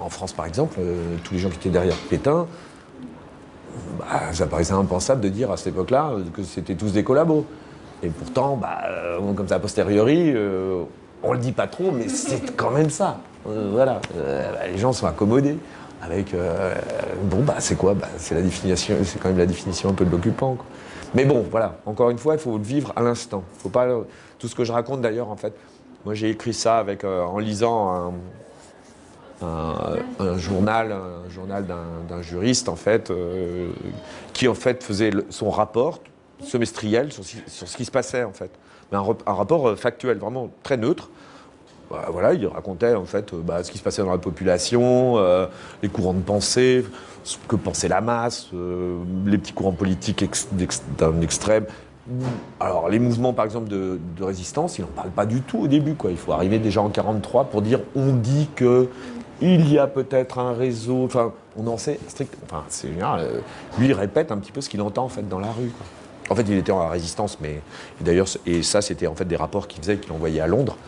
en 0.00 0.08
France 0.08 0.32
par 0.32 0.46
exemple, 0.46 0.78
tous 1.24 1.34
les 1.34 1.40
gens 1.40 1.48
qui 1.48 1.56
étaient 1.56 1.70
derrière 1.70 1.96
Pétain, 2.08 2.46
bah, 3.98 4.32
ça 4.32 4.46
paraissait 4.46 4.72
impensable 4.72 5.20
de 5.20 5.28
dire 5.28 5.50
à 5.50 5.56
cette 5.56 5.68
époque-là 5.68 6.12
que 6.32 6.44
c'était 6.44 6.76
tous 6.76 6.92
des 6.92 7.02
collabos. 7.02 7.44
Et 8.04 8.08
pourtant, 8.08 8.56
bah, 8.56 8.82
comme 9.34 9.48
ça 9.48 9.56
a 9.56 9.58
posteriori, 9.58 10.32
on 11.24 11.32
le 11.32 11.38
dit 11.40 11.50
pas 11.50 11.66
trop, 11.66 11.90
mais 11.90 12.08
c'est 12.08 12.54
quand 12.54 12.70
même 12.70 12.90
ça. 12.90 13.18
Voilà, 13.44 14.00
les 14.70 14.78
gens 14.78 14.92
sont 14.92 15.06
accommodés 15.06 15.56
avec 16.02 16.34
euh, 16.34 16.74
bon 17.22 17.42
bah 17.42 17.56
c'est 17.60 17.76
quoi? 17.76 17.94
Bah, 17.94 18.08
c'est 18.18 18.34
la 18.34 18.42
définition 18.42 18.96
c'est 19.04 19.20
quand 19.20 19.28
même 19.28 19.38
la 19.38 19.46
définition 19.46 19.88
un 19.90 19.94
peu 19.94 20.04
de 20.04 20.10
l'occupant 20.10 20.58
mais 21.14 21.24
bon 21.24 21.44
voilà. 21.50 21.78
Encore 21.86 22.10
une 22.10 22.18
fois 22.18 22.34
il 22.34 22.40
faut 22.40 22.58
le 22.58 22.64
vivre 22.64 22.92
à 22.96 23.02
l'instant. 23.02 23.44
Faut 23.58 23.68
pas 23.68 23.86
tout 24.38 24.48
ce 24.48 24.54
que 24.54 24.64
je 24.64 24.72
raconte 24.72 25.00
d'ailleurs 25.00 25.30
en 25.30 25.36
fait 25.36 25.54
moi 26.04 26.14
j'ai 26.14 26.30
écrit 26.30 26.54
ça 26.54 26.78
avec 26.78 27.04
en 27.04 27.38
lisant 27.38 28.14
un, 29.42 30.36
journal 30.36 30.94
journal 31.28 31.66
d'un 32.08 32.22
juriste 32.22 32.68
en 32.68 32.76
fait 32.76 33.12
qui 34.32 34.48
en 34.48 34.54
fait 34.54 34.82
faisait 34.82 35.10
son 35.30 35.50
rapport 35.50 36.00
semestriel 36.42 37.12
sur, 37.12 37.24
sur, 37.24 37.68
ce 37.68 37.76
qui 37.76 37.84
se 37.84 37.90
passait 37.90 38.24
en 38.24 38.32
fait. 38.32 38.50
Mais 38.90 38.98
un 38.98 39.32
rapport 39.32 39.78
factuel 39.78 40.18
vraiment 40.18 40.50
très 40.62 40.76
neutre 40.76 41.10
bah, 41.92 42.06
voilà, 42.10 42.32
il 42.32 42.46
racontait 42.46 42.94
en 42.94 43.04
fait 43.04 43.34
euh, 43.34 43.42
bah, 43.44 43.62
ce 43.62 43.70
qui 43.70 43.76
se 43.76 43.82
passait 43.82 44.00
dans 44.00 44.10
la 44.10 44.16
population, 44.16 45.18
euh, 45.18 45.46
les 45.82 45.90
courants 45.90 46.14
de 46.14 46.22
pensée, 46.22 46.86
ce 47.22 47.36
que 47.46 47.54
pensait 47.54 47.88
la 47.88 48.00
masse, 48.00 48.48
euh, 48.54 48.96
les 49.26 49.36
petits 49.36 49.52
courants 49.52 49.72
politiques 49.72 50.24
d'un 50.98 51.20
extrême. 51.20 51.66
Alors 52.58 52.88
les 52.88 52.98
mouvements 52.98 53.34
par 53.34 53.44
exemple 53.44 53.68
de, 53.68 54.00
résistance, 54.22 54.78
il 54.78 54.82
n'en 54.82 54.88
parle 54.88 55.10
pas 55.10 55.26
du 55.26 55.42
tout 55.42 55.58
au 55.58 55.68
début. 55.68 55.94
Quoi. 55.94 56.12
Il 56.12 56.16
faut 56.16 56.32
arriver 56.32 56.58
déjà 56.58 56.80
en 56.80 56.88
43 56.88 57.44
pour 57.44 57.60
dire 57.60 57.80
on 57.94 58.14
dit 58.14 58.48
que 58.56 58.88
il 59.42 59.70
y 59.70 59.78
a 59.78 59.86
peut-être 59.86 60.38
un 60.38 60.54
réseau. 60.54 61.04
Enfin, 61.04 61.32
on 61.58 61.66
en 61.66 61.76
sait 61.76 62.00
strict. 62.08 62.34
Enfin, 62.44 62.64
c'est 62.68 62.88
lui, 62.88 63.86
il 63.86 63.92
répète 63.92 64.32
un 64.32 64.38
petit 64.38 64.52
peu 64.52 64.62
ce 64.62 64.70
qu'il 64.70 64.80
entend 64.80 65.04
en 65.04 65.10
fait 65.10 65.28
dans 65.28 65.40
la 65.40 65.52
rue. 65.52 65.72
En 66.30 66.34
fait, 66.34 66.46
il 66.48 66.56
était 66.56 66.72
en 66.72 66.88
résistance, 66.88 67.36
mais 67.42 67.60
d'ailleurs, 68.00 68.28
et 68.46 68.62
ça, 68.62 68.80
c'était 68.80 69.06
en 69.06 69.14
fait 69.14 69.26
des 69.26 69.36
rapports 69.36 69.68
qu'il 69.68 69.82
faisait, 69.82 69.98
qu'il 69.98 70.12
envoyait 70.12 70.40
à 70.40 70.46
Londres. 70.46 70.78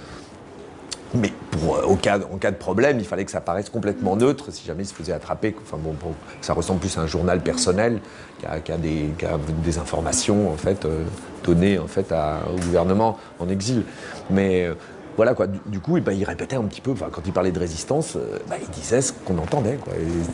Mais 1.14 1.32
euh, 1.62 1.86
en 1.86 1.96
cas 1.96 2.18
de 2.18 2.56
problème, 2.56 2.98
il 2.98 3.06
fallait 3.06 3.24
que 3.24 3.30
ça 3.30 3.40
paraisse 3.40 3.70
complètement 3.70 4.16
neutre 4.16 4.50
si 4.50 4.66
jamais 4.66 4.82
il 4.82 4.86
se 4.86 4.94
faisait 4.94 5.12
attraper. 5.12 5.54
Enfin 5.62 5.78
bon, 5.80 5.94
ça 6.40 6.52
ressemble 6.52 6.80
plus 6.80 6.96
à 6.98 7.02
un 7.02 7.06
journal 7.06 7.40
personnel 7.40 8.00
qui 8.40 8.72
a, 8.72 8.76
des, 8.76 9.78
informations 9.78 10.52
en 10.52 10.56
fait 10.56 10.84
euh, 10.84 11.04
données 11.44 11.78
en 11.78 11.86
fait 11.86 12.12
au 12.12 12.56
gouvernement 12.60 13.18
en 13.38 13.48
exil. 13.48 13.84
Mais 14.30 14.64
euh, 14.64 14.74
voilà 15.16 15.34
quoi. 15.34 15.46
Du, 15.46 15.78
coup, 15.78 16.00
bah, 16.00 16.12
il 16.12 16.24
répétait 16.24 16.56
un 16.56 16.64
petit 16.64 16.80
peu. 16.80 16.92
Quand 16.94 17.22
il 17.24 17.32
parlait 17.32 17.52
de 17.52 17.58
résistance, 17.60 18.16
bah, 18.48 18.56
il 18.60 18.68
disait 18.70 19.00
ce 19.00 19.12
qu'on 19.12 19.38
entendait. 19.38 19.78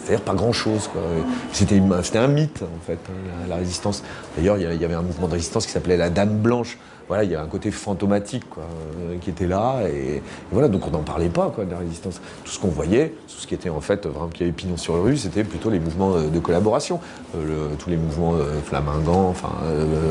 C'est-à-dire 0.03 0.25
pas 0.25 0.35
grand-chose. 0.35 0.89
C'était 1.53 1.79
un 2.19 2.29
mythe 2.29 2.63
en 2.63 2.87
fait 2.87 2.99
hein, 3.09 3.47
la, 3.49 3.57
résistance. 3.57 4.03
D'ailleurs, 4.37 4.57
il 4.57 4.81
y 4.81 4.85
avait 4.85 4.95
un 4.95 5.03
mouvement 5.03 5.29
de 5.29 5.35
résistance 5.35 5.67
qui 5.67 5.73
s'appelait 5.73 5.99
la 5.99 6.09
Dame 6.09 6.39
Blanche 6.39 6.79
voilà, 7.11 7.25
il 7.25 7.33
y 7.33 7.35
a 7.35 7.43
un 7.43 7.47
côté 7.47 7.73
fantomatique 7.73 8.45
euh, 8.57 9.17
qui 9.21 9.31
était 9.31 9.49
là. 9.49 9.81
Et, 9.89 10.23
voilà, 10.53 10.69
donc 10.69 10.87
on 10.87 10.93
n'en 10.93 11.03
parlait 11.03 11.29
pas 11.29 11.51
quoi, 11.53 11.65
de 11.65 11.71
la 11.73 11.79
résistance. 11.79 12.21
Tout 12.45 12.53
ce 12.53 12.61
qu'on 12.61 12.69
voyait, 12.69 13.15
tout 13.27 13.35
ce 13.37 13.49
qui 13.49 13.55
était 13.55 13.69
en 13.69 13.81
fait 13.81 14.07
vraiment 14.07 14.29
qui 14.29 14.45
avait 14.45 14.53
pignon 14.53 14.77
sur 14.77 15.03
rue, 15.03 15.17
c'était 15.17 15.43
plutôt 15.43 15.71
les 15.71 15.81
mouvements 15.81 16.15
euh, 16.15 16.29
de 16.29 16.39
collaboration. 16.39 17.01
Euh, 17.35 17.71
tous 17.81 17.91
les 17.91 17.97
mouvements 17.97 18.35
flamingants, 18.65 19.29
enfin 19.29 19.51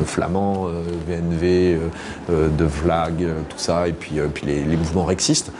flamands, 0.04 0.68
VNV, 1.06 1.78
de 2.28 2.68
Flag, 2.68 3.26
tout 3.48 3.58
ça, 3.58 3.88
et 3.88 3.92
puis, 3.92 4.16
puis 4.34 4.46
les, 4.46 4.64
les 4.64 4.76
mouvements 4.76 5.04
rexistes 5.04 5.52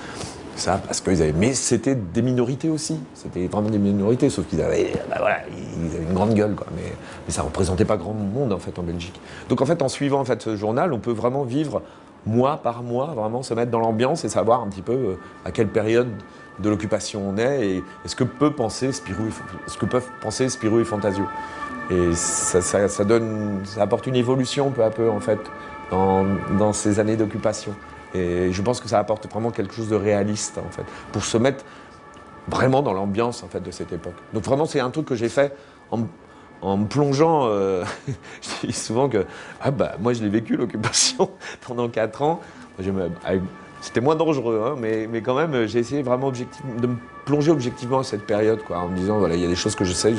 ça 0.60 0.80
parce 0.84 1.00
qu'ils 1.00 1.22
avaient. 1.22 1.32
Mais 1.32 1.54
c'était 1.54 1.94
des 1.94 2.22
minorités 2.22 2.68
aussi. 2.68 2.98
C'était 3.14 3.46
vraiment 3.46 3.70
des 3.70 3.78
minorités, 3.78 4.30
sauf 4.30 4.46
qu'ils 4.46 4.60
avaient, 4.60 4.92
bah 5.08 5.16
voilà, 5.18 5.38
ils 5.48 5.96
avaient 5.96 6.04
une 6.04 6.14
grande 6.14 6.34
gueule, 6.34 6.54
quoi. 6.54 6.66
Mais, 6.76 6.92
mais 7.26 7.32
ça 7.32 7.42
représentait 7.42 7.84
pas 7.84 7.96
grand 7.96 8.12
monde 8.12 8.52
en 8.52 8.58
fait 8.58 8.78
en 8.78 8.82
Belgique. 8.82 9.20
Donc 9.48 9.60
en 9.60 9.66
fait, 9.66 9.82
en 9.82 9.88
suivant 9.88 10.20
en 10.20 10.24
fait 10.24 10.42
ce 10.42 10.56
journal, 10.56 10.92
on 10.92 10.98
peut 10.98 11.12
vraiment 11.12 11.44
vivre 11.44 11.82
mois 12.26 12.58
par 12.58 12.82
mois, 12.82 13.06
vraiment 13.06 13.42
se 13.42 13.54
mettre 13.54 13.70
dans 13.70 13.80
l'ambiance 13.80 14.24
et 14.24 14.28
savoir 14.28 14.60
un 14.60 14.68
petit 14.68 14.82
peu 14.82 14.92
euh, 14.92 15.18
à 15.44 15.50
quelle 15.50 15.68
période 15.68 16.08
de 16.58 16.68
l'occupation 16.68 17.22
on 17.26 17.38
est 17.38 17.66
et, 17.66 17.84
ce 18.04 18.14
que 18.14 18.24
peut 18.24 18.52
penser 18.52 18.92
Spirou, 18.92 19.30
ce 19.66 19.78
que 19.78 19.86
peuvent 19.86 20.08
penser 20.20 20.48
Spirou 20.48 20.80
et 20.80 20.84
Fantasio. 20.84 21.24
Et 21.90 22.14
ça, 22.14 22.60
ça, 22.88 23.04
donne, 23.04 23.62
ça 23.64 23.82
apporte 23.82 24.06
une 24.06 24.14
évolution 24.14 24.70
peu 24.70 24.84
à 24.84 24.90
peu 24.90 25.10
en 25.10 25.18
fait 25.18 25.40
dans, 25.90 26.24
dans 26.58 26.72
ces 26.72 27.00
années 27.00 27.16
d'occupation. 27.16 27.74
Et 28.14 28.52
je 28.52 28.62
pense 28.62 28.80
que 28.80 28.88
ça 28.88 28.98
apporte 28.98 29.30
vraiment 29.30 29.50
quelque 29.50 29.74
chose 29.74 29.88
de 29.88 29.96
réaliste, 29.96 30.58
en 30.58 30.70
fait, 30.70 30.84
pour 31.12 31.24
se 31.24 31.38
mettre 31.38 31.64
vraiment 32.48 32.82
dans 32.82 32.92
l'ambiance, 32.92 33.42
en 33.42 33.48
fait, 33.48 33.60
de 33.60 33.70
cette 33.70 33.92
époque. 33.92 34.14
Donc 34.32 34.44
vraiment, 34.44 34.66
c'est 34.66 34.80
un 34.80 34.90
truc 34.90 35.06
que 35.06 35.14
j'ai 35.14 35.28
fait 35.28 35.54
en, 35.90 35.98
me 36.76 36.86
plongeant. 36.86 37.46
Euh, 37.46 37.84
je 38.62 38.66
dis 38.66 38.72
souvent 38.72 39.08
que, 39.08 39.26
ah 39.60 39.70
bah, 39.70 39.94
moi, 40.00 40.12
je 40.12 40.22
l'ai 40.22 40.28
vécu, 40.28 40.56
l'occupation, 40.56 41.30
pendant 41.66 41.88
4 41.88 42.22
ans. 42.22 42.40
c'était 43.80 44.00
moins 44.00 44.16
dangereux, 44.16 44.62
hein, 44.66 44.76
mais, 44.78 45.06
mais 45.06 45.22
quand 45.22 45.34
même, 45.34 45.66
j'ai 45.66 45.78
essayé 45.78 46.02
vraiment 46.02 46.26
objectif, 46.26 46.62
de 46.80 46.88
me 46.88 46.96
plonger 47.30 47.52
objectivement 47.52 48.00
à 48.00 48.04
cette 48.04 48.26
période, 48.26 48.60
quoi, 48.64 48.80
en 48.80 48.88
me 48.88 48.96
disant, 48.96 49.18
voilà, 49.18 49.36
il 49.36 49.40
y 49.40 49.44
a 49.44 49.48
des 49.48 49.54
choses 49.54 49.76
que 49.76 49.84
je 49.84 49.92
sais, 49.92 50.12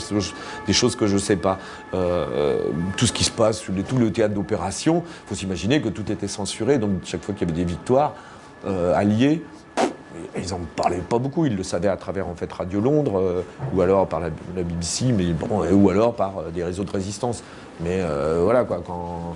des 0.65 0.73
choses 0.73 0.95
que 0.95 1.07
je 1.07 1.15
ne 1.15 1.19
sais 1.19 1.35
pas. 1.35 1.59
Euh, 1.93 2.25
euh, 2.33 2.59
tout 2.95 3.05
ce 3.05 3.11
qui 3.11 3.25
se 3.25 3.31
passe, 3.31 3.61
tout 3.61 3.97
le 3.97 4.11
théâtre 4.13 4.33
d'opération, 4.33 5.03
il 5.05 5.27
faut 5.27 5.35
s'imaginer 5.35 5.81
que 5.81 5.89
tout 5.89 6.09
était 6.09 6.29
censuré, 6.29 6.77
donc 6.77 6.91
chaque 7.03 7.21
fois 7.21 7.33
qu'il 7.35 7.49
y 7.49 7.51
avait 7.51 7.59
des 7.59 7.69
victoires 7.69 8.13
euh, 8.65 8.95
alliées, 8.95 9.43
ils 10.37 10.51
n'en 10.51 10.61
parlaient 10.77 10.99
pas 10.99 11.19
beaucoup, 11.19 11.45
ils 11.45 11.55
le 11.55 11.63
savaient 11.63 11.89
à 11.89 11.97
travers 11.97 12.29
en 12.29 12.35
fait 12.35 12.51
Radio 12.51 12.79
Londres, 12.79 13.43
ou 13.73 13.81
alors 13.81 14.07
par 14.07 14.21
la, 14.21 14.29
BBC, 14.29 15.11
mais 15.11 15.33
bon, 15.33 15.65
ou 15.69 15.89
alors 15.89 16.13
par 16.13 16.43
des 16.53 16.63
réseaux 16.63 16.85
de 16.85 16.91
résistance. 16.91 17.43
Mais 17.81 18.01
voilà 18.39 18.63
quoi, 18.63 18.81
quand 18.85 19.35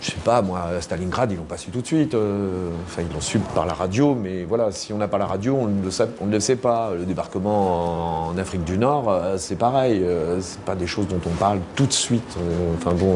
je 0.00 0.12
sais 0.12 0.20
pas, 0.24 0.42
moi, 0.42 0.60
à 0.76 0.80
Stalingrad, 0.80 1.32
ils 1.32 1.36
l'ont 1.36 1.44
pas 1.44 1.56
su 1.56 1.70
tout 1.70 1.80
de 1.80 1.86
suite. 1.86 2.14
Euh, 2.14 2.70
enfin, 2.84 3.02
ils 3.02 3.12
l'ont 3.12 3.20
su 3.20 3.38
par 3.38 3.66
la 3.66 3.74
radio, 3.74 4.14
mais 4.14 4.44
voilà, 4.44 4.70
si 4.70 4.92
on 4.92 4.98
n'a 4.98 5.08
pas 5.08 5.18
la 5.18 5.26
radio, 5.26 5.56
on 5.60 5.66
ne, 5.66 5.84
le 5.84 5.90
sait, 5.90 6.08
on 6.20 6.26
ne 6.26 6.32
le 6.32 6.40
sait 6.40 6.56
pas. 6.56 6.92
Le 6.96 7.04
débarquement 7.04 8.28
en 8.28 8.38
Afrique 8.38 8.64
du 8.64 8.78
Nord, 8.78 9.10
euh, 9.10 9.36
c'est 9.38 9.56
pareil. 9.56 10.02
Euh, 10.02 10.40
c'est 10.40 10.60
pas 10.60 10.76
des 10.76 10.86
choses 10.86 11.08
dont 11.08 11.20
on 11.26 11.34
parle 11.34 11.60
tout 11.74 11.86
de 11.86 11.92
suite. 11.92 12.36
enfin 12.76 12.94
bon, 12.94 13.14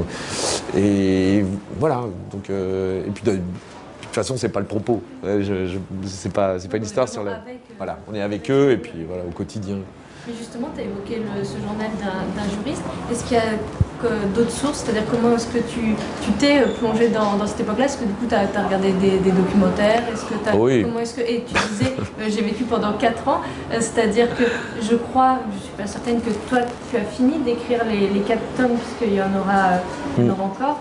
et 0.77 1.45
voilà. 1.79 2.01
Donc, 2.33 2.51
et 2.51 3.11
puis 3.15 3.25
de, 3.25 3.33
toute 4.03 4.15
façon, 4.15 4.37
c'est 4.37 4.49
pas 4.49 4.61
le 4.61 4.67
propos. 4.67 5.03
Je, 5.25 5.43
je, 5.43 5.79
c'est 6.07 6.33
pas, 6.33 6.59
c'est 6.59 6.69
pas 6.69 6.79
une 6.79 6.85
histoire 6.85 7.09
sur 7.09 7.23
la. 7.23 7.43
Voilà, 7.77 7.99
on 8.11 8.15
est 8.15 8.23
avec 8.23 8.51
eux 8.51 8.73
et 8.73 8.77
puis 8.77 9.05
voilà 9.07 9.25
au 9.25 9.31
quotidien. 9.31 9.79
Mais 10.27 10.35
justement, 10.39 10.69
tu 10.73 10.81
as 10.81 10.85
évoqué 10.85 11.21
ce 11.43 11.59
journal 11.59 11.91
d'un 11.99 12.49
juriste. 12.57 12.83
Est-ce 13.11 13.25
qu'il 13.25 13.37
y 13.37 13.41
a 13.41 13.59
d'autres 14.37 14.53
sources? 14.53 14.85
C'est-à-dire 14.85 15.03
comment 15.11 15.35
est-ce 15.35 15.49
que 15.49 15.59
tu 15.59 15.97
t'es 16.39 16.61
euh, 16.61 16.67
plongé 16.79 17.09
dans, 17.09 17.45
cette 17.45 17.61
époque-là? 17.61 17.87
Est-ce 17.87 17.99
que 17.99 18.05
du 18.05 18.13
coup 18.13 18.27
tu 18.29 18.35
as, 18.35 18.47
regardé 18.65 18.93
des, 18.93 19.33
documentaires? 19.33 20.03
Est-ce 20.13 20.25
que 20.25 20.35
as, 20.49 20.57
oui. 20.57 20.83
comment 20.85 21.01
est-ce 21.01 21.17
que 21.17 21.23
et 21.23 21.45
tu 21.45 21.55
disais 21.55 21.93
euh, 22.21 22.29
j'ai 22.29 22.43
vécu 22.43 22.63
pendant 22.65 22.93
4 22.93 23.29
ans, 23.29 23.41
euh, 23.73 23.77
c'est-à-dire 23.81 24.29
que 24.37 24.45
je 24.81 24.95
crois, 24.95 25.39
je 25.55 25.65
suis 25.65 25.77
pas 25.77 25.87
certaine 25.87 26.21
que 26.21 26.31
toi 26.49 26.59
tu 26.91 26.97
as 26.97 27.05
fini 27.05 27.39
d'écrire 27.39 27.85
les, 27.85 28.09
les 28.09 28.21
4 28.21 28.39
tomes 28.57 28.77
puisqu'il 28.77 29.17
y 29.17 29.21
en 29.21 29.35
aura, 29.37 29.81
mm. 30.19 30.41
encore. 30.41 30.79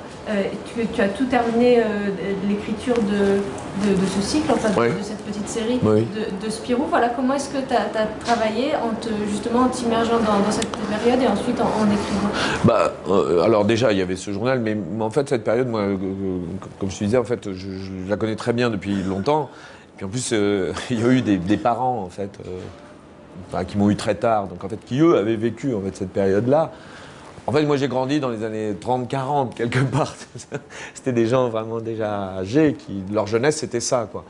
Tu, 0.94 1.02
as 1.02 1.10
tout 1.10 1.26
terminé 1.26 1.82
l'écriture 2.48 2.96
de, 2.96 3.42
de, 3.80 4.06
ce 4.06 4.22
cycle, 4.22 4.52
enfin 4.52 4.70
de, 4.70 5.02
cette 5.02 5.24
petite 5.26 5.48
série 5.48 5.80
de, 5.80 6.50
Spirou. 6.50 6.86
Voilà, 6.90 7.10
comment 7.10 7.34
est-ce 7.34 7.50
que 7.50 7.58
tu 7.58 7.74
as, 7.74 8.06
travaillé 8.26 8.76
en 8.76 8.94
te, 9.00 9.10
justement 9.30 9.62
en 9.62 9.70
t'immergeant 9.70 10.20
dans, 10.20 10.52
cette 10.52 10.70
période 10.70 11.22
et 11.22 11.28
ensuite 11.28 11.60
en, 11.60 11.86
écrivant? 11.86 12.30
Bah, 12.66 12.94
euh, 13.10 13.42
Alors 13.42 13.66
déjà, 13.66 13.92
il 13.92 13.98
y 13.98 14.02
avait 14.02 14.16
ce 14.16 14.32
journal, 14.32 14.60
mais, 14.60 14.78
en 15.00 15.10
fait, 15.10 15.30
cette 15.30 15.44
période, 15.44 15.68
moi, 15.68 15.82
euh, 15.82 15.98
comme 16.80 16.92
je 16.92 17.00
te 17.00 17.04
disais, 17.04 17.18
en 17.18 17.24
fait, 17.24 17.52
je, 17.54 17.70
la 18.08 18.18
connais 18.18 18.36
très 18.36 18.54
bien 18.54 18.70
depuis 18.70 19.02
longtemps. 19.04 19.50
Puis 19.98 20.06
en 20.06 20.10
plus, 20.10 20.32
euh, 20.34 20.74
il 20.92 21.00
y 21.00 21.04
a 21.04 21.08
eu 21.10 21.22
des, 21.22 21.58
parents, 21.58 22.04
en 22.04 22.10
fait, 22.10 22.38
qui 23.68 23.78
m'ont 23.78 23.90
eu 23.90 23.96
très 23.96 24.16
tard, 24.16 24.48
donc 24.48 24.64
en 24.64 24.70
fait, 24.70 24.80
qui 24.86 25.00
eux 25.00 25.18
avaient 25.18 25.36
vécu 25.36 25.74
en 25.74 25.82
fait, 25.82 25.96
cette 25.96 26.12
période-là. 26.12 26.72
En 27.48 27.52
fait, 27.52 27.64
moi, 27.64 27.76
j'ai 27.76 27.88
grandi 27.88 28.20
dans 28.20 28.30
les 28.30 28.44
années 28.44 28.74
30-40, 28.74 29.54
quelque 29.54 29.80
part. 29.92 30.16
c'était 30.94 31.14
des 31.14 31.26
gens 31.26 31.50
vraiment 31.50 31.80
déjà 31.80 32.38
âgés, 32.38 32.76
qui, 32.76 33.04
leur 33.12 33.28
jeunesse, 33.28 33.58
c'était 33.58 33.80
ça, 33.80 34.08
quoi. 34.12 34.24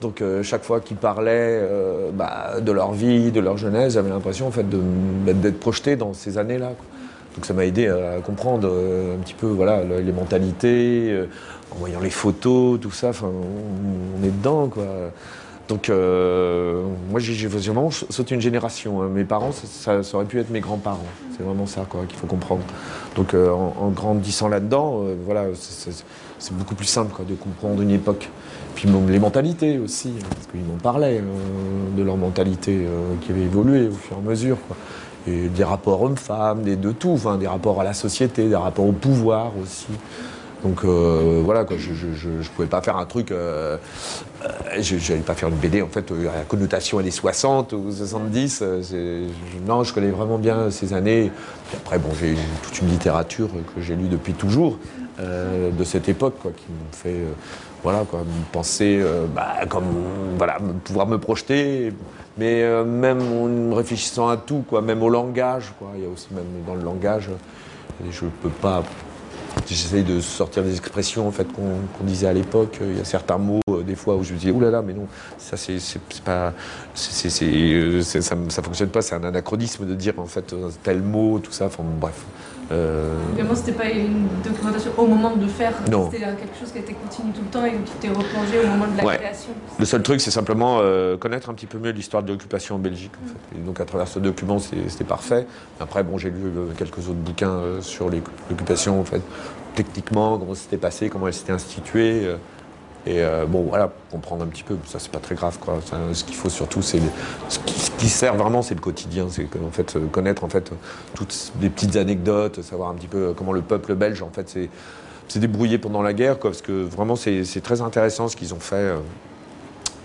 Donc, 0.00 0.22
euh, 0.22 0.42
chaque 0.44 0.62
fois 0.62 0.80
qu'ils 0.80 0.96
parlaient 0.96 1.60
euh, 1.60 2.10
bah, 2.12 2.60
de 2.60 2.70
leur 2.70 2.92
vie, 2.92 3.32
de 3.32 3.40
leur 3.40 3.56
jeunesse, 3.56 3.94
j'avais 3.94 4.10
l'impression, 4.10 4.46
en 4.46 4.50
fait, 4.50 4.66
d'être 4.68 5.58
projeté 5.58 5.96
dans 5.96 6.12
ces 6.12 6.38
années-là. 6.38 6.72
Donc, 7.34 7.46
ça 7.46 7.52
m'a 7.52 7.64
aidé 7.64 7.88
à 7.88 8.20
comprendre 8.20 8.68
euh, 8.70 9.16
un 9.16 9.18
petit 9.18 9.34
peu, 9.34 9.46
voilà, 9.46 9.82
les 9.82 10.12
mentalités, 10.12 11.24
en 11.72 11.76
voyant 11.76 12.00
les 12.00 12.10
photos, 12.10 12.78
tout 12.80 12.92
ça. 12.92 13.08
Enfin, 13.08 13.28
on, 13.28 14.24
est 14.24 14.30
dedans, 14.30 14.68
quoi. 14.68 14.84
Donc, 15.68 15.90
euh, 15.90 16.82
moi, 17.10 17.20
j'ai 17.20 17.46
vraiment 17.46 17.90
sauté 17.90 18.34
une 18.34 18.40
génération. 18.40 19.02
Hein. 19.02 19.08
Mes 19.12 19.24
parents, 19.24 19.52
ça, 19.52 20.00
aurait 20.14 20.24
pu 20.24 20.40
être 20.40 20.50
mes 20.50 20.60
grands-parents. 20.60 21.04
C'est 21.36 21.42
vraiment 21.42 21.66
ça 21.66 21.86
qu'il 22.08 22.18
faut 22.18 22.26
comprendre. 22.26 22.62
Donc, 23.16 23.34
euh, 23.34 23.50
en, 23.50 23.90
grandissant 23.90 24.48
là-dedans, 24.48 25.02
euh, 25.02 25.14
voilà, 25.26 25.44
c'est 25.54 26.56
beaucoup 26.56 26.74
plus 26.74 26.86
simple 26.86 27.12
quoi, 27.14 27.26
de 27.28 27.34
comprendre 27.34 27.82
une 27.82 27.90
époque. 27.90 28.30
Puis 28.74 28.88
les 29.08 29.18
mentalités 29.18 29.78
aussi, 29.78 30.14
hein, 30.16 30.26
parce 30.34 30.46
qu'ils 30.46 30.64
m'en 30.64 30.78
parlaient 30.78 31.20
de 31.96 32.02
leur 32.02 32.16
mentalité 32.16 32.86
qui 33.20 33.32
avait 33.32 33.42
évolué 33.42 33.88
au 33.88 33.92
fur 33.92 34.16
et 34.16 34.20
à 34.20 34.22
mesure. 34.22 34.56
Et 35.26 35.48
des 35.48 35.64
rapports 35.64 36.00
hommes-femmes, 36.00 36.62
de 36.62 36.92
tout, 36.92 37.10
enfin, 37.10 37.36
des 37.36 37.48
rapports 37.48 37.80
à 37.80 37.84
la 37.84 37.92
société, 37.92 38.48
des 38.48 38.56
rapports 38.56 38.86
au 38.86 38.92
pouvoir 38.92 39.52
aussi. 39.62 39.88
Donc 40.62 40.84
euh, 40.84 41.40
voilà, 41.44 41.64
quoi, 41.64 41.76
je 41.76 42.28
ne 42.28 42.42
pouvais 42.54 42.68
pas 42.68 42.80
faire 42.82 42.96
un 42.96 43.06
truc. 43.06 43.30
Euh, 43.30 43.76
euh 44.44 44.48
je 44.80 44.94
n'allais 44.96 45.22
pas 45.22 45.34
faire 45.34 45.48
une 45.48 45.56
BD 45.56 45.82
en 45.82 45.88
fait 45.88 46.10
la 46.10 46.42
connotation 46.46 46.98
années 46.98 47.10
60 47.10 47.72
ou 47.74 47.92
70. 47.92 48.64
non, 49.66 49.84
je 49.84 49.94
connais 49.94 50.10
vraiment 50.10 50.38
bien 50.38 50.70
ces 50.70 50.92
années. 50.94 51.30
après, 51.76 51.98
bon, 51.98 52.08
j'ai 52.20 52.34
toute 52.62 52.80
une 52.80 52.88
littérature 52.88 53.48
que 53.74 53.80
j'ai 53.80 53.94
lue 53.94 54.08
depuis 54.08 54.34
toujours 54.34 54.78
de 55.18 55.84
cette 55.84 56.08
époque 56.08 56.36
quoi, 56.40 56.52
qui 56.52 56.66
me 56.70 56.92
fait 56.92 57.24
voilà, 57.82 58.04
quoi, 58.08 58.20
penser 58.52 59.02
bah, 59.34 59.66
comme 59.68 59.86
voilà, 60.36 60.58
pouvoir 60.84 61.06
me 61.06 61.18
projeter. 61.18 61.92
Mais 62.36 62.64
même 62.84 63.20
en 63.72 63.74
réfléchissant 63.74 64.28
à 64.28 64.36
tout, 64.36 64.64
quoi, 64.68 64.80
même 64.80 65.02
au 65.02 65.08
langage, 65.08 65.72
quoi, 65.78 65.88
il 65.96 66.02
y 66.02 66.06
a 66.06 66.08
aussi 66.08 66.28
même 66.32 66.64
dans 66.66 66.74
le 66.74 66.82
langage, 66.82 67.30
je 68.10 68.24
ne 68.24 68.30
peux 68.30 68.48
pas 68.48 68.82
J'essaye 69.66 70.02
de 70.02 70.20
sortir 70.20 70.62
des 70.62 70.76
expressions 70.76 71.28
en 71.28 71.30
fait, 71.30 71.46
qu'on 71.52 72.04
disait 72.04 72.26
à 72.26 72.32
l'époque. 72.32 72.78
Il 72.80 72.96
y 72.96 73.00
a 73.00 73.04
certains 73.04 73.38
mots, 73.38 73.60
euh, 73.70 73.82
des 73.82 73.94
fois, 73.94 74.16
où 74.16 74.24
je 74.24 74.32
me 74.32 74.38
disais, 74.38 74.50
oulala, 74.50 74.82
mais 74.82 74.94
non, 74.94 75.06
ça, 75.36 75.56
c'est 75.56 75.78
pas. 76.24 76.52
Euh, 77.20 78.02
ça, 78.02 78.20
ça 78.20 78.62
fonctionne 78.62 78.88
pas, 78.88 79.02
c'est 79.02 79.14
un 79.14 79.24
anachronisme 79.24 79.86
de 79.86 79.94
dire 79.94 80.14
en 80.18 80.26
fait 80.26 80.54
tel 80.82 81.02
mot, 81.02 81.38
tout 81.38 81.52
ça. 81.52 81.66
Enfin, 81.66 81.84
bref. 82.00 82.24
Euh... 82.70 83.14
Évidemment, 83.32 83.54
c'était 83.54 83.72
pas 83.72 83.88
une 83.88 84.28
documentation 84.44 84.90
au 84.96 85.06
moment 85.06 85.36
de 85.36 85.46
faire. 85.46 85.72
C'était 85.84 86.24
quelque 86.24 86.58
chose 86.58 86.72
qui 86.72 86.78
a 86.78 86.80
été 86.80 86.94
continu 86.94 87.32
tout 87.32 87.42
le 87.42 87.48
temps 87.48 87.64
et 87.64 87.70
où 87.70 87.82
tu 87.84 87.92
t'es 88.00 88.08
replongé 88.08 88.60
au 88.62 88.66
moment 88.66 88.86
de 88.86 88.96
la 88.96 89.16
création. 89.16 89.50
Le 89.78 89.84
seul 89.84 90.02
truc, 90.02 90.20
c'est 90.20 90.30
simplement 90.30 90.78
euh, 90.80 91.16
connaître 91.16 91.48
un 91.50 91.54
petit 91.54 91.66
peu 91.66 91.78
mieux 91.78 91.90
l'histoire 91.90 92.22
de 92.22 92.32
l'occupation 92.32 92.76
en 92.76 92.78
Belgique. 92.78 93.12
En 93.24 93.26
fait. 93.26 93.58
Et 93.58 93.62
donc, 93.64 93.80
à 93.80 93.84
travers 93.84 94.08
ce 94.08 94.18
document, 94.18 94.58
c'était 94.58 95.04
parfait. 95.04 95.46
Après, 95.80 96.02
bon, 96.02 96.18
j'ai 96.18 96.30
lu 96.30 96.52
quelques 96.76 96.98
autres 96.98 97.14
bouquins 97.14 97.60
sur 97.80 98.10
l'occupation, 98.50 99.00
en 99.00 99.04
fait, 99.04 99.22
techniquement, 99.74 100.38
comment 100.38 100.54
c'était 100.54 100.76
passé, 100.76 101.08
comment 101.08 101.26
elle 101.26 101.34
s'était 101.34 101.52
instituée. 101.52 102.28
Euh, 103.06 103.10
et 103.10 103.22
euh, 103.22 103.46
bon, 103.46 103.62
voilà, 103.62 103.90
comprendre 104.10 104.44
un 104.44 104.48
petit 104.48 104.62
peu, 104.62 104.76
ça 104.86 104.98
c'est 104.98 105.10
pas 105.10 105.18
très 105.18 105.34
grave. 105.34 105.58
Quoi. 105.58 105.78
ce 106.12 106.24
qu'il 106.24 106.34
faut 106.34 106.48
surtout, 106.48 106.82
c'est 106.82 107.00
ce, 107.48 107.58
qui, 107.98 108.08
sert 108.08 108.34
vraiment, 108.34 108.62
c'est 108.62 108.74
le 108.74 108.80
quotidien, 108.80 109.26
c'est 109.30 109.48
en 109.64 109.70
fait 109.70 109.96
euh, 109.96 110.06
connaître 110.06 110.44
en 110.44 110.48
fait 110.48 110.70
toutes 111.14 111.52
les 111.60 111.70
petites 111.70 111.96
anecdotes, 111.96 112.62
savoir 112.62 112.90
un 112.90 112.94
petit 112.94 113.08
peu 113.08 113.32
comment 113.36 113.52
le 113.52 113.62
peuple 113.62 113.94
belge 113.94 114.22
en 114.22 114.30
fait 114.30 114.48
s'est 114.48 115.40
débrouillé 115.40 115.78
pendant 115.78 116.02
la 116.02 116.12
guerre, 116.12 116.38
parce 116.38 116.62
que 116.62 116.72
vraiment 116.72 117.16
c'est 117.16 117.62
très 117.62 117.80
intéressant 117.80 118.28
ce 118.28 118.36
qu'ils 118.36 118.54
ont 118.54 118.60
fait. 118.60 118.94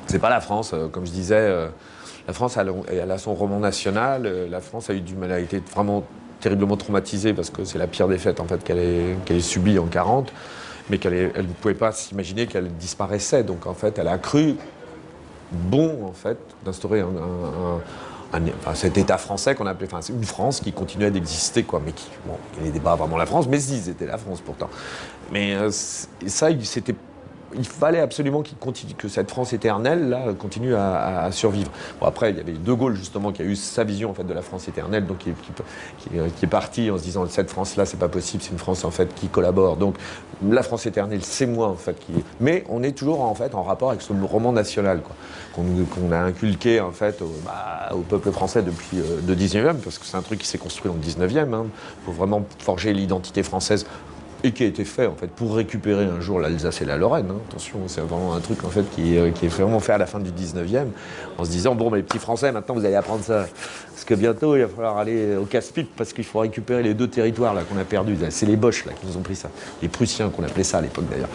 C'est 0.08 0.20
pas 0.20 0.30
la 0.30 0.42
France, 0.42 0.76
comme 0.92 1.06
je 1.06 1.12
disais. 1.12 1.50
La 2.28 2.34
France, 2.34 2.58
elle, 2.58 3.12
a 3.12 3.18
son 3.18 3.34
roman 3.34 3.60
national. 3.60 4.30
La 4.50 4.60
France 4.60 4.90
a 4.90 4.94
eu 4.94 5.02
du 5.02 5.16
mal, 5.16 5.32
a 5.32 5.40
été 5.40 5.62
vraiment 5.74 6.04
terriblement 6.44 6.76
traumatisée 6.76 7.34
parce 7.34 7.50
que 7.50 7.64
c'est 7.64 7.78
la 7.78 7.88
pire 7.88 8.10
défaite 8.10 8.42
en 8.42 8.46
fait 8.46 8.62
qu'elle 8.64 8.78
ait, 8.78 9.40
subie 9.40 9.80
en 9.80 9.86
40, 9.86 10.32
mais 10.90 10.98
qu'elle 10.98 11.32
elle 11.36 11.48
ne 11.48 11.54
pouvait 11.54 11.74
pas 11.74 11.92
s'imaginer 11.92 12.48
qu'elle 12.48 12.72
disparaissait. 12.74 13.44
Donc 13.44 13.68
en 13.68 13.74
fait, 13.74 13.98
elle 13.98 14.08
a 14.08 14.18
cru 14.18 14.56
bon 15.52 16.06
en 16.06 16.14
fait 16.14 16.38
d'instaurer 16.66 17.02
un, 17.02 18.74
cet 18.74 18.98
État 18.98 19.18
français 19.18 19.56
qu'on 19.56 19.68
appelait, 19.68 19.88
enfin, 19.92 20.02
une 20.10 20.24
France 20.24 20.60
qui 20.60 20.72
continuait 20.72 21.12
d'exister, 21.12 21.64
quoi, 21.64 21.82
mais 21.86 21.92
qui, 21.92 22.08
bon, 22.26 22.36
n'était 22.64 22.80
pas 22.80 22.96
vraiment 22.96 23.18
la 23.18 23.26
France, 23.26 23.48
mais 23.48 23.60
si, 23.60 23.80
c'était 23.80 24.08
la 24.08 24.18
France 24.18 24.42
pourtant. 24.42 24.70
Mais 25.32 25.54
euh, 25.54 25.70
ça, 25.72 26.50
c'était 26.64 26.96
il 27.58 27.66
fallait 27.66 28.00
absolument 28.00 28.44
que 28.98 29.08
cette 29.08 29.30
France 29.30 29.54
éternelle 29.54 30.10
là, 30.10 30.34
continue 30.38 30.76
à, 30.76 31.30
survivre. 31.32 31.72
Bon, 32.00 32.08
après, 32.08 32.32
il 32.32 32.38
y 32.38 32.40
avait 32.40 32.54
De 32.54 32.74
Gaulle 32.74 32.96
justement 32.96 33.32
qui 33.32 33.42
a 33.42 33.46
eu 33.46 33.56
sa 33.56 33.84
vision 33.84 34.12
en 34.12 34.14
fait 34.14 34.24
de 34.24 34.34
la 34.34 34.42
France 34.42 34.68
éternelle, 34.68 35.06
donc 35.06 35.20
qui, 35.20 35.30
est 35.30 36.48
parti 36.48 36.92
en 36.92 36.98
se 36.98 37.04
disant 37.04 37.26
cette 37.28 37.50
France-là, 37.50 37.86
c'est 37.86 37.98
pas 37.98 38.10
possible, 38.10 38.44
c'est 38.44 38.52
une 38.52 38.58
France 38.58 38.86
en 38.86 38.92
fait 38.92 39.14
qui 39.16 39.28
collabore. 39.28 39.78
Donc 39.78 39.96
la 40.48 40.64
France 40.64 40.86
éternelle, 40.86 41.24
c'est 41.24 41.46
moi 41.46 41.68
en 41.68 41.76
fait 41.76 41.98
qui. 42.00 42.14
Mais 42.40 42.64
on 42.70 42.84
est 42.84 42.94
toujours 42.94 43.22
en 43.22 43.36
fait 43.36 43.56
en 43.56 43.64
rapport 43.64 43.90
avec 43.90 44.02
ce 44.02 44.14
roman 44.14 44.52
national 44.52 45.02
qu'on 45.54 46.12
a 46.12 46.18
inculqué 46.18 46.80
en 46.80 46.92
fait 46.92 47.22
au, 47.22 47.32
bah, 47.46 47.90
peuple 48.10 48.32
français 48.32 48.62
depuis 48.62 49.00
euh, 49.00 49.20
le 49.26 49.36
19e, 49.36 49.76
parce 49.76 49.98
que 49.98 50.06
c'est 50.06 50.18
un 50.18 50.22
truc 50.22 50.40
qui 50.40 50.48
s'est 50.48 50.58
construit 50.58 50.92
dans 50.92 50.98
le 50.98 51.28
19e. 51.28 51.66
Il 51.66 52.06
faut 52.06 52.12
vraiment 52.12 52.46
forger 52.60 52.94
l'identité 52.94 53.44
française 53.44 53.86
et 54.44 54.52
qui 54.52 54.64
a 54.64 54.68
été 54.68 54.84
fait 54.84 55.08
en 55.08 55.16
fait 55.16 55.28
pour 55.28 55.56
récupérer 55.56 56.06
un 56.06 56.20
jour 56.20 56.40
l'Alsace 56.40 56.82
et 56.82 56.86
la 56.86 56.98
Lorraine. 56.98 57.28
hein. 57.30 57.38
Attention, 57.50 57.80
c'est 57.88 58.02
vraiment 58.02 58.34
un 58.34 58.40
truc 58.42 58.64
en 58.66 58.70
fait 58.70 58.84
qui, 58.94 59.18
qui 59.36 59.46
est 59.46 59.50
vraiment 59.50 59.80
fait 59.80 59.94
à 59.94 59.98
la 59.98 60.06
fin 60.06 60.20
du 60.20 60.32
19e, 60.32 60.88
en 61.38 61.46
se 61.46 61.50
disant 61.50 61.76
bon, 61.76 61.94
les 61.94 62.04
petits 62.04 62.20
Français, 62.20 62.52
maintenant 62.52 62.76
vous 62.76 62.86
allez 62.86 62.96
apprendre 62.96 63.24
ça, 63.24 63.46
parce 63.94 64.04
que 64.06 64.14
bientôt 64.16 64.56
il 64.56 64.64
va 64.64 64.68
falloir 64.68 64.98
aller 64.98 65.38
au 65.38 65.46
casse-pipe 65.46 65.90
parce 65.96 66.12
qu'il 66.12 66.26
faut 66.26 66.40
récupérer 66.40 66.84
les 66.84 66.94
deux 66.94 67.08
territoires 67.08 67.54
là 67.54 67.62
qu'on 67.62 67.78
a 67.80 67.86
perdus. 67.86 68.18
C'est 68.30 68.46
les 68.46 68.58
Boches 68.58 68.86
là 68.86 68.92
qui 69.00 69.08
nous 69.08 69.18
ont 69.18 69.22
pris 69.22 69.36
ça, 69.36 69.50
les 69.82 69.88
Prussiens 69.88 70.30
qu'on 70.30 70.44
appelait 70.44 70.64
ça 70.64 70.80
à 70.80 70.82
l'époque 70.82 71.06
d'ailleurs. 71.10 71.30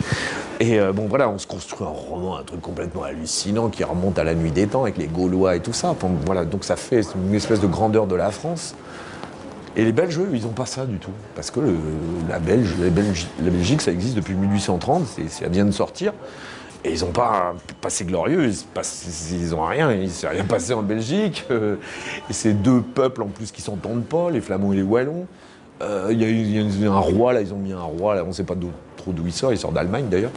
Et 0.60 0.78
euh, 0.78 0.92
bon 0.92 1.06
voilà, 1.06 1.30
on 1.30 1.38
se 1.38 1.46
construit 1.46 1.86
un 1.86 1.90
roman, 1.90 2.36
un 2.36 2.42
truc 2.42 2.60
complètement 2.60 3.04
hallucinant 3.04 3.68
qui 3.68 3.84
remonte 3.84 4.18
à 4.18 4.24
la 4.24 4.34
nuit 4.34 4.50
des 4.50 4.66
temps 4.66 4.82
avec 4.82 4.98
les 4.98 5.06
Gaulois 5.06 5.56
et 5.56 5.60
tout 5.60 5.72
ça. 5.72 5.94
Voilà, 6.26 6.44
donc 6.44 6.64
ça 6.64 6.76
fait 6.76 7.00
une 7.14 7.34
espèce 7.34 7.60
de 7.60 7.66
grandeur 7.68 8.06
de 8.06 8.16
la 8.16 8.30
France. 8.30 8.74
Et 9.78 9.84
les 9.84 9.92
Belges, 9.92 10.18
eux, 10.18 10.28
ils 10.34 10.42
n'ont 10.42 10.48
pas 10.48 10.66
ça 10.66 10.84
du 10.86 10.98
tout. 10.98 11.12
Parce 11.36 11.50
que 11.52 11.60
la, 12.28 12.38
Belgique, 12.40 13.80
ça 13.80 13.92
existe 13.92 14.16
depuis 14.16 14.34
1830, 14.34 15.06
c'est- 15.06 15.28
ça 15.28 15.48
vient 15.48 15.64
de 15.64 15.70
sortir. 15.70 16.12
Et 16.84 16.92
ils 16.92 17.00
n'ont 17.00 17.12
pas 17.12 17.52
un 17.54 17.56
passé 17.80 18.04
glorieux, 18.04 18.50
ils 18.50 19.50
n'ont 19.50 19.64
rien, 19.64 19.92
il 19.92 20.02
ne 20.04 20.08
s'est 20.08 20.28
rien 20.28 20.44
passé 20.44 20.74
en 20.74 20.82
Belgique. 20.82 21.44
euh, 21.50 21.76
et 22.28 22.32
c'est 22.32 22.54
deux 22.54 22.80
peuples 22.82 23.22
en 23.22 23.26
plus 23.28 23.50
qui 23.52 23.62
s'entendent 23.62 24.04
pas, 24.04 24.30
les 24.30 24.40
Flamands 24.40 24.72
et 24.72 24.76
les 24.76 24.82
Wallons. 24.82 25.26
Euh, 25.80 26.08
Il 26.10 26.20
y 26.20 26.86
a 26.86 26.92
un 26.92 26.98
roi, 26.98 27.32
là, 27.32 27.40
ils 27.40 27.54
ont 27.54 27.58
mis 27.58 27.72
un 27.72 27.80
roi, 27.80 28.16
là, 28.16 28.24
on 28.24 28.28
ne 28.28 28.32
sait 28.32 28.42
pas 28.44 28.56
trop 28.96 29.12
d'où 29.12 29.26
il 29.26 29.32
sort, 29.32 29.52
il 29.52 29.58
sort 29.58 29.70
d'Allemagne 29.72 30.06
d'ailleurs. 30.10 30.32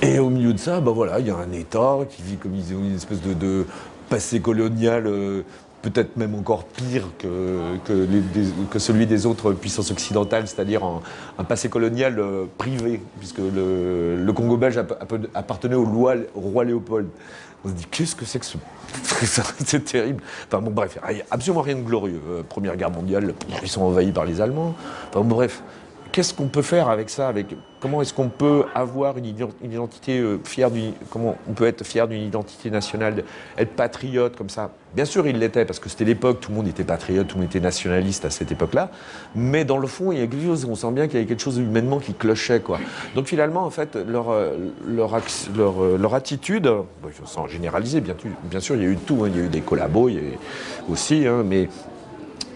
Et 0.00 0.20
au 0.20 0.30
milieu 0.30 0.52
de 0.52 0.58
ça, 0.58 0.80
bah 0.80 0.92
voilà, 0.92 1.18
il 1.18 1.26
y 1.26 1.30
a 1.30 1.36
un 1.36 1.52
État 1.52 1.98
qui 2.08 2.22
vit 2.22 2.36
comme 2.36 2.54
ils 2.54 2.72
ont 2.74 2.78
une 2.80 2.94
espèce 2.94 3.20
de, 3.20 3.34
de 3.34 3.66
passé 4.08 4.40
colonial, 4.40 5.06
euh, 5.06 5.42
peut-être 5.82 6.16
même 6.16 6.34
encore 6.34 6.64
pire 6.64 7.04
que, 7.18 8.78
celui 8.78 9.06
des 9.06 9.26
autres 9.26 9.52
puissances 9.52 9.90
occidentales, 9.90 10.46
c'est-à-dire 10.46 10.82
un, 11.38 11.44
passé 11.44 11.68
colonial 11.68 12.18
euh, 12.18 12.44
privé, 12.58 13.00
puisque 13.18 13.38
le, 13.38 14.30
Congo 14.34 14.56
belge 14.56 14.78
app- 14.78 14.98
app- 15.00 15.28
appartenait 15.34 15.74
au, 15.74 15.84
au 15.86 16.40
roi 16.40 16.64
Léopold. 16.64 17.08
On 17.64 17.68
se 17.68 17.74
dit, 17.74 17.86
qu'est-ce 17.90 18.16
que 18.16 18.24
c'est 18.24 18.38
que 18.38 18.46
ce... 18.46 18.56
c'est 19.66 19.84
terrible. 19.84 20.22
Enfin 20.48 20.62
bon, 20.62 20.70
bref, 20.70 20.98
absolument 21.30 21.60
rien 21.62 21.76
de 21.76 21.82
glorieux. 21.82 22.20
Euh, 22.30 22.42
Première 22.48 22.76
guerre 22.76 22.90
mondiale, 22.90 23.34
ils 23.62 23.68
sont 23.68 23.82
envahis 23.82 24.12
par 24.12 24.24
les 24.24 24.40
Allemands. 24.40 24.74
Enfin 25.10 25.20
bon, 25.20 25.36
bref. 25.36 25.62
Qu'est-ce 26.12 26.34
qu'on 26.34 26.48
peut 26.48 26.62
faire 26.62 26.88
avec 26.88 27.08
ça 27.10 27.28
avec, 27.28 27.46
Comment 27.78 28.02
est-ce 28.02 28.12
qu'on 28.12 28.28
peut 28.28 28.64
avoir 28.74 29.16
une 29.16 29.24
ident- 29.24 29.52
une 29.62 29.72
identité 29.72 30.18
euh, 30.18 30.38
fière 30.44 30.70
d'une, 30.70 30.92
Comment 31.10 31.36
on 31.48 31.52
peut 31.52 31.66
être 31.66 31.84
fier 31.84 32.06
d'une 32.08 32.20
identité 32.22 32.70
nationale, 32.70 33.24
être 33.56 33.70
patriote 33.74 34.36
comme 34.36 34.50
ça? 34.50 34.70
Bien 34.94 35.04
sûr, 35.04 35.26
il 35.26 35.38
l'était 35.38 35.64
parce 35.64 35.78
que 35.78 35.88
c'était 35.88 36.04
l'époque, 36.04 36.40
tout 36.40 36.50
le 36.50 36.56
monde 36.56 36.68
était 36.68 36.84
patriote, 36.84 37.28
tout 37.28 37.36
le 37.36 37.42
monde 37.42 37.50
était 37.50 37.60
nationaliste 37.60 38.24
à 38.24 38.30
cette 38.30 38.50
époque-là. 38.52 38.90
Mais 39.34 39.64
dans 39.64 39.78
le 39.78 39.86
fond, 39.86 40.12
il 40.12 40.18
y 40.18 40.22
a 40.22 40.26
quelque 40.26 40.44
chose, 40.44 40.66
on 40.68 40.74
sent 40.74 40.90
bien 40.90 41.06
qu'il 41.06 41.14
y 41.14 41.16
avait 41.18 41.26
quelque 41.28 41.40
chose 41.42 41.58
humainement 41.58 42.00
qui 42.00 42.12
clochait, 42.12 42.60
quoi. 42.60 42.78
Donc 43.14 43.26
finalement, 43.26 43.64
en 43.64 43.70
fait, 43.70 43.96
leur 43.96 44.30
euh, 44.30 44.56
leur, 44.86 45.16
leur, 45.56 45.82
euh, 45.82 45.96
leur 45.96 46.14
attitude, 46.14 46.70
sans 47.24 47.46
généraliser, 47.46 48.00
bien, 48.00 48.14
bien 48.44 48.60
sûr, 48.60 48.74
il 48.76 48.82
y 48.82 48.86
a 48.86 48.88
eu 48.88 48.96
tout. 48.96 49.22
hein. 49.24 49.28
Il 49.32 49.36
y 49.38 49.40
a 49.42 49.44
eu 49.44 49.48
des 49.48 49.60
collabos, 49.60 50.08
il 50.08 50.14
y 50.16 50.18
a 50.18 50.22
aussi, 50.90 51.26
hein, 51.26 51.44
mais 51.46 51.68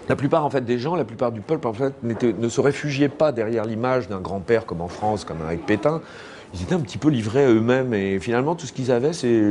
la 0.09 0.17
plupart 0.17 0.45
en 0.45 0.51
fait 0.51 0.65
des 0.65 0.79
gens, 0.79 0.95
la 0.95 1.05
plupart 1.05 1.33
du 1.33 1.41
peuple 1.41 1.67
en 1.67 1.73
fait 1.73 1.93
ne 2.03 2.49
se 2.49 2.61
réfugiaient 2.61 3.09
pas 3.09 3.33
derrière 3.33 3.65
l'image 3.65 4.09
d'un 4.09 4.21
grand-père 4.21 4.67
comme 4.67 4.81
en 4.81 4.89
France, 4.89 5.25
comme 5.25 5.39
avec 5.47 5.65
Pétain. 5.67 6.01
Ils 6.55 6.63
étaient 6.63 6.75
un 6.75 6.81
petit 6.81 6.99
peu 6.99 7.09
livrés 7.09 7.45
à 7.45 7.49
eux-mêmes 7.51 7.93
et 7.95 8.21
finalement 8.21 8.55
tout 8.55 8.67
ce 8.67 8.73
qu'ils 8.73 8.93
avaient 8.93 9.13
c'est 9.13 9.43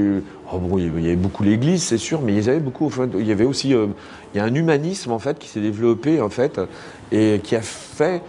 oh 0.54 0.58
bon 0.58 0.78
il 0.78 0.86
y 1.04 1.08
avait- 1.08 1.18
beaucoup 1.18 1.44
l'Église 1.44 1.84
c'est 1.84 1.98
sûr 1.98 2.22
mais 2.22 2.34
ils 2.34 2.50
avaient 2.50 2.62
beaucoup 2.62 2.90
il 3.20 3.28
y 3.28 3.32
avait 3.34 3.44
aussi 3.44 3.74
euh, 3.74 3.88
il 4.34 4.38
y 4.38 4.40
a 4.40 4.46
un 4.46 4.56
humanisme 4.56 5.12
en 5.12 5.20
fait 5.20 5.38
qui 5.38 5.50
s'est 5.50 5.60
développé 5.60 6.22
en 6.22 6.30
fait 6.30 6.62
et 7.12 7.42
qui 7.44 7.58
a 7.58 7.62
fait 7.62 8.22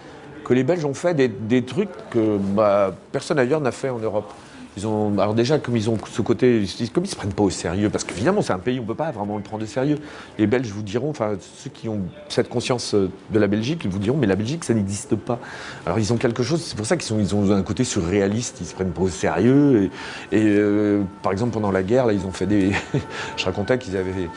que 0.45 0.53
les 0.55 0.65
Belges 0.65 0.85
ont 0.85 0.93
fait 0.95 1.15
des, 1.15 1.29
des 1.29 1.63
trucs 1.63 1.89
que 2.11 2.37
bah, 2.37 2.93
personne 3.13 3.39
ailleurs 3.39 3.61
n'a 3.61 3.71
fait 3.71 3.91
en 3.91 3.99
Europe. 4.01 4.33
Ils 4.77 4.87
ont, 4.87 5.19
alors 5.19 5.35
déjà, 5.35 5.59
comme 5.59 5.77
ils 5.77 5.89
ont 5.89 5.97
ce 6.11 6.23
côté, 6.23 6.65
comme 6.93 7.05
ils 7.05 7.09
se 7.09 7.15
prennent 7.17 7.33
pas 7.33 7.45
au 7.45 7.51
sérieux, 7.51 7.91
parce 7.91 8.03
qu'évidemment 8.03 8.43
c'est 8.43 8.53
un 8.53 8.59
pays 8.59 8.81
où 8.81 8.83
on 8.83 8.87
peut 8.87 8.95
pas 8.95 9.13
vraiment 9.13 9.37
le 9.37 9.43
prendre 9.43 9.63
au 9.63 9.67
sérieux. 9.67 9.99
Les 10.39 10.47
Belges 10.47 10.69
vous 10.69 10.83
diront, 10.83 11.11
enfin 11.11 11.35
ceux 11.41 11.71
qui 11.71 11.89
ont 11.89 12.01
cette 12.29 12.49
conscience 12.49 12.95
euh, 12.95 13.09
de 13.31 13.39
la 13.39 13.47
Belgique, 13.47 13.83
ils 13.85 13.91
vous 13.91 14.01
diront, 14.01 14.17
mais 14.17 14.27
la 14.27 14.35
Belgique 14.35 14.65
ça 14.65 14.75
n'existe 14.75 15.15
pas. 15.15 15.39
Alors 15.87 15.99
ils 15.99 16.13
ont 16.13 16.17
quelque 16.17 16.43
chose, 16.43 16.61
c'est 16.61 16.77
pour 16.77 16.87
ça 16.87 16.97
qu'ils 16.97 17.17
ils 17.21 17.35
ont 17.35 17.51
un 17.53 17.63
côté 17.63 17.85
surréaliste, 17.85 18.59
ils 18.61 18.67
se 18.67 18.75
prennent 18.75 18.91
pas 18.91 19.03
au 19.03 19.09
sérieux. 19.09 19.91
Et, 20.33 20.43
euh, 20.45 21.03
par 21.23 21.31
exemple 21.31 21.53
pendant 21.53 21.71
la 21.71 21.83
guerre, 21.83 22.07
là 22.07 22.13
ils 22.13 22.27
ont 22.27 22.33
fait 22.33 22.47
des, 22.47 22.73
je 23.37 23.45
racontais 23.45 23.79
qu'ils 23.79 23.97
avaient, 23.97 24.29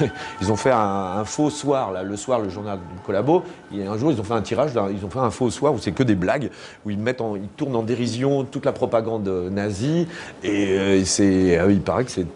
ils 0.42 0.52
ont 0.52 0.56
fait 0.56 0.72
un, 0.72 1.24
faux 1.24 1.48
soir 1.48 1.92
là, 1.92 2.02
le 2.02 2.16
soir 2.16 2.40
le 2.40 2.50
journal 2.50 2.78
du 2.78 3.00
collabo. 3.02 3.44
Un 3.74 3.98
jour 3.98 4.12
ils 4.12 4.20
ont 4.20 4.24
fait 4.24 4.34
un 4.34 4.42
tirage, 4.42 4.70
ils 4.92 5.04
ont 5.04 5.10
fait 5.10 5.18
un 5.18 5.30
faux 5.30 5.50
soir 5.50 5.74
où 5.74 5.78
c'est 5.78 5.92
que 5.92 6.02
des 6.02 6.14
blagues, 6.14 6.50
où 6.84 6.90
ils 6.90 6.98
mettent, 6.98 7.20
en, 7.20 7.36
ils 7.36 7.48
tournent 7.56 7.76
en 7.76 7.82
dérision 7.82 8.44
toute 8.44 8.64
la 8.64 8.72
propagande 8.72 9.28
nazie. 9.50 10.06
Et 10.44 10.68
euh, 10.78 11.58
ah 11.60 11.70
il 11.70 11.80
paraît 11.80 12.04
que 12.04 12.10
c'est 12.10 12.26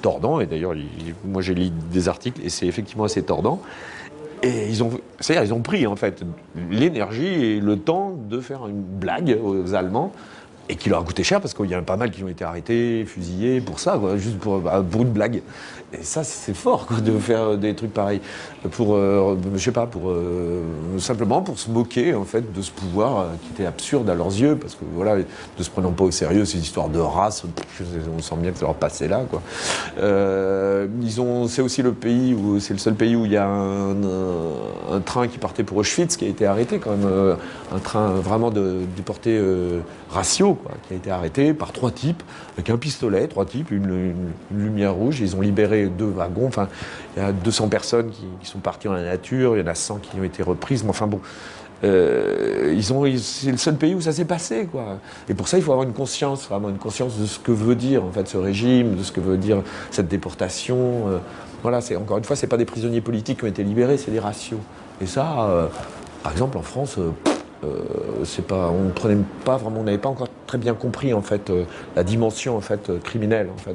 tordant, 0.00 0.40
et 0.40 0.46
d'ailleurs, 0.46 0.74
il- 0.74 1.14
moi 1.24 1.42
j'ai 1.42 1.54
lu 1.54 1.70
des 1.92 2.08
articles, 2.08 2.40
et 2.44 2.48
c'est 2.50 2.66
effectivement 2.66 3.04
assez 3.04 3.22
tordant. 3.22 3.60
Et 4.42 4.68
ils 4.68 4.82
ont, 4.84 4.90
c'est-à-dire, 5.20 5.44
ils 5.44 5.54
ont 5.54 5.62
pris 5.62 5.86
en 5.86 5.96
fait 5.96 6.22
l'énergie 6.70 7.26
et 7.26 7.60
le 7.60 7.78
temps 7.78 8.12
de 8.28 8.40
faire 8.40 8.66
une 8.68 8.82
blague 8.82 9.38
aux 9.42 9.74
Allemands, 9.74 10.12
et 10.68 10.76
qui 10.76 10.88
leur 10.88 11.00
a 11.00 11.04
coûté 11.04 11.24
cher 11.24 11.40
parce 11.40 11.52
qu'il 11.52 11.66
y 11.66 11.74
en 11.74 11.80
a 11.80 11.82
pas 11.82 11.96
mal 11.96 12.10
qui 12.10 12.22
ont 12.24 12.28
été 12.28 12.44
arrêtés, 12.44 13.04
fusillés 13.06 13.60
pour 13.60 13.80
ça, 13.80 14.00
juste 14.16 14.38
pour, 14.38 14.60
bah, 14.60 14.82
pour 14.88 15.02
une 15.02 15.10
blague. 15.10 15.42
Et 16.00 16.02
ça, 16.02 16.24
c'est 16.24 16.54
fort 16.54 16.86
de 17.04 17.18
faire 17.18 17.56
des 17.56 17.74
trucs 17.74 17.92
pareils. 17.92 18.20
Pour, 18.70 18.94
euh, 18.94 19.36
je 19.54 19.62
sais 19.62 19.72
pas, 19.72 19.86
pour 19.86 20.10
euh, 20.10 20.62
simplement 20.98 21.42
pour 21.42 21.58
se 21.58 21.70
moquer 21.70 22.14
en 22.14 22.24
fait 22.24 22.52
de 22.52 22.62
ce 22.62 22.70
pouvoir 22.70 23.18
euh, 23.18 23.24
qui 23.42 23.52
était 23.52 23.66
absurde 23.66 24.08
à 24.08 24.14
leurs 24.14 24.28
yeux, 24.28 24.56
parce 24.56 24.74
que 24.74 24.84
voilà, 24.94 25.16
de 25.16 25.62
se 25.62 25.70
prenant 25.70 25.92
pas 25.92 26.04
au 26.04 26.10
sérieux, 26.10 26.44
ces 26.44 26.58
histoires 26.58 26.88
de 26.88 26.98
race, 26.98 27.44
on 28.16 28.22
sent 28.22 28.36
bien 28.38 28.52
que 28.52 28.58
ça 28.58 28.66
leur 28.66 28.74
passait 28.74 29.08
là, 29.08 29.22
c'est 31.48 31.62
aussi 31.62 31.82
le 31.82 31.92
pays 31.92 32.34
où 32.34 32.58
c'est 32.58 32.72
le 32.72 32.78
seul 32.78 32.94
pays 32.94 33.14
où 33.16 33.26
il 33.26 33.32
y 33.32 33.36
a 33.36 33.46
un, 33.46 35.00
train 35.04 35.28
qui 35.28 35.38
partait 35.38 35.62
pour 35.62 35.76
Auschwitz 35.76 36.16
qui 36.16 36.24
a 36.24 36.28
été 36.28 36.46
arrêté 36.46 36.78
quand 36.78 36.90
même, 36.90 37.36
un 37.72 37.78
train 37.78 38.08
vraiment 38.14 38.50
de 38.50 38.80
déporté 38.96 39.40
ratio, 40.10 40.58
qui 40.86 40.94
a 40.94 40.96
été 40.96 41.10
arrêté 41.10 41.52
par 41.52 41.72
trois 41.72 41.90
types 41.90 42.22
avec 42.54 42.70
un 42.70 42.76
pistolet, 42.76 43.26
trois 43.28 43.44
types, 43.44 43.70
une 43.70 44.14
lumière 44.52 44.94
rouge. 44.94 45.20
Ils 45.20 45.36
ont 45.36 45.40
libéré 45.40 45.83
deux 45.88 46.06
wagons. 46.06 46.46
Enfin, 46.46 46.68
il 47.16 47.22
y 47.22 47.26
a 47.26 47.32
200 47.32 47.68
personnes 47.68 48.10
qui, 48.10 48.48
sont 48.48 48.58
parties 48.58 48.88
dans 48.88 48.94
la 48.94 49.04
nature. 49.04 49.56
Il 49.56 49.60
y 49.60 49.62
en 49.62 49.66
a 49.66 49.74
100 49.74 49.98
qui 49.98 50.18
ont 50.18 50.24
été 50.24 50.42
reprises. 50.42 50.82
Mais 50.84 50.90
enfin 50.90 51.06
bon. 51.06 51.20
euh, 51.82 52.74
ils 52.76 52.92
ont, 52.92 53.04
c'est 53.18 53.50
le 53.50 53.56
seul 53.56 53.76
pays 53.76 53.94
où 53.94 54.00
ça 54.00 54.12
s'est 54.12 54.24
passé, 54.24 54.66
quoi. 54.70 54.98
Et 55.28 55.34
pour 55.34 55.48
ça, 55.48 55.58
il 55.58 55.62
faut 55.62 55.72
avoir 55.72 55.86
une 55.86 55.92
conscience, 55.92 56.48
vraiment 56.48 56.68
une 56.68 56.78
conscience 56.78 57.18
de 57.18 57.26
ce 57.26 57.38
que 57.38 57.52
veut 57.52 57.74
dire 57.74 58.04
en 58.04 58.10
fait 58.10 58.26
ce 58.28 58.36
régime, 58.38 58.96
de 58.96 59.02
ce 59.02 59.12
que 59.12 59.20
veut 59.20 59.36
dire 59.36 59.62
cette 59.90 60.08
déportation. 60.08 61.08
euh, 61.08 61.18
voilà, 61.62 61.80
c'est 61.80 61.96
encore 61.96 62.18
une 62.18 62.24
fois, 62.24 62.36
c'est 62.36 62.46
pas 62.46 62.58
des 62.58 62.66
prisonniers 62.66 63.00
politiques 63.00 63.38
qui 63.38 63.44
ont 63.44 63.48
été 63.48 63.64
libérés, 63.64 63.96
c'est 63.96 64.10
des 64.10 64.20
ratios. 64.20 64.60
Et 65.00 65.06
ça, 65.06 65.48
euh, 65.48 65.66
par 66.22 66.32
exemple, 66.32 66.58
en 66.58 66.62
France, 66.62 66.98
c'est 68.24 68.46
pas, 68.46 68.68
on 68.68 68.90
prenait 68.90 69.16
pas 69.46 69.56
vraiment, 69.56 69.80
on 69.80 69.84
n'avait 69.84 69.96
pas 69.96 70.10
encore 70.10 70.28
très 70.46 70.58
bien 70.58 70.74
compris 70.74 71.14
en 71.14 71.22
fait 71.22 71.50
la 71.96 72.04
dimension 72.04 72.58
en 72.58 72.60
fait 72.60 72.92
criminelle 73.02 73.48
en 73.54 73.56
fait, 73.56 73.74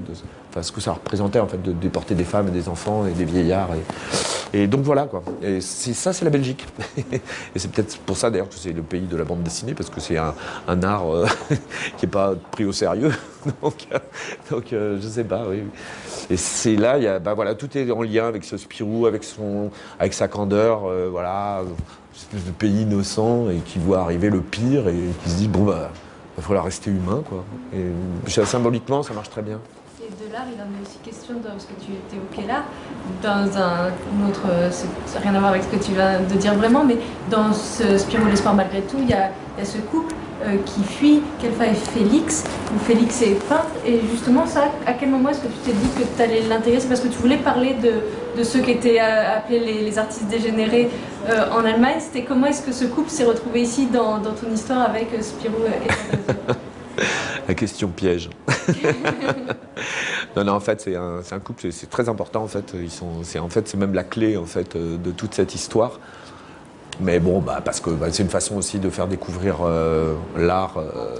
enfin, 0.50 0.64
ce 0.64 0.72
que 0.72 0.82
ça 0.82 0.94
représentait 0.94 1.40
en 1.40 1.48
fait 1.48 1.62
de 1.62 1.72
déporter 1.72 2.16
des 2.16 2.24
femmes 2.24 2.48
et 2.48 2.52
des 2.52 2.70
enfants 2.70 3.06
et 3.06 3.12
des 3.12 3.26
vieillards 3.26 3.70
et, 4.54 4.68
donc 4.68 4.82
voilà 4.82 5.04
quoi. 5.04 5.22
Et 5.44 5.62
ça, 5.62 6.12
c'est 6.12 6.26
la 6.26 6.32
Belgique. 6.32 6.66
et 7.12 7.22
c'est 7.56 7.72
peut-être 7.72 8.00
pour 8.00 8.18
ça 8.18 8.32
d'ailleurs 8.32 8.50
que 8.50 8.56
c'est 8.56 8.74
le 8.74 8.82
pays 8.82 9.06
de 9.06 9.16
la 9.16 9.24
bande 9.24 9.44
dessinée 9.44 9.76
parce 9.76 9.92
que 9.92 10.00
c'est 10.00 10.18
un, 10.18 10.34
art 10.84 11.14
euh, 11.14 11.28
qui 11.98 12.06
n'est 12.06 12.12
pas 12.12 12.34
pris 12.52 12.66
au 12.66 12.72
sérieux. 12.72 13.12
donc, 13.62 13.88
euh, 13.92 14.00
donc 14.50 14.74
euh, 14.74 14.98
je 15.02 15.08
sais 15.08 15.24
pas. 15.24 15.46
Et 16.30 16.38
c'est 16.38 16.76
là, 16.76 16.98
il 16.98 17.22
bah 17.24 17.34
voilà, 17.34 17.56
tout 17.56 17.78
est 17.78 17.90
en 17.92 18.02
lien 18.02 18.28
avec 18.28 18.44
ce 18.44 18.58
Spirou, 18.58 19.06
avec 19.06 19.24
son, 19.24 19.72
avec 20.00 20.14
sa 20.14 20.28
candeur, 20.28 20.86
euh, 20.86 21.10
voilà, 21.12 21.62
espèce 22.16 22.46
de 22.46 22.52
pays 22.52 22.82
innocent 22.82 23.50
et 23.50 23.58
qui 23.58 23.80
voit 23.80 24.00
arriver 24.00 24.30
le 24.30 24.42
pire 24.42 24.88
et 24.88 24.98
qui 25.24 25.30
se 25.30 25.36
dit 25.38 25.48
bon 25.48 25.64
bah, 25.64 25.90
va 26.38 26.44
falloir 26.44 26.66
rester 26.66 26.92
humain 26.92 27.24
quoi. 27.28 27.44
Et 27.74 28.46
symboliquement, 28.46 29.04
ça 29.04 29.14
marche 29.14 29.30
très 29.30 29.42
bien. 29.42 29.60
Il 30.32 30.62
en 30.62 30.66
est 30.66 30.88
aussi 30.88 31.00
question 31.04 31.34
dans 31.44 31.58
ce 31.58 31.66
que 31.66 31.74
tu 31.84 31.92
évoquais 32.16 32.48
là, 32.48 32.62
dans 33.24 33.58
un 33.58 34.28
autre, 34.30 34.42
ça 34.72 35.16
n'a 35.16 35.22
rien 35.22 35.34
à 35.34 35.40
voir 35.40 35.52
avec 35.52 35.64
ce 35.64 35.70
que 35.70 35.84
tu 35.84 35.94
viens 35.94 36.20
de 36.20 36.36
dire 36.36 36.54
vraiment, 36.54 36.86
mais 36.86 36.98
dans 37.32 37.52
ce 37.52 37.98
Spirou 37.98 38.28
l'espoir 38.28 38.54
malgré 38.54 38.82
tout, 38.82 38.98
il 39.00 39.10
y 39.10 39.14
a, 39.14 39.32
ce 39.64 39.80
couple 39.80 40.14
euh, 40.46 40.58
qui 40.68 40.84
fuit 40.84 41.24
Kelfa 41.42 41.66
et 41.66 41.74
Félix, 41.74 42.44
où 42.76 42.78
Félix 42.78 43.24
est 43.24 43.44
peintre, 43.50 43.72
et 43.84 44.02
justement 44.12 44.46
ça, 44.46 44.66
à 44.86 44.94
quel 44.94 45.10
moment 45.10 45.30
est-ce 45.30 45.40
que 45.40 45.48
tu 45.48 45.58
t'es 45.66 45.72
dit 45.72 45.90
que 45.98 46.04
tu 46.16 46.22
allais 46.22 46.44
l'intégrer 46.48 46.80
parce 46.88 47.02
que 47.02 47.08
tu 47.08 47.18
voulais 47.18 47.38
parler 47.38 47.76
de, 47.82 48.44
ceux 48.44 48.60
qui 48.60 48.72
étaient 48.72 49.02
euh, 49.02 49.38
appelés 49.38 49.60
les, 49.82 49.98
artistes 49.98 50.28
dégénérés 50.28 50.92
euh, 51.28 51.50
en 51.52 51.66
Allemagne, 51.66 51.98
c'était 52.00 52.24
comment 52.24 52.46
est-ce 52.46 52.62
que 52.62 52.72
ce 52.72 52.86
couple 52.86 53.10
s'est 53.10 53.26
retrouvé 53.26 53.62
ici 53.62 53.88
dans, 53.88 54.20
ton 54.20 54.54
histoire 54.54 54.82
avec 54.82 55.08
Spirou 55.24 55.64
et 55.66 56.54
La 57.48 57.54
question 57.54 57.90
piège. 57.90 58.30
non, 60.36 60.44
non, 60.44 60.54
en 60.54 60.60
fait, 60.60 60.82
c'est 60.82 60.96
un, 60.96 61.40
couple, 61.44 61.72
c'est- 61.72 61.90
très 61.90 62.10
important. 62.10 62.44
En 62.44 62.48
fait, 62.48 62.76
c'est 63.24 63.40
en 63.40 63.50
fait, 63.50 63.74
même 63.76 63.94
la 63.94 64.04
clé 64.04 64.38
en 64.38 64.46
fait 64.46 64.76
euh, 64.76 64.98
de 64.98 65.12
toute 65.12 65.34
cette 65.34 65.56
histoire. 65.56 66.00
Mais 67.02 67.20
bon, 67.20 67.40
bah, 67.40 67.62
parce 67.64 67.80
que 67.80 67.92
bah, 67.92 68.08
c'est 68.12 68.24
une 68.24 68.30
façon 68.30 68.58
aussi 68.58 68.80
de 68.80 68.90
faire 68.90 69.08
découvrir 69.08 69.58
euh, 69.64 70.16
l'art 70.38 70.78
euh, 70.78 71.16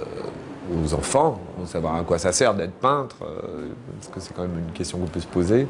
aux 0.84 0.94
enfants, 0.94 1.40
de 1.60 1.66
savoir 1.66 1.96
à 1.96 2.02
quoi 2.02 2.18
ça 2.18 2.32
sert 2.32 2.54
d'être 2.54 2.74
peintre, 2.74 3.16
parce 3.18 4.08
que 4.14 4.20
c'est 4.20 4.34
quand 4.34 4.42
même 4.42 4.58
une 4.68 4.72
question 4.72 4.98
qu'on 4.98 5.06
peut 5.06 5.20
se 5.20 5.26
poser, 5.26 5.66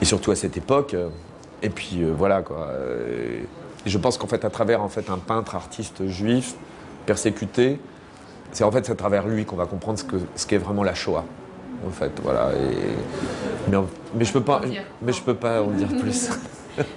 et 0.00 0.04
surtout 0.04 0.30
à 0.32 0.36
cette 0.36 0.56
époque. 0.56 0.96
Et 1.62 1.68
puis 1.68 2.02
voilà 2.16 2.42
quoi. 2.42 2.70
Je 3.86 3.98
pense 3.98 4.18
qu'en 4.18 4.26
fait, 4.26 4.44
à 4.44 4.50
travers 4.50 4.80
un 4.80 5.18
peintre 5.18 5.54
artiste 5.54 6.08
juif 6.08 6.54
persécuté, 7.06 7.78
c'est 8.52 8.64
en 8.64 8.70
fait 8.70 8.88
à 8.90 8.94
travers 8.94 9.26
lui 9.26 9.44
qu'on 9.44 9.56
va 9.56 9.66
comprendre 9.66 9.98
ce 9.98 10.04
que 10.04 10.16
ce 10.34 10.46
qu'est 10.46 10.58
vraiment 10.58 10.82
la 10.82 10.94
Shoah. 10.94 11.24
En 11.86 11.90
fait, 11.90 12.12
voilà. 12.22 12.50
Et... 12.52 13.70
Mais, 13.70 13.78
mais 14.14 14.24
je 14.24 14.32
peux 14.32 14.42
pas, 14.42 14.60
mais 15.00 15.12
je 15.12 15.22
peux 15.22 15.34
pas 15.34 15.62
en 15.62 15.70
dire 15.70 15.88
plus. 15.88 16.30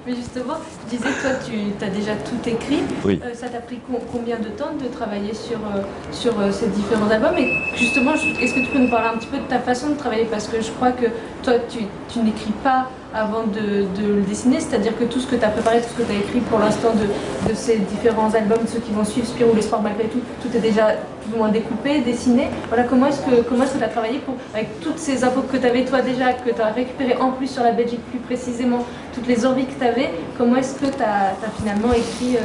Mais 0.05 0.15
justement, 0.15 0.55
tu 0.89 0.95
disais 0.95 1.09
que 1.09 1.21
toi, 1.21 1.31
tu 1.45 1.85
as 1.85 1.89
déjà 1.89 2.13
tout 2.15 2.49
écrit. 2.49 2.79
Oui. 3.03 3.19
Euh, 3.23 3.33
ça 3.33 3.49
t'a 3.49 3.59
pris 3.59 3.79
combien 4.11 4.37
de 4.37 4.49
temps 4.49 4.71
de 4.79 4.87
travailler 4.87 5.33
sur, 5.33 5.57
euh, 5.57 5.81
sur 6.11 6.39
euh, 6.39 6.51
ces 6.51 6.67
différents 6.67 7.09
albums? 7.09 7.37
Et 7.37 7.53
justement, 7.75 8.13
est-ce 8.13 8.53
que 8.53 8.59
tu 8.59 8.67
peux 8.67 8.79
nous 8.79 8.89
parler 8.89 9.09
un 9.13 9.17
petit 9.17 9.27
peu 9.27 9.37
de 9.37 9.47
ta 9.47 9.59
façon 9.59 9.89
de 9.89 9.95
travailler? 9.95 10.25
Parce 10.25 10.47
que 10.47 10.61
je 10.61 10.71
crois 10.71 10.91
que 10.91 11.07
toi, 11.43 11.53
tu, 11.69 11.79
tu 12.09 12.19
n'écris 12.19 12.53
pas 12.63 12.87
avant 13.13 13.43
de, 13.43 13.85
le 14.01 14.21
dessiner, 14.21 14.59
c'est-à-dire 14.59 14.97
que 14.97 15.03
tout 15.03 15.19
ce 15.19 15.27
que 15.27 15.35
tu 15.35 15.45
as 15.45 15.49
préparé, 15.49 15.81
tout 15.81 15.89
ce 15.89 16.01
que 16.01 16.07
tu 16.07 16.11
as 16.11 16.19
écrit 16.19 16.39
pour 16.39 16.59
l'instant 16.59 16.93
de, 16.93 17.49
de, 17.49 17.55
ces 17.55 17.77
différents 17.77 18.33
albums, 18.33 18.65
ceux 18.67 18.79
qui 18.79 18.91
vont 18.91 19.05
suivre, 19.05 19.27
Spirou, 19.27 19.53
l'espoir 19.55 19.81
malgré 19.81 20.05
tout, 20.05 20.19
tout 20.41 20.57
est 20.57 20.61
déjà 20.61 20.93
plus 21.23 21.33
ou 21.33 21.37
moins 21.37 21.49
découpé, 21.49 22.01
dessiné. 22.01 22.47
Voilà, 22.67 22.83
comment 22.83 23.07
est-ce 23.07 23.21
que 23.21 23.77
tu 23.77 23.83
as 23.83 23.87
travaillé 23.87 24.19
pour, 24.19 24.35
avec 24.53 24.79
toutes 24.81 24.99
ces 24.99 25.23
infos 25.23 25.41
que 25.41 25.57
tu 25.57 25.65
avais 25.65 25.85
toi 25.85 26.01
déjà, 26.01 26.33
que 26.33 26.49
tu 26.49 26.61
as 26.61 26.71
récupéré 26.71 27.15
en 27.17 27.31
plus 27.31 27.47
sur 27.47 27.63
la 27.63 27.71
Belgique 27.71 28.01
plus 28.09 28.19
précisément, 28.19 28.85
toutes 29.13 29.27
les 29.27 29.45
envies 29.45 29.65
que 29.65 29.77
tu 29.77 29.85
avais, 29.85 30.09
comment 30.37 30.55
est-ce 30.57 30.75
que 30.75 30.85
tu 30.85 31.01
as, 31.01 31.33
finalement 31.57 31.93
écrit 31.93 32.37
euh, 32.37 32.41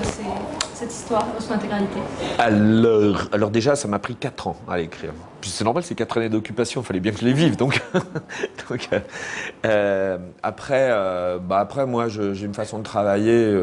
cette 0.74 0.92
histoire 0.92 1.26
dans 1.34 1.40
son 1.40 1.54
intégralité? 1.54 1.98
Alors, 2.38 3.28
alors 3.32 3.50
déjà, 3.50 3.74
ça 3.76 3.88
m'a 3.88 3.98
pris 3.98 4.14
4 4.14 4.48
ans 4.48 4.56
à 4.68 4.76
l'écrire. 4.76 5.12
Puis 5.40 5.50
c'est 5.50 5.64
normal, 5.64 5.82
c'est 5.84 5.94
4 5.94 6.18
années 6.18 6.28
d'occupation, 6.28 6.80
il 6.82 6.84
fallait 6.84 7.00
bien 7.00 7.12
que 7.12 7.18
je 7.18 7.24
les 7.24 7.32
vive. 7.32 7.56
Donc, 7.56 7.80
euh, 8.70 8.98
euh, 9.66 10.18
après, 10.42 10.88
bah 11.42 11.58
après, 11.58 11.86
moi, 11.86 12.08
j'ai 12.08 12.44
une 12.44 12.54
façon 12.54 12.78
de 12.78 12.84
travailler, 12.84 13.54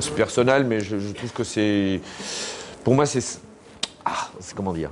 c'est 0.00 0.14
personnel, 0.14 0.64
mais 0.64 0.80
je 0.80 1.12
trouve 1.12 1.32
que 1.32 1.44
c'est... 1.44 2.00
Pour 2.86 2.94
moi, 2.94 3.04
c'est... 3.04 3.40
Ah, 4.04 4.28
comment 4.54 4.72
dire? 4.72 4.90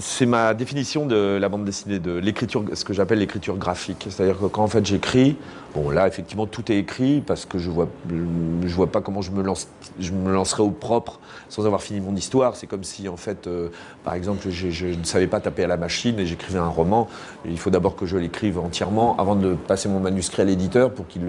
C'est 0.00 0.26
ma 0.26 0.54
définition 0.54 1.06
de 1.06 1.38
la 1.40 1.48
bande 1.48 1.64
dessinée, 1.64 2.00
de 2.00 2.18
l'écriture, 2.18 2.64
ce 2.72 2.84
que 2.84 2.92
j'appelle 2.92 3.20
l'écriture 3.20 3.56
graphique. 3.56 4.08
C'est-à-dire 4.10 4.40
que 4.40 4.46
quand 4.46 4.64
en 4.64 4.66
fait 4.66 4.84
j'écris, 4.84 5.36
bon 5.72 5.90
là 5.90 6.08
effectivement 6.08 6.46
tout 6.46 6.70
est 6.72 6.76
écrit 6.76 7.22
parce 7.24 7.46
que 7.46 7.58
je 7.58 7.70
vois, 7.70 7.88
je 8.10 8.74
vois 8.74 8.88
pas 8.88 9.00
comment 9.00 9.22
je 9.22 9.30
me 9.30 9.40
lance, 9.40 9.68
je 10.00 10.10
me 10.10 10.32
lancerai 10.32 10.64
au 10.64 10.72
propre 10.72 11.20
sans 11.48 11.64
avoir 11.64 11.80
fini 11.80 12.00
mon 12.00 12.16
histoire. 12.16 12.56
C'est 12.56 12.66
comme 12.66 12.82
si 12.82 13.08
en 13.08 13.16
fait, 13.16 13.46
euh, 13.46 13.68
par 14.02 14.14
exemple, 14.14 14.50
je, 14.50 14.86
ne 14.86 15.04
savais 15.04 15.28
pas 15.28 15.38
taper 15.38 15.62
à 15.62 15.68
la 15.68 15.76
machine 15.76 16.18
et 16.18 16.26
j'écrivais 16.26 16.58
un 16.58 16.68
roman. 16.68 17.06
Il 17.44 17.58
faut 17.58 17.70
d'abord 17.70 17.94
que 17.94 18.04
je 18.04 18.16
l'écrive 18.16 18.58
entièrement 18.58 19.16
avant 19.16 19.36
de 19.36 19.54
passer 19.54 19.88
mon 19.88 20.00
manuscrit 20.00 20.42
à 20.42 20.44
l'éditeur 20.44 20.92
pour 20.92 21.06
qu'il 21.06 21.22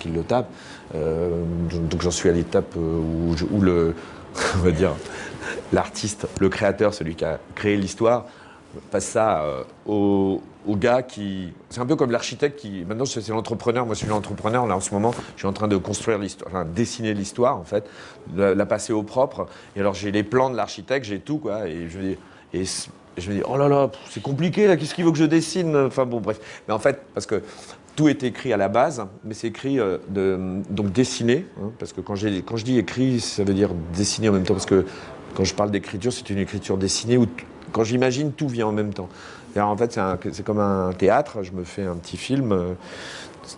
qu'il 0.00 0.12
le 0.12 0.22
tape. 0.24 0.50
Euh, 0.96 1.30
donc 1.88 2.02
j'en 2.02 2.10
suis 2.10 2.28
à 2.28 2.32
l'étape 2.32 2.74
euh, 2.76 2.98
où 3.52 3.60
le, 3.60 3.94
on 4.56 4.58
va 4.58 4.70
dire 4.70 4.94
l'artiste, 5.72 6.26
le 6.40 6.48
créateur, 6.48 6.94
celui 6.94 7.14
qui 7.14 7.24
a 7.24 7.38
créé 7.54 7.76
l'histoire, 7.76 8.26
passe 8.90 9.06
ça 9.06 9.42
euh, 9.42 9.62
au, 9.86 10.40
gars 10.68 11.02
qui. 11.02 11.52
C'est 11.70 11.80
un 11.80 11.86
peu 11.86 11.96
comme 11.96 12.10
l'architecte 12.10 12.58
qui. 12.58 12.84
Maintenant, 12.84 13.04
c'est 13.04 13.28
l'entrepreneur. 13.28 13.86
Moi, 13.86 13.94
je 13.94 14.00
suis 14.00 14.08
l'entrepreneur. 14.08 14.66
Là, 14.66 14.76
en 14.76 14.80
ce 14.80 14.92
moment, 14.92 15.12
je 15.34 15.40
suis 15.40 15.48
en 15.48 15.52
train 15.52 15.68
de 15.68 15.76
construire 15.76 16.18
l'histoire, 16.18 16.50
enfin, 16.50 16.64
dessiner 16.64 17.14
l'histoire, 17.14 17.58
en 17.58 17.64
fait, 17.64 17.88
la, 18.34 18.66
passer 18.66 18.92
au 18.92 19.02
propre. 19.02 19.46
Et 19.76 19.80
alors, 19.80 19.94
j'ai 19.94 20.10
les 20.10 20.22
plans 20.22 20.50
de 20.50 20.56
l'architecte, 20.56 21.06
j'ai 21.06 21.20
tout, 21.20 21.38
quoi. 21.38 21.68
Et 21.68 21.88
je. 21.88 21.98
Et 22.56 22.64
je 23.16 23.30
me 23.30 23.36
dis, 23.36 23.42
oh 23.48 23.56
là 23.56 23.68
là, 23.68 23.90
c'est 24.10 24.22
compliqué, 24.22 24.66
là, 24.66 24.76
qu'est-ce 24.76 24.94
qu'il 24.94 25.04
veut 25.04 25.12
que 25.12 25.18
je 25.18 25.24
dessine? 25.24 25.76
Enfin 25.76 26.04
bon, 26.04 26.20
bref. 26.20 26.40
Mais 26.66 26.74
en 26.74 26.78
fait, 26.78 27.00
parce 27.14 27.26
que 27.26 27.42
tout 27.96 28.08
est 28.08 28.22
écrit 28.22 28.52
à 28.52 28.56
la 28.56 28.68
base, 28.68 29.06
mais 29.24 29.34
c'est 29.34 29.48
écrit 29.48 29.78
euh, 29.78 29.98
donc 30.70 30.92
dessiné, 30.92 31.46
hein, 31.62 31.70
parce 31.78 31.92
que 31.92 32.00
quand, 32.00 32.16
je 32.16 32.64
dis 32.64 32.78
écrit, 32.78 33.20
ça 33.20 33.44
veut 33.44 33.54
dire 33.54 33.70
dessiner 33.94 34.28
en 34.28 34.32
même 34.32 34.44
temps, 34.44 34.54
parce 34.54 34.66
que 34.66 34.84
quand 35.34 35.44
je 35.44 35.54
parle 35.54 35.70
d'écriture, 35.70 36.12
c'est 36.12 36.30
une 36.30 36.38
écriture 36.38 36.76
dessinée 36.76 37.16
où 37.16 37.26
quand 37.72 37.84
j'imagine, 37.84 38.32
tout 38.32 38.48
vient 38.48 38.68
en 38.68 38.72
même 38.72 38.94
temps. 38.94 39.08
En 39.56 39.76
fait, 39.76 39.98
c'est 40.32 40.44
comme 40.44 40.58
un 40.60 40.92
théâtre. 40.92 41.42
Je 41.42 41.52
me 41.52 41.64
fais 41.64 41.84
un 41.84 41.94
petit 41.96 42.16
film 42.16 42.52
euh, 42.52 42.74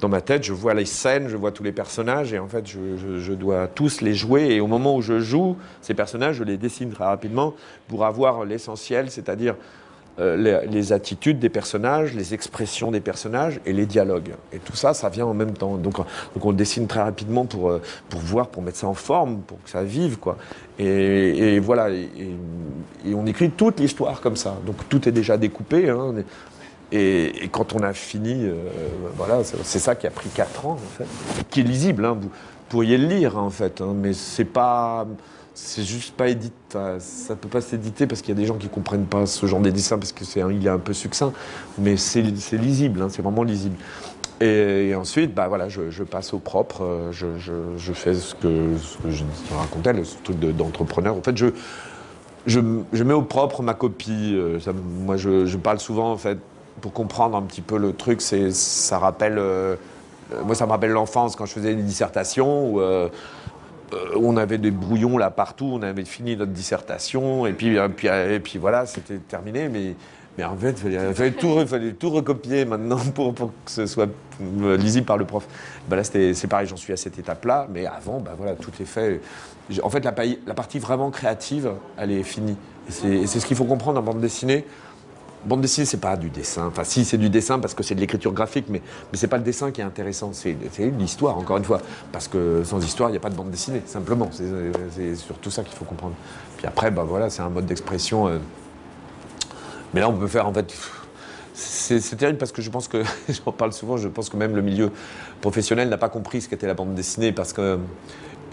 dans 0.00 0.08
ma 0.08 0.20
tête. 0.20 0.42
Je 0.42 0.52
vois 0.52 0.74
les 0.74 0.84
scènes, 0.84 1.28
je 1.28 1.36
vois 1.36 1.52
tous 1.52 1.62
les 1.62 1.72
personnages, 1.72 2.32
et 2.32 2.38
en 2.38 2.48
fait, 2.48 2.66
je, 2.66 3.32
dois 3.32 3.66
tous 3.66 4.00
les 4.00 4.14
jouer. 4.14 4.48
Et 4.50 4.60
au 4.60 4.66
moment 4.66 4.96
où 4.96 5.02
je 5.02 5.20
joue 5.20 5.56
ces 5.80 5.94
personnages, 5.94 6.36
je 6.36 6.44
les 6.44 6.56
dessine 6.56 6.90
très 6.90 7.04
rapidement 7.04 7.54
pour 7.88 8.04
avoir 8.04 8.44
l'essentiel, 8.44 9.10
c'est-à-dire 9.10 9.54
euh, 10.18 10.64
les, 10.64 10.92
attitudes 10.94 11.38
des 11.38 11.50
personnages, 11.50 12.14
les 12.14 12.32
expressions 12.32 12.90
des 12.90 13.00
personnages 13.00 13.60
et 13.66 13.74
les 13.74 13.84
dialogues. 13.84 14.30
Et 14.50 14.58
tout 14.58 14.74
ça, 14.74 14.94
ça 14.94 15.10
vient 15.10 15.26
en 15.26 15.34
même 15.34 15.52
temps. 15.52 15.76
Donc, 15.76 15.96
on 16.40 16.52
dessine 16.52 16.86
très 16.86 17.02
rapidement 17.02 17.44
pour, 17.44 17.68
euh, 17.68 17.82
pour 18.08 18.20
voir, 18.20 18.48
pour 18.48 18.62
mettre 18.62 18.78
ça 18.78 18.86
en 18.86 18.94
forme, 18.94 19.40
pour 19.40 19.62
que 19.62 19.68
ça 19.68 19.82
vive. 19.82 20.16
Quoi. 20.16 20.38
Et, 20.78 21.58
voilà, 21.58 21.90
et, 21.90 22.34
on 23.14 23.26
écrit 23.26 23.50
toute 23.50 23.78
l'histoire 23.78 24.22
comme 24.22 24.36
ça. 24.36 24.56
Donc 24.64 24.88
tout 24.88 25.06
est 25.06 25.12
déjà 25.12 25.36
découpé. 25.36 25.90
Hein, 25.90 26.14
et, 26.92 27.50
quand 27.52 27.74
on 27.74 27.80
a 27.80 27.92
fini, 27.92 28.44
euh, 28.44 28.54
voilà, 29.16 29.42
c'est 29.44 29.78
ça 29.78 29.94
qui 29.96 30.06
a 30.06 30.10
pris 30.10 30.30
4 30.30 30.66
ans, 30.66 30.78
qui 31.50 31.60
est 31.60 31.64
lisible. 31.64 32.06
Hein, 32.06 32.16
vous 32.18 32.30
pourriez 32.70 32.96
le 32.96 33.06
lire, 33.06 33.36
en 33.36 33.50
fait, 33.50 33.82
hein, 33.82 33.92
mais 33.94 34.14
c'est 34.14 34.44
pas 34.44 35.06
c'est 35.56 35.84
juste 35.84 36.14
pas 36.14 36.28
édité. 36.28 36.54
Ça 36.98 37.34
peut 37.34 37.48
pas 37.48 37.62
s'éditer 37.62 38.06
parce 38.06 38.20
qu'il 38.20 38.28
y 38.34 38.36
a 38.36 38.40
des 38.40 38.46
gens 38.46 38.56
qui 38.56 38.68
comprennent 38.68 39.06
pas 39.06 39.24
ce 39.24 39.46
genre 39.46 39.60
de 39.60 39.70
dessin 39.70 39.98
parce 39.98 40.12
que 40.12 40.24
c'est 40.24 40.40
il 40.50 40.66
est 40.66 40.70
un 40.70 40.78
peu 40.78 40.92
succinct, 40.92 41.32
mais 41.78 41.96
c'est 41.96 42.20
lisible, 42.20 43.00
hein, 43.00 43.08
c'est 43.10 43.22
vraiment 43.22 43.42
lisible. 43.42 43.76
Et, 44.42 44.94
ensuite, 44.94 45.34
bah 45.34 45.48
voilà, 45.48 45.70
je, 45.70 46.02
passe 46.02 46.34
au 46.34 46.38
propre, 46.38 46.84
euh, 46.84 47.10
je, 47.10 47.92
fais 47.94 48.12
ce 48.12 48.34
que, 48.34 48.72
je 49.08 49.24
racontais, 49.56 49.94
le 49.94 50.02
truc 50.22 50.38
d'entrepreneur. 50.38 51.16
en 51.16 51.22
fait, 51.22 51.34
je, 52.46 52.60
mets 52.60 53.14
au 53.14 53.22
propre 53.22 53.62
ma 53.62 53.72
copie. 53.72 54.34
Euh, 54.34 54.58
moi, 55.06 55.16
je, 55.16 55.56
parle 55.56 55.80
souvent, 55.80 56.12
en 56.12 56.18
fait, 56.18 56.36
pour 56.82 56.92
comprendre 56.92 57.34
un 57.34 57.42
petit 57.42 57.62
peu 57.62 57.78
le 57.78 57.94
truc, 57.94 58.20
ça 58.20 58.98
rappelle. 58.98 59.38
Euh, 59.38 59.76
moi, 60.44 60.54
ça 60.54 60.66
me 60.66 60.72
rappelle 60.72 60.90
l'enfance 60.90 61.36
quand 61.36 61.46
je 61.46 61.52
faisais 61.52 61.72
une 61.72 61.84
dissertation 61.84 62.68
où 62.68 62.80
euh, 62.80 63.08
on 64.16 64.36
avait 64.36 64.58
des 64.58 64.70
brouillons 64.70 65.18
là 65.18 65.30
partout, 65.30 65.70
on 65.72 65.82
avait 65.82 66.04
fini 66.04 66.36
notre 66.36 66.52
dissertation, 66.52 67.46
et 67.46 67.52
puis, 67.52 67.78
euh, 67.78 68.34
et 68.34 68.40
puis, 68.40 68.58
voilà, 68.58 68.86
c'était 68.86 69.18
terminé. 69.18 69.68
Mais, 69.68 69.94
mais 70.36 70.44
en 70.44 70.56
fait, 70.56 70.82
il 70.84 71.14
fallait, 71.14 71.30
tout, 71.32 71.66
fallait 71.66 71.92
tout 71.92 72.10
recopier 72.10 72.64
maintenant 72.64 72.98
pour, 73.14 73.34
pour, 73.34 73.48
que 73.64 73.70
ce 73.70 73.86
soit 73.86 74.08
euh, 74.60 74.76
lisible 74.76 75.06
par 75.06 75.16
le 75.16 75.24
prof. 75.24 75.46
Ben 75.88 75.96
là, 75.96 76.04
c'est 76.04 76.46
pareil, 76.48 76.66
j'en 76.66 76.76
suis 76.76 76.92
à 76.92 76.96
cette 76.96 77.18
étape-là, 77.18 77.68
mais 77.72 77.86
avant, 77.86 78.20
ben 78.20 78.32
voilà, 78.36 78.54
tout 78.54 78.72
est 78.80 78.84
fait. 78.86 79.20
En 79.82 79.90
fait, 79.90 80.04
la, 80.04 80.14
la 80.46 80.54
partie 80.54 80.78
vraiment 80.78 81.10
créative, 81.10 81.72
elle 81.96 82.12
est 82.12 82.22
finie. 82.22 82.56
C'est 82.88 83.26
ce 83.26 83.44
qu'il 83.46 83.56
faut 83.56 83.64
comprendre 83.64 83.98
en 83.98 84.02
bande 84.02 84.20
dessinée 84.20 84.64
bande 85.46 85.60
dessinée, 85.60 85.86
c'est 85.86 86.00
pas 86.00 86.16
du 86.16 86.30
dessin. 86.30 86.66
Enfin, 86.66 86.84
si, 86.84 87.04
c'est 87.04 87.18
du 87.18 87.30
dessin 87.30 87.58
parce 87.58 87.74
que 87.74 87.82
c'est 87.82 87.94
de 87.94 88.00
l'écriture 88.00 88.32
graphique, 88.32 88.66
mais, 88.68 88.82
mais 89.12 89.18
c'est 89.18 89.28
pas 89.28 89.38
le 89.38 89.42
dessin 89.42 89.70
qui 89.70 89.80
est 89.80 89.84
intéressant. 89.84 90.32
C'est 90.32 90.56
l'histoire, 90.98 91.38
encore 91.38 91.56
une 91.56 91.64
fois. 91.64 91.80
Parce 92.12 92.28
que 92.28 92.62
sans 92.64 92.84
histoire, 92.84 93.08
il 93.08 93.12
n'y 93.12 93.18
a 93.18 93.20
pas 93.20 93.30
de 93.30 93.36
bande 93.36 93.50
dessinée, 93.50 93.82
simplement. 93.86 94.30
C'est 94.32 95.14
surtout 95.16 95.50
ça 95.50 95.62
qu'il 95.62 95.74
faut 95.74 95.84
comprendre. 95.84 96.14
Puis 96.56 96.66
après, 96.66 96.90
bah 96.90 97.04
voilà, 97.06 97.30
c'est 97.30 97.42
un 97.42 97.50
mode 97.50 97.66
d'expression. 97.66 98.28
Euh. 98.28 98.38
Mais 99.94 100.00
là, 100.00 100.08
on 100.08 100.16
peut 100.16 100.28
faire, 100.28 100.46
en 100.46 100.52
fait. 100.52 100.74
C'est 101.54 102.16
terrible 102.16 102.36
parce 102.36 102.52
que 102.52 102.60
je 102.60 102.68
pense 102.68 102.86
que, 102.86 103.02
j'en 103.28 103.52
parle 103.52 103.72
souvent, 103.72 103.96
je 103.96 104.08
pense 104.08 104.28
que 104.28 104.36
même 104.36 104.54
le 104.54 104.60
milieu 104.60 104.90
professionnel 105.40 105.88
n'a 105.88 105.96
pas 105.96 106.10
compris 106.10 106.42
ce 106.42 106.48
qu'était 106.50 106.66
la 106.66 106.74
bande 106.74 106.94
dessinée 106.94 107.32
parce 107.32 107.54
que 107.54 107.78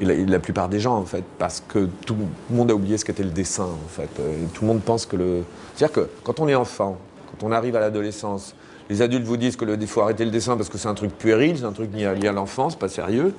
la, 0.05 0.39
plupart 0.39 0.69
des 0.69 0.79
gens, 0.79 0.95
en 0.95 1.05
fait, 1.05 1.23
parce 1.37 1.63
que 1.67 1.87
tout 2.05 2.15
le 2.49 2.55
monde 2.55 2.71
a 2.71 2.75
oublié 2.75 2.97
ce 2.97 3.05
qu'était 3.05 3.23
le 3.23 3.29
dessin, 3.29 3.65
en 3.65 3.89
fait. 3.89 4.09
Et 4.19 4.45
tout 4.53 4.61
le 4.63 4.67
monde 4.67 4.81
pense 4.81 5.05
que 5.05 5.15
le. 5.15 5.43
C'est-à-dire 5.75 5.93
que 5.93 6.09
quand 6.23 6.39
on 6.39 6.47
est 6.47 6.55
enfant, 6.55 6.97
quand 7.31 7.47
on 7.47 7.51
arrive 7.51 7.75
à 7.75 7.79
l'adolescence, 7.79 8.55
les 8.89 9.01
adultes 9.01 9.25
vous 9.25 9.37
disent 9.37 9.55
que 9.55 9.65
le 9.65 9.77
faut 9.85 10.01
arrêter 10.01 10.25
le 10.25 10.31
dessin 10.31 10.57
parce 10.57 10.69
que 10.69 10.77
c'est 10.77 10.87
un 10.87 10.93
truc 10.93 11.17
puéril, 11.17 11.57
c'est 11.57 11.65
un 11.65 11.71
truc 11.71 11.93
lié 11.93 12.27
à 12.27 12.31
l'enfance, 12.31 12.75
pas 12.75 12.89
sérieux. 12.89 13.33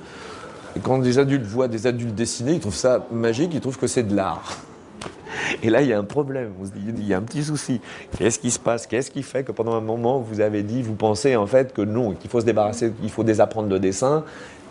Et 0.75 0.79
quand 0.79 0.97
des 0.97 1.19
adultes 1.19 1.45
voient 1.45 1.67
des 1.67 1.87
adultes 1.87 2.15
dessiner, 2.15 2.53
ils 2.53 2.59
trouvent 2.59 2.75
ça 2.75 3.05
magique, 3.11 3.51
ils 3.53 3.61
trouvent 3.61 3.77
que 3.77 3.87
c'est 3.87 4.03
de 4.03 4.15
l'art. 4.15 4.57
Et 5.63 5.69
là, 5.69 5.81
il 5.81 5.87
y 5.87 5.93
a 5.93 5.99
un 5.99 6.03
problème, 6.03 6.51
il 6.75 7.07
y 7.07 7.13
a 7.13 7.17
un 7.17 7.21
petit 7.21 7.43
souci. 7.43 7.79
Qu'est-ce 8.17 8.39
qui 8.39 8.51
se 8.51 8.59
passe? 8.59 8.87
Qu'est-ce 8.87 9.11
qui 9.11 9.23
fait 9.23 9.43
que 9.43 9.51
pendant 9.51 9.75
un 9.75 9.81
moment, 9.81 10.19
vous 10.19 10.41
avez 10.41 10.63
dit, 10.63 10.81
vous 10.81 10.95
pensez 10.95 11.35
en 11.35 11.47
fait 11.47 11.73
que 11.73 11.81
non, 11.81 12.13
qu'il 12.13 12.29
faut 12.29 12.41
se 12.41 12.45
débarrasser, 12.45 12.91
qu'il 12.91 13.09
faut 13.09 13.23
désapprendre 13.23 13.69
le 13.69 13.79
dessin 13.79 14.23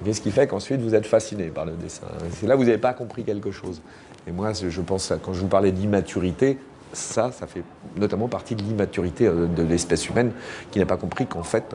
Qu'est-ce 0.05 0.21
qui 0.21 0.31
fait 0.31 0.47
qu'ensuite 0.47 0.81
vous 0.81 0.95
êtes 0.95 1.07
fasciné 1.07 1.45
par 1.45 1.65
le 1.65 1.73
dessin 1.73 2.07
C'est 2.33 2.47
là 2.47 2.57
où 2.57 2.59
vous 2.59 2.67
n'avez 2.67 2.79
pas 2.79 2.93
compris 2.93 3.25
quelque 3.25 3.51
chose. 3.51 3.81
Et 4.27 4.33
moi, 4.33 4.53
je 4.53 4.81
pense, 4.81 5.13
quand 5.23 5.33
je 5.33 5.41
vous 5.41 5.49
parlais 5.49 5.73
d'immaturité, 5.73 6.59
ça, 6.93 7.33
ça 7.33 7.47
fait 7.47 7.63
notamment 7.97 8.29
partie 8.29 8.55
de 8.55 8.63
l'immaturité 8.63 9.27
euh, 9.27 9.47
de 9.47 9.63
l'espèce 9.63 10.09
humaine 10.09 10.33
qui 10.71 10.79
n'a 10.79 10.87
pas 10.87 10.97
compris 10.97 11.27
qu'en 11.27 11.43
fait, 11.43 11.75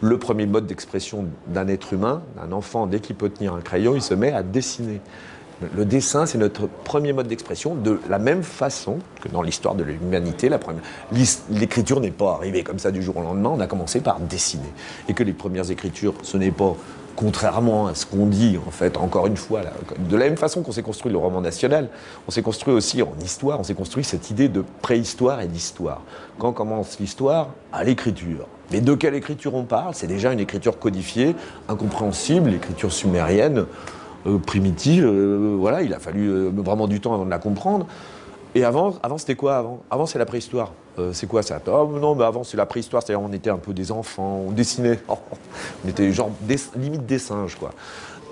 le 0.00 0.18
premier 0.18 0.46
mode 0.46 0.66
d'expression 0.66 1.26
d'un 1.46 1.68
être 1.68 1.92
humain, 1.92 2.22
d'un 2.36 2.52
enfant, 2.52 2.86
dès 2.86 3.00
qu'il 3.00 3.16
peut 3.16 3.30
tenir 3.30 3.54
un 3.54 3.60
crayon, 3.60 3.94
il 3.94 4.02
se 4.02 4.14
met 4.14 4.32
à 4.32 4.42
dessiner. 4.42 5.00
Le 5.74 5.84
dessin, 5.84 6.24
c'est 6.24 6.38
notre 6.38 6.68
premier 6.68 7.12
mode 7.12 7.26
d'expression, 7.26 7.74
de 7.74 7.98
la 8.08 8.20
même 8.20 8.44
façon 8.44 8.98
que 9.20 9.28
dans 9.28 9.42
l'histoire 9.42 9.74
de 9.74 9.82
l'humanité. 9.82 10.48
L'écriture 11.50 12.00
n'est 12.00 12.12
pas 12.12 12.34
arrivée 12.34 12.62
comme 12.62 12.78
ça 12.78 12.92
du 12.92 13.02
jour 13.02 13.16
au 13.16 13.22
lendemain, 13.22 13.50
on 13.56 13.60
a 13.60 13.66
commencé 13.66 14.00
par 14.00 14.20
dessiner. 14.20 14.68
Et 15.08 15.14
que 15.14 15.24
les 15.24 15.32
premières 15.32 15.72
écritures, 15.72 16.14
ce 16.22 16.36
n'est 16.36 16.52
pas 16.52 16.76
contrairement 17.18 17.88
à 17.88 17.96
ce 17.96 18.06
qu'on 18.06 18.26
dit, 18.26 18.60
en 18.64 18.70
fait, 18.70 18.96
encore 18.96 19.26
une 19.26 19.36
fois, 19.36 19.62
de 19.98 20.16
la 20.16 20.26
même 20.26 20.36
façon 20.36 20.62
qu'on 20.62 20.70
s'est 20.70 20.84
construit 20.84 21.10
le 21.10 21.18
roman 21.18 21.40
national, 21.40 21.88
on 22.28 22.30
s'est 22.30 22.42
construit 22.42 22.72
aussi 22.72 23.02
en 23.02 23.12
histoire, 23.20 23.58
on 23.58 23.64
s'est 23.64 23.74
construit 23.74 24.04
cette 24.04 24.30
idée 24.30 24.48
de 24.48 24.64
préhistoire 24.82 25.40
et 25.40 25.48
d'histoire. 25.48 26.02
Quand 26.38 26.52
commence 26.52 27.00
l'histoire 27.00 27.48
À 27.72 27.82
l'écriture. 27.82 28.46
Mais 28.70 28.80
de 28.80 28.94
quelle 28.94 29.16
écriture 29.16 29.56
on 29.56 29.64
parle? 29.64 29.94
C'est 29.94 30.06
déjà 30.06 30.32
une 30.32 30.38
écriture 30.38 30.78
codifiée, 30.78 31.34
incompréhensible, 31.68 32.50
l'écriture 32.50 32.92
sumérienne. 32.92 33.66
Euh, 34.26 34.38
primitive. 34.38 35.04
Euh, 35.04 35.56
voilà, 35.58 35.82
il 35.82 35.94
a 35.94 35.98
fallu 35.98 36.28
euh, 36.28 36.50
vraiment 36.54 36.86
du 36.86 37.00
temps 37.00 37.14
avant 37.14 37.24
de 37.24 37.30
la 37.30 37.38
comprendre. 37.38 37.86
Et 38.54 38.64
avant, 38.64 38.94
avant 39.02 39.18
c'était 39.18 39.34
quoi 39.34 39.56
avant? 39.56 39.80
Avant, 39.90 40.06
c'est 40.06 40.18
la 40.18 40.26
préhistoire. 40.26 40.72
C'est 41.12 41.26
quoi 41.26 41.42
ça 41.42 41.60
oh, 41.66 41.88
Non, 42.00 42.14
mais 42.14 42.24
avant, 42.24 42.44
c'est 42.44 42.56
la 42.56 42.66
préhistoire. 42.66 43.02
C'est-à-dire, 43.02 43.24
on 43.24 43.32
était 43.32 43.50
un 43.50 43.58
peu 43.58 43.72
des 43.72 43.92
enfants, 43.92 44.44
on 44.46 44.50
dessinait. 44.50 44.98
on 45.08 45.88
était 45.88 46.12
genre 46.12 46.30
limite 46.76 47.06
des 47.06 47.18
singes, 47.18 47.56
quoi. 47.56 47.70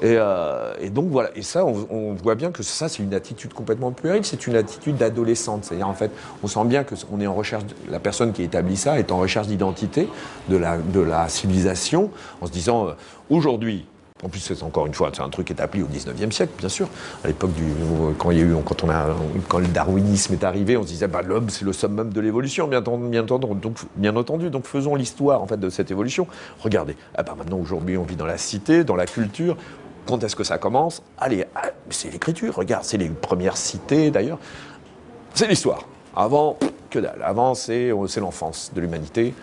Et, 0.03 0.91
donc 0.91 1.09
voilà, 1.11 1.31
et 1.35 1.43
ça, 1.43 1.65
on, 1.65 2.13
voit 2.15 2.35
bien 2.35 2.51
que 2.51 2.63
ça, 2.63 2.89
c'est 2.89 3.03
une 3.03 3.15
attitude 3.15 3.55
complètement 3.55 3.93
puérile, 3.93 4.27
c'est 4.27 4.47
une 4.47 4.55
attitude 4.55 4.97
d'adolescente. 4.97 5.65
C'est-à-dire, 5.65 5.89
en 5.89 5.95
fait, 5.95 6.11
on 6.43 6.47
sent 6.47 6.65
bien 6.67 6.85
que 6.85 6.95
on 7.11 7.21
est 7.21 7.27
en 7.27 7.35
recherche, 7.35 7.65
la 7.89 7.99
personne 7.99 8.33
qui 8.33 8.43
établit 8.43 8.77
ça 8.77 8.99
est 8.99 9.11
en 9.11 9.19
recherche 9.19 9.47
d'identité, 9.47 10.09
de 10.49 10.57
la, 10.57 10.77
de 10.77 11.01
la 11.01 11.29
civilisation, 11.29 12.11
en 12.43 12.47
se 12.47 12.53
disant, 12.53 12.89
aujourd'hui, 13.31 13.87
en 14.23 14.31
plus, 14.31 14.41
c'est 14.41 14.63
encore 14.63 14.87
une 14.87 14.95
fois, 14.95 15.11
c'est 15.15 15.23
un 15.23 15.29
truc 15.29 15.51
établi 15.51 15.83
au 15.83 15.87
19e 15.87 16.31
siècle, 16.31 16.53
bien 16.59 16.71
sûr. 16.71 16.89
À 17.23 17.27
l'époque 17.27 17.53
du, 17.53 17.65
quand 18.19 18.31
il 18.31 18.39
y 18.39 18.41
a 18.41 18.45
eu, 18.45 18.55
quand 18.65 18.83
on 18.83 18.89
a, 18.89 19.09
quand 19.47 19.59
le 19.59 19.67
darwinisme 19.67 20.33
est 20.33 20.43
arrivé, 20.43 20.79
on 20.79 20.83
se 20.83 20.89
disait, 20.89 21.07
bah, 21.07 21.21
l'homme, 21.21 21.51
c'est 21.51 21.67
le 21.67 21.75
summum 21.75 22.11
de 22.11 22.21
l'évolution, 22.23 22.67
bien 22.67 22.79
entendu, 22.79 23.09
bien 23.09 23.23
entendu. 23.23 23.61
Donc, 23.61 23.77
bien 23.97 24.17
entendu, 24.17 24.49
donc 24.49 24.65
faisons 24.67 24.95
l'histoire, 24.95 25.43
en 25.43 25.47
fait, 25.47 25.61
de 25.61 25.69
cette 25.69 25.91
évolution. 25.91 26.27
Regardez, 26.61 26.97
ah 27.15 27.23
bah, 27.23 27.35
maintenant, 27.37 27.59
aujourd'hui, 27.59 27.99
on 27.99 28.05
vit 28.05 28.17
dans 28.17 28.25
la 28.25 28.39
cité, 28.39 28.85
dans 28.85 28.97
la 28.97 29.05
culture. 29.05 29.59
Quand 30.07 30.25
est-ce 30.25 30.37
que 30.37 30.45
ça 30.45 30.57
commence? 30.57 31.03
Allez, 31.19 31.45
ah, 31.55 31.69
c'est 31.91 32.11
l'écriture. 32.11 32.55
Regarde, 32.55 32.85
c'est 32.85 32.97
les 32.97 33.11
premières 33.11 33.59
cités, 33.59 34.11
d'ailleurs. 34.11 34.39
C'est 35.35 35.47
l'histoire. 35.47 35.83
Avant, 36.15 36.57
que 36.89 36.99
dalle. 36.99 37.21
Avant, 37.23 37.55
c'est 37.55 37.91
l'enfance 38.19 38.73
de 38.75 38.81
l'humanité. 38.81 39.35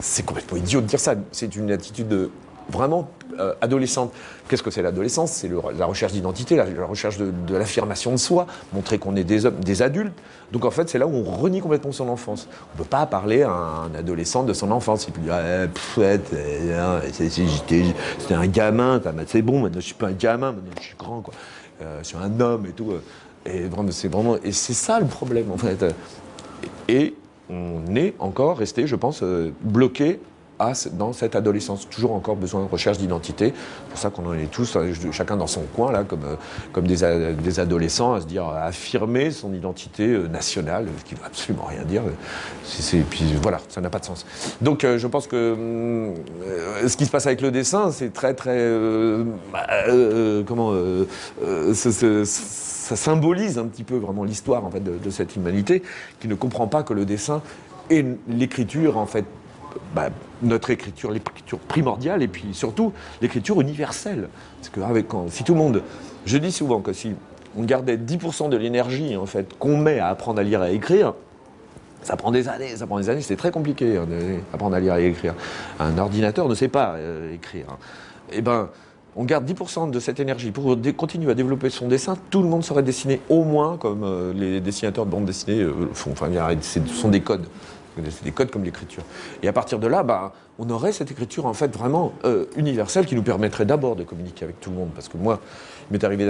C'est 0.00 0.26
complètement 0.26 0.58
idiot 0.58 0.80
de 0.80 0.86
dire 0.86 0.98
ça. 0.98 1.14
C'est 1.30 1.54
une 1.54 1.70
attitude 1.70 2.08
de 2.08 2.30
vraiment 2.68 3.10
euh, 3.38 3.54
adolescente. 3.60 4.12
Qu'est-ce 4.48 4.62
que 4.62 4.70
c'est 4.70 4.82
l'adolescence? 4.82 5.32
C'est 5.32 5.50
la 5.76 5.86
recherche 5.86 6.12
d'identité, 6.12 6.56
la, 6.56 6.64
recherche 6.86 7.18
de, 7.18 7.56
l'affirmation 7.56 8.12
de 8.12 8.16
soi, 8.16 8.46
montrer 8.72 8.98
qu'on 8.98 9.16
est 9.16 9.24
des 9.24 9.50
des 9.50 9.82
adultes. 9.82 10.14
Donc 10.52 10.64
en 10.64 10.70
fait, 10.70 10.88
c'est 10.88 10.98
là 10.98 11.06
où 11.06 11.14
on 11.14 11.24
renie 11.24 11.60
complètement 11.60 11.92
son 11.92 12.08
enfance. 12.08 12.48
On 12.72 12.78
ne 12.78 12.84
peut 12.84 12.88
pas 12.88 13.06
parler 13.06 13.42
à 13.42 13.50
un 13.50 13.94
adolescent 13.94 14.42
de 14.44 14.52
son 14.52 14.70
enfance. 14.70 15.06
Il 15.08 15.12
peut 15.12 15.20
dire 15.20 15.34
ah, 15.34 17.00
c'était 17.08 18.34
un 18.34 18.46
gamin, 18.46 19.00
c'est 19.26 19.42
bon, 19.42 19.60
maintenant 19.60 19.80
je 19.80 19.86
suis 19.86 19.94
pas 19.94 20.08
un 20.08 20.12
gamin, 20.12 20.52
maintenant 20.52 20.72
je 20.80 20.86
suis 20.86 20.96
grand. 20.96 21.22
Euh, 21.82 21.98
je 22.02 22.06
suis 22.06 22.16
un 22.16 22.40
homme 22.40 22.66
et 22.66 22.72
tout. 22.72 22.92
Et 23.44 23.68
c'est 23.90 24.08
vraiment, 24.08 24.36
et 24.42 24.52
c'est 24.52 24.74
ça 24.74 24.98
le 24.98 25.06
problème 25.06 25.50
en 25.52 25.58
fait. 25.58 25.84
Et 26.88 27.14
on 27.48 27.94
est 27.94 28.14
encore 28.18 28.58
resté, 28.58 28.86
je 28.86 28.96
pense, 28.96 29.22
euh, 29.22 29.52
dans 30.92 31.12
cette 31.12 31.36
adolescence. 31.36 31.88
Toujours 31.88 32.12
encore 32.12 32.36
besoin 32.36 32.62
de 32.62 32.68
recherche 32.68 32.98
d'identité. 32.98 33.52
C'est 33.54 33.90
pour 33.90 33.98
ça 33.98 34.10
qu'on 34.10 34.26
en 34.26 34.34
est 34.34 34.50
tous, 34.50 34.76
euh, 34.76 34.92
chacun 35.12 35.36
dans 35.36 35.46
son 35.46 35.62
coin, 35.74 35.92
là, 35.92 36.04
comme, 36.04 36.24
euh, 36.24 36.80
des, 36.80 37.60
adolescents, 37.60 38.14
à 38.14 38.20
se 38.20 38.26
dire, 38.26 38.44
à 38.44 38.64
affirmer 38.64 39.30
son 39.30 39.52
identité 39.52 40.08
euh, 40.08 40.28
nationale, 40.28 40.86
ce 40.98 41.04
qui 41.04 41.14
ne 41.14 41.20
veut 41.20 41.26
absolument 41.26 41.64
rien 41.64 41.84
dire. 41.84 42.02
Et 42.92 43.00
puis 43.02 43.24
voilà, 43.42 43.60
ça 43.68 43.80
n'a 43.80 43.90
pas 43.90 43.98
de 43.98 44.04
sens. 44.04 44.26
Donc 44.60 44.84
je 44.84 45.06
pense 45.06 45.26
que 45.26 46.12
ce 46.86 46.96
qui 46.96 47.06
se 47.06 47.10
passe 47.10 47.26
avec 47.26 47.40
le 47.40 47.50
dessin, 47.50 47.90
c'est 47.90 48.12
très, 48.12 48.34
très. 48.34 48.56
Bah, 49.52 49.66
comment. 50.46 50.72
ça 51.64 52.96
symbolise 52.96 53.58
un 53.58 53.66
petit 53.66 53.84
peu 53.84 53.96
vraiment 53.96 54.24
l'histoire 54.24 54.64
en 54.64 54.70
fait, 54.70 54.80
de, 54.80 54.98
de 55.02 55.10
cette 55.10 55.36
humanité 55.36 55.82
qui 56.20 56.28
ne 56.28 56.34
comprend 56.34 56.66
pas 56.66 56.82
que 56.82 56.94
le 56.94 57.04
dessin 57.04 57.42
et 57.90 58.04
l'écriture 58.28 58.96
en 58.96 59.06
fait 59.06 59.24
bah, 59.94 60.08
notre 60.42 60.70
écriture, 60.70 61.10
l'écriture 61.10 61.58
primordiale, 61.58 62.22
et 62.22 62.28
puis 62.28 62.48
surtout 62.52 62.92
l'écriture 63.20 63.60
universelle. 63.60 64.28
Parce 64.58 64.68
que 64.68 64.80
si 65.30 65.44
tout 65.44 65.54
le 65.54 65.60
monde, 65.60 65.82
je 66.24 66.38
dis 66.38 66.52
souvent 66.52 66.80
que 66.80 66.92
si 66.92 67.14
on 67.56 67.62
gardait 67.62 67.96
10% 67.96 68.48
de 68.48 68.56
l'énergie 68.56 69.16
qu'on 69.58 69.78
met 69.78 69.98
à 69.98 70.08
apprendre 70.08 70.40
à 70.40 70.42
lire 70.42 70.62
et 70.62 70.66
à 70.66 70.70
écrire, 70.70 71.14
ça 72.02 72.16
prend 72.16 72.30
des 72.30 72.48
années, 72.48 72.76
ça 72.76 72.86
prend 72.86 72.98
des 72.98 73.08
années, 73.08 73.20
c'est 73.20 73.36
très 73.36 73.50
compliqué 73.50 73.96
hein, 73.96 74.06
d'apprendre 74.52 74.76
à 74.76 74.80
lire 74.80 74.94
et 74.94 75.06
à 75.06 75.08
écrire. 75.08 75.34
Un 75.80 75.98
ordinateur 75.98 76.48
ne 76.48 76.54
sait 76.54 76.68
pas 76.68 76.94
euh, 76.96 77.34
écrire. 77.34 77.66
Hein. 77.68 77.78
Eh 78.32 78.42
ben, 78.42 78.68
on 79.16 79.24
garde 79.24 79.50
10% 79.50 79.90
de 79.90 79.98
cette 79.98 80.20
énergie 80.20 80.50
pour 80.50 80.76
continuer 80.96 81.30
à 81.30 81.34
développer 81.34 81.70
son 81.70 81.88
dessin, 81.88 82.16
tout 82.30 82.42
le 82.42 82.48
monde 82.48 82.62
saurait 82.62 82.82
dessiner 82.82 83.20
au 83.28 83.44
moins 83.44 83.78
comme 83.78 84.04
euh, 84.04 84.32
les 84.34 84.60
dessinateurs 84.60 85.06
de 85.06 85.10
bande 85.10 85.24
dessinée 85.24 85.62
euh, 85.62 85.72
font. 85.94 86.12
Enfin, 86.12 86.28
ce 86.60 86.80
sont 86.86 87.08
des 87.08 87.22
codes. 87.22 87.46
C'est 88.04 88.24
des 88.24 88.32
codes 88.32 88.50
comme 88.50 88.64
l'écriture. 88.64 89.02
Et 89.42 89.48
à 89.48 89.52
partir 89.52 89.78
de 89.78 89.86
là, 89.86 90.02
bah, 90.02 90.32
on 90.58 90.68
aurait 90.70 90.92
cette 90.92 91.10
écriture 91.10 91.46
en 91.46 91.54
fait 91.54 91.74
vraiment 91.74 92.12
euh, 92.24 92.46
universelle 92.56 93.06
qui 93.06 93.14
nous 93.14 93.22
permettrait 93.22 93.64
d'abord 93.64 93.96
de 93.96 94.04
communiquer 94.04 94.44
avec 94.44 94.60
tout 94.60 94.70
le 94.70 94.76
monde. 94.76 94.90
Parce 94.94 95.08
que 95.08 95.16
moi, 95.16 95.40
il 95.90 95.94
m'est 95.94 96.04
arrivé 96.04 96.26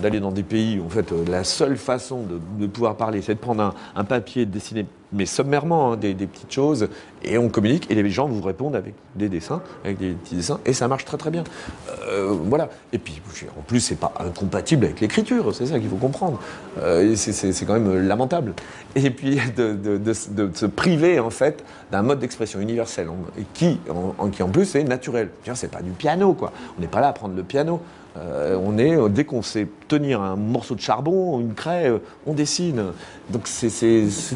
d'aller 0.00 0.20
dans 0.20 0.32
des 0.32 0.42
pays 0.42 0.78
où 0.78 0.86
en 0.86 0.90
fait 0.90 1.12
euh, 1.12 1.24
la 1.28 1.44
seule 1.44 1.76
façon 1.76 2.24
de, 2.58 2.66
pouvoir 2.66 2.96
parler, 2.96 3.22
c'est 3.22 3.34
de 3.34 3.40
prendre 3.40 3.62
un, 3.62 3.74
un, 3.94 4.04
papier, 4.04 4.46
de 4.46 4.50
dessiner 4.50 4.86
mais 5.12 5.26
sommairement, 5.26 5.92
hein, 5.92 5.96
des, 5.96 6.14
petites 6.14 6.52
choses, 6.52 6.88
et 7.22 7.38
on 7.38 7.48
communique, 7.48 7.90
et 7.90 7.94
les 7.94 8.10
gens 8.10 8.26
vous 8.26 8.42
répondent 8.42 8.76
avec 8.76 8.94
des 9.14 9.28
dessins, 9.28 9.62
avec 9.84 9.98
des 9.98 10.12
petits 10.12 10.36
dessins, 10.36 10.60
et 10.64 10.72
ça 10.72 10.88
marche 10.88 11.04
très 11.04 11.16
très 11.16 11.30
bien. 11.30 11.44
Euh, 12.08 12.36
voilà. 12.44 12.68
Et 12.92 12.98
puis, 12.98 13.20
en 13.58 13.62
plus, 13.62 13.80
c'est 13.80 13.98
pas 13.98 14.12
incompatible 14.18 14.86
avec 14.86 15.00
l'écriture, 15.00 15.54
c'est 15.54 15.66
ça 15.66 15.78
qu'il 15.78 15.88
faut 15.88 15.96
comprendre. 15.96 16.40
Euh, 16.80 17.14
c'est 17.16 17.66
quand 17.66 17.74
même 17.74 18.06
lamentable. 18.06 18.54
Et 18.94 19.10
puis, 19.10 19.38
de, 19.56 20.12
se 20.12 20.66
priver, 20.66 21.20
en 21.20 21.30
fait, 21.30 21.64
d'un 21.90 22.02
mode 22.02 22.18
d'expression 22.18 22.60
universel, 22.60 23.08
qui 23.54 23.78
en, 24.18 24.28
qui, 24.28 24.42
en 24.42 24.48
plus, 24.48 24.74
est 24.74 24.84
naturel. 24.84 25.28
C'est 25.54 25.70
pas 25.70 25.82
du 25.82 25.90
piano, 25.90 26.32
quoi. 26.32 26.52
On 26.78 26.80
n'est 26.80 26.88
pas 26.88 27.00
là 27.00 27.08
à 27.08 27.12
prendre 27.12 27.36
le 27.36 27.42
piano. 27.42 27.80
Euh, 28.16 28.58
on 28.62 28.78
est, 28.78 28.94
euh, 28.94 29.08
dès 29.08 29.24
qu'on 29.24 29.42
sait 29.42 29.66
tenir 29.88 30.20
un 30.20 30.36
morceau 30.36 30.74
de 30.74 30.80
charbon, 30.80 31.40
une 31.40 31.54
craie, 31.54 31.88
euh, 31.88 31.98
on 32.26 32.34
dessine. 32.34 32.84
Donc 33.30 33.42
c'est 33.46 33.70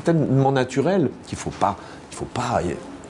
tellement 0.04 0.52
naturel 0.52 1.10
qu'il 1.26 1.36
ne 1.36 1.40
faut 1.40 1.50
pas, 1.50 1.76
il 2.10 2.16
faut 2.16 2.24
pas 2.24 2.60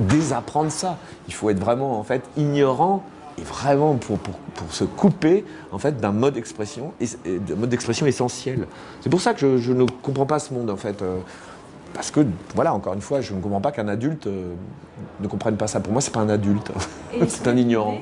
désapprendre 0.01 0.71
ça. 0.71 0.99
Il 1.29 1.35
faut 1.35 1.51
être 1.51 1.61
vraiment 1.61 1.99
en 1.99 2.03
fait 2.03 2.23
ignorant 2.37 3.05
et 3.39 3.43
vraiment 3.43 3.95
pour, 3.95 4.19
se 4.71 4.85
couper 4.85 5.45
en 5.71 5.79
fait 5.79 6.01
d'un 6.01 6.13
mode 6.13 6.35
d'expression, 6.35 6.93
mode 7.57 7.69
d'expression 7.69 8.07
essentiel. 8.07 8.67
C'est 9.03 9.11
pour 9.11 9.21
ça 9.21 9.35
que 9.35 9.59
je, 9.59 9.73
ne 9.73 9.85
comprends 9.85 10.27
pas 10.27 10.39
ce 10.39 10.55
monde 10.55 10.71
en 10.71 10.77
fait. 10.77 11.05
parce 11.93 12.11
que, 12.11 12.27
voilà, 12.55 12.73
encore 12.73 12.95
une 12.95 13.03
fois, 13.03 13.21
je 13.21 13.35
ne 13.35 13.41
comprends 13.41 13.61
pas 13.61 13.73
qu'un 13.73 13.89
adulte 13.89 14.27
ne 15.21 15.29
comprenne 15.29 15.57
pas 15.57 15.67
ça. 15.67 15.81
Pour 15.81 15.93
moi, 15.93 16.01
c'est 16.01 16.13
pas 16.13 16.21
un 16.21 16.31
adulte, 16.31 16.73
c'est 17.29 17.47
un 17.47 17.57
ignorant 17.57 17.99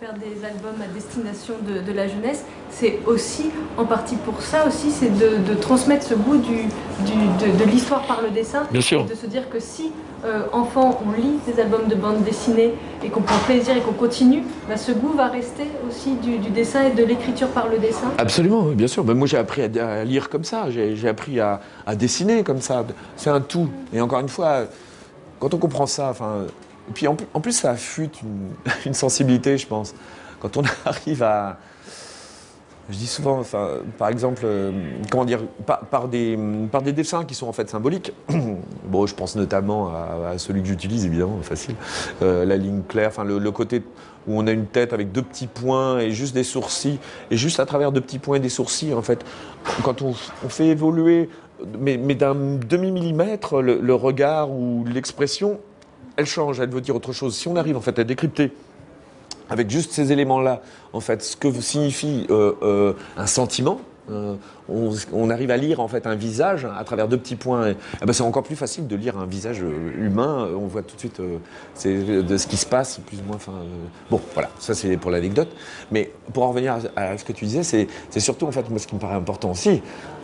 faire 0.00 0.14
des 0.14 0.46
albums 0.46 0.80
à 0.82 0.86
destination 0.94 1.54
de, 1.60 1.92
la 1.92 2.08
jeunesse, 2.08 2.44
c'est 2.70 3.00
aussi, 3.06 3.50
en 3.76 3.84
partie 3.84 4.16
pour 4.16 4.40
ça 4.40 4.66
aussi, 4.66 4.90
c'est 4.90 5.10
de, 5.10 5.54
transmettre 5.54 6.06
ce 6.06 6.14
goût 6.14 6.38
du, 6.38 6.62
de, 7.04 7.70
l'histoire 7.70 8.06
par 8.06 8.22
le 8.22 8.30
dessin. 8.30 8.62
Bien 8.70 8.80
sûr. 8.80 9.02
Et 9.02 9.10
de 9.10 9.14
se 9.14 9.26
dire 9.26 9.50
que 9.50 9.60
si, 9.60 9.92
euh, 10.24 10.44
enfant, 10.52 11.02
on 11.06 11.20
lit 11.20 11.38
des 11.46 11.60
albums 11.60 11.86
de 11.86 11.94
bande 11.94 12.22
dessinée 12.24 12.72
et 13.04 13.10
qu'on 13.10 13.20
prend 13.20 13.36
plaisir 13.40 13.76
et 13.76 13.80
qu'on 13.80 13.92
continue, 13.92 14.42
bah, 14.70 14.78
ce 14.78 14.92
goût 14.92 15.12
va 15.14 15.26
rester 15.26 15.64
aussi 15.86 16.12
du, 16.14 16.38
dessin 16.48 16.86
et 16.86 16.92
de 16.92 17.04
l'écriture 17.04 17.48
par 17.48 17.68
le 17.68 17.76
dessin. 17.76 18.10
Absolument, 18.16 18.62
bien 18.62 18.88
sûr. 18.88 19.04
moi, 19.04 19.26
j'ai 19.26 19.36
appris 19.36 19.60
à, 19.62 20.04
lire 20.04 20.30
comme 20.30 20.44
ça, 20.44 20.70
j'ai 20.70 21.08
appris 21.08 21.40
à, 21.40 21.60
à 21.86 21.94
dessiner 21.94 22.42
comme 22.42 22.62
ça. 22.62 22.86
C'est 23.16 23.30
un 23.30 23.42
tout. 23.42 23.68
Et 23.92 24.00
encore 24.00 24.20
une 24.20 24.30
fois, 24.30 24.64
quand 25.38 25.52
on 25.52 25.58
comprend 25.58 25.86
ça, 25.86 26.08
enfin 26.08 26.46
et 26.90 26.92
puis 26.92 27.06
en, 27.06 27.14
plus, 27.14 27.52
ça 27.52 27.70
affûte 27.70 28.20
une, 28.86 28.94
sensibilité, 28.94 29.56
je 29.56 29.66
pense. 29.66 29.94
Quand 30.40 30.56
on 30.56 30.62
arrive 30.84 31.22
à. 31.22 31.58
Je 32.90 32.96
dis 32.96 33.06
souvent, 33.06 33.38
enfin, 33.38 33.68
par 33.98 34.08
exemple, 34.08 34.42
euh, 34.44 34.72
comment 35.12 35.24
dire, 35.24 35.42
par, 35.64 36.08
des, 36.08 36.36
par 36.72 36.82
des 36.82 36.92
dessins 36.92 37.24
qui 37.24 37.36
sont 37.36 37.46
en 37.46 37.52
fait 37.52 37.70
symboliques. 37.70 38.12
bon, 38.84 39.06
je 39.06 39.14
pense 39.14 39.36
notamment 39.36 39.92
à, 40.26 40.36
celui 40.38 40.60
que 40.62 40.66
j'utilise, 40.66 41.06
évidemment, 41.06 41.38
facile. 41.42 41.76
Euh, 42.22 42.44
la 42.44 42.56
ligne 42.56 42.82
claire, 42.82 43.10
enfin, 43.10 43.22
le, 43.22 43.50
côté 43.52 43.84
où 44.26 44.40
on 44.40 44.46
a 44.48 44.50
une 44.50 44.66
tête 44.66 44.92
avec 44.92 45.12
deux 45.12 45.22
petits 45.22 45.46
points 45.46 46.00
et 46.00 46.10
juste 46.10 46.34
des 46.34 46.42
sourcils. 46.42 46.98
Et 47.30 47.36
juste 47.36 47.60
à 47.60 47.66
travers 47.66 47.92
deux 47.92 48.00
petits 48.00 48.18
points 48.18 48.38
et 48.38 48.40
des 48.40 48.48
sourcils, 48.48 48.92
en 48.92 49.02
fait, 49.02 49.24
quand 49.84 50.02
on, 50.02 50.12
fait 50.48 50.66
évoluer 50.66 51.28
mais, 51.78 51.96
d'un 51.96 52.34
demi-millimètre, 52.34 53.62
le 53.62 53.94
regard 53.94 54.50
ou 54.50 54.84
l'expression, 54.84 55.60
elle 56.20 56.26
change, 56.26 56.60
elle 56.60 56.70
veut 56.70 56.80
dire 56.80 56.94
autre 56.94 57.12
chose. 57.12 57.34
Si 57.34 57.48
on 57.48 57.56
arrive 57.56 57.76
en 57.76 57.80
fait 57.80 57.98
à 57.98 58.04
décrypter 58.04 58.52
avec 59.48 59.68
juste 59.68 59.92
ces 59.92 60.12
éléments-là, 60.12 60.62
en 60.92 61.00
fait, 61.00 61.22
ce 61.22 61.36
que 61.36 61.50
signifie 61.60 62.26
euh, 62.30 62.52
euh, 62.62 62.92
un 63.16 63.26
sentiment, 63.26 63.80
euh, 64.10 64.34
on, 65.12 65.30
arrive 65.30 65.50
à 65.50 65.56
lire 65.56 65.78
en 65.78 65.86
fait 65.86 66.06
un 66.06 66.16
visage 66.16 66.66
à 66.78 66.82
travers 66.84 67.06
deux 67.06 67.16
petits 67.16 67.36
points. 67.36 67.74
Eh 68.02 68.04
ben, 68.04 68.12
c'est 68.12 68.22
encore 68.22 68.42
plus 68.42 68.56
facile 68.56 68.86
de 68.86 68.96
lire 68.96 69.16
un 69.16 69.26
visage 69.26 69.60
humain. 69.60 70.48
On 70.54 70.66
voit 70.66 70.82
tout 70.82 70.94
de 70.94 71.00
suite 71.00 71.20
de 71.20 72.36
ce 72.36 72.46
qui 72.46 72.56
se 72.56 72.66
passe, 72.66 73.00
plus 73.06 73.18
ou 73.18 73.22
moins. 73.24 73.38
Bon, 74.10 74.20
voilà, 74.34 74.50
ça 74.58 74.74
c'est 74.74 74.96
pour 74.96 75.10
l'anecdote. 75.10 75.48
Mais 75.92 76.12
pour 76.32 76.42
en 76.44 76.48
revenir 76.48 76.78
à, 76.96 77.00
à 77.00 77.18
ce 77.18 77.24
que 77.24 77.32
tu 77.32 77.44
disais, 77.44 77.62
c'est 77.62 78.20
surtout 78.20 78.46
en 78.46 78.52
fait 78.52 78.68
moi 78.68 78.78
ce 78.78 78.86
qui 78.86 78.96
me 78.96 79.00
paraît 79.00 79.14
important 79.14 79.52
aussi, 79.52 79.80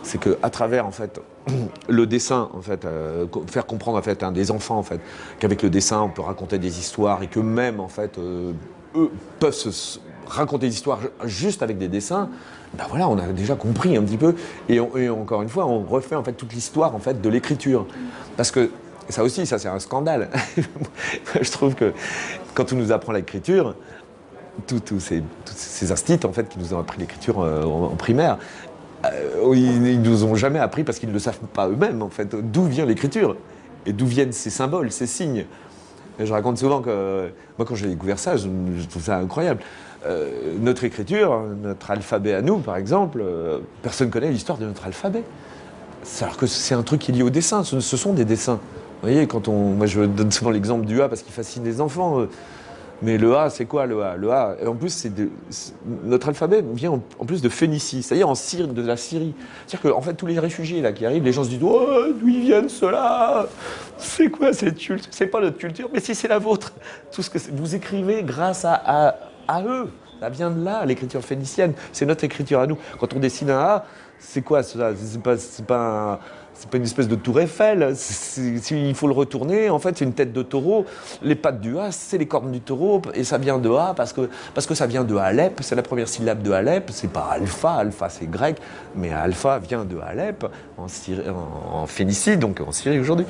c'est 0.07 0.17
que 0.17 0.37
à 0.41 0.49
travers 0.49 0.87
en 0.87 0.91
fait 0.91 1.21
le 1.89 2.05
dessin, 2.07 2.49
en 2.53 2.61
fait, 2.61 2.85
euh, 2.85 3.25
faire 3.47 3.65
comprendre 3.65 3.97
en 3.97 4.01
fait 4.01 4.23
à 4.23 4.31
des 4.31 4.51
enfants 4.51 4.77
en 4.77 4.83
fait 4.83 4.99
qu'avec 5.39 5.61
le 5.61 5.69
dessin 5.69 6.01
on 6.01 6.09
peut 6.09 6.21
raconter 6.21 6.57
des 6.57 6.79
histoires 6.79 7.21
et 7.21 7.27
que 7.27 7.39
même 7.39 7.79
en 7.79 7.87
fait 7.87 8.17
euh, 8.17 8.53
eux 8.95 9.11
peuvent 9.39 9.53
se 9.53 9.99
raconter 10.27 10.67
des 10.67 10.73
histoires 10.73 10.99
ju- 11.01 11.09
juste 11.25 11.61
avec 11.61 11.77
des 11.77 11.87
dessins. 11.87 12.29
Ben 12.73 12.85
voilà, 12.89 13.07
on 13.07 13.17
a 13.17 13.27
déjà 13.27 13.55
compris 13.55 13.95
un 13.95 14.03
petit 14.03 14.17
peu. 14.17 14.35
Et, 14.67 14.79
encore 15.09 15.41
une 15.41 15.47
fois, 15.47 15.65
on 15.65 15.83
refait 15.83 16.15
en 16.15 16.23
fait 16.23 16.33
toute 16.33 16.53
l'histoire 16.53 16.93
en 16.95 16.99
fait 16.99 17.21
de 17.21 17.29
l'écriture, 17.29 17.85
parce 18.35 18.51
que 18.51 18.69
ça 19.07 19.23
aussi, 19.23 19.45
ça 19.45 19.57
c'est 19.57 19.69
un 19.69 19.79
scandale. 19.79 20.29
Je 21.41 21.51
trouve 21.51 21.75
que 21.75 21.93
quand 22.53 22.73
on 22.73 22.75
nous 22.75 22.91
apprend 22.91 23.13
l'écriture, 23.13 23.75
tous 24.65 24.99
ces, 24.99 25.23
instits 25.91 26.25
en 26.25 26.33
fait 26.33 26.49
qui 26.49 26.59
nous 26.59 26.73
ont 26.73 26.79
appris 26.79 26.99
l'écriture 26.99 27.39
euh, 27.39 27.63
en 27.63 27.95
primaire, 27.95 28.37
euh, 29.05 29.53
ils, 29.53 29.87
ils 29.87 30.01
nous 30.01 30.23
ont 30.23 30.35
jamais 30.35 30.59
appris 30.59 30.83
parce 30.83 30.99
qu'ils 30.99 31.09
ne 31.09 31.13
le 31.13 31.19
savent 31.19 31.39
pas 31.53 31.67
eux-mêmes 31.67 32.01
en 32.01 32.09
fait 32.09 32.35
d'où 32.35 32.63
vient 32.63 32.85
l'écriture 32.85 33.35
et 33.85 33.93
d'où 33.93 34.05
viennent 34.05 34.31
ces 34.31 34.49
symboles, 34.49 34.91
ces 34.91 35.07
signes? 35.07 35.45
Et 36.19 36.25
je 36.25 36.33
raconte 36.33 36.57
souvent 36.57 36.81
que 36.81 37.29
moi 37.57 37.65
quand 37.67 37.75
j'ai 37.75 37.87
découvert 37.87 38.17
ça, 38.17 38.37
je, 38.37 38.47
trouve 38.89 39.03
ça 39.03 39.17
incroyable. 39.17 39.61
Euh, 40.05 40.53
notre 40.59 40.83
écriture, 40.83 41.41
notre 41.61 41.91
alphabet 41.91 42.33
à 42.33 42.41
nous 42.41 42.57
par 42.57 42.75
exemple, 42.75 43.21
euh, 43.21 43.59
personne 43.83 44.07
ne 44.07 44.13
connaît 44.13 44.31
l'histoire 44.31 44.57
de 44.57 44.65
notre 44.65 44.85
alphabet. 44.85 45.23
Alors 46.21 46.37
que 46.37 46.47
c'est 46.47 46.73
un 46.75 46.83
truc 46.83 47.01
qui 47.01 47.11
est 47.11 47.13
lié 47.13 47.23
au 47.23 47.29
dessin, 47.29 47.63
ce, 47.63 47.79
ce 47.79 47.97
sont 47.97 48.13
des 48.13 48.25
dessins. 48.25 48.59
Vous 49.01 49.09
voyez, 49.09 49.27
quand 49.27 49.47
on, 49.47 49.73
moi 49.73 49.85
je 49.85 50.01
donne 50.01 50.31
souvent 50.31 50.51
l'exemple 50.51 50.85
du 50.85 51.01
A 51.01 51.09
parce 51.09 51.21
qu'il 51.21 51.33
fascine 51.33 51.63
les 51.63 51.81
enfants. 51.81 52.25
Mais 53.01 53.17
le 53.17 53.35
A, 53.35 53.49
c'est 53.49 53.65
quoi 53.65 53.85
le 53.85 54.01
A? 54.03 54.15
Le 54.15 54.31
A, 54.31 54.55
en 54.65 54.73
plus, 54.75 54.89
c'est 54.89 55.11
notre 56.03 56.29
alphabet 56.29 56.63
vient 56.73 56.91
en, 56.91 57.01
en 57.19 57.25
plus 57.25 57.41
de 57.41 57.49
Phénicie, 57.49 58.01
c'est-à-dire 58.01 58.27
en 58.27 58.35
Syrie, 58.35 58.67
de 58.67 58.81
la 58.81 58.97
Syrie. 58.97 59.35
C'est-à-dire 59.65 59.91
qu'en 59.93 60.01
fait, 60.01 60.13
tous 60.15 60.25
les 60.25 60.39
réfugiés 60.39 60.81
là 60.81 60.91
qui 60.91 61.05
arrivent, 61.05 61.23
les 61.23 61.31
gens 61.31 61.43
se 61.43 61.49
disent 61.49 61.59
Oh, 61.63 61.85
d'où 62.19 62.27
ils 62.27 62.41
viennent 62.41 62.69
ceux-là? 62.69 63.45
C'est 63.97 64.29
quoi 64.29 64.51
cette 64.53 64.77
culture? 64.77 65.07
C'est 65.11 65.27
pas 65.27 65.41
notre 65.41 65.57
culture, 65.57 65.89
mais 65.93 65.99
si 65.99 66.15
c'est 66.15 66.27
la 66.27 66.39
vôtre. 66.39 66.73
Tout 67.11 67.21
ce 67.21 67.29
que 67.29 67.37
vous 67.53 67.75
écrivez 67.75 68.23
grâce 68.23 68.65
à, 68.65 69.15
à, 69.47 69.63
eux. 69.63 69.89
Ça 70.19 70.29
vient 70.29 70.49
de 70.49 70.63
là, 70.65 70.83
l'écriture 70.83 71.21
phénicienne. 71.21 71.73
C'est 71.91 72.05
notre 72.07 72.23
écriture 72.23 72.59
à 72.59 72.65
nous. 72.67 72.77
Quand 72.99 73.13
on 73.13 73.19
dessine 73.19 73.51
un 73.51 73.59
A, 73.59 73.85
c'est 74.17 74.41
quoi 74.41 74.63
cela 74.63 74.91
C'est 74.95 75.21
pas, 75.21 75.35
pas, 75.67 75.77
un- 76.13 76.19
c'est 76.59 76.69
pas 76.69 76.77
une 76.77 76.83
espèce 76.83 77.07
de 77.07 77.15
tour 77.15 77.39
Eiffel. 77.39 77.93
C'est- 77.95 78.57
c'est- 78.59 78.79
il 78.81 78.95
faut 78.95 79.07
le 79.07 79.13
retourner. 79.13 79.69
En 79.69 79.79
fait, 79.79 79.97
c'est 79.97 80.05
une 80.05 80.13
tête 80.13 80.33
de 80.33 80.41
taureau. 80.41 80.85
Les 81.21 81.35
pattes 81.35 81.61
du 81.61 81.77
A, 81.77 81.91
c'est 81.91 82.17
les 82.17 82.25
cornes 82.27 82.51
du 82.51 82.61
taureau. 82.61 83.01
Et 83.13 83.23
ça 83.23 83.37
vient 83.37 83.57
de 83.59 83.69
A 83.69 83.93
parce 83.95 84.11
que, 84.13 84.29
parce 84.53 84.65
que 84.67 84.73
ça 84.75 84.87
vient 84.87 85.03
de 85.03 85.15
Alep. 85.15 85.59
C'est 85.61 85.75
la 85.75 85.83
première 85.83 86.07
syllabe 86.07 86.41
de 86.41 86.51
Alep. 86.51 86.89
C'est 86.91 87.11
pas 87.11 87.29
alpha. 87.31 87.73
Alpha, 87.73 88.09
c'est 88.09 88.29
grec. 88.29 88.57
Mais 88.95 89.11
alpha 89.13 89.59
vient 89.59 89.85
de 89.85 89.97
Alep, 89.99 90.45
en, 90.77 90.87
Syrie- 90.87 91.29
en, 91.29 91.81
en 91.81 91.85
Phénicie, 91.87 92.37
donc 92.37 92.59
en 92.65 92.71
Syrie 92.71 92.99
aujourd'hui. 92.99 93.25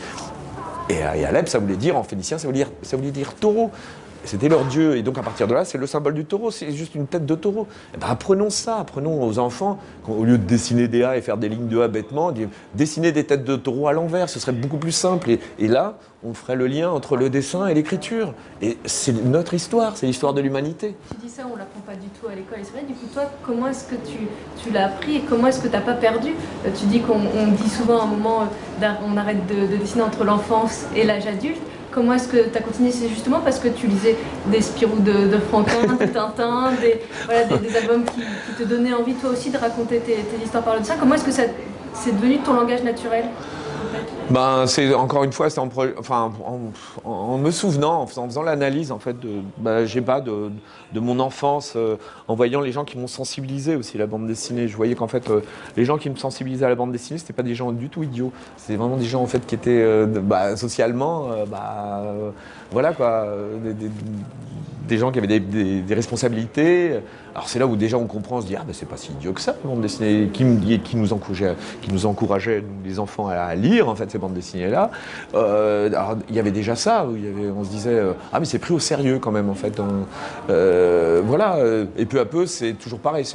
Et, 0.90 1.04
Alep, 1.04 1.50
ça 1.50 1.60
voulait 1.60 1.76
dire, 1.76 1.98
en 1.98 2.04
phénicien, 2.04 2.38
ça 2.38 2.48
voulait 2.48 3.12
dire 3.12 3.34
taureau. 3.34 3.72
C'était 4.28 4.50
leur 4.50 4.66
dieu. 4.66 4.98
Et 4.98 5.04
donc, 5.04 5.18
à 5.18 5.22
partir 5.22 5.48
de 5.48 5.54
là, 5.54 5.64
c'est 5.64 5.78
le 5.78 5.88
symbole 5.88 6.14
du 6.14 6.26
taureau. 6.26 6.52
C'est 6.52 6.74
juste 6.74 6.96
une 6.96 7.08
tête 7.08 7.26
de 7.26 7.34
taureau. 7.34 7.66
Eh 7.96 7.98
ben, 7.98 8.08
apprenons 8.10 8.50
ça. 8.50 8.78
Apprenons 8.78 9.24
aux 9.24 9.40
enfants, 9.40 9.80
au 10.06 10.26
lieu 10.26 10.38
de 10.38 10.44
dessiner 10.44 10.90
des 10.90 11.04
A 11.04 11.18
et 11.18 11.22
faire 11.22 11.38
des 11.38 11.48
lignes 11.48 11.70
de 11.70 11.80
A 11.80 11.88
bêtement, 11.88 12.34
dessiner 12.76 13.14
des 13.14 13.24
têtes 13.24 13.46
de 13.46 13.56
taureau 13.56 13.88
à 13.88 13.94
l'envers. 13.94 14.28
Ce 14.30 14.40
serait 14.42 14.52
beaucoup 14.52 14.78
plus 14.78 14.92
simple. 14.92 15.30
Et, 15.60 15.68
là, 15.68 15.98
on 16.26 16.34
ferait 16.34 16.58
le 16.58 16.68
lien 16.68 16.90
entre 16.90 17.16
le 17.16 17.30
dessin 17.30 17.68
et 17.68 17.74
l'écriture. 17.74 18.34
Et 18.62 18.78
c'est 18.84 19.14
notre 19.14 19.54
histoire. 19.54 19.96
C'est 19.96 20.08
l'histoire 20.08 20.34
de 20.34 20.42
l'humanité. 20.42 20.98
Tu 21.12 21.26
dis 21.26 21.30
ça, 21.30 21.44
on 21.50 21.56
l'apprend 21.56 21.80
pas 21.86 21.96
du 21.96 22.08
tout 22.20 22.28
à 22.28 22.36
l'école. 22.36 22.60
C'est 22.64 22.72
vrai, 22.72 22.84
du 22.86 22.96
coup, 22.96 23.08
toi, 23.14 23.24
comment 23.46 23.68
est-ce 23.68 23.86
que 23.86 23.96
tu, 23.96 24.72
l'as 24.74 24.88
appris 24.88 25.16
et 25.16 25.22
comment 25.22 25.48
est-ce 25.48 25.62
que 25.62 25.68
tu 25.68 25.74
n'as 25.74 25.82
pas 25.82 25.94
perdu? 25.94 26.32
Euh, 26.66 26.70
Tu 26.78 26.86
dis 26.88 27.00
qu'on 27.00 27.22
on 27.34 27.48
dit 27.54 27.70
souvent 27.70 28.02
à 28.02 28.04
un 28.04 28.08
moment, 28.08 28.42
euh, 28.82 28.94
on 29.08 29.16
arrête 29.16 29.48
de 29.48 29.78
dessiner 29.78 30.02
entre 30.02 30.26
l'enfance 30.26 30.86
et 30.98 31.06
l'âge 31.06 31.28
adulte. 31.28 31.62
Comment 31.98 32.14
est-ce 32.14 32.28
que 32.28 32.38
tu 32.38 32.56
as 32.56 32.62
continué 32.62 32.92
C'est 32.92 33.10
justement 33.10 33.40
parce 33.40 33.58
que 33.58 33.70
tu 33.70 33.88
lisais 33.88 34.16
des 34.52 34.62
Spirou 34.62 35.00
de, 35.00 35.30
de 35.30 35.40
Franquin, 35.40 35.82
de 36.00 36.06
Tintin, 36.14 36.70
des, 36.80 37.02
des, 37.50 37.58
des 37.58 37.76
albums 37.76 38.04
qui, 38.06 38.22
te 38.56 38.70
donnaient 38.70 38.94
envie 38.94 39.16
toi 39.16 39.32
aussi 39.32 39.50
de 39.50 39.58
raconter 39.58 39.98
tes, 39.98 40.14
tes 40.18 40.46
histoires 40.46 40.64
par 40.64 40.76
le 40.76 40.82
dessin. 40.82 40.94
Comment 41.00 41.16
est-ce 41.16 41.24
que 41.24 41.32
c'est 41.32 42.16
devenu 42.16 42.38
ton 42.38 42.54
langage 42.54 42.84
naturel 42.84 43.26
Ben, 44.30 44.68
c'est 44.68 44.94
encore 44.94 45.24
une 45.24 45.32
fois, 45.32 45.50
c'est 45.50 45.60
en, 45.60 45.70
en, 47.06 47.38
me 47.38 47.52
souvenant, 47.52 48.02
en 48.02 48.08
faisant, 48.08 48.42
l'analyse 48.42 48.92
en 48.92 49.00
fait 49.00 49.18
de, 49.20 49.30
ben, 49.58 49.86
pas 50.06 50.20
de, 50.20 50.52
de 50.94 51.00
mon 51.00 51.20
enfance, 51.20 51.74
euh, 51.76 51.96
en 52.28 52.36
voyant 52.36 52.60
les 52.60 52.74
gens 52.74 52.84
qui 52.84 52.98
m'ont 52.98 53.08
sensibilisé 53.08 53.76
aussi 53.76 53.96
à 53.96 54.00
la 54.00 54.08
bande 54.08 54.28
dessinée. 54.28 54.68
Je 54.68 54.76
voyais 54.76 54.96
qu'en 54.96 55.08
fait, 55.08 55.30
euh, 55.30 55.42
les 55.78 55.86
gens 55.86 55.98
qui 55.98 56.10
me 56.10 56.18
sensibilisaient 56.18 56.66
à 56.66 56.70
la 56.70 56.76
bande 56.76 56.92
dessinée, 56.92 57.20
c'était 57.20 57.34
pas 57.34 57.44
des 57.44 57.56
gens 57.56 57.72
du 57.72 57.88
tout 57.90 58.04
idiots. 58.04 58.34
C'était 58.58 58.76
vraiment 58.76 58.98
des 58.98 59.06
gens 59.06 59.22
en 59.22 59.28
fait 59.28 59.46
qui 59.46 59.56
étaient 59.56 59.82
euh, 59.82 60.06
bah, 60.06 60.58
socialement, 60.58 61.30
bah, 61.50 62.04
voilà 62.72 62.92
quoi, 62.92 63.28
des, 64.88 64.98
gens 64.98 65.12
qui 65.12 65.20
avaient 65.20 65.40
des 65.40 65.96
responsabilités. 65.96 67.00
Alors 67.38 67.48
c'est 67.48 67.60
là 67.60 67.68
où 67.68 67.76
déjà 67.76 67.98
on 67.98 68.08
comprend, 68.08 68.38
on 68.38 68.42
se 68.42 68.48
dit 68.48 68.56
ah 68.58 68.64
ben 68.66 68.74
c'est 68.74 68.90
pas 68.90 68.98
si 68.98 69.12
idiot 69.12 69.32
que 69.32 69.42
ça, 69.42 69.56
la 69.64 69.70
bande 69.70 69.82
dessinée, 69.82 70.30
qui, 70.34 70.44
qui 70.80 70.98
nous 70.98 71.14
encourageait, 71.14 71.56
qui 71.84 71.94
nous 71.94 72.08
encourageait 72.08 72.64
les 72.84 72.98
enfants 73.00 73.28
à, 73.30 73.54
lire 73.54 73.88
en 73.88 73.96
fait 73.96 74.10
ces 74.10 74.18
bandes 74.18 74.34
dessinées 74.34 74.70
là. 74.70 74.90
alors 75.34 76.18
il 76.30 76.36
y 76.36 76.40
avait 76.40 76.52
déjà 76.52 76.76
ça, 76.76 77.06
où 77.06 77.16
on 77.56 77.64
se 77.64 77.70
disait 77.70 77.94
euh, 77.94 78.14
ah 78.34 78.40
mais 78.40 78.46
c'est 78.48 78.58
pris 78.58 78.74
au 78.74 78.80
sérieux 78.80 79.20
quand 79.20 79.32
même 79.32 79.50
en 79.50 79.54
fait. 79.54 79.80
euh, 80.50 81.22
voilà, 81.24 81.58
euh, 81.58 81.86
et 81.98 82.06
peu 82.06 82.20
à 82.20 82.26
peu 82.26 82.46
c'est 82.46 82.74
toujours 82.74 83.00
pareil, 83.00 83.26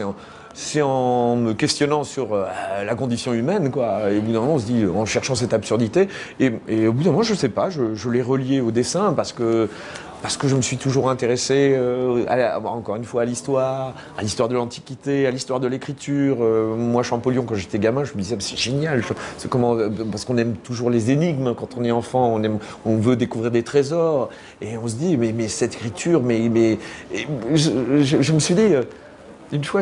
c'est 0.54 0.82
en, 0.82 1.36
me 1.36 1.52
questionnant 1.52 2.04
sur 2.04 2.34
euh, 2.34 2.46
la 2.84 2.94
condition 2.94 3.32
humaine, 3.32 3.70
quoi. 3.70 4.10
Et 4.10 4.18
au 4.18 4.22
bout 4.22 4.32
d'un 4.32 4.40
moment, 4.40 4.54
on 4.54 4.58
se 4.58 4.66
dit, 4.66 4.84
en 4.84 5.06
cherchant 5.06 5.34
cette 5.34 5.54
absurdité, 5.54 6.08
et, 6.40 6.52
et 6.68 6.88
au 6.88 6.92
bout 6.92 7.04
d'un 7.04 7.10
moment, 7.10 7.22
je 7.22 7.34
sais 7.34 7.48
pas, 7.48 7.70
je, 7.70 7.94
je 7.94 8.10
l'ai 8.10 8.22
relié 8.22 8.60
au 8.60 8.70
dessin 8.70 9.14
parce 9.14 9.32
que 9.32 9.68
parce 10.22 10.36
que 10.36 10.46
je 10.46 10.54
me 10.54 10.62
suis 10.62 10.76
toujours 10.76 11.10
intéressé, 11.10 11.74
euh, 11.76 12.24
encore 12.64 12.94
une 12.94 13.04
fois, 13.04 13.22
à 13.22 13.24
l'histoire, 13.24 13.94
à 14.16 14.22
l'histoire 14.22 14.48
de 14.48 14.54
l'Antiquité, 14.54 15.26
à 15.26 15.32
l'histoire 15.32 15.58
de 15.58 15.66
l'écriture. 15.66 16.38
Euh, 16.40 16.76
moi, 16.76 17.02
Champollion, 17.02 17.42
quand 17.42 17.56
j'étais 17.56 17.80
gamin, 17.80 18.04
je 18.04 18.14
me 18.14 18.20
disais, 18.22 18.36
c'est 18.38 18.56
génial, 18.56 19.00
euh, 19.00 19.90
parce 20.10 20.24
qu'on 20.24 20.38
aime 20.38 20.54
toujours 20.54 20.90
les 20.90 21.10
énigmes 21.10 21.54
quand 21.54 21.76
on 21.76 21.82
est 21.82 21.90
enfant, 21.90 22.40
on, 22.84 22.96
veut 22.96 23.16
découvrir 23.16 23.50
des 23.50 23.64
trésors, 23.64 24.30
et 24.60 24.78
on 24.78 24.86
se 24.86 24.94
dit, 24.94 25.16
mais, 25.16 25.48
cette 25.48 25.74
écriture, 25.74 26.22
mais, 26.22 26.48
mais 26.48 26.78
je, 27.54 28.32
me 28.32 28.38
suis 28.38 28.54
dit, 28.54 28.74
une 29.52 29.64
fois, 29.64 29.80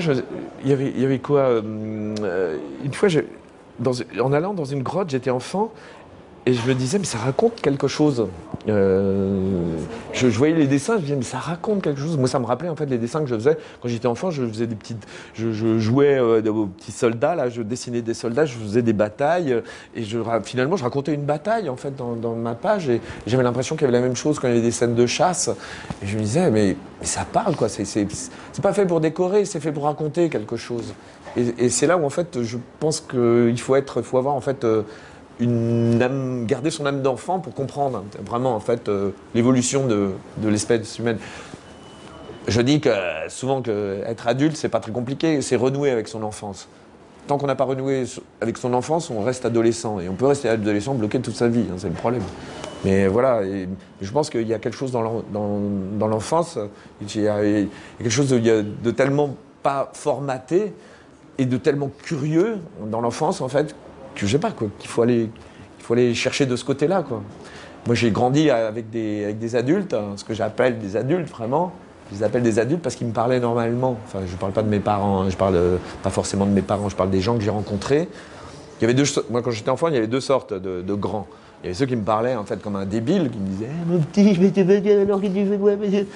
il 0.64 0.70
y 0.70 1.05
avait, 1.05 1.18
quoi 1.18 1.61
Une 1.61 2.95
fois, 2.95 3.11
en 4.20 4.32
allant 4.32 4.55
dans 4.55 4.64
une 4.64 4.82
grotte, 4.82 5.11
j'étais 5.11 5.30
enfant, 5.30 5.70
et 6.47 6.55
je 6.55 6.66
me 6.66 6.74
disais, 6.74 6.99
mais 6.99 7.05
ça 7.05 7.18
raconte 7.18 7.61
quelque 7.61 7.86
chose. 7.86 8.26
Euh, 8.68 9.76
je, 10.12 10.26
voyais 10.26 10.55
les 10.55 10.66
dessins, 10.66 10.95
je 10.95 11.01
me 11.01 11.03
disais, 11.03 11.16
mais 11.16 11.22
ça 11.22 11.38
raconte 11.38 11.82
quelque 11.82 12.01
chose. 12.01 12.16
Moi, 12.16 12.28
ça 12.28 12.38
me 12.38 12.47
rappelait 12.47 12.70
en 12.70 12.76
fait 12.76 12.86
les 12.86 12.97
dessins 12.97 13.20
que 13.20 13.26
je 13.26 13.34
faisais 13.34 13.59
quand 13.80 13.88
j'étais 13.88 14.07
enfant. 14.07 14.30
Je 14.30 14.47
faisais 14.47 14.66
des 14.66 14.74
petites, 14.74 15.07
je, 15.34 15.78
jouais 15.78 16.18
euh, 16.18 16.43
aux 16.51 16.66
petits 16.66 16.93
soldats, 16.93 17.34
là, 17.34 17.51
je 17.51 17.61
dessinais 17.61 18.01
des 18.01 18.14
soldats, 18.14 18.47
je 18.47 18.55
faisais 18.55 18.80
des 18.80 18.95
batailles, 18.95 19.62
et 19.95 20.03
finalement, 20.43 20.76
je 20.76 20.82
racontais 20.82 21.12
une 21.12 21.24
bataille 21.24 21.68
en 21.68 21.76
fait 21.76 21.95
dans, 21.95 22.34
ma 22.34 22.55
page, 22.55 22.88
et 22.88 23.03
j'avais 23.26 23.43
l'impression 23.43 23.76
qu'il 23.76 23.82
y 23.82 23.88
avait 23.88 23.99
la 23.99 24.05
même 24.05 24.16
chose 24.16 24.38
quand 24.38 24.49
il 24.49 24.55
y 24.55 24.55
avait 24.55 24.66
des 24.66 24.70
scènes 24.70 24.95
de 24.95 25.07
chasse. 25.07 25.51
Et 26.03 26.07
je 26.07 26.16
me 26.16 26.22
disais, 26.22 26.51
mais, 26.51 26.76
ça 27.03 27.26
parle 27.30 27.55
quoi. 27.55 27.68
C'est, 27.68 28.09
pas 28.62 28.72
fait 28.72 28.86
pour 28.86 29.01
décorer, 29.01 29.45
c'est 29.45 29.61
fait 29.61 29.72
pour 29.72 29.84
raconter 29.84 30.30
quelque 30.30 30.57
chose. 30.57 30.95
Et, 31.36 31.66
et 31.66 31.68
c'est 31.68 31.86
là 31.86 31.97
où 31.99 32.05
en 32.05 32.11
fait, 32.11 32.43
je 32.43 32.57
pense 32.78 33.01
qu'il 33.01 33.61
faut 33.61 33.76
être, 33.76 34.01
faut 34.01 34.18
avoir 34.18 34.34
en 34.34 34.41
fait. 34.41 34.64
euh, 34.64 34.82
une 35.41 36.01
âme, 36.03 36.45
garder 36.47 36.70
son 36.70 36.86
âme 36.86 37.03
d'enfant 37.03 37.38
pour 37.41 37.55
comprendre 37.55 38.05
vraiment 38.24 38.55
en 38.55 38.61
fait 38.61 38.88
euh, 38.88 39.11
l'évolution 39.34 39.86
de, 39.86 40.12
l'espèce 40.45 40.99
humaine. 40.99 41.18
Je 42.47 42.61
dis 42.61 42.80
que 42.80 42.91
souvent 43.28 43.62
que 43.62 44.03
être 44.07 44.28
adulte 44.28 44.57
c'est 44.57 44.68
pas 44.68 44.80
très 44.80 44.93
compliqué, 44.93 45.41
c'est 45.43 45.57
renouer 45.57 45.91
avec 45.91 46.09
son 46.09 46.22
enfance. 46.22 46.68
Tant 47.26 47.38
qu'on 47.38 47.47
n'a 47.47 47.55
pas 47.55 47.64
renoué 47.64 48.05
avec 48.41 48.59
son 48.59 48.74
enfance, 48.74 49.11
on 49.11 49.22
reste 49.22 49.45
adolescent 49.45 50.01
et 50.01 50.09
on 50.09 50.14
peut 50.14 50.26
rester 50.26 50.49
adolescent 50.49 50.95
bloqué 50.95 51.20
toute 51.20 51.36
sa 51.36 51.49
vie, 51.49 51.66
hein, 51.70 51.74
c'est 51.78 51.88
le 51.88 51.95
problème. 51.95 52.22
Mais 52.84 53.07
voilà, 53.09 53.43
je 54.01 54.11
pense 54.11 54.30
qu'il 54.30 54.49
y 54.49 54.55
a 54.55 54.59
quelque 54.59 54.76
chose 54.76 54.91
dans 54.91 55.03
l'en- 55.03 55.22
dans- 55.32 55.61
dans 55.99 56.09
l'enfance, 56.09 56.59
il 57.03 57.20
y 57.22 57.28
a, 57.28 57.41
quelque 57.99 58.11
chose 58.11 58.30
de, 58.30 58.38
de 58.62 58.91
tellement 58.91 59.36
pas 59.62 59.91
formaté 59.93 60.72
et 61.38 61.45
de 61.45 61.57
tellement 61.57 61.91
curieux 62.03 62.59
dans 62.91 63.01
l'enfance 63.01 63.41
en 63.43 63.49
fait 63.49 63.74
je 64.15 64.27
sais 64.27 64.39
pas, 64.39 64.51
quoi, 64.51 64.69
qu'il 64.79 64.89
faut 64.89 65.03
aller, 65.03 65.31
il 65.79 65.83
faut 65.83 65.95
aller 65.95 66.15
chercher 66.15 66.47
de 66.47 66.57
ce 66.57 66.65
côté-là, 66.65 67.03
quoi. 67.03 67.23
Moi, 67.87 67.95
j'ai 67.95 68.11
grandi 68.11 68.51
avec 68.51 68.91
des, 68.91 69.25
avec 69.25 69.39
des 69.39 69.57
adultes, 69.57 69.95
hein, 69.95 70.13
ce 70.17 70.25
que 70.25 70.35
j'appelle 70.35 70.79
des 70.79 70.97
adultes, 70.97 71.29
vraiment. 71.29 71.73
Je 72.11 72.19
les 72.19 72.23
appelle 72.23 72.43
des 72.43 72.59
adultes 72.59 72.83
parce 72.83 72.95
qu'ils 72.95 73.07
me 73.07 73.13
parlaient 73.13 73.41
normalement. 73.41 73.97
Enfin, 74.05 74.19
je 74.27 74.33
ne 74.33 74.37
parle 74.37 74.53
pas 74.53 74.63
de 74.63 74.69
mes 74.69 74.81
parents, 74.81 75.23
hein, 75.23 75.31
je 75.31 75.37
parle 75.37 75.57
euh, 75.57 75.77
pas 76.03 76.11
forcément 76.11 76.45
de 76.45 76.51
mes 76.51 76.63
parents, 76.63 76.89
je 76.89 76.97
parle 76.97 77.11
des 77.11 77.21
gens 77.21 77.37
que 77.37 77.43
j'ai 77.43 77.51
rencontrés. 77.51 78.09
Il 78.79 78.83
y 78.83 78.85
avait 78.85 78.95
deux, 78.95 79.05
moi, 79.31 79.43
quand 79.43 79.51
j'étais 79.51 79.71
enfant, 79.71 79.89
il 79.89 79.95
y 79.95 79.99
avait 79.99 80.07
deux 80.07 80.21
sortes 80.21 80.53
de 80.53 80.95
grands. 80.95 81.27
Il 81.63 81.67
y 81.67 81.69
avait 81.69 81.75
ceux 81.75 81.85
qui 81.85 81.97
me 81.97 82.05
parlaient 82.05 82.37
en 82.37 82.45
fait 82.45 82.63
comme 82.63 82.77
un 82.77 82.87
débile, 82.87 83.31
qui 83.31 83.39
me 83.39 83.47
disaient 83.49 83.69
eh, 83.69 83.93
Mon 83.93 83.99
petit, 83.99 84.35
je 84.35 84.41
vais 84.41 84.51
te 84.51 84.61
dire 84.61 85.01
alors 85.01 85.21
que 85.21 85.27
tu 85.27 85.59
moi. 85.59 85.73
Et 85.73 86.07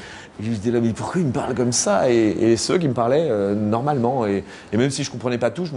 je 0.42 0.50
me 0.50 0.54
disais 0.54 0.80
mais 0.80 0.92
pourquoi 0.94 1.20
il 1.20 1.26
me 1.26 1.32
parle 1.32 1.54
comme 1.54 1.70
ça? 1.72 2.10
Et, 2.10 2.56
ceux 2.56 2.78
qui 2.78 2.88
me 2.88 2.94
parlaient 2.94 3.28
euh, 3.30 3.54
normalement. 3.54 4.26
Et, 4.26 4.42
même 4.72 4.88
si 4.88 5.04
je 5.04 5.10
ne 5.10 5.12
comprenais 5.12 5.36
pas 5.36 5.50
tout, 5.50 5.66
je, 5.66 5.72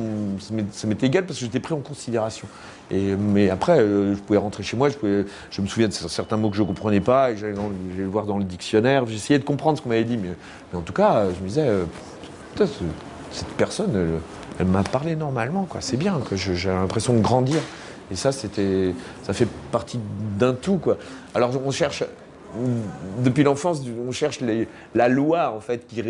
ça 0.72 0.88
m'était 0.88 1.07
égal 1.07 1.26
parce 1.26 1.38
que 1.38 1.45
j'étais 1.45 1.59
pris 1.59 1.74
en 1.74 1.82
considération. 1.82 2.47
Et, 2.91 3.18
mais 3.18 3.49
après, 3.49 3.80
euh, 3.80 4.15
je 4.15 4.20
pouvais 4.22 4.39
rentrer 4.39 4.63
chez 4.63 4.78
moi, 4.78 4.88
je, 4.89 5.61
me 5.61 5.68
souviens 5.68 5.89
de 5.89 5.93
certains 5.93 6.38
mots 6.38 6.49
que 6.49 6.55
je 6.55 6.61
ne 6.61 6.68
comprenais 6.68 7.01
pas, 7.01 7.32
et 7.32 7.38
j'allais 7.38 7.55
le 7.97 8.05
voir 8.05 8.26
dans 8.26 8.38
le 8.38 8.45
dictionnaire, 8.45 9.05
j'essayais 9.05 9.39
de 9.39 9.43
comprendre 9.43 9.78
ce 9.78 9.84
qu'on 9.84 9.89
m'avait 9.89 10.05
dit. 10.05 10.18
Mais, 10.18 10.30
en 10.74 10.82
tout 10.82 10.93
cas, 10.93 11.26
je 11.38 11.43
me 11.43 11.49
disais 11.49 11.68
euh, 11.68 11.84
cette 13.32 13.47
personne, 13.57 14.22
elle, 14.59 14.65
m'a 14.65 14.84
parlé 14.84 15.18
normalement, 15.18 15.65
quoi. 15.70 15.82
C'est 15.82 15.97
bien, 15.97 16.22
j'ai 16.34 16.70
l'impression 16.70 17.13
de 17.13 17.20
grandir. 17.20 17.59
Et 18.12 18.16
ça, 18.16 18.32
c'était, 18.32 18.93
ça 19.24 19.34
fait 19.34 19.47
partie 19.72 19.99
d'un 20.38 20.53
tout, 20.53 20.78
quoi. 20.78 20.97
Alors, 21.36 21.51
on 21.66 21.72
cherche, 21.72 22.03
depuis 23.24 23.43
l'enfance, 23.43 23.82
on 24.08 24.12
cherche 24.12 24.39
la 24.95 25.10
loi, 25.10 25.53
en 25.55 25.60
fait, 25.60 25.86
qui, 25.88 26.03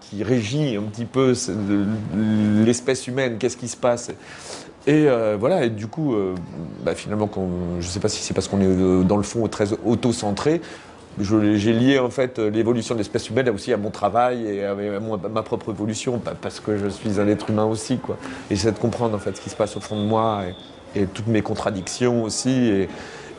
qui, 0.00 0.24
régit 0.24 0.76
un 0.76 0.82
petit 0.82 1.04
peu 1.04 1.34
l'espèce 2.64 3.06
humaine, 3.06 3.38
qu'est-ce 3.38 3.56
qui 3.56 3.68
se 3.68 3.76
passe. 3.76 4.10
Et 4.86 5.08
euh, 5.08 5.36
voilà, 5.38 5.64
et 5.64 5.70
du 5.70 5.86
coup, 5.86 6.14
euh, 6.14 6.34
bah, 6.84 6.94
finalement, 6.94 7.30
je 7.80 7.86
ne 7.86 7.90
sais 7.90 8.00
pas 8.00 8.08
si 8.08 8.22
c'est 8.22 8.34
parce 8.34 8.48
qu'on 8.48 8.60
est 8.60 8.66
euh, 8.66 9.02
dans 9.02 9.16
le 9.16 9.22
fond 9.22 9.46
très 9.48 9.72
auto-centré, 9.84 10.60
j'ai 11.20 11.72
lié 11.72 12.00
en 12.00 12.10
fait 12.10 12.40
l'évolution 12.40 12.96
de 12.96 12.98
l'espèce 12.98 13.30
humaine 13.30 13.48
aussi 13.48 13.72
à 13.72 13.76
mon 13.76 13.90
travail 13.90 14.46
et 14.46 14.64
à 14.64 14.74
ma 14.74 15.42
propre 15.42 15.70
évolution, 15.70 16.20
parce 16.42 16.58
que 16.58 16.76
je 16.76 16.88
suis 16.88 17.20
un 17.20 17.28
être 17.28 17.50
humain 17.50 17.64
aussi, 17.64 17.98
quoi. 17.98 18.18
Et 18.50 18.56
c'est 18.56 18.72
de 18.72 18.78
comprendre 18.78 19.14
en 19.14 19.20
fait 19.20 19.36
ce 19.36 19.40
qui 19.40 19.48
se 19.48 19.54
passe 19.54 19.76
au 19.76 19.80
fond 19.80 19.96
de 19.96 20.06
moi 20.06 20.42
toutes 21.12 21.26
mes 21.26 21.42
contradictions 21.42 22.22
aussi. 22.22 22.86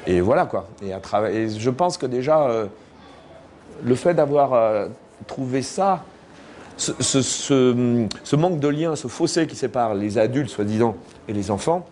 Et, 0.07 0.21
voilà 0.21 0.45
quoi. 0.45 0.67
Et, 0.83 0.91
et 0.91 1.49
je 1.49 1.69
pense 1.69 1.97
que 1.97 2.05
déjà, 2.05 2.47
euh, 2.47 2.65
le 3.83 3.95
fait 3.95 4.13
d'avoir 4.13 4.53
euh, 4.53 4.87
trouvé 5.27 5.61
ça, 5.61 6.03
ce, 6.77 8.35
manque 8.35 8.59
de 8.59 8.67
lien, 8.67 8.95
ce 8.95 9.07
fossé 9.07 9.47
qui 9.47 9.55
sépare 9.55 9.95
les 9.95 10.17
adultes, 10.17 10.49
soi-disant, 10.49 10.95
et 11.27 11.33
les 11.33 11.51
enfants, 11.51 11.85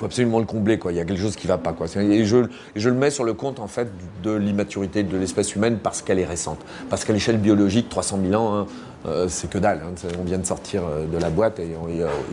faut 0.00 0.06
absolument 0.06 0.38
le 0.38 0.46
combler. 0.46 0.78
Quoi. 0.78 0.92
Il 0.92 0.96
y 0.96 1.00
a 1.00 1.04
quelque 1.04 1.20
chose 1.20 1.36
qui 1.36 1.46
va 1.46 1.58
pas. 1.58 1.74
Quoi. 1.74 1.86
Et, 1.96 2.24
je, 2.24 2.46
je, 2.74 2.88
le 2.88 2.94
mets 2.94 3.10
sur 3.10 3.22
le 3.22 3.34
compte 3.34 3.60
en 3.60 3.66
fait, 3.66 3.88
de 4.22 4.32
l'immaturité 4.32 5.02
de 5.02 5.16
l'espèce 5.18 5.54
humaine 5.54 5.78
parce 5.82 6.00
qu'elle 6.00 6.18
est 6.18 6.24
récente. 6.24 6.58
Parce 6.88 7.04
qu'à 7.04 7.12
l'échelle 7.12 7.36
biologique, 7.36 7.90
300 7.90 8.18
000 8.30 8.42
ans, 8.42 8.56
hein, 8.56 8.66
euh, 9.06 9.26
c'est 9.28 9.50
que 9.50 9.58
dalle. 9.58 9.82
Hein. 9.84 10.08
On 10.18 10.24
vient 10.24 10.38
de 10.38 10.46
sortir 10.46 10.84
euh, 10.84 11.06
de 11.06 11.18
la 11.18 11.28
boîte 11.28 11.60
et, 11.60 11.76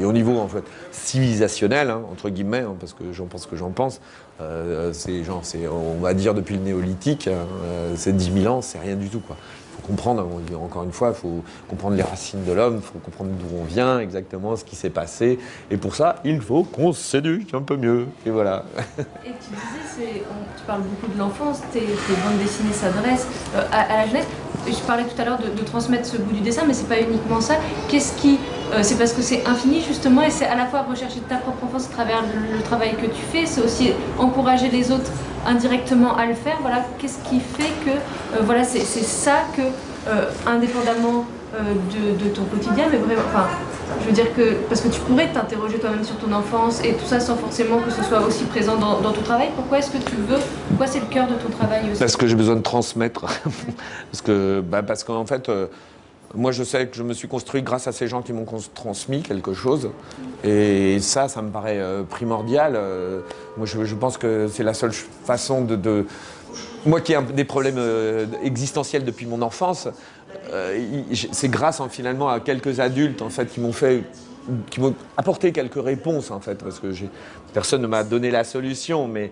au 0.01 0.13
niveau 0.13 0.39
en 0.39 0.47
fait 0.47 0.63
civilisationnel, 0.91 1.89
hein, 1.89 2.03
entre 2.09 2.29
guillemets, 2.29 2.63
parce 2.79 2.93
que 2.93 3.11
j'en 3.11 3.25
pense 3.25 3.45
que 3.45 3.57
j'en 3.57 3.71
pense, 3.71 3.99
euh, 4.39 4.93
c'est 4.93 5.25
genre, 5.25 5.41
on 5.69 6.01
va 6.01 6.13
dire 6.13 6.33
depuis 6.33 6.55
le 6.55 6.61
néolithique, 6.61 7.29
c'est 7.95 8.15
10 8.15 8.43
000 8.43 8.53
ans, 8.53 8.61
c'est 8.61 8.79
rien 8.79 8.95
du 8.95 9.09
tout 9.09 9.19
quoi 9.19 9.35
comprendre, 9.85 10.27
encore 10.61 10.83
une 10.83 10.91
fois, 10.91 11.09
il 11.09 11.19
faut 11.19 11.43
comprendre 11.67 11.95
les 11.95 12.03
racines 12.03 12.43
de 12.43 12.51
l'homme, 12.51 12.75
il 12.77 12.81
faut 12.81 12.99
comprendre 12.99 13.31
d'où 13.31 13.57
on 13.59 13.63
vient, 13.63 13.99
exactement 13.99 14.55
ce 14.55 14.63
qui 14.63 14.75
s'est 14.75 14.89
passé. 14.89 15.39
Et 15.71 15.77
pour 15.77 15.95
ça, 15.95 16.17
il 16.23 16.41
faut 16.41 16.63
qu'on 16.63 16.93
s'éduque 16.93 17.53
un 17.53 17.61
peu 17.61 17.77
mieux. 17.77 18.07
Et 18.25 18.29
voilà. 18.29 18.65
Et 19.25 19.29
tu 19.29 19.49
disais, 19.49 20.23
tu 20.57 20.63
parles 20.65 20.81
beaucoup 20.81 21.11
de 21.11 21.17
l'enfance, 21.17 21.61
tes, 21.71 21.81
bandes 21.81 22.39
dessinées 22.39 22.73
s'adressent 22.73 23.27
euh, 23.55 23.63
à, 23.71 23.97
la 23.97 24.07
jeunesse. 24.07 24.27
Je 24.67 24.85
parlais 24.85 25.05
tout 25.05 25.21
à 25.21 25.25
l'heure 25.25 25.39
de, 25.39 25.63
transmettre 25.63 26.05
ce 26.05 26.17
goût 26.17 26.33
du 26.33 26.41
dessin, 26.41 26.63
mais 26.67 26.73
c'est 26.73 26.87
pas 26.87 26.99
uniquement 26.99 27.41
ça. 27.41 27.55
Qu'est-ce 27.87 28.15
qui. 28.17 28.39
Euh, 28.73 28.79
c'est 28.81 28.97
parce 28.97 29.13
que 29.13 29.21
c'est 29.21 29.45
infini 29.45 29.81
justement, 29.81 30.23
et 30.23 30.29
c'est 30.29 30.45
à 30.45 30.55
la 30.55 30.65
fois 30.65 30.81
rechercher 30.81 31.19
ta 31.21 31.37
propre 31.37 31.63
enfance 31.63 31.85
à 31.85 31.93
travers 31.93 32.21
le 32.21 32.61
travail 32.61 32.95
que 32.95 33.05
tu 33.05 33.21
fais, 33.31 33.45
c'est 33.45 33.61
aussi 33.61 33.91
encourager 34.17 34.69
les 34.69 34.91
autres 34.91 35.11
indirectement 35.45 36.15
à 36.17 36.25
le 36.25 36.33
faire. 36.33 36.57
Voilà, 36.61 36.83
qu'est-ce 36.99 37.19
qui 37.29 37.39
fait 37.39 37.71
que 37.85 37.91
euh, 37.91 38.41
voilà, 38.43 38.63
c'est 38.63 38.79
ça 38.83 39.43
que, 39.55 39.61
euh, 39.61 40.25
indépendamment 40.45 41.25
de, 41.57 42.29
ton 42.29 42.43
quotidien, 42.43 42.85
mais 42.91 42.97
vraiment, 42.97 43.21
enfin, 43.29 43.47
je 44.01 44.05
veux 44.05 44.11
dire 44.11 44.35
que, 44.35 44.55
parce 44.67 44.81
que 44.81 44.89
tu 44.89 44.99
pourrais 44.99 45.31
t'interroger 45.31 45.79
toi-même 45.79 46.03
sur 46.03 46.17
ton 46.17 46.31
enfance 46.33 46.83
et 46.83 46.93
tout 46.93 47.05
ça 47.05 47.19
sans 47.19 47.35
forcément 47.35 47.79
que 47.79 47.89
ce 47.89 48.03
soit 48.03 48.19
aussi 48.19 48.43
présent 48.43 48.75
dans, 48.75 49.11
ton 49.11 49.21
travail. 49.21 49.49
Pourquoi 49.55 49.79
est-ce 49.79 49.89
que 49.89 49.97
tu 49.97 50.17
veux, 50.17 50.37
pourquoi 50.67 50.85
c'est 50.85 50.99
le 50.99 51.07
cœur 51.07 51.25
de 51.25 51.33
ton 51.33 51.49
travail 51.49 51.89
aussi? 51.89 51.99
Parce 51.99 52.17
que 52.17 52.27
j'ai 52.27 52.35
besoin 52.35 52.57
de 52.57 52.61
transmettre. 52.61 53.21
parce 54.11 54.21
que, 54.23 54.61
bah, 54.61 54.83
parce 54.83 55.03
qu'en 55.03 55.25
fait, 55.25 55.49
moi, 56.35 56.51
je 56.51 56.63
sais 56.63 56.87
que 56.87 56.95
je 56.95 57.03
me 57.03 57.13
suis 57.13 57.27
construit 57.27 57.61
grâce 57.61 57.87
à 57.87 57.91
ces 57.91 58.07
gens 58.07 58.21
qui 58.21 58.33
m'ont 58.33 58.45
transmis 58.73 59.21
quelque 59.21 59.53
chose. 59.53 59.89
Et 60.43 60.99
ça, 60.99 61.27
ça 61.27 61.41
me 61.41 61.49
paraît 61.49 61.79
euh, 61.79 62.03
primordial. 62.03 62.73
Euh, 62.75 63.21
moi, 63.55 63.65
je, 63.65 63.95
pense 63.95 64.17
que 64.17 64.47
c'est 64.51 64.63
la 64.63 64.73
seule 64.73 64.91
façon 64.91 65.61
de, 65.63 66.05
Moi 66.85 67.01
qui 67.01 67.13
ai 67.13 67.21
des 67.21 67.45
problèmes 67.45 67.77
euh, 67.77 68.25
existentiels 68.43 69.05
depuis 69.05 69.25
mon 69.25 69.41
enfance, 69.41 69.87
c'est 71.31 71.49
grâce 71.49 71.81
finalement 71.89 72.29
à 72.29 72.39
quelques 72.39 72.79
adultes 72.79 73.21
en 73.21 73.29
fait 73.29 73.47
qui 73.47 73.59
m'ont 73.59 73.73
fait 73.73 74.03
qui 74.69 74.79
m'ont 74.79 74.93
apporté 75.17 75.51
quelques 75.51 75.83
réponses 75.83 76.31
en 76.31 76.39
fait, 76.39 76.55
parce 76.55 76.79
que 76.79 76.87
personne 77.53 77.81
ne 77.81 77.87
m'a 77.87 78.03
donné 78.03 78.31
la 78.31 78.43
solution, 78.43 79.07
mais 79.07 79.31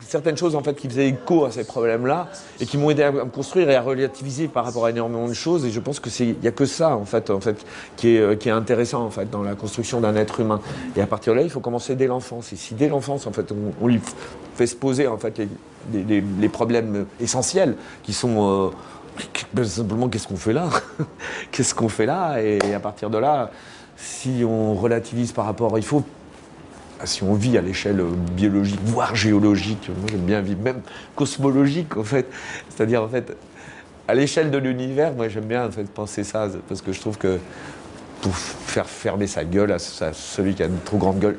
certaines 0.00 0.36
choses 0.36 0.56
en 0.56 0.62
fait 0.62 0.74
qui 0.74 0.88
faisaient 0.88 1.08
écho 1.08 1.44
à 1.44 1.50
ces 1.50 1.64
problèmes-là 1.64 2.28
et 2.60 2.66
qui 2.66 2.78
m'ont 2.78 2.90
aidé 2.90 3.02
à 3.02 3.12
me 3.12 3.24
construire 3.26 3.70
et 3.70 3.76
à 3.76 3.82
relativiser 3.82 4.48
par 4.48 4.64
rapport 4.64 4.86
à 4.86 4.90
énormément 4.90 5.28
de 5.28 5.34
choses. 5.34 5.64
Et 5.64 5.70
je 5.70 5.80
pense 5.80 6.00
que 6.00 6.10
c'est, 6.10 6.26
il 6.26 6.42
y 6.42 6.48
a 6.48 6.52
que 6.52 6.66
ça 6.66 6.96
en 6.96 7.04
fait, 7.04 7.30
en 7.30 7.40
fait, 7.40 7.64
qui 7.96 8.16
est, 8.16 8.38
qui 8.38 8.48
est 8.48 8.52
intéressant 8.52 9.04
en 9.04 9.10
fait 9.10 9.30
dans 9.30 9.42
la 9.42 9.54
construction 9.54 10.00
d'un 10.00 10.16
être 10.16 10.40
humain. 10.40 10.60
Et 10.96 11.00
à 11.00 11.06
partir 11.06 11.32
de 11.34 11.38
là, 11.38 11.44
il 11.44 11.50
faut 11.50 11.60
commencer 11.60 11.94
dès 11.94 12.06
l'enfance. 12.06 12.52
Et 12.52 12.56
si 12.56 12.74
dès 12.74 12.88
l'enfance 12.88 13.26
en 13.26 13.32
fait, 13.32 13.52
on, 13.80 13.86
lui 13.86 14.00
fait 14.54 14.66
se 14.66 14.76
poser 14.76 15.06
en 15.06 15.18
fait 15.18 15.40
les, 15.92 16.22
les, 16.40 16.48
problèmes 16.48 17.06
essentiels 17.20 17.76
qui 18.02 18.12
sont 18.12 18.72
euh, 19.58 19.64
simplement 19.64 20.08
qu'est-ce 20.08 20.28
qu'on 20.28 20.36
fait 20.36 20.52
là? 20.52 20.68
Qu'est-ce 21.50 21.74
qu'on 21.74 21.88
fait 21.88 22.06
là? 22.06 22.40
Et 22.40 22.74
à 22.74 22.80
partir 22.80 23.10
de 23.10 23.18
là, 23.18 23.50
si 23.96 24.42
on 24.44 24.74
relativise 24.74 25.32
par 25.32 25.44
rapport, 25.44 25.78
il 25.78 25.84
faut, 25.84 26.04
si 27.04 27.22
on 27.22 27.34
vit 27.34 27.58
à 27.58 27.60
l'échelle 27.60 28.02
biologique, 28.32 28.80
voire 28.84 29.14
géologique, 29.14 29.88
moi 29.88 30.08
j'aime 30.10 30.20
bien 30.20 30.40
vivre, 30.40 30.60
même 30.60 30.82
cosmologique 31.14 31.96
en 31.96 32.04
fait, 32.04 32.26
c'est-à-dire 32.68 33.02
en 33.02 33.08
fait, 33.08 33.36
à 34.08 34.14
l'échelle 34.14 34.50
de 34.50 34.58
l'univers, 34.58 35.12
moi 35.12 35.28
j'aime 35.28 35.44
bien 35.44 35.66
en 35.66 35.70
fait 35.70 35.84
penser 35.84 36.24
ça, 36.24 36.48
parce 36.68 36.82
que 36.82 36.92
je 36.92 37.00
trouve 37.00 37.18
que 37.18 37.38
pour 38.20 38.36
faire 38.36 38.86
fermer 38.86 39.26
sa 39.26 39.44
gueule 39.44 39.72
à, 39.72 39.78
celui 39.78 40.54
qui 40.54 40.62
a 40.62 40.66
une 40.66 40.78
trop 40.80 40.96
grande 40.96 41.18
gueule, 41.18 41.38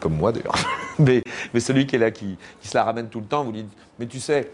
comme 0.00 0.16
moi 0.16 0.32
d'ailleurs, 0.32 0.56
mais, 0.98 1.22
celui 1.60 1.86
qui 1.86 1.96
est 1.96 2.00
là, 2.00 2.10
qui, 2.10 2.36
qui, 2.60 2.68
se 2.68 2.76
la 2.76 2.84
ramène 2.84 3.08
tout 3.08 3.20
le 3.20 3.26
temps, 3.26 3.44
vous 3.44 3.52
dites, 3.52 3.68
mais 3.98 4.06
tu 4.06 4.20
sais, 4.20 4.50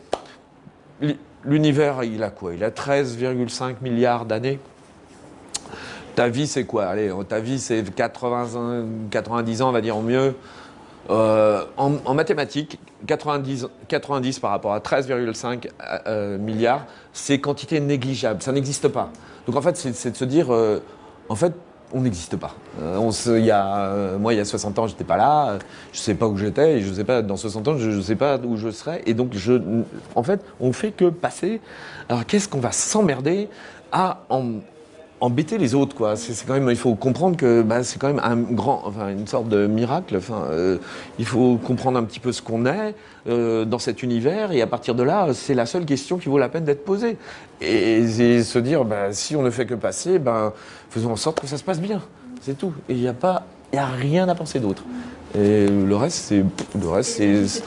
l'univers, 1.44 2.04
il 2.04 2.22
a 2.22 2.30
quoi? 2.30 2.54
Il 2.54 2.62
a 2.62 2.70
13,5 2.70 3.76
milliards 3.82 4.24
d'années? 4.24 4.58
Ta 6.14 6.28
vie, 6.28 6.46
c'est 6.46 6.64
quoi? 6.64 6.86
Allez, 6.86 7.10
ta 7.28 7.40
vie, 7.40 7.58
c'est 7.58 7.82
80, 7.94 8.84
90 9.10 9.62
ans, 9.62 9.68
on 9.68 9.72
va 9.72 9.80
dire 9.80 9.96
en 9.96 10.02
mieux. 10.02 10.34
Euh, 11.10 11.64
en, 11.76 12.14
mathématiques, 12.14 12.78
90, 13.06 13.66
90 13.88 14.38
par 14.38 14.50
rapport 14.52 14.72
à 14.72 14.78
13,5 14.78 15.68
euh, 16.06 16.38
milliards, 16.38 16.86
c'est 17.12 17.40
quantité 17.40 17.80
négligeable. 17.80 18.42
Ça 18.42 18.52
n'existe 18.52 18.88
pas. 18.88 19.10
Donc 19.46 19.56
en 19.56 19.62
fait, 19.62 19.76
c'est 19.76 20.10
de 20.10 20.16
se 20.16 20.24
dire, 20.24 20.52
euh, 20.52 20.78
en 21.28 21.34
fait, 21.34 21.52
on 21.92 22.00
n'existe 22.00 22.36
pas. 22.36 22.54
on 22.80 23.10
y 23.36 23.50
a, 23.50 24.16
moi, 24.18 24.32
il 24.32 24.38
y 24.38 24.40
a 24.40 24.46
60 24.46 24.78
ans, 24.78 24.86
j'étais 24.86 25.04
pas 25.04 25.18
là, 25.18 25.58
je 25.92 25.98
ne 25.98 26.02
sais 26.02 26.14
pas 26.14 26.26
où 26.26 26.38
j'étais, 26.38 26.80
je 26.80 26.90
sais 26.90 27.04
pas, 27.04 27.20
dans 27.20 27.36
60 27.36 27.68
ans, 27.68 27.76
je 27.76 27.90
ne 27.90 28.00
sais 28.00 28.16
pas 28.16 28.38
où 28.38 28.56
je 28.56 28.70
serai. 28.70 29.02
Et 29.04 29.12
donc, 29.12 29.34
en 30.14 30.22
fait, 30.22 30.40
on 30.58 30.72
fait 30.72 30.92
que 30.92 31.10
passer. 31.10 31.60
Alors, 32.08 32.24
qu'est-ce 32.24 32.48
qu'on 32.48 32.60
va 32.60 32.72
s'emmerder 32.72 33.50
à 33.90 34.24
embêter 35.22 35.56
les 35.56 35.76
autres, 35.76 35.94
quoi. 35.94 36.16
C'est 36.16 36.44
quand 36.44 36.54
même, 36.54 36.68
il 36.68 36.76
faut 36.76 36.96
comprendre 36.96 37.36
que 37.36 37.62
bah, 37.62 37.84
c'est 37.84 38.00
quand 38.00 38.08
même 38.08 38.20
un 38.24 38.36
grand, 38.36 38.82
enfin 38.84 39.08
une 39.10 39.28
sorte 39.28 39.48
de 39.48 39.68
miracle. 39.68 40.16
Enfin, 40.16 40.42
euh, 40.50 40.78
il 41.20 41.24
faut 41.24 41.58
comprendre 41.64 41.96
un 41.96 42.02
petit 42.02 42.18
peu 42.18 42.32
ce 42.32 42.42
qu'on 42.42 42.66
est 42.66 42.94
euh, 43.28 43.64
dans 43.64 43.78
cet 43.78 44.02
univers, 44.02 44.50
et 44.50 44.60
à 44.62 44.66
partir 44.66 44.96
de 44.96 45.04
là, 45.04 45.28
c'est 45.32 45.54
la 45.54 45.64
seule 45.64 45.86
question 45.86 46.18
qui 46.18 46.28
vaut 46.28 46.38
la 46.38 46.48
peine 46.48 46.64
d'être 46.64 46.84
posée. 46.84 47.16
Et, 47.60 48.02
se 48.42 48.58
dire, 48.58 48.84
bah, 48.84 49.12
si 49.12 49.36
on 49.36 49.42
ne 49.42 49.50
fait 49.50 49.64
que 49.64 49.74
passer, 49.74 50.18
ben 50.18 50.52
faisons 50.90 51.12
en 51.12 51.16
sorte 51.16 51.40
que 51.40 51.46
ça 51.46 51.56
se 51.56 51.62
passe 51.62 51.80
bien. 51.80 52.02
C'est 52.40 52.58
tout. 52.58 52.72
Et 52.88 52.94
il 52.94 53.00
n'y 53.00 53.08
a 53.08 53.14
pas, 53.14 53.46
il 53.72 53.78
a 53.78 53.86
rien 53.86 54.28
à 54.28 54.34
penser 54.34 54.58
d'autre. 54.58 54.82
Et 55.36 55.68
le 55.68 55.94
reste, 55.94 56.16
c'est, 56.16 56.44
le 56.80 56.88
reste, 56.88 57.10
c'est. 57.16 57.62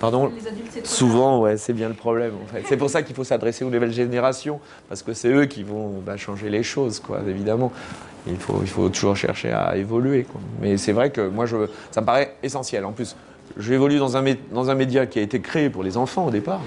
Pardon 0.00 0.30
Les 0.36 0.46
adultes, 0.46 0.86
Souvent, 0.86 1.40
ouais, 1.40 1.56
c'est 1.56 1.72
bien 1.72 1.88
le 1.88 1.94
problème. 1.94 2.32
En 2.42 2.46
fait. 2.52 2.62
C'est 2.68 2.76
pour 2.76 2.90
ça 2.90 3.02
qu'il 3.02 3.14
faut 3.16 3.24
s'adresser 3.24 3.64
aux 3.64 3.70
nouvelles 3.70 3.92
générations, 3.92 4.60
parce 4.88 5.02
que 5.02 5.14
c'est 5.14 5.28
eux 5.28 5.46
qui 5.46 5.62
vont 5.62 6.00
bah, 6.04 6.16
changer 6.16 6.50
les 6.50 6.62
choses, 6.62 7.00
quoi, 7.00 7.20
évidemment. 7.26 7.72
Il 8.28 8.36
faut, 8.36 8.58
il 8.62 8.68
faut 8.68 8.88
toujours 8.88 9.16
chercher 9.16 9.52
à 9.52 9.76
évoluer. 9.76 10.24
Quoi. 10.24 10.40
Mais 10.60 10.76
c'est 10.76 10.92
vrai 10.92 11.10
que 11.10 11.20
moi, 11.28 11.46
je, 11.46 11.56
ça 11.92 12.00
me 12.00 12.06
paraît 12.06 12.34
essentiel. 12.42 12.84
En 12.84 12.92
plus, 12.92 13.16
j'évolue 13.56 13.98
dans 13.98 14.16
un, 14.16 14.24
dans 14.52 14.68
un 14.68 14.74
média 14.74 15.06
qui 15.06 15.18
a 15.18 15.22
été 15.22 15.40
créé 15.40 15.70
pour 15.70 15.82
les 15.84 15.96
enfants 15.96 16.26
au 16.26 16.30
départ. 16.30 16.60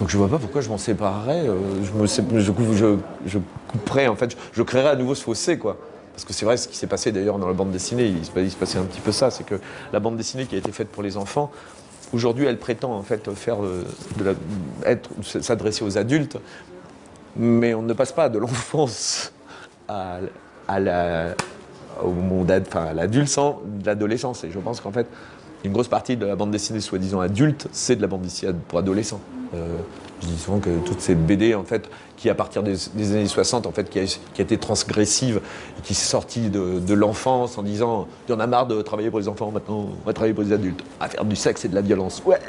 Donc 0.00 0.10
je 0.10 0.16
vois 0.18 0.28
pas 0.28 0.38
pourquoi 0.38 0.60
je 0.60 0.68
m'en 0.68 0.78
séparerais. 0.78 1.48
euh, 1.48 1.56
je, 1.82 1.90
me, 2.00 2.06
sé- 2.06 2.22
je, 2.36 2.52
cou- 2.52 2.74
je, 2.74 2.96
je 3.26 3.38
couperais, 3.66 4.06
en 4.06 4.14
fait, 4.14 4.30
je, 4.32 4.36
je 4.52 4.62
créerais 4.62 4.90
à 4.90 4.96
nouveau 4.96 5.14
ce 5.16 5.24
fossé, 5.24 5.58
quoi. 5.58 5.76
Parce 6.12 6.24
que 6.24 6.32
c'est 6.32 6.44
vrai, 6.44 6.56
ce 6.56 6.68
qui 6.68 6.76
s'est 6.76 6.86
passé 6.86 7.10
d'ailleurs 7.10 7.38
dans 7.38 7.48
la 7.48 7.54
bande 7.54 7.70
dessinée, 7.70 8.06
il 8.06 8.24
se, 8.24 8.30
il 8.38 8.50
se 8.50 8.56
passait 8.56 8.78
un 8.78 8.82
petit 8.84 9.00
peu 9.00 9.10
ça, 9.12 9.30
c'est 9.30 9.44
que 9.44 9.54
la 9.92 9.98
bande 10.00 10.16
dessinée 10.16 10.44
qui 10.46 10.54
a 10.56 10.58
été 10.58 10.70
faite 10.72 10.88
pour 10.88 11.02
les 11.02 11.16
enfants, 11.16 11.50
aujourd'hui, 12.12 12.46
elle 12.46 12.58
prétend 12.58 12.92
en 12.94 13.02
fait 13.02 13.32
faire 13.34 13.62
euh, 13.64 13.84
être, 14.84 15.10
s'adresser 15.22 15.84
aux 15.84 15.98
adultes, 15.98 16.38
mais 17.36 17.74
on 17.74 17.82
ne 17.82 17.92
passe 17.92 18.12
pas 18.12 18.28
de 18.28 18.38
l'enfance 18.38 19.32
à, 19.88 20.18
à 20.66 20.80
la, 20.80 21.34
au 22.02 22.10
monde, 22.10 22.50
enfin, 22.66 22.86
à 22.86 22.94
l'adolescence. 22.94 24.44
Et 24.44 24.50
je 24.50 24.58
pense 24.58 24.80
qu'en 24.80 24.92
fait, 24.92 25.06
une 25.64 25.72
grosse 25.72 25.88
partie 25.88 26.16
de 26.16 26.26
la 26.26 26.36
bande 26.36 26.50
dessinée 26.50 26.80
soi-disant 26.80 27.20
adulte, 27.20 27.68
c'est 27.72 27.96
de 27.96 28.02
la 28.02 28.08
bande 28.08 28.22
dessinée 28.22 28.52
pour 28.68 28.78
adolescents. 28.78 29.20
Euh, 29.54 29.78
je 30.22 30.26
dis 30.26 30.38
souvent 30.38 30.58
que 30.58 30.70
toutes 30.84 31.00
ces 31.00 31.14
BD, 31.14 31.54
en 31.54 31.64
fait, 31.64 31.88
qui 32.16 32.28
à 32.28 32.34
partir 32.34 32.62
des, 32.62 32.76
années 33.12 33.26
60, 33.26 33.66
en 33.66 33.72
fait, 33.72 33.88
qui 33.88 34.00
a, 34.00 34.04
qui 34.04 34.40
a 34.40 34.42
été 34.42 34.58
transgressive, 34.58 35.40
et 35.78 35.82
qui 35.82 35.94
s'est 35.94 36.08
sortie 36.08 36.50
de, 36.50 36.94
l'enfance 36.94 37.58
en 37.58 37.62
disant 37.62 38.08
il 38.26 38.32
y 38.32 38.34
en 38.34 38.40
a 38.40 38.46
marre 38.48 38.66
de 38.66 38.82
travailler 38.82 39.10
pour 39.10 39.20
les 39.20 39.28
enfants, 39.28 39.52
maintenant 39.52 39.90
on 40.02 40.06
va 40.06 40.12
travailler 40.12 40.34
pour 40.34 40.42
les 40.42 40.52
adultes, 40.52 40.82
à 40.98 41.08
faire 41.08 41.24
du 41.24 41.36
sexe 41.36 41.64
et 41.64 41.68
de 41.68 41.76
la 41.76 41.80
violence. 41.80 42.22
Ouais. 42.26 42.40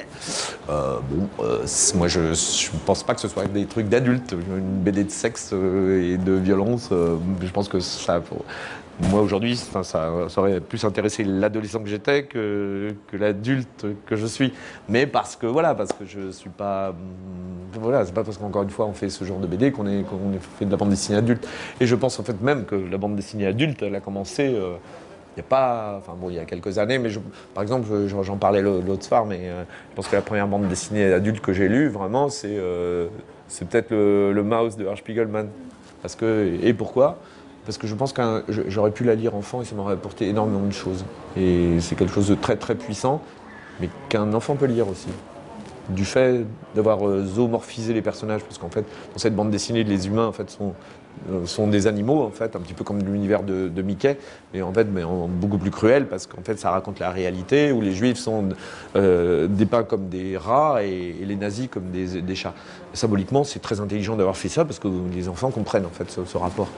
Euh, 0.70 0.98
bon, 1.12 1.28
euh, 1.44 1.66
moi 1.96 2.08
je 2.08 2.20
ne 2.20 2.80
pense 2.86 3.04
pas 3.04 3.14
que 3.14 3.22
ce 3.22 3.28
soit 3.28 3.46
des 3.46 3.66
trucs 3.66 3.90
d'adultes. 3.90 4.32
Une 4.32 4.82
BD 4.82 5.04
de 5.04 5.12
sexe 5.12 5.52
euh, 5.54 6.14
et 6.14 6.18
de 6.18 6.34
violence, 6.34 6.90
je 6.92 7.52
pense 7.52 7.70
que 7.70 7.80
ça. 7.80 8.22
Moi 9.00 9.22
aujourd'hui, 9.22 9.56
ça, 9.56 10.12
aurait 10.38 10.60
plus 10.60 10.84
intéressé 10.84 11.24
l'adolescent 11.24 11.82
que 11.82 11.90
j'étais 11.90 12.24
que, 12.24 12.94
l'adulte 13.14 13.86
que 14.06 14.16
je 14.16 14.26
suis. 14.26 14.54
Mais 14.90 15.08
parce 15.08 15.36
que 15.36 15.46
voilà, 15.48 15.74
parce 15.76 15.92
que 15.94 16.06
je 16.06 16.32
suis 16.32 16.50
pas. 16.50 16.90
hum, 16.90 16.96
Voilà, 17.82 18.06
c'est 18.06 18.14
pas 18.14 18.24
parce 18.24 18.38
qu'encore 18.38 18.64
une 18.64 18.70
fois 18.70 18.86
on 18.88 18.94
fait 18.94 19.10
ce 19.10 19.24
genre 19.24 19.40
de 19.40 19.48
BD 19.48 19.72
qu'on 19.72 19.88
est, 19.88 20.04
qu'on 20.04 20.20
fait 20.58 20.66
de 20.66 20.72
la 20.72 20.78
bande 20.78 20.90
dessinée 20.90 21.18
adulte. 21.18 21.48
Et 21.80 21.86
je 21.86 21.96
pense 21.96 22.20
en 22.20 22.24
fait 22.24 22.42
même 22.42 22.66
que 22.66 22.76
la 22.76 22.98
bande 22.98 23.16
dessinée 23.16 23.46
adulte, 23.46 23.82
elle 23.84 23.96
a 23.96 24.02
commencé. 24.02 24.48
euh, 24.54 24.76
il 25.38 25.42
n'y 25.42 25.46
a 25.46 25.50
pas, 25.50 25.96
enfin 26.00 26.14
bon, 26.20 26.30
il 26.30 26.36
y 26.36 26.40
a 26.40 26.44
quelques 26.46 26.80
années, 26.80 26.98
mais 26.98 27.10
par 27.54 27.62
exemple, 27.62 27.88
je- 28.08 28.24
j'en 28.24 28.36
parlais 28.36 28.62
l'au- 28.62 28.82
l'autre 28.82 29.06
soir, 29.06 29.26
mais 29.26 29.40
euh, 29.44 29.64
je 29.92 29.96
pense 29.96 30.08
que 30.10 30.16
la 30.16 30.22
première 30.24 30.48
bande 30.48 30.68
dessinée 30.68 31.14
adulte 31.14 31.40
que 31.40 31.54
j'ai 31.54 31.70
lue, 31.70 31.88
vraiment, 31.88 32.28
c'est 32.30 32.48
euh, 32.58 33.08
c'est 33.48 33.68
peut-être 33.70 33.92
le, 33.92 34.34
le 34.34 34.44
Mouse 34.44 34.76
de 34.76 34.86
Hersh 34.86 35.00
Spiegelman. 35.00 35.48
Parce 36.02 36.16
que, 36.16 36.58
et 36.62 36.74
pourquoi? 36.74 37.18
Parce 37.70 37.78
que 37.78 37.86
je 37.86 37.94
pense 37.94 38.14
que 38.14 38.44
j'aurais 38.68 38.90
pu 38.90 39.04
la 39.04 39.14
lire 39.14 39.36
enfant 39.36 39.62
et 39.62 39.66
ça 39.66 39.76
m'aurait 39.76 39.94
apporté 39.94 40.28
énormément 40.28 40.66
de 40.66 40.74
choses. 40.74 41.06
Et 41.38 41.80
c'est 41.82 41.94
quelque 41.94 42.16
chose 42.16 42.28
de 42.28 42.34
très 42.34 42.56
très 42.56 42.74
puissant, 42.74 43.22
mais 43.80 43.90
qu'un 44.10 44.34
enfant 44.34 44.56
peut 44.56 44.66
lire 44.66 44.88
aussi. 44.88 45.10
Du 45.90 46.04
fait 46.04 46.48
d'avoir 46.74 47.08
euh, 47.08 47.24
zoomorphisé 47.24 47.94
les 47.94 48.02
personnages, 48.02 48.42
parce 48.42 48.58
qu'en 48.58 48.72
fait, 48.72 48.86
dans 49.14 49.20
cette 49.20 49.36
bande 49.36 49.52
dessinée, 49.52 49.84
les 49.84 50.08
humains 50.08 50.26
en 50.26 50.32
fait, 50.32 50.50
sont, 50.50 50.74
euh, 51.32 51.46
sont 51.46 51.68
des 51.68 51.86
animaux, 51.86 52.24
en 52.24 52.32
fait, 52.32 52.56
un 52.56 52.60
petit 52.60 52.74
peu 52.74 52.84
comme 52.84 53.04
l'univers 53.04 53.44
de, 53.44 53.82
Mickey, 53.84 54.18
mais 54.52 54.64
en 54.64 54.74
fait, 54.74 54.86
mais 54.86 55.04
beaucoup 55.28 55.60
plus 55.60 55.70
cruel, 55.70 56.08
parce 56.08 56.26
qu'en 56.26 56.42
fait, 56.42 56.58
ça 56.58 56.72
raconte 56.72 56.98
la 56.98 57.12
réalité 57.12 57.72
où 57.72 57.82
les 57.82 57.94
juifs 57.94 58.18
sont 58.18 58.50
euh, 58.96 59.46
dépeints 59.46 59.84
comme 59.84 60.10
des 60.10 60.38
rats 60.38 60.82
et, 60.84 61.14
les 61.24 61.36
nazis 61.36 61.68
comme 61.68 61.92
des, 61.92 62.36
chats. 62.36 62.56
Symboliquement, 62.94 63.44
c'est 63.44 63.60
très 63.60 63.80
intelligent 63.80 64.16
d'avoir 64.16 64.38
fait 64.38 64.50
ça, 64.50 64.66
parce 64.66 64.80
que 64.80 64.88
les 65.14 65.30
enfants 65.30 65.52
comprennent 65.52 65.86
en 65.86 65.90
fait 65.90 66.10
ce 66.10 66.38
rapport. 66.38 66.70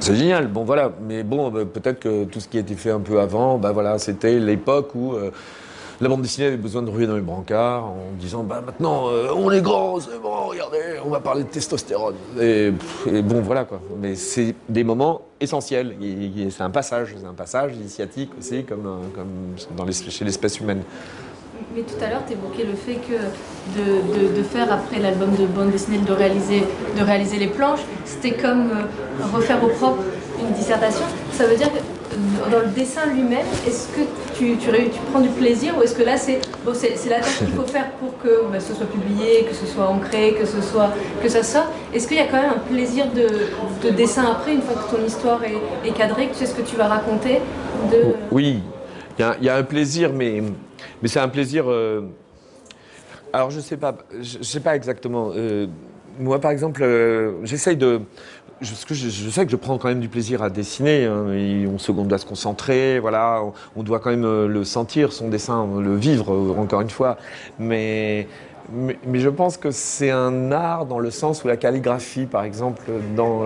C'est 0.00 0.14
génial, 0.14 0.46
bon 0.46 0.64
voilà, 0.64 0.92
mais 1.02 1.22
bon, 1.22 1.54
euh, 1.54 1.64
peut-être 1.64 2.00
que 2.00 2.24
tout 2.24 2.40
ce 2.40 2.48
qui 2.48 2.56
a 2.56 2.60
été 2.60 2.74
fait 2.74 2.90
un 2.90 3.00
peu 3.00 3.20
avant, 3.20 3.58
bah 3.58 3.72
voilà, 3.72 3.98
c'était 3.98 4.38
l'époque 4.38 4.94
où 4.94 5.12
euh, 5.12 5.30
la 6.00 6.08
bande 6.08 6.22
dessinée 6.22 6.46
avait 6.46 6.56
besoin 6.56 6.82
de 6.82 6.90
ruer 6.90 7.06
dans 7.06 7.16
les 7.16 7.20
brancards 7.20 7.84
en 7.84 8.12
disant 8.18 8.44
bah 8.44 8.62
maintenant 8.64 9.08
euh, 9.08 9.32
on 9.34 9.50
est 9.50 9.60
grand, 9.60 9.98
c'est 10.00 10.20
bon, 10.22 10.46
regardez, 10.46 11.00
on 11.04 11.10
va 11.10 11.20
parler 11.20 11.42
de 11.42 11.48
testostérone. 11.48 12.14
Et, 12.40 12.70
bon 13.22 13.40
voilà 13.40 13.64
quoi. 13.64 13.80
Mais 14.00 14.14
c'est 14.14 14.54
des 14.68 14.84
moments 14.84 15.22
essentiels. 15.40 15.96
C'est 16.50 16.62
un 16.62 16.70
passage, 16.70 17.14
c'est 17.18 17.26
un 17.26 17.34
passage 17.34 17.74
initiatique 17.74 18.30
aussi, 18.38 18.64
comme, 18.64 19.10
comme 19.14 19.92
chez 19.92 20.24
l'espèce 20.24 20.60
humaine. 20.60 20.82
Mais 21.74 21.82
tout 21.82 22.02
à 22.02 22.08
l'heure, 22.08 22.22
tu 22.26 22.32
évoquais 22.32 22.64
le 22.64 22.74
fait 22.74 22.94
que 22.94 23.18
de, 23.78 24.42
faire 24.42 24.72
après 24.72 24.98
l'album 25.00 25.30
de 25.38 25.46
bande 25.46 25.70
dessinée, 25.70 25.98
de 25.98 26.12
réaliser, 26.12 26.64
de 26.98 27.04
réaliser 27.04 27.38
les 27.38 27.48
planches, 27.48 27.80
c'était 28.04 28.32
comme 28.32 28.70
euh, 28.70 29.24
refaire 29.34 29.62
au 29.62 29.68
propre 29.68 30.02
une 30.40 30.52
dissertation. 30.54 31.04
Ça 31.32 31.46
veut 31.46 31.56
dire 31.56 31.68
que 31.72 31.78
euh, 31.78 32.50
dans 32.50 32.60
le 32.60 32.68
dessin 32.68 33.06
lui-même, 33.12 33.46
est-ce 33.66 33.88
que 33.88 34.00
tu, 34.36 34.56
tu, 34.56 34.70
prends 35.12 35.20
du 35.20 35.28
plaisir 35.28 35.76
ou 35.76 35.82
est-ce 35.82 35.94
que 35.94 36.02
là, 36.02 36.16
c'est 36.16 36.40
bon, 36.64 36.72
c'est 36.74 36.94
la 37.08 37.20
tâche 37.20 37.38
qu'il 37.38 37.48
faut 37.48 37.66
faire 37.66 37.90
pour 37.92 38.16
que 38.18 38.44
bah, 38.50 38.60
ce 38.60 38.74
soit 38.74 38.86
publié, 38.86 39.44
que 39.44 39.54
ce 39.54 39.66
soit 39.66 39.88
ancré, 39.88 40.34
que, 40.40 40.46
ce 40.46 40.62
soit, 40.62 40.90
que 41.22 41.28
ça 41.28 41.42
sorte? 41.42 41.68
Est-ce 41.92 42.08
qu'il 42.08 42.16
y 42.16 42.20
a 42.20 42.26
quand 42.26 42.40
même 42.40 42.52
un 42.56 42.72
plaisir 42.72 43.06
de, 43.14 43.86
de 43.86 43.94
dessin 43.94 44.24
après, 44.30 44.54
une 44.54 44.62
fois 44.62 44.82
que 44.82 44.96
ton 44.96 45.04
histoire 45.04 45.40
est, 45.44 45.90
cadrée, 45.92 46.28
que 46.28 46.32
tu 46.32 46.38
sais 46.38 46.46
ce 46.46 46.54
que 46.54 46.62
tu 46.62 46.76
vas 46.76 46.88
raconter 46.88 47.40
de... 47.92 48.14
Oui, 48.30 48.62
il 49.18 49.44
y 49.44 49.48
a 49.48 49.56
un 49.56 49.62
plaisir, 49.64 50.12
mais, 50.14 50.42
mais 51.02 51.08
c'est 51.08 51.20
un 51.20 51.28
plaisir. 51.28 51.68
euh, 51.68 52.02
alors 53.32 53.50
je 53.50 53.60
sais 53.60 53.76
pas, 53.76 53.94
je, 54.20 54.42
sais 54.42 54.60
pas 54.60 54.74
exactement. 54.76 55.30
euh, 55.34 55.66
moi, 56.18 56.40
par 56.40 56.50
exemple, 56.50 56.82
euh, 56.82 57.44
j'essaye 57.44 57.76
de. 57.76 58.00
Je, 58.60 58.74
sais 58.74 59.44
que 59.44 59.52
je 59.52 59.56
prends 59.56 59.78
quand 59.78 59.86
même 59.86 60.00
du 60.00 60.08
plaisir 60.08 60.42
à 60.42 60.50
dessiner. 60.50 61.04
hein, 61.04 61.26
on, 61.88 62.04
doit 62.04 62.18
se 62.18 62.26
concentrer, 62.26 62.98
voilà. 62.98 63.44
On, 63.76 63.82
doit 63.84 64.00
quand 64.00 64.10
même 64.10 64.46
le 64.46 64.64
sentir, 64.64 65.12
son 65.12 65.28
dessin, 65.28 65.68
le 65.80 65.94
vivre, 65.94 66.32
encore 66.58 66.80
une 66.80 66.90
fois. 66.90 67.18
Mais. 67.58 68.26
Mais, 68.70 68.98
je 69.14 69.30
pense 69.30 69.56
que 69.56 69.70
c'est 69.70 70.10
un 70.10 70.52
art 70.52 70.84
dans 70.84 70.98
le 70.98 71.10
sens 71.10 71.42
où 71.42 71.48
la 71.48 71.56
calligraphie, 71.56 72.26
par 72.26 72.44
exemple, 72.44 72.82
dans, 73.16 73.44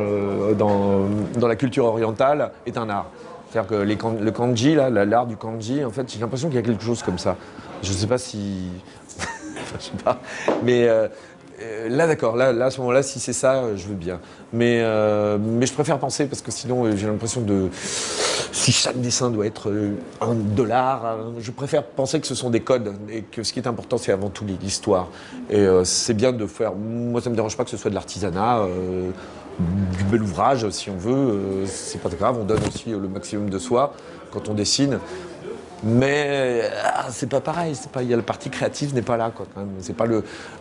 dans, 0.58 1.04
dans 1.38 1.46
la 1.46 1.54
culture 1.54 1.84
orientale, 1.84 2.50
est 2.66 2.76
un 2.76 2.88
art. 2.88 3.08
C'est-à-dire 3.52 3.68
que 3.68 4.22
le 4.22 4.30
kanji, 4.30 4.74
l'art 4.74 5.26
du 5.26 5.36
kanji, 5.36 5.84
en 5.84 5.90
fait, 5.90 6.10
j'ai 6.10 6.18
l'impression 6.18 6.48
qu'il 6.48 6.56
y 6.56 6.58
a 6.58 6.62
quelque 6.62 6.82
chose 6.82 7.02
comme 7.02 7.18
ça. 7.18 7.36
Je 7.82 7.92
ne 7.92 7.94
sais 7.94 8.06
pas 8.06 8.16
si. 8.16 8.70
enfin, 9.18 9.76
je 9.78 9.84
sais 9.84 10.02
pas. 10.02 10.20
Mais 10.62 10.88
euh, 10.88 11.06
euh, 11.60 11.88
là, 11.90 12.06
d'accord, 12.06 12.34
là, 12.34 12.48
à 12.48 12.70
ce 12.70 12.80
moment-là, 12.80 13.02
si 13.02 13.20
c'est 13.20 13.34
ça, 13.34 13.56
euh, 13.56 13.76
je 13.76 13.88
veux 13.88 13.94
bien. 13.94 14.20
Mais, 14.54 14.82
mais 15.38 15.66
je 15.66 15.72
préfère 15.74 15.98
penser 15.98 16.26
parce 16.26 16.40
que 16.40 16.50
sinon, 16.50 16.96
j'ai 16.96 17.06
l'impression 17.06 17.42
de. 17.42 17.68
Si 17.74 18.72
chaque 18.72 18.98
dessin 18.98 19.30
doit 19.30 19.46
être 19.46 19.70
un 20.22 20.34
dollar, 20.34 21.18
je 21.38 21.50
préfère 21.50 21.84
penser 21.84 22.20
que 22.20 22.26
ce 22.26 22.34
sont 22.34 22.48
des 22.48 22.60
codes 22.60 22.94
et 23.10 23.22
que 23.22 23.42
ce 23.42 23.52
qui 23.52 23.58
est 23.58 23.66
important, 23.66 23.98
c'est 23.98 24.12
avant 24.12 24.30
tout 24.30 24.46
l'histoire. 24.62 25.08
Et 25.50 25.66
c'est 25.84 26.14
bien 26.14 26.32
de 26.32 26.46
faire. 26.46 26.74
Moi, 26.74 27.20
ça 27.20 27.28
ne 27.28 27.32
me 27.32 27.36
dérange 27.36 27.56
pas 27.56 27.64
que 27.64 27.70
ce 27.70 27.76
soit 27.76 27.90
de 27.90 27.94
l'artisanat. 27.94 28.60
Du 29.58 30.04
bel 30.04 30.22
ouvrage, 30.22 30.68
si 30.70 30.90
on 30.90 30.96
veut, 30.96 31.12
euh, 31.12 31.66
c'est 31.66 32.00
pas 32.00 32.08
grave, 32.08 32.38
on 32.40 32.44
donne 32.44 32.62
aussi 32.66 32.90
le 32.90 33.08
maximum 33.08 33.50
de 33.50 33.58
soi 33.58 33.94
quand 34.32 34.48
on 34.48 34.54
dessine. 34.54 34.98
Mais 35.84 36.70
ah, 36.84 37.06
c'est 37.10 37.28
pas 37.28 37.40
pareil, 37.40 37.74
c'est 37.74 37.90
pas, 37.90 38.02
y 38.02 38.14
a 38.14 38.16
la 38.16 38.22
partie 38.22 38.50
créative 38.50 38.94
n'est 38.94 39.02
pas 39.02 39.16
là. 39.16 39.32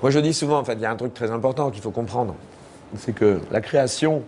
Moi 0.02 0.12
je 0.12 0.20
dis 0.20 0.34
souvent 0.34 0.60
en 0.60 0.64
fait, 0.64 0.74
il 0.74 0.82
y 0.82 0.86
a 0.86 0.92
un 0.92 0.96
truc 0.96 1.14
très 1.14 1.30
important 1.30 1.70
qu'il 1.70 1.82
faut 1.82 1.92
comprendre, 1.92 2.36
c'est 2.98 3.14
que 3.14 3.40
la 3.52 3.62
création, 3.62 4.24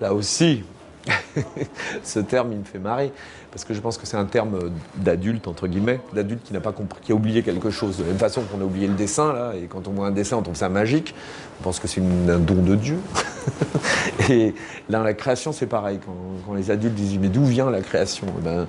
là 0.00 0.14
aussi, 0.14 0.64
ce 2.02 2.20
terme 2.20 2.52
il 2.52 2.58
me 2.58 2.64
fait 2.64 2.78
marrer 2.78 3.12
parce 3.50 3.64
que 3.64 3.74
je 3.74 3.80
pense 3.80 3.98
que 3.98 4.06
c'est 4.06 4.16
un 4.16 4.24
terme 4.24 4.70
d'adulte 4.96 5.48
entre 5.48 5.66
guillemets, 5.66 6.00
d'adulte 6.12 6.42
qui 6.44 6.52
n'a 6.52 6.60
pas 6.60 6.72
compris, 6.72 7.00
qui 7.02 7.12
a 7.12 7.14
oublié 7.14 7.42
quelque 7.42 7.70
chose. 7.70 7.98
De 7.98 8.02
la 8.02 8.10
même 8.10 8.18
façon 8.18 8.42
qu'on 8.42 8.60
a 8.60 8.64
oublié 8.64 8.86
le 8.86 8.94
dessin 8.94 9.32
là, 9.32 9.52
et 9.54 9.66
quand 9.66 9.88
on 9.88 9.92
voit 9.92 10.06
un 10.06 10.12
dessin, 10.12 10.36
on 10.36 10.42
trouve 10.42 10.56
ça 10.56 10.68
magique. 10.68 11.14
On 11.60 11.64
pense 11.64 11.78
que 11.80 11.88
c'est 11.88 12.00
un 12.00 12.38
don 12.38 12.62
de 12.62 12.76
Dieu. 12.76 12.98
et 14.30 14.54
dans 14.88 15.02
la 15.02 15.14
création, 15.14 15.52
c'est 15.52 15.66
pareil. 15.66 15.98
Quand, 16.04 16.14
quand 16.46 16.54
les 16.54 16.70
adultes 16.70 16.94
disent 16.94 17.18
mais 17.18 17.28
d'où 17.28 17.44
vient 17.44 17.70
la 17.70 17.82
création? 17.82 18.26
Eh 18.38 18.42
ben, 18.42 18.66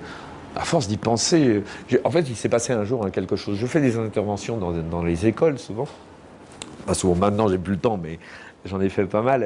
à 0.56 0.66
force 0.66 0.88
d'y 0.88 0.98
penser, 0.98 1.64
en 2.04 2.12
fait, 2.12 2.30
il 2.30 2.36
s'est 2.36 2.50
passé 2.50 2.74
un 2.74 2.84
jour 2.84 3.06
hein, 3.06 3.10
quelque 3.10 3.36
chose. 3.36 3.58
Je 3.58 3.66
fais 3.66 3.82
des 3.82 3.98
interventions 3.98 4.58
dans, 4.58 4.72
dans 4.72 5.04
les 5.04 5.26
écoles 5.26 5.58
souvent. 5.58 5.88
Pas 6.86 6.94
souvent 6.94 7.16
maintenant, 7.16 7.48
j'ai 7.48 7.58
plus 7.58 7.74
le 7.74 7.80
temps, 7.80 7.98
mais 8.02 8.20
j'en 8.66 8.82
ai 8.82 8.90
fait 8.90 9.06
pas 9.06 9.22
mal. 9.22 9.44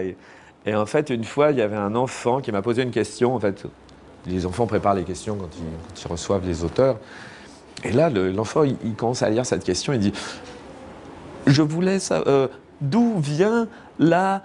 Et 0.67 0.75
en 0.75 0.85
fait, 0.85 1.09
une 1.09 1.23
fois, 1.23 1.51
il 1.51 1.57
y 1.57 1.61
avait 1.61 1.77
un 1.77 1.95
enfant 1.95 2.41
qui 2.41 2.51
m'a 2.51 2.61
posé 2.61 2.83
une 2.83 2.91
question. 2.91 3.33
En 3.33 3.39
fait, 3.39 3.63
les 4.25 4.45
enfants 4.45 4.67
préparent 4.67 4.95
les 4.95 5.05
questions 5.05 5.35
quand 5.37 5.49
ils, 5.57 6.07
reçoivent 6.11 6.45
les 6.45 6.63
auteurs. 6.65 6.97
Et 7.85 7.91
là, 7.93 8.09
le- 8.09 8.31
l'enfant, 8.31 8.63
il, 8.63 8.75
il 8.83 8.93
commence 8.93 9.23
à 9.23 9.29
lire 9.29 9.45
cette 9.45 9.63
question. 9.63 9.93
Il 9.93 9.99
dit 9.99 10.13
Je 11.45 11.61
voulais 11.61 11.99
savoir 11.99 12.49
d'où 12.81 13.17
vient 13.19 13.67
la 13.97 14.43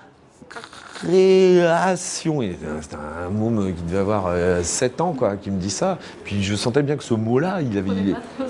création. 1.02 2.40
C'était 2.80 2.96
un 2.96 3.30
môme 3.30 3.72
qui 3.74 3.82
devait 3.82 3.98
avoir 3.98 4.32
7 4.62 5.00
ans, 5.00 5.12
quoi, 5.12 5.36
qui 5.36 5.50
me 5.50 5.58
dit 5.58 5.70
ça. 5.70 5.98
Puis 6.24 6.42
je 6.42 6.54
sentais 6.54 6.82
bien 6.82 6.96
que 6.96 7.04
ce 7.04 7.14
mot-là, 7.14 7.60
il 7.62 7.76
avait, 7.76 7.90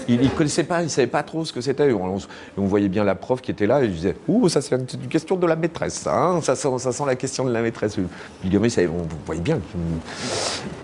il, 0.08 0.30
connaissait 0.30 0.64
pas, 0.64 0.82
il 0.82 0.90
savait 0.90 1.06
pas 1.06 1.22
trop 1.22 1.44
ce 1.44 1.52
que 1.52 1.60
c'était. 1.60 1.92
On, 1.92 2.18
on, 2.56 2.64
voyait 2.64 2.88
bien 2.88 3.04
la 3.04 3.14
prof 3.14 3.40
qui 3.40 3.50
était 3.50 3.66
là 3.66 3.82
et 3.82 3.86
je 3.86 3.92
disais, 3.92 4.16
ouh, 4.28 4.48
ça 4.48 4.60
c'est 4.60 4.74
une 4.74 5.08
question 5.08 5.36
de 5.36 5.46
la 5.46 5.56
maîtresse, 5.56 6.06
hein, 6.06 6.40
ça, 6.42 6.54
sent, 6.54 6.78
ça 6.78 6.92
sent 6.92 7.04
la 7.06 7.16
question 7.16 7.44
de 7.44 7.52
la 7.52 7.62
maîtresse. 7.62 7.96
Le 7.96 8.06
gamin, 8.48 8.68
savait, 8.68 8.88
on 8.88 9.06
voyait 9.26 9.40
bien. 9.40 9.58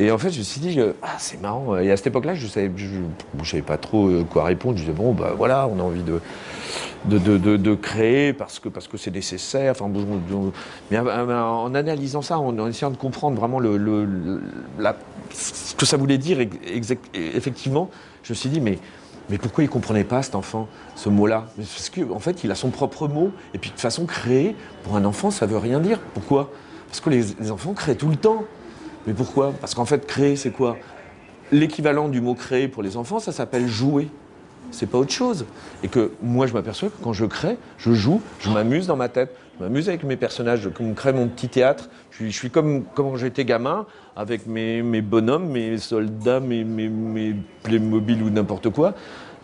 Et 0.01 0.11
en 0.11 0.19
fait, 0.19 0.31
je 0.31 0.39
me 0.39 0.45
suis 0.45 0.61
dit, 0.61 0.81
ah, 1.03 1.17
c'est 1.19 1.41
marrant. 1.41 1.77
Et 1.79 1.91
à 1.91 1.97
cette 1.97 2.09
époque-là, 2.09 2.35
je 2.35 2.47
savais, 2.47 2.71
je, 2.77 2.87
je, 3.43 3.51
savais 3.51 3.63
pas 3.63 3.79
trop 3.79 4.11
quoi 4.31 4.45
répondre. 4.45 4.77
Je 4.77 4.83
disais, 4.83 4.95
bon, 4.95 5.13
bah 5.13 5.35
voilà, 5.37 5.69
on 5.69 5.79
a 5.79 5.83
envie 5.83 6.03
de 6.03 6.21
de, 7.05 7.75
créer 7.75 8.33
parce 8.33 8.59
que 8.59 8.97
c'est 8.97 9.11
nécessaire. 9.11 9.75
Mais 10.91 10.99
en 10.99 11.75
analysant 11.75 12.23
ça, 12.23 12.39
en, 12.39 12.69
essayant 12.69 12.91
de 12.91 12.97
comprendre 12.97 13.37
vraiment 13.39 13.61
ce 15.31 15.75
que 15.75 15.87
ça 15.87 15.97
voulait 15.97 16.19
dire 16.19 16.39
effectivement, 17.15 17.91
je 18.23 18.33
me 18.33 18.35
suis 18.35 18.49
dit 18.49 18.61
mais 18.61 18.79
pourquoi 19.39 19.63
il 19.63 19.67
ne 19.67 19.73
comprenait 19.73 20.05
pas 20.05 20.23
cet 20.23 20.35
enfant 20.35 20.69
ce 20.95 21.09
mot-là? 21.09 21.47
Parce 21.57 21.91
qu'en 21.91 22.15
en 22.15 22.19
fait, 22.19 22.45
il 22.45 22.51
a 22.51 22.55
son 22.55 22.71
propre 22.71 23.09
mot. 23.09 23.31
Et 23.53 23.59
puis 23.59 23.71
de 23.75 23.79
façon 23.79 24.07
créer 24.07 24.57
pour 24.85 24.97
un 24.97 25.05
enfant, 25.05 25.31
ça 25.31 25.45
veut 25.47 25.59
rien 25.59 25.81
dire. 25.81 26.01
Pourquoi? 26.15 26.51
Parce 26.87 27.01
que 27.01 27.11
les 27.11 27.51
enfants 27.51 27.75
créent 27.75 27.97
tout 27.97 28.09
le 28.09 28.17
temps. 28.17 28.45
Mais 29.07 29.13
pourquoi? 29.13 29.53
Parce 29.61 29.75
qu'en 29.75 29.85
fait, 29.85 30.07
créer, 30.07 30.37
c'est 30.37 30.51
quoi? 30.51 30.77
L'équivalent 31.53 32.09
du 32.09 32.21
mot 32.21 32.35
créer 32.35 32.69
pour 32.69 32.83
les 32.83 32.97
enfants, 32.97 33.19
ça 33.19 33.33
s'appelle 33.33 33.67
jouer 33.67 34.09
c'est 34.71 34.87
pas 34.87 34.99
autre 34.99 35.13
chose. 35.13 35.47
Et 35.83 35.89
que 35.89 36.13
moi, 36.23 36.47
je 36.47 36.55
m'aperçois 36.55 36.89
que 36.89 37.03
quand 37.03 37.13
je 37.13 37.25
crée, 37.25 37.57
je 37.79 37.93
joue, 37.93 38.21
je 38.41 38.51
m'amuse 38.51 38.87
dans 38.87 38.97
ma 38.97 39.09
tête, 39.09 39.35
je 39.59 39.65
m'amuse 39.65 39.89
avec 39.89 40.05
mes 40.05 40.17
personnages, 40.17 40.69
comme 40.75 40.95
crée 40.95 41.13
mon 41.13 41.29
petit 41.29 41.49
théâtre. 41.49 41.89
Je 42.11 42.27
suis, 42.29 42.51
comme 42.51 42.85
quand 42.95 43.17
j'étais 43.17 43.45
gamin, 43.45 43.87
avec 44.17 44.47
mes, 44.47 44.83
bonhommes, 45.03 45.49
mes 45.49 45.79
soldats, 45.79 46.41
mes, 46.41 46.65
mes, 46.65 46.89
mes 46.89 47.35
Playmobil 47.63 48.23
ou 48.23 48.31
n'importe 48.31 48.71
quoi. 48.71 48.95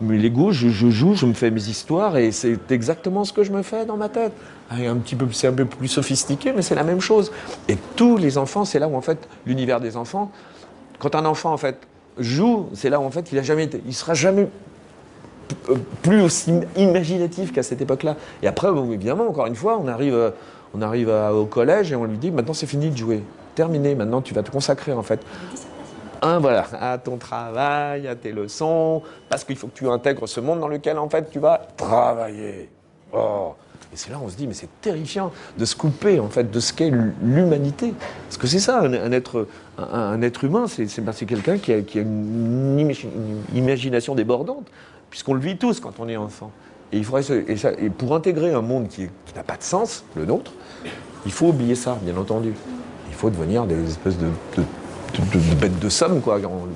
Mais 0.01 0.17
Lego, 0.17 0.51
je, 0.51 0.67
je, 0.67 0.89
joue, 0.89 1.15
je 1.15 1.25
me 1.25 1.33
fais 1.33 1.51
mes 1.51 1.69
histoires 1.69 2.17
et 2.17 2.31
c'est 2.31 2.71
exactement 2.71 3.23
ce 3.23 3.31
que 3.31 3.43
je 3.43 3.51
me 3.51 3.61
fais 3.61 3.85
dans 3.85 3.95
ma 3.95 4.09
tête. 4.09 4.33
Peu, 4.69 5.27
c'est 5.31 5.47
un 5.47 5.53
peu 5.53 5.65
plus 5.65 5.87
sophistiqué, 5.87 6.51
mais 6.53 6.61
c'est 6.61 6.75
la 6.75 6.83
même 6.83 6.99
chose. 6.99 7.31
Et 7.69 7.77
tous 7.95 8.17
les 8.17 8.37
enfants, 8.37 8.65
c'est 8.65 8.79
là 8.79 8.87
où 8.87 8.95
en 8.95 9.01
fait 9.01 9.29
l'univers 9.45 9.79
des 9.79 9.95
enfants. 9.95 10.31
Quand 10.99 11.15
un 11.15 11.25
enfant 11.25 11.53
en 11.53 11.57
fait 11.57 11.77
joue, 12.17 12.67
c'est 12.73 12.89
là 12.89 12.99
où 12.99 13.03
en 13.03 13.11
fait 13.11 13.31
il 13.31 13.39
a 13.39 13.43
jamais 13.43 13.65
été, 13.65 13.81
il 13.85 13.93
sera 13.93 14.13
jamais 14.13 14.49
plus 16.01 16.21
aussi 16.21 16.53
imaginatif 16.75 17.51
qu'à 17.51 17.63
cette 17.63 17.81
époque-là. 17.81 18.15
Et 18.41 18.47
après, 18.47 18.69
évidemment, 18.91 19.27
encore 19.27 19.45
une 19.45 19.55
fois, 19.55 19.79
on 19.81 19.87
arrive, 19.87 20.33
on 20.73 20.81
arrive 20.81 21.09
au 21.09 21.45
collège 21.45 21.91
et 21.91 21.95
on 21.95 22.05
lui 22.05 22.17
dit 22.17 22.31
maintenant 22.31 22.53
c'est 22.53 22.67
fini 22.67 22.89
de 22.89 22.97
jouer, 22.97 23.23
terminé, 23.55 23.95
maintenant 23.95 24.21
tu 24.21 24.33
vas 24.33 24.43
te 24.43 24.51
consacrer 24.51 24.93
en 24.93 25.03
fait. 25.03 25.21
Un, 26.21 26.39
voilà, 26.39 26.65
à 26.79 26.97
ton 26.97 27.17
travail, 27.17 28.07
à 28.07 28.15
tes 28.15 28.31
leçons, 28.31 29.03
parce 29.29 29.43
qu'il 29.43 29.55
faut 29.57 29.67
que 29.67 29.77
tu 29.77 29.87
intègres 29.87 30.27
ce 30.27 30.39
monde 30.39 30.59
dans 30.59 30.67
lequel 30.67 30.97
en 30.97 31.09
fait 31.09 31.29
tu 31.29 31.39
vas 31.39 31.61
travailler. 31.77 32.69
Oh. 33.13 33.53
Et 33.93 33.97
c'est 33.97 34.09
là 34.09 34.19
on 34.21 34.27
se 34.27 34.35
dit, 34.35 34.47
mais 34.47 34.53
c'est 34.53 34.69
terrifiant 34.81 35.31
de 35.57 35.65
se 35.65 35.75
couper 35.75 36.19
en 36.19 36.29
fait 36.29 36.49
de 36.49 36.59
ce 36.59 36.73
qu'est 36.73 36.91
l'humanité. 37.21 37.93
Parce 38.27 38.37
que 38.37 38.47
c'est 38.47 38.59
ça, 38.59 38.81
un, 38.81 39.11
être, 39.11 39.47
un, 39.77 40.21
être 40.21 40.43
humain, 40.43 40.65
c'est 40.67 41.25
quelqu'un 41.25 41.57
qui 41.57 41.71
a, 41.71 41.81
qui 41.81 41.99
a 41.99 42.01
une, 42.01 42.93
imagination 43.53 44.15
débordante 44.15 44.67
puisqu'on 45.09 45.33
le 45.33 45.39
vit 45.39 45.57
tous 45.57 45.79
quand 45.79 45.99
on 45.99 46.07
est 46.07 46.17
enfant. 46.17 46.51
Et, 46.91 46.97
il 46.97 47.05
faudrait 47.05 47.23
et, 47.47 47.89
pour 47.89 48.15
intégrer 48.15 48.53
un 48.53 48.61
monde 48.61 48.87
qui, 48.87 49.07
n'a 49.35 49.43
pas 49.43 49.57
de 49.57 49.63
sens, 49.63 50.03
le 50.15 50.25
nôtre, 50.25 50.51
il 51.25 51.31
faut 51.31 51.47
oublier 51.47 51.75
ça, 51.75 51.97
bien 52.01 52.15
entendu. 52.17 52.53
Il 53.09 53.15
faut 53.15 53.29
devenir 53.29 53.65
des 53.65 53.81
espèces 53.87 54.17
de, 54.17 54.27
bêtes 55.55 55.79
de 55.79 55.89
somme, 55.89 56.21
quoi, 56.21 56.37
en, 56.37 56.67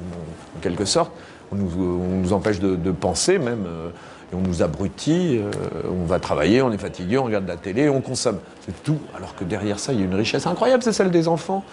quelque 0.61 0.85
sorte. 0.85 1.11
On 1.51 1.56
nous, 1.56 2.34
empêche 2.34 2.60
de, 2.60 2.91
penser 2.91 3.39
même, 3.39 3.65
euh, 3.68 3.89
et 4.31 4.35
on 4.35 4.41
nous 4.41 4.61
abrutit, 4.61 5.39
euh, 5.39 5.49
on 5.89 6.06
va 6.06 6.19
travailler, 6.19 6.61
on 6.61 6.72
est 6.72 6.77
fatigué, 6.77 7.18
on 7.18 7.23
regarde 7.23 7.47
la 7.47 7.57
télé, 7.57 7.89
on 7.89 8.01
consomme. 8.01 8.39
C'est 8.65 8.84
tout. 8.84 8.99
Alors 9.15 9.35
que 9.35 9.43
derrière 9.43 9.80
ça, 9.80 9.93
il 9.93 9.99
y 9.99 10.01
a 10.03 10.06
une 10.06 10.15
richesse 10.15 10.45
incroyable, 10.45 10.84
c'est 10.84 10.93
celle 10.93 11.11
des 11.11 11.27
enfants. 11.27 11.64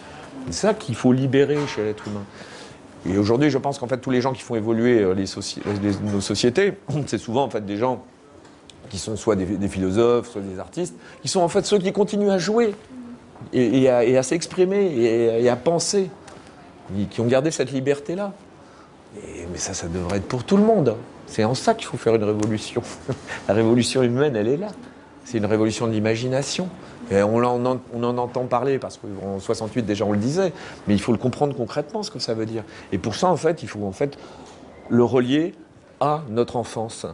C'est 0.47 0.67
ça 0.67 0.75
qu'il 0.75 0.95
faut 0.95 1.13
libérer 1.13 1.59
chez 1.67 1.83
l'être 1.83 2.07
humain. 2.07 2.23
Et 3.09 3.19
aujourd'hui, 3.19 3.51
je 3.51 3.59
pense 3.59 3.79
qu'en 3.79 3.87
fait, 3.87 3.99
tous 3.99 4.11
les 4.11 4.21
gens 4.21 4.33
qui 4.33 4.43
font 4.43 4.57
évoluer 4.57 5.01
euh, 5.01 5.15
nos 5.15 6.21
sociétés, 6.21 6.75
c'est 7.07 7.19
souvent 7.19 7.45
en 7.45 7.51
fait 7.51 7.65
des 7.65 7.77
gens 7.77 8.05
qui 8.91 8.99
sont 8.99 9.17
soit 9.17 9.35
des, 9.37 9.69
philosophes, 9.69 10.31
soit 10.31 10.43
des 10.43 10.61
artistes, 10.61 10.95
qui 11.23 11.29
sont 11.29 11.41
en 11.41 11.49
fait 11.49 11.67
ceux 11.67 11.79
qui 11.79 11.93
continuent 11.93 12.31
à 12.31 12.39
jouer 12.39 12.75
et, 13.53 13.89
à, 13.89 14.23
s'exprimer 14.23 14.93
et, 14.95 15.49
à 15.49 15.57
penser, 15.57 16.09
qui 17.11 17.21
ont 17.21 17.27
gardé 17.27 17.51
cette 17.51 17.73
liberté-là. 17.73 18.33
Mais 19.51 19.59
ça, 19.59 19.75
ça 19.75 19.89
devrait 19.89 20.19
être 20.19 20.29
pour 20.29 20.45
tout 20.45 20.57
le 20.57 20.63
monde. 20.63 20.95
C'est 21.27 21.43
en 21.43 21.55
ça 21.55 21.75
qu'il 21.75 21.87
faut 21.87 21.97
faire 21.97 22.15
une 22.15 22.25
révolution. 22.25 22.83
La 23.49 23.55
révolution 23.55 24.03
humaine, 24.03 24.37
elle 24.37 24.49
est 24.49 24.57
là. 24.57 24.69
C'est 25.25 25.39
une 25.39 25.47
révolution 25.47 25.89
de 25.89 25.93
l'imagination 25.93 26.69
on, 27.13 27.43
en, 27.45 28.19
entend 28.19 28.45
parler 28.47 28.79
parce 28.79 28.99
qu'en 28.99 29.39
68 29.39 29.83
déjà 29.83 30.05
on 30.05 30.13
le 30.13 30.19
disait, 30.19 30.53
mais 30.87 30.95
il 30.95 31.01
faut 31.01 31.13
le 31.13 31.19
comprendre 31.19 31.55
concrètement 31.55 32.03
ce 32.03 32.11
que 32.11 32.19
ça 32.19 32.35
veut 32.35 32.47
dire. 32.47 32.65
Et 32.93 32.99
pour 32.99 33.15
ça, 33.15 33.29
en 33.29 33.37
fait, 33.37 33.63
il 33.63 33.69
faut 33.69 33.85
en 33.85 33.93
fait 33.93 34.19
le 34.89 35.05
relier 35.05 35.55
à 36.01 36.23
notre 36.29 36.57
enfance. 36.57 37.07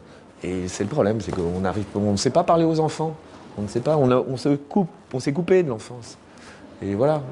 Et 0.43 0.67
c'est 0.69 0.85
le 0.85 0.91
problème, 0.91 1.21
c'est 1.21 1.33
qu'on 1.33 1.63
on 1.95 2.13
ne 2.13 2.17
sait 2.17 2.31
pas 2.31 2.43
parler 2.43 2.65
aux 2.65 2.81
enfants. 2.81 3.15
On 3.59 3.63
ne 3.63 3.69
sait 3.69 3.81
pas, 3.81 3.97
on, 3.97 4.37
se 4.37 4.49
coupe, 4.57 4.89
on 5.13 5.21
s'est 5.21 5.33
coupé 5.33 5.63
de 5.63 5.69
l'enfance. 5.69 6.17
Et 6.83 6.95
voilà. 6.95 7.23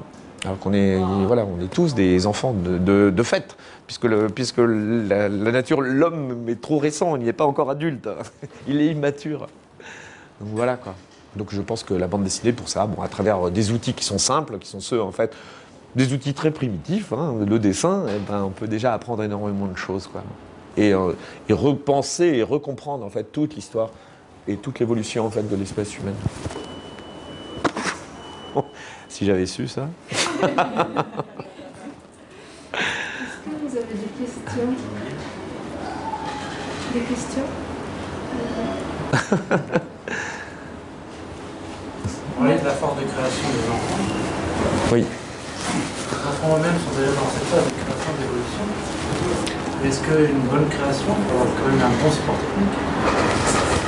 Alors 0.45 0.57
qu'on 0.59 0.73
est, 0.73 0.97
voilà, 1.25 1.45
on 1.45 1.63
est 1.63 1.67
tous 1.67 1.93
des 1.93 2.25
enfants 2.25 2.53
de, 2.53 3.23
fait, 3.23 3.55
puisque, 3.85 4.07
puisque 4.29 4.57
la, 4.57 5.29
la 5.29 5.51
nature, 5.51 5.81
l'homme 5.81 6.45
est 6.47 6.61
trop 6.61 6.79
récent, 6.79 7.15
il 7.15 7.23
n'est 7.23 7.33
pas 7.33 7.45
encore 7.45 7.69
adulte, 7.69 8.09
il 8.67 8.81
est 8.81 8.87
immature. 8.87 9.41
Donc 10.39 10.49
voilà 10.53 10.77
quoi. 10.77 10.95
Donc 11.35 11.53
je 11.53 11.61
pense 11.61 11.83
que 11.83 11.93
la 11.93 12.07
bande 12.07 12.23
dessinée, 12.23 12.51
pour 12.51 12.67
ça, 12.69 12.85
bon, 12.85 13.01
à 13.01 13.07
travers 13.07 13.51
des 13.51 13.71
outils 13.71 13.93
qui 13.93 14.03
sont 14.03 14.17
simples, 14.17 14.57
qui 14.57 14.67
sont 14.67 14.81
ceux 14.81 15.01
en 15.01 15.11
fait, 15.11 15.33
des 15.95 16.13
outils 16.13 16.33
très 16.33 16.51
primitifs, 16.51 17.13
hein, 17.13 17.35
le 17.45 17.59
dessin, 17.59 18.05
eh 18.09 18.19
ben, 18.29 18.43
on 18.43 18.49
peut 18.49 18.67
déjà 18.67 18.93
apprendre 18.93 19.23
énormément 19.23 19.67
de 19.67 19.77
choses. 19.77 20.07
Quoi. 20.07 20.23
Et, 20.77 20.93
euh, 20.93 21.13
et 21.49 21.53
repenser 21.53 22.25
et 22.25 22.43
recomprendre 22.43 23.05
en 23.05 23.09
fait 23.09 23.31
toute 23.31 23.55
l'histoire 23.55 23.89
et 24.47 24.57
toute 24.57 24.79
l'évolution 24.79 25.25
en 25.25 25.29
fait 25.29 25.43
de 25.43 25.55
l'espèce 25.55 25.97
humaine. 25.97 26.15
si 29.09 29.25
j'avais 29.25 29.45
su 29.45 29.67
ça. 29.67 29.87
Est-ce 30.11 30.47
que 30.47 30.55
vous 33.61 33.77
avez 33.77 33.93
des 33.93 34.09
questions? 34.19 34.73
Des 36.93 37.01
questions? 37.01 37.43
parlait 42.41 42.57
de 42.57 42.65
la 42.65 42.73
force 42.73 42.97
de 42.97 43.05
création 43.05 43.47
des 43.53 43.69
enfants. 43.69 44.01
Oui. 44.91 45.05
Les 45.05 46.25
enfants 46.25 46.57
eux-mêmes 46.57 46.79
sont 46.81 46.95
déjà 46.97 47.13
dans 47.13 47.29
cette 47.29 47.45
phase 47.53 47.65
de 47.69 47.75
création 47.77 48.11
d'évolution. 48.17 48.65
Est-ce 49.85 50.01
qu'une 50.01 50.41
bonne 50.49 50.65
création 50.73 51.13
peut 51.21 51.37
avoir 51.37 51.53
quand 51.53 51.69
même 51.69 51.85
un 51.85 51.93
bon 52.01 52.09
support 52.09 52.41
technique? 52.41 52.77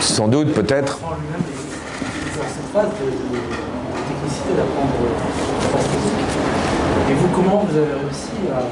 Sans 0.01 0.27
doute, 0.27 0.53
peut-être. 0.53 1.01
L'enfant 1.01 1.17
lui-même 1.17 1.41
est 1.41 2.38
dans 2.38 2.45
cette 2.45 2.69
phase 2.69 2.93
de, 3.01 3.09
technicité 3.09 4.53
d'apprendre 4.53 5.01
la 5.01 5.17
phase 5.73 5.89
technique. 5.89 6.34
Et 7.09 7.13
vous, 7.17 7.30
comment 7.34 7.65
vous 7.65 7.73
avez 7.73 8.05
réussi 8.05 8.38
à, 8.53 8.69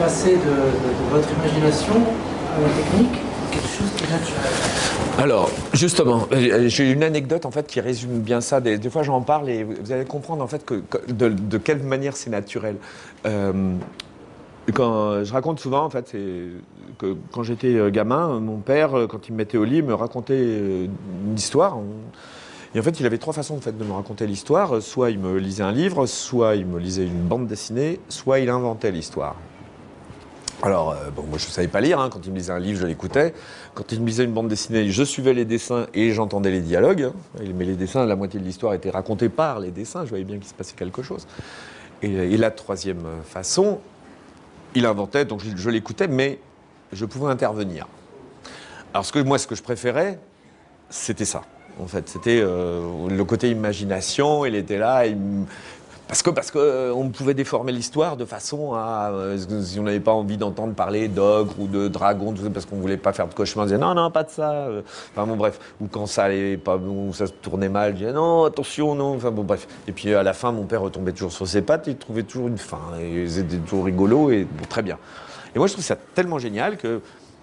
passer 0.00 0.40
de, 0.40 0.56
de 0.72 0.92
votre 1.12 1.28
imagination 1.36 2.00
à 2.00 2.64
la 2.64 2.70
technique? 2.80 3.20
Quelque 3.52 3.68
chose 3.68 3.92
qui 3.96 4.04
est 4.04 4.10
naturel 4.10 4.56
alors, 5.18 5.50
justement, 5.74 6.26
euh, 6.32 6.68
j'ai 6.68 6.90
une 6.90 7.02
anecdote 7.02 7.44
en 7.44 7.50
fait 7.50 7.66
qui 7.66 7.80
résume 7.80 8.20
bien 8.20 8.40
ça. 8.40 8.60
Des, 8.60 8.90
fois, 8.90 9.02
j'en 9.02 9.20
parle 9.20 9.50
et 9.50 9.62
vous 9.62 9.92
allez 9.92 10.04
comprendre 10.04 10.42
en 10.42 10.46
fait 10.46 10.64
de, 11.08 11.58
quelle 11.58 11.82
manière 11.82 12.16
c'est 12.16 12.30
naturel. 12.30 12.76
Euh, 13.26 13.74
quand 14.72 15.22
je 15.22 15.32
raconte 15.32 15.60
souvent 15.60 15.84
en 15.84 15.90
fait, 15.90 16.16
que 16.98 17.16
quand 17.30 17.42
j'étais 17.42 17.74
euh, 17.74 17.90
gamin, 17.90 18.40
mon 18.40 18.58
père, 18.58 19.06
quand 19.08 19.28
il 19.28 19.32
me 19.32 19.38
mettait 19.38 19.58
au 19.58 19.64
lit, 19.64 19.82
me 19.82 19.94
racontait 19.94 20.44
une 20.44 21.34
histoire. 21.36 21.78
Et 22.74 22.80
en 22.80 22.82
fait, 22.82 22.98
il 22.98 23.04
avait 23.04 23.18
trois 23.18 23.34
façons 23.34 23.56
en 23.56 23.60
fait, 23.60 23.76
de 23.76 23.84
me 23.84 23.92
raconter 23.92 24.26
l'histoire. 24.26 24.80
Soit 24.80 25.10
il 25.10 25.18
me 25.18 25.36
lisait 25.38 25.62
un 25.62 25.72
livre, 25.72 26.06
soit 26.06 26.56
il 26.56 26.64
me 26.64 26.78
lisait 26.78 27.06
une 27.06 27.22
bande 27.22 27.46
dessinée, 27.46 28.00
soit 28.08 28.40
il 28.40 28.48
inventait 28.48 28.90
l'histoire. 28.90 29.36
Alors, 30.64 30.90
euh, 30.90 31.10
bon, 31.10 31.24
moi 31.24 31.38
je 31.38 31.46
ne 31.46 31.50
savais 31.50 31.66
pas 31.66 31.80
lire, 31.80 31.98
hein. 31.98 32.08
quand 32.08 32.24
il 32.24 32.30
me 32.30 32.36
lisait 32.36 32.52
un 32.52 32.60
livre, 32.60 32.80
je 32.80 32.86
l'écoutais. 32.86 33.34
Quand 33.74 33.90
il 33.90 34.00
me 34.00 34.06
lisait 34.06 34.22
une 34.22 34.32
bande 34.32 34.46
dessinée, 34.46 34.88
je 34.88 35.02
suivais 35.02 35.34
les 35.34 35.44
dessins 35.44 35.86
et 35.92 36.12
j'entendais 36.12 36.52
les 36.52 36.60
dialogues. 36.60 37.10
Mais 37.54 37.64
les 37.64 37.74
dessins, 37.74 38.06
la 38.06 38.14
moitié 38.14 38.38
de 38.38 38.44
l'histoire 38.44 38.72
était 38.72 38.90
racontée 38.90 39.28
par 39.28 39.58
les 39.58 39.72
dessins, 39.72 40.04
je 40.04 40.10
voyais 40.10 40.24
bien 40.24 40.38
qu'il 40.38 40.46
se 40.46 40.54
passait 40.54 40.76
quelque 40.76 41.02
chose. 41.02 41.26
Et, 42.02 42.36
la 42.36 42.50
troisième 42.50 43.04
façon, 43.24 43.80
il 44.74 44.86
inventait, 44.86 45.24
donc 45.24 45.40
je, 45.44 45.70
l'écoutais, 45.70 46.08
mais 46.08 46.38
je 46.92 47.04
pouvais 47.06 47.30
intervenir. 47.30 47.88
Alors 48.94 49.10
que, 49.10 49.18
moi, 49.20 49.38
ce 49.38 49.46
que 49.46 49.54
je 49.54 49.62
préférais, 49.62 50.18
c'était 50.90 51.24
ça. 51.24 51.42
en 51.80 51.86
fait. 51.86 52.08
C'était 52.08 52.40
le 52.40 53.22
côté 53.22 53.50
imagination, 53.50 54.44
il 54.44 54.56
était 54.56 54.78
là, 54.78 55.04
parce 56.12 56.22
que 56.22 56.28
parce 56.28 56.50
que 56.50 56.58
euh, 56.58 56.92
on 56.94 57.08
pouvait 57.08 57.32
déformer 57.32 57.72
l'histoire 57.72 58.18
de 58.18 58.26
façon 58.26 58.74
à 58.74 59.08
euh, 59.12 59.38
si 59.62 59.80
on 59.80 59.84
n'avait 59.84 59.98
pas 59.98 60.12
envie 60.12 60.36
d'entendre 60.36 60.74
parler 60.74 61.08
d'ogre 61.08 61.54
ou 61.58 61.66
de 61.66 61.88
dragon 61.88 62.34
parce 62.52 62.66
qu'on 62.66 62.76
voulait 62.76 62.98
pas 62.98 63.14
faire 63.14 63.28
de 63.28 63.32
cauchemar 63.32 63.62
on 63.62 63.66
disait 63.66 63.78
non 63.78 63.94
non 63.94 64.10
pas 64.10 64.22
de 64.22 64.28
ça 64.28 64.52
euh. 64.52 64.82
enfin 65.10 65.26
bon 65.26 65.36
bref. 65.36 65.58
Ou 65.80 65.86
quand 65.86 66.04
ça 66.04 66.24
allait 66.24 66.58
pas 66.58 66.76
ou 66.76 67.14
ça 67.14 67.28
se 67.28 67.32
tournait 67.32 67.70
mal 67.70 67.92
je 67.92 68.00
disais 68.00 68.12
non 68.12 68.44
attention 68.44 68.94
non. 68.94 69.14
Enfin 69.14 69.30
bon 69.30 69.42
bref. 69.42 69.66
Et 69.88 69.92
puis 69.92 70.12
à 70.12 70.22
la 70.22 70.34
fin 70.34 70.52
mon 70.52 70.64
père 70.64 70.82
retombait 70.82 71.12
toujours 71.12 71.32
sur 71.32 71.48
ses 71.48 71.62
pattes 71.62 71.86
il 71.86 71.96
trouvait 71.96 72.24
toujours 72.24 72.48
une 72.48 72.58
fin 72.58 72.82
et 73.00 73.26
c'était 73.26 73.56
toujours 73.56 73.86
rigolo 73.86 74.30
et 74.30 74.44
bon, 74.44 74.66
très 74.68 74.82
bien. 74.82 74.98
Et 75.54 75.58
moi 75.58 75.66
je 75.66 75.72
trouve 75.72 75.84
ça 75.84 75.96
tellement 75.96 76.38
génial 76.38 76.76
que 76.76 77.00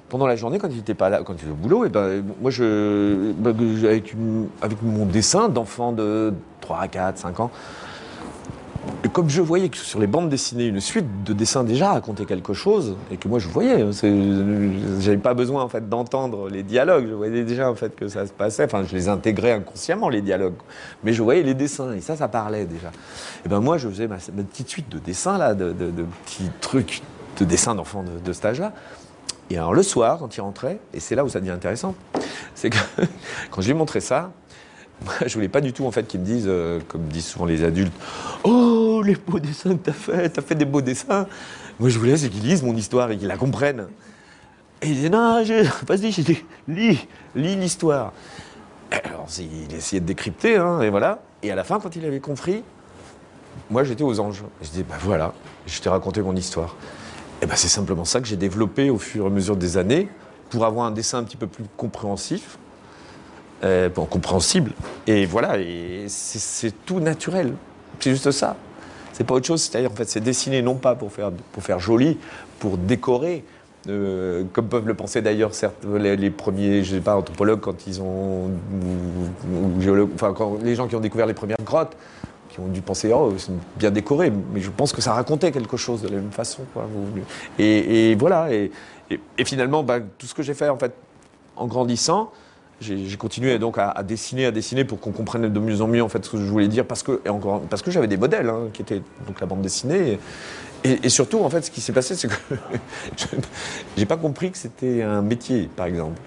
pendant 0.10 0.28
la 0.28 0.36
journée, 0.36 0.60
quand 0.60 0.70
il 0.70 0.96
pas 0.96 1.10
là, 1.10 1.22
quand 1.24 1.34
il 1.34 1.44
était 1.44 1.52
au 1.52 1.56
boulot, 1.56 1.86
et 1.86 1.90
ben, 1.90 2.24
moi, 2.42 2.50
je, 2.50 3.32
ben, 3.34 3.56
avec, 3.86 4.16
avec 4.60 4.82
mon 4.82 5.06
dessin 5.06 5.50
d'enfant 5.50 5.92
de 5.92 6.34
3, 6.62 6.88
4, 6.88 7.18
5 7.20 7.40
ans, 7.40 7.52
et 9.04 9.10
comme 9.10 9.30
je 9.30 9.42
voyais 9.42 9.70
que 9.70 9.78
sur 9.78 10.00
les 10.00 10.08
bandes 10.08 10.30
dessinées, 10.30 10.68
une 10.68 10.82
suite 10.82 11.24
de 11.24 11.34
dessins 11.34 11.64
déjà 11.64 11.94
racontait 11.94 12.26
quelque 12.26 12.54
chose, 12.54 12.98
et 13.12 13.18
que 13.18 13.28
moi 13.28 13.40
je 13.40 13.48
voyais, 13.48 13.82
hein, 13.82 13.92
j'avais 15.00 15.18
pas 15.18 15.34
besoin 15.34 15.64
en 15.64 15.70
fait 15.70 15.88
d'entendre 15.88 16.50
les 16.50 16.64
dialogues, 16.64 17.08
je 17.10 17.14
voyais 17.14 17.44
déjà 17.44 17.72
en 17.72 17.76
fait 17.76 17.96
que 17.96 18.08
ça 18.08 18.28
se 18.28 18.34
passait, 18.34 18.66
enfin 18.66 18.84
je 18.84 18.94
les 18.94 19.08
intégrais 19.08 19.54
inconsciemment 19.54 20.10
les 20.10 20.22
dialogues, 20.22 20.56
mais 21.04 21.14
je 21.14 21.24
voyais 21.24 21.44
les 21.44 21.54
dessins, 21.54 21.94
et 21.94 22.02
ça, 22.02 22.16
ça 22.16 22.28
parlait 22.28 22.66
déjà. 22.66 22.92
Et 23.46 23.50
ben 23.50 23.62
moi 23.62 23.78
je 23.78 23.88
faisais 23.88 24.08
ma, 24.08 24.18
petite 24.18 24.70
suite 24.70 24.90
de 24.90 25.00
dessins 25.00 25.38
là, 25.38 25.54
de, 25.54 25.74
petits 26.26 26.50
trucs 26.60 27.02
de 27.40 27.46
dessins 27.46 27.76
d'enfants 27.76 28.04
de, 28.04 28.20
de 28.24 28.34
cet 28.34 28.46
âge-là. 28.46 28.74
Et 29.50 29.58
alors 29.58 29.74
le 29.74 29.82
soir, 29.82 30.20
quand 30.20 30.36
il 30.36 30.42
rentrait, 30.42 30.80
et 30.94 31.00
c'est 31.00 31.16
là 31.16 31.24
où 31.24 31.30
ça 31.30 31.40
devient 31.40 31.52
intéressant, 31.52 31.96
c'est 32.54 32.70
que 32.70 32.78
quand 33.52 33.62
je 33.62 33.68
lui 33.68 33.74
montrais 33.74 34.02
ça, 34.02 34.32
je 35.26 35.34
voulais 35.34 35.50
pas 35.50 35.62
du 35.62 35.74
tout 35.74 35.86
en 35.86 35.92
fait 35.92 36.08
qu'ils 36.08 36.20
me 36.20 36.26
disent, 36.26 36.48
euh, 36.48 36.80
comme 36.88 37.04
disent 37.04 37.28
souvent 37.28 37.46
les 37.46 37.64
adultes, 37.64 37.94
oh 38.44 39.02
les 39.04 39.16
beaux 39.16 39.40
dessins 39.40 39.76
que 39.76 39.84
t'as 39.84 39.94
fait, 39.94 40.30
t'as 40.30 40.42
fait 40.42 40.56
des 40.56 40.66
beaux 40.66 40.82
dessins. 40.82 41.28
Moi, 41.80 41.90
je 41.90 41.98
voulais 41.98 42.16
qu'ils 42.16 42.44
lisent 42.44 42.64
mon 42.64 42.76
histoire 42.76 43.10
et 43.12 43.18
qu'ils 43.18 43.28
la 43.28 43.38
comprennent. 43.38 43.88
Et 44.82 44.88
ils 44.88 44.96
disaient 44.96 45.10
non, 45.10 45.44
vas-y, 45.88 46.12
lis, 46.68 47.08
lis 47.36 47.56
l'histoire. 47.56 48.14
Alors, 48.92 49.28
il 49.40 49.74
essayait 49.74 50.00
de 50.00 50.06
décrypter, 50.06 50.58
hein, 50.58 50.82
et 50.82 50.90
voilà. 50.90 51.22
Et 51.44 51.52
à 51.52 51.56
la 51.56 51.64
fin, 51.64 51.80
quand 51.80 51.96
il 51.96 52.06
avait 52.06 52.20
compris, 52.20 52.64
moi, 53.70 53.84
j'étais 53.84 54.04
aux 54.04 54.20
anges. 54.20 54.44
Je 54.62 54.70
dis, 54.70 54.84
ben 54.84 54.96
voilà, 55.02 55.34
je 55.66 55.80
t'ai 55.80 55.90
raconté 55.90 56.22
mon 56.22 56.36
histoire. 56.36 56.76
Et 57.42 57.46
ben, 57.46 57.56
c'est 57.56 57.68
simplement 57.68 58.04
ça 58.04 58.20
que 58.20 58.28
j'ai 58.28 58.36
développé 58.36 58.90
au 58.90 58.98
fur 58.98 59.26
et 59.26 59.28
à 59.28 59.30
mesure 59.30 59.56
des 59.56 59.78
années 59.78 60.10
pour 60.50 60.66
avoir 60.66 60.86
un 60.86 60.92
dessin 60.92 61.20
un 61.20 61.24
petit 61.24 61.38
peu 61.38 61.48
plus 61.48 61.66
compréhensif 61.78 62.58
euh, 63.64 63.90
compréhensible. 63.90 64.72
Et 65.08 65.26
voilà, 65.26 65.58
et 65.60 66.06
c'est 66.08 66.86
tout 66.86 67.00
naturel. 67.00 67.54
C'est 68.00 68.12
juste 68.12 68.32
ça. 68.32 68.56
C'est 69.14 69.24
pas 69.24 69.36
autre 69.36 69.48
chose. 69.48 69.62
C'est-à-dire, 69.62 69.92
en 69.92 69.96
fait, 69.96 70.10
c'est 70.10 70.22
dessiné 70.22 70.62
non 70.62 70.76
pas 70.76 70.96
pour 70.96 71.12
faire, 71.12 71.32
pour 71.52 71.64
faire 71.64 71.80
joli, 71.80 72.18
pour 72.60 72.78
décorer, 72.78 73.44
euh, 73.88 74.44
comme 74.52 74.68
peuvent 74.68 74.88
le 74.88 74.94
penser 74.94 75.22
d'ailleurs 75.22 75.52
les, 75.98 76.30
premiers, 76.30 76.84
je 76.84 76.96
sais 76.96 77.02
pas, 77.02 77.16
anthropologues 77.16 77.62
quand 77.62 77.88
ils 77.88 78.02
ont, 78.02 78.52
enfin 80.14 80.34
quand 80.34 80.58
les 80.62 80.76
gens 80.76 80.88
qui 80.88 80.96
ont 80.96 81.00
découvert 81.00 81.26
les 81.26 81.34
premières 81.34 81.58
grottes, 81.64 81.96
qui 82.50 82.60
ont 82.60 82.68
dû 82.68 82.82
penser 82.82 83.12
oh 83.14 83.34
c'est 83.38 83.52
bien 83.78 83.90
décoré, 83.90 84.32
mais 84.54 84.60
je 84.60 84.70
pense 84.70 84.92
que 84.92 85.02
ça 85.02 85.14
racontait 85.14 85.52
quelque 85.52 85.78
chose 85.78 86.02
de 86.02 86.10
la 86.10 86.16
même 86.16 86.32
façon. 86.32 86.64
Et, 87.58 88.16
voilà. 88.16 88.50
Et, 88.52 88.72
finalement, 89.46 89.82
bah, 89.84 90.00
tout 90.18 90.28
ce 90.28 90.34
que 90.34 90.44
j'ai 90.44 90.54
fait 90.54 90.70
en 90.70 90.78
fait 90.78 90.94
en 91.56 91.66
grandissant, 91.66 92.32
j'ai 92.82 93.18
continué 93.18 93.60
donc 93.60 93.78
à, 93.78 94.04
dessiner, 94.04 94.46
à 94.46 94.52
dessiner 94.52 94.86
pour 94.86 95.00
qu'on 95.00 95.12
comprenne 95.12 95.50
de 95.50 95.60
mieux 95.60 95.82
en 95.82 95.88
mieux 95.88 96.02
en 96.02 96.10
fait 96.10 96.24
ce 96.24 96.30
que 96.30 96.38
je 96.38 96.44
voulais 96.44 96.68
dire 96.68 96.86
parce 96.86 97.04
que 97.04 97.22
parce 97.70 97.82
que 97.82 97.92
j'avais 97.92 98.08
des 98.08 98.18
modèles 98.18 98.50
hein, 98.50 98.70
qui 98.74 98.82
étaient 98.82 99.02
donc 99.28 99.40
la 99.42 99.48
bande 99.48 99.62
dessinée 99.62 100.20
et, 100.84 101.10
surtout 101.10 101.40
en 101.40 101.50
fait 101.50 101.62
ce 101.64 101.72
qui 101.72 101.82
s'est 101.82 101.92
passé 101.92 102.16
c'est 102.16 102.30
que 102.30 102.56
j'ai 103.98 104.06
pas 104.06 104.18
compris 104.18 104.52
que 104.52 104.58
c'était 104.58 105.02
un 105.02 105.22
métier 105.22 105.70
par 105.76 105.88
exemple. 105.88 106.22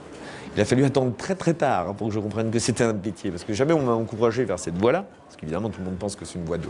Il 0.54 0.60
a 0.60 0.66
fallu 0.66 0.84
attendre 0.84 1.16
très 1.16 1.34
très 1.34 1.54
tard 1.54 1.88
hein, 1.88 1.94
pour 1.94 2.08
que 2.08 2.14
je 2.14 2.20
comprenne 2.20 2.50
que 2.50 2.58
c'était 2.58 2.84
un 2.84 2.92
métier 2.92 3.30
parce 3.30 3.44
que 3.44 3.54
jamais 3.54 3.72
on 3.72 3.82
m'a 3.82 3.92
encouragé 3.92 4.44
vers 4.44 4.58
cette 4.58 4.76
voie-là 4.76 5.06
parce 5.24 5.36
qu'évidemment 5.36 5.70
tout 5.70 5.80
le 5.80 5.86
monde 5.86 5.96
pense 5.96 6.16
que 6.16 6.26
c'est 6.26 6.38
une 6.38 6.44
voie 6.44 6.58
de 6.58 6.68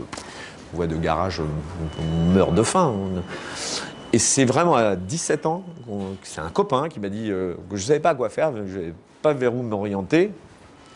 voie 0.73 0.87
de 0.87 0.95
garage 0.95 1.41
on, 1.41 2.33
meurt 2.33 2.53
de 2.53 2.63
faim. 2.63 2.93
Et 4.11 4.19
c'est 4.19 4.45
vraiment 4.45 4.75
à 4.75 4.95
17 4.95 5.45
ans, 5.47 5.63
c'est 6.21 6.41
un 6.41 6.49
copain 6.49 6.87
qui 6.87 6.99
m'a 6.99 7.09
dit 7.09 7.31
euh, 7.31 7.55
que 7.69 7.75
je 7.75 7.81
ne 7.81 7.87
savais 7.87 7.99
pas 7.99 8.13
quoi 8.13 8.29
faire, 8.29 8.51
pas 9.23 9.33
vers 9.33 9.55
où 9.55 9.63
m'orienter. 9.63 10.31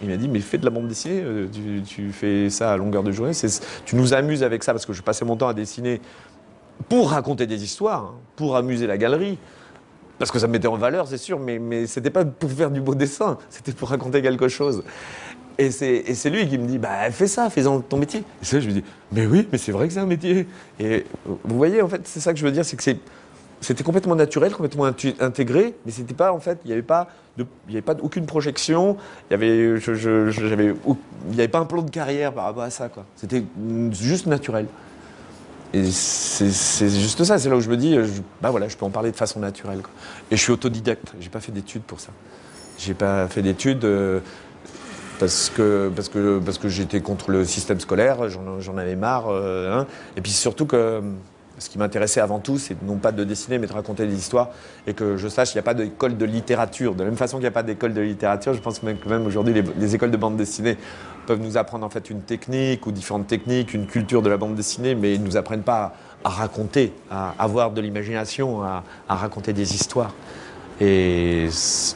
Il 0.02 0.10
m'a 0.10 0.18
dit, 0.18 0.28
mais 0.28 0.42
fais 0.42 0.60
de 0.60 0.66
la 0.66 0.70
bande 0.70 0.88
dessinée, 0.88 1.24
euh, 1.24 1.48
tu, 1.84 2.12
fais 2.12 2.52
ça 2.52 2.74
à 2.74 2.78
longueur 2.78 3.02
de 3.02 3.12
journée, 3.12 3.32
tu 3.84 3.96
nous 3.96 4.14
amuses 4.14 4.44
avec 4.44 4.64
ça, 4.64 4.72
parce 4.72 4.86
que 4.86 4.94
je 4.94 5.02
passais 5.02 5.26
mon 5.26 5.36
temps 5.36 5.48
à 5.48 5.56
dessiner 5.56 6.02
pour 6.88 7.10
raconter 7.10 7.48
des 7.48 7.64
histoires, 7.64 8.04
hein, 8.04 8.16
pour 8.36 8.56
amuser 8.56 8.86
la 8.86 9.00
galerie, 9.00 9.40
parce 10.20 10.30
que 10.30 10.38
ça 10.38 10.46
me 10.46 10.52
mettait 10.52 10.68
en 10.68 10.78
valeur, 10.78 11.08
c'est 11.08 11.18
sûr, 11.18 11.40
mais, 11.40 11.58
mais 11.58 11.88
c'était 11.88 12.12
pas 12.12 12.26
pour 12.26 12.52
faire 12.52 12.70
du 12.70 12.80
beau 12.80 12.94
dessin, 12.94 13.40
c'était 13.50 13.72
pour 13.72 13.90
raconter 13.90 14.22
quelque 14.22 14.48
chose. 14.48 14.84
Et 15.60 15.72
c'est 15.72 16.30
lui 16.30 16.48
qui 16.48 16.60
me 16.60 16.68
dit, 16.68 16.78
bah 16.78 17.10
fais 17.10 17.26
ça, 17.26 17.50
fais-en 17.50 17.82
ton 17.82 17.98
métier. 17.98 18.20
Et 18.44 18.46
ça, 18.46 18.60
je 18.60 18.68
me 18.68 18.74
dis, 18.74 18.84
mais 19.12 19.26
oui, 19.26 19.48
mais 19.52 19.58
c'est 19.58 19.72
vrai 19.72 19.88
que 19.88 19.94
c'est 19.94 20.00
un 20.00 20.06
métier. 20.06 20.48
Et 20.80 21.04
vous 21.26 21.58
voyez, 21.58 21.82
en 21.82 21.88
fait, 21.88 22.02
c'est 22.04 22.20
ça 22.20 22.32
que 22.32 22.38
je 22.38 22.46
veux 22.46 22.52
dire, 22.52 22.64
c'est 22.64 22.78
que 22.78 22.84
c'est 22.84 23.00
c'était 23.62 23.84
complètement 23.84 24.16
naturel, 24.16 24.54
complètement 24.54 24.86
intégré, 24.86 25.76
mais 25.86 25.92
c'était 25.92 26.14
pas 26.14 26.32
en 26.32 26.40
fait, 26.40 26.60
il 26.64 26.68
n'y 26.68 26.74
avait 26.74 26.82
pas, 26.82 27.08
il 27.38 27.46
y 27.70 27.72
avait 27.72 27.82
pas 27.82 27.96
aucune 28.02 28.26
projection, 28.26 28.98
il 29.30 29.34
y 29.34 29.36
avait, 29.36 29.78
je, 29.80 29.94
j'avais, 30.30 30.76
il 30.88 31.36
n'y 31.36 31.40
avait 31.40 31.48
pas 31.48 31.60
un 31.60 31.66
plan 31.66 31.82
de 31.82 31.90
carrière 31.90 32.34
par 32.34 32.46
rapport 32.46 32.64
à 32.64 32.70
ça 32.70 32.90
quoi. 32.90 33.06
C'était 33.16 33.44
juste 33.92 34.28
naturel. 34.28 34.68
Et 35.74 35.84
c'est, 35.92 36.90
juste 36.90 37.24
ça, 37.26 37.38
c'est 37.38 37.50
là 37.50 37.58
où 37.58 37.62
je 37.62 37.70
me 37.70 37.76
dis, 37.76 37.96
je, 37.96 38.22
bah 38.42 38.52
voilà, 38.52 38.70
je 38.70 38.78
peux 38.78 38.86
en 38.86 38.90
parler 38.90 39.12
de 39.12 39.18
façon 39.18 39.40
naturelle. 39.40 39.82
Et 40.32 40.38
je 40.38 40.42
suis 40.42 40.54
autodidacte, 40.54 41.14
j'ai 41.20 41.30
pas 41.30 41.42
fait 41.42 41.52
d'études 41.52 41.82
pour 41.82 42.00
ça. 42.00 42.12
J'ai 42.78 42.94
pas 42.94 43.28
fait 43.28 43.42
d'études. 43.42 43.84
Euh, 43.84 44.22
parce 45.20 45.50
que, 45.50 45.92
parce 45.96 46.10
que, 46.10 46.40
parce 46.40 46.58
que 46.58 46.70
j'étais 46.70 47.02
contre 47.02 47.32
le 47.32 47.44
système 47.44 47.80
scolaire, 47.80 48.30
j'en, 48.30 48.78
avais 48.78 48.96
marre. 48.96 49.30
Euh, 49.30 49.80
hein. 49.80 49.88
et 50.16 50.22
puis 50.22 50.32
surtout 50.32 50.66
que 50.66 51.02
ce 51.60 51.70
qui 51.70 51.78
m'intéressait 51.78 52.22
avant 52.22 52.40
tout, 52.40 52.58
c'est 52.58 52.82
non 52.84 52.98
pas 52.98 53.12
de 53.12 53.24
dessiner, 53.24 53.58
mais 53.58 53.68
de 53.68 53.74
raconter 53.74 54.06
des 54.06 54.16
histoires. 54.16 54.50
Et 54.86 54.94
que 54.94 55.18
je 55.18 55.28
sache 55.28 55.52
qu'il 55.52 55.58
n'y 55.58 55.62
a 55.62 55.64
pas 55.64 55.74
d'école 55.74 56.18
de 56.18 56.26
littérature. 56.26 56.94
De 56.94 57.00
la 57.00 57.06
même 57.06 57.18
façon 57.18 57.38
qu'il 57.38 57.44
n'y 57.44 57.48
a 57.48 57.52
pas 57.52 57.64
d'école 57.64 57.94
de 57.94 58.02
littérature, 58.02 58.54
je 58.54 58.60
pense 58.60 58.80
que 58.80 58.86
même, 58.86 59.26
aujourd'hui, 59.26 59.54
les, 59.54 59.96
écoles 59.96 60.12
de 60.12 60.18
bande 60.18 60.38
dessinée 60.38 60.78
peuvent 61.26 61.42
nous 61.42 61.58
apprendre 61.58 61.86
en 61.86 61.90
fait 61.90 62.10
une 62.10 62.22
technique 62.22 62.86
ou 62.86 62.92
différentes 62.92 63.28
techniques, 63.28 63.74
une 63.74 63.88
culture 63.88 64.22
de 64.22 64.30
la 64.30 64.38
bande 64.38 64.56
dessinée, 64.56 64.96
mais 64.96 65.16
ils 65.16 65.22
ne 65.22 65.26
nous 65.26 65.38
apprennent 65.38 65.64
pas 65.64 65.94
à, 66.24 66.30
raconter, 66.30 66.94
à 67.10 67.34
avoir 67.40 67.72
de 67.72 67.82
l'imagination, 67.82 68.62
à, 68.64 68.84
raconter 69.08 69.54
des 69.54 69.74
histoires. 69.74 70.14
Et 70.80 71.48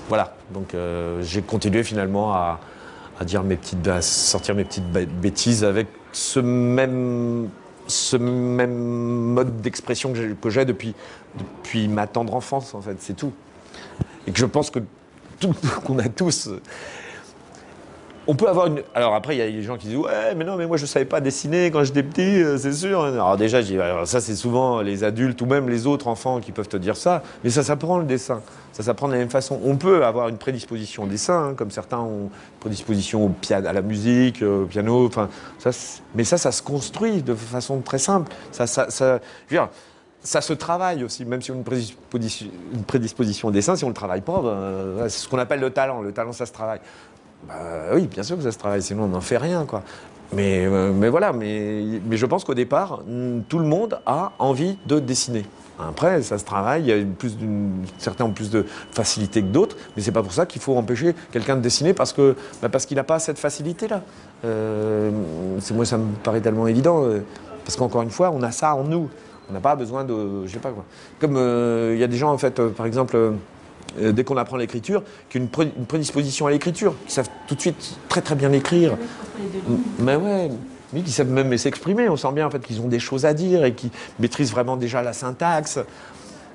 voilà. 0.09 0.33
Donc 0.51 0.73
euh, 0.73 1.21
j'ai 1.21 1.43
continué 1.43 1.83
finalement 1.83 2.33
à, 2.33 2.59
dire 3.25 3.43
mes 3.43 3.55
petites, 3.55 3.87
à 3.87 4.01
sortir 4.01 4.55
mes 4.55 4.63
petites 4.63 4.91
bêtises 4.91 5.63
avec 5.63 5.87
ce 6.11 6.39
même 6.39 7.47
ce 7.91 8.17
même 8.17 8.73
mode 8.73 9.61
d'expression 9.61 10.13
que 10.13 10.49
j'ai 10.49 10.65
depuis, 10.65 10.95
depuis 11.37 11.87
ma 11.87 12.07
tendre 12.07 12.33
enfance, 12.33 12.73
en 12.73 12.81
fait, 12.81 12.95
c'est 12.99 13.15
tout. 13.15 13.33
Et 14.27 14.31
que 14.31 14.39
je 14.39 14.45
pense 14.45 14.69
que 14.69 14.79
qu'on 15.85 15.99
a 15.99 16.09
tous 16.09 16.49
on 18.27 18.35
peut 18.35 18.47
avoir 18.47 18.67
une. 18.67 18.81
Alors 18.93 19.15
après, 19.15 19.35
il 19.35 19.39
y 19.39 19.41
a 19.41 19.49
des 19.49 19.63
gens 19.63 19.77
qui 19.77 19.87
disent 19.87 19.97
Ouais, 19.97 20.35
mais 20.35 20.45
non, 20.45 20.55
mais 20.55 20.67
moi 20.67 20.77
je 20.77 20.83
ne 20.83 20.87
savais 20.87 21.05
pas 21.05 21.21
dessiner 21.21 21.71
quand 21.71 21.83
j'étais 21.83 22.03
petit, 22.03 22.41
euh, 22.41 22.57
c'est 22.57 22.73
sûr. 22.73 23.03
Alors 23.03 23.35
déjà, 23.37 23.61
ça 24.05 24.21
c'est 24.21 24.35
souvent 24.35 24.81
les 24.81 25.03
adultes 25.03 25.41
ou 25.41 25.45
même 25.45 25.69
les 25.69 25.87
autres 25.87 26.07
enfants 26.07 26.39
qui 26.39 26.51
peuvent 26.51 26.67
te 26.67 26.77
dire 26.77 26.95
ça, 26.95 27.23
mais 27.43 27.49
ça 27.49 27.63
s'apprend 27.63 27.97
le 27.97 28.05
dessin. 28.05 28.41
Ça 28.71 28.83
s'apprend 28.83 29.07
de 29.07 29.13
la 29.13 29.19
même 29.19 29.29
façon. 29.29 29.59
On 29.63 29.75
peut 29.75 30.05
avoir 30.05 30.29
une 30.29 30.37
prédisposition 30.37 31.03
au 31.03 31.07
dessin, 31.07 31.49
hein, 31.49 31.53
comme 31.55 31.71
certains 31.71 31.99
ont 31.99 32.23
une 32.23 32.59
prédisposition 32.59 33.33
à 33.49 33.73
la 33.73 33.81
musique, 33.81 34.41
euh, 34.41 34.63
au 34.63 34.65
piano, 34.65 35.09
ça, 35.59 35.71
mais 36.15 36.23
ça, 36.23 36.37
ça 36.37 36.51
se 36.51 36.61
construit 36.61 37.21
de 37.21 37.35
façon 37.35 37.81
très 37.81 37.97
simple. 37.97 38.31
Ça, 38.51 38.67
ça, 38.67 38.89
ça, 38.89 39.19
je 39.47 39.55
veux 39.55 39.61
dire, 39.61 39.69
ça 40.21 40.39
se 40.39 40.53
travaille 40.53 41.03
aussi, 41.03 41.25
même 41.25 41.41
si 41.41 41.51
on 41.51 41.55
a 41.55 41.57
une 41.57 41.63
prédisposition, 41.63 42.47
une 42.73 42.83
prédisposition 42.83 43.47
au 43.49 43.51
dessin, 43.51 43.75
si 43.75 43.83
on 43.83 43.87
ne 43.87 43.91
le 43.91 43.95
travaille 43.95 44.21
pas, 44.21 44.41
ben, 44.41 45.09
c'est 45.09 45.19
ce 45.19 45.27
qu'on 45.27 45.39
appelle 45.39 45.59
le 45.59 45.71
talent. 45.71 46.01
Le 46.01 46.11
talent, 46.11 46.31
ça 46.31 46.45
se 46.45 46.53
travaille. 46.53 46.79
Bah, 47.47 47.55
oui, 47.93 48.07
bien 48.07 48.23
sûr 48.23 48.37
que 48.37 48.43
ça 48.43 48.51
se 48.51 48.57
travaille, 48.57 48.83
sinon 48.83 49.03
on 49.03 49.07
n'en 49.09 49.21
fait 49.21 49.37
rien, 49.37 49.65
quoi. 49.65 49.83
Mais, 50.33 50.65
euh, 50.65 50.93
mais 50.93 51.09
voilà, 51.09 51.33
mais, 51.33 51.83
mais 52.05 52.15
je 52.15 52.25
pense 52.25 52.45
qu'au 52.45 52.53
départ, 52.53 53.01
tout 53.49 53.59
le 53.59 53.65
monde 53.65 53.99
a 54.05 54.31
envie 54.39 54.77
de 54.85 54.99
dessiner. 54.99 55.43
Après, 55.89 56.21
ça 56.21 56.37
se 56.37 56.45
travaille, 56.45 56.83
il 56.83 56.87
y 56.87 56.93
a 56.93 57.05
plus 57.17 57.37
certains 57.97 58.25
ont 58.25 58.31
plus 58.31 58.49
de 58.49 58.65
facilité 58.91 59.41
que 59.41 59.47
d'autres, 59.47 59.77
mais 59.95 60.01
c'est 60.01 60.11
pas 60.11 60.23
pour 60.23 60.33
ça 60.33 60.45
qu'il 60.45 60.61
faut 60.61 60.75
empêcher 60.75 61.15
quelqu'un 61.31 61.55
de 61.55 61.61
dessiner 61.61 61.93
parce 61.93 62.13
que 62.13 62.35
bah, 62.61 62.69
parce 62.69 62.85
qu'il 62.85 62.97
n'a 62.97 63.03
pas 63.03 63.19
cette 63.19 63.39
facilité-là. 63.39 64.01
Euh, 64.45 65.11
moi, 65.73 65.85
ça 65.85 65.97
me 65.97 66.13
paraît 66.23 66.41
tellement 66.41 66.67
évident, 66.67 67.03
euh, 67.03 67.19
parce 67.65 67.75
qu'encore 67.75 68.01
une 68.01 68.09
fois, 68.09 68.31
on 68.33 68.41
a 68.43 68.51
ça 68.51 68.75
en 68.75 68.83
nous. 68.83 69.09
On 69.49 69.53
n'a 69.53 69.59
pas 69.59 69.75
besoin 69.75 70.05
de, 70.05 70.45
je 70.45 70.53
sais 70.53 70.59
pas 70.59 70.71
quoi. 70.71 70.85
Comme 71.19 71.35
il 71.35 71.99
y 71.99 72.03
a 72.03 72.07
des 72.07 72.17
gens 72.17 72.31
en 72.31 72.37
fait, 72.37 72.61
par 72.69 72.85
exemple 72.85 73.17
euh, 73.99 74.11
dès 74.11 74.23
qu'on 74.23 74.37
apprend 74.37 74.57
l'écriture, 74.57 75.03
qu'une 75.29 75.47
une 75.59 75.85
prédisposition 75.85 76.47
à 76.47 76.51
l'écriture, 76.51 76.95
qui 77.05 77.13
savent 77.13 77.29
tout 77.47 77.55
de 77.55 77.61
suite 77.61 77.97
très 78.07 78.21
très 78.21 78.35
bien 78.35 78.51
écrire. 78.53 78.97
Mais 79.99 80.15
ouais, 80.15 80.49
qui 80.93 81.11
savent 81.11 81.29
même 81.29 81.57
s'exprimer. 81.57 82.09
On 82.09 82.17
sent 82.17 82.31
bien 82.33 82.47
en 82.47 82.49
fait 82.49 82.59
qu'ils 82.59 82.81
ont 82.81 82.87
des 82.87 82.99
choses 82.99 83.25
à 83.25 83.33
dire 83.33 83.63
et 83.65 83.73
qui 83.73 83.91
maîtrisent 84.19 84.51
vraiment 84.51 84.77
déjà 84.77 85.01
la 85.01 85.13
syntaxe. 85.13 85.79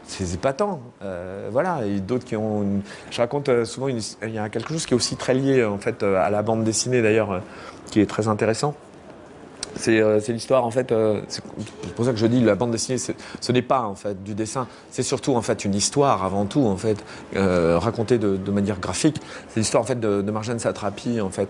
C'est 0.06 0.34
épatant. 0.34 0.80
Euh, 1.02 1.48
voilà. 1.50 1.84
Et 1.86 2.00
d'autres 2.00 2.24
qui 2.24 2.36
ont. 2.36 2.64
Je 3.10 3.20
raconte 3.20 3.48
euh, 3.48 3.64
souvent, 3.64 3.88
il 3.88 4.30
y 4.30 4.38
a 4.38 4.48
quelque 4.48 4.68
chose 4.68 4.86
qui 4.86 4.94
est 4.94 4.96
aussi 4.96 5.16
très 5.16 5.34
lié 5.34 5.64
en 5.64 5.78
fait 5.78 6.02
à 6.02 6.30
la 6.30 6.42
bande 6.42 6.64
dessinée 6.64 7.02
d'ailleurs, 7.02 7.42
qui 7.90 8.00
est 8.00 8.06
très 8.06 8.28
intéressant. 8.28 8.74
Euh, 9.88 10.20
c'est 10.22 10.32
l'histoire 10.32 10.64
en 10.64 10.70
fait. 10.70 10.92
Euh, 10.92 11.20
c'est 11.28 11.42
pour 11.94 12.04
ça 12.04 12.12
que 12.12 12.18
je 12.18 12.26
dis 12.26 12.40
la 12.40 12.54
bande 12.54 12.70
dessinée, 12.70 12.98
ce 12.98 13.52
n'est 13.52 13.62
pas 13.62 13.82
en 13.82 13.94
fait 13.94 14.22
du 14.22 14.34
dessin. 14.34 14.66
C'est 14.90 15.02
surtout 15.02 15.34
en 15.34 15.42
fait 15.42 15.64
une 15.64 15.74
histoire 15.74 16.24
avant 16.24 16.46
tout 16.46 16.64
en 16.64 16.76
fait 16.76 17.02
euh, 17.36 17.78
racontée 17.78 18.18
de, 18.18 18.50
manière 18.50 18.80
graphique. 18.80 19.20
C'est 19.48 19.60
l'histoire 19.60 19.82
en 19.82 19.86
fait 19.86 20.00
de, 20.00 20.22
Marjane 20.30 20.58
Satrapi 20.58 21.20
en 21.20 21.30
fait. 21.30 21.48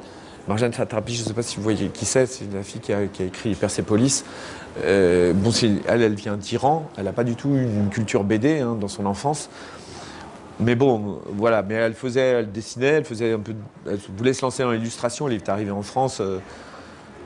Marjane 0.48 0.72
Satrapi, 0.72 1.14
je 1.14 1.22
ne 1.22 1.28
sais 1.28 1.34
pas 1.34 1.42
si 1.42 1.56
vous 1.56 1.62
voyez 1.62 1.88
qui 1.88 2.04
c'est. 2.04 2.26
C'est 2.26 2.52
la 2.52 2.62
fille 2.62 2.80
qui 2.80 2.92
a, 2.92 3.02
écrit 3.02 3.54
Persepolis. 3.54 4.24
bon, 4.76 5.50
elle, 5.88 6.02
elle 6.02 6.14
vient 6.14 6.36
d'Iran. 6.36 6.88
Elle 6.96 7.04
n'a 7.04 7.12
pas 7.12 7.24
du 7.24 7.34
tout 7.34 7.48
une 7.48 7.88
culture 7.90 8.22
BD 8.22 8.60
hein, 8.60 8.76
dans 8.80 8.88
son 8.88 9.06
enfance. 9.06 9.50
Mais 10.60 10.74
bon, 10.74 11.20
voilà. 11.32 11.62
Mais 11.62 11.74
elle 11.74 11.94
faisait, 11.94 12.20
elle 12.20 12.52
dessinait, 12.52 12.86
elle 12.86 13.04
faisait 13.04 13.32
un 13.32 13.40
peu, 13.40 13.54
elle 13.86 13.98
voulait 14.16 14.32
se 14.32 14.42
lancer 14.42 14.62
dans 14.62 14.70
l'illustration. 14.70 15.26
Elle 15.28 15.34
est 15.34 15.48
arrivée 15.48 15.72
en 15.72 15.82
France. 15.82 16.22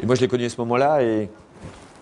Et 0.03 0.07
moi, 0.07 0.15
je 0.15 0.23
l'ai 0.23 0.29
connue 0.29 0.47
à 0.47 0.49
ce 0.49 0.59
moment-là, 0.63 1.03
et, 1.03 1.29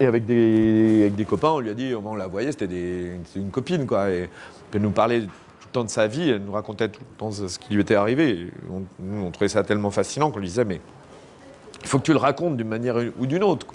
avec, 0.00 0.24
des, 0.24 1.26
copains, 1.28 1.48
on 1.48 1.58
lui 1.58 1.70
a 1.70 1.74
dit, 1.74 1.92
on 1.94 2.14
la 2.14 2.28
voyait, 2.28 2.52
c'était 2.52 3.12
une 3.34 3.50
copine, 3.50 3.86
quoi. 3.86 4.10
Et 4.10 4.30
elle 4.72 4.82
nous 4.82 4.90
parlait 4.90 5.22
tout 5.22 5.26
le 5.66 5.72
temps 5.72 5.84
de 5.84 5.90
sa 5.90 6.06
vie, 6.06 6.30
elle 6.30 6.42
nous 6.42 6.52
racontait 6.52 6.88
tout 6.88 7.00
le 7.00 7.16
temps 7.18 7.32
ce 7.32 7.58
qui 7.58 7.74
lui 7.74 7.80
était 7.80 7.96
arrivé. 7.96 8.52
on, 8.70 8.82
on 9.26 9.30
trouvait 9.32 9.48
ça 9.48 9.64
tellement 9.64 9.90
fascinant 9.90 10.30
qu'on 10.30 10.38
lui 10.38 10.46
disait, 10.46 10.64
mais 10.64 10.80
il 11.82 11.88
faut 11.88 11.98
que 11.98 12.04
tu 12.04 12.12
le 12.12 12.18
racontes 12.18 12.56
d'une 12.56 12.68
manière 12.68 12.96
ou 13.18 13.26
d'une 13.26 13.42
autre. 13.42 13.66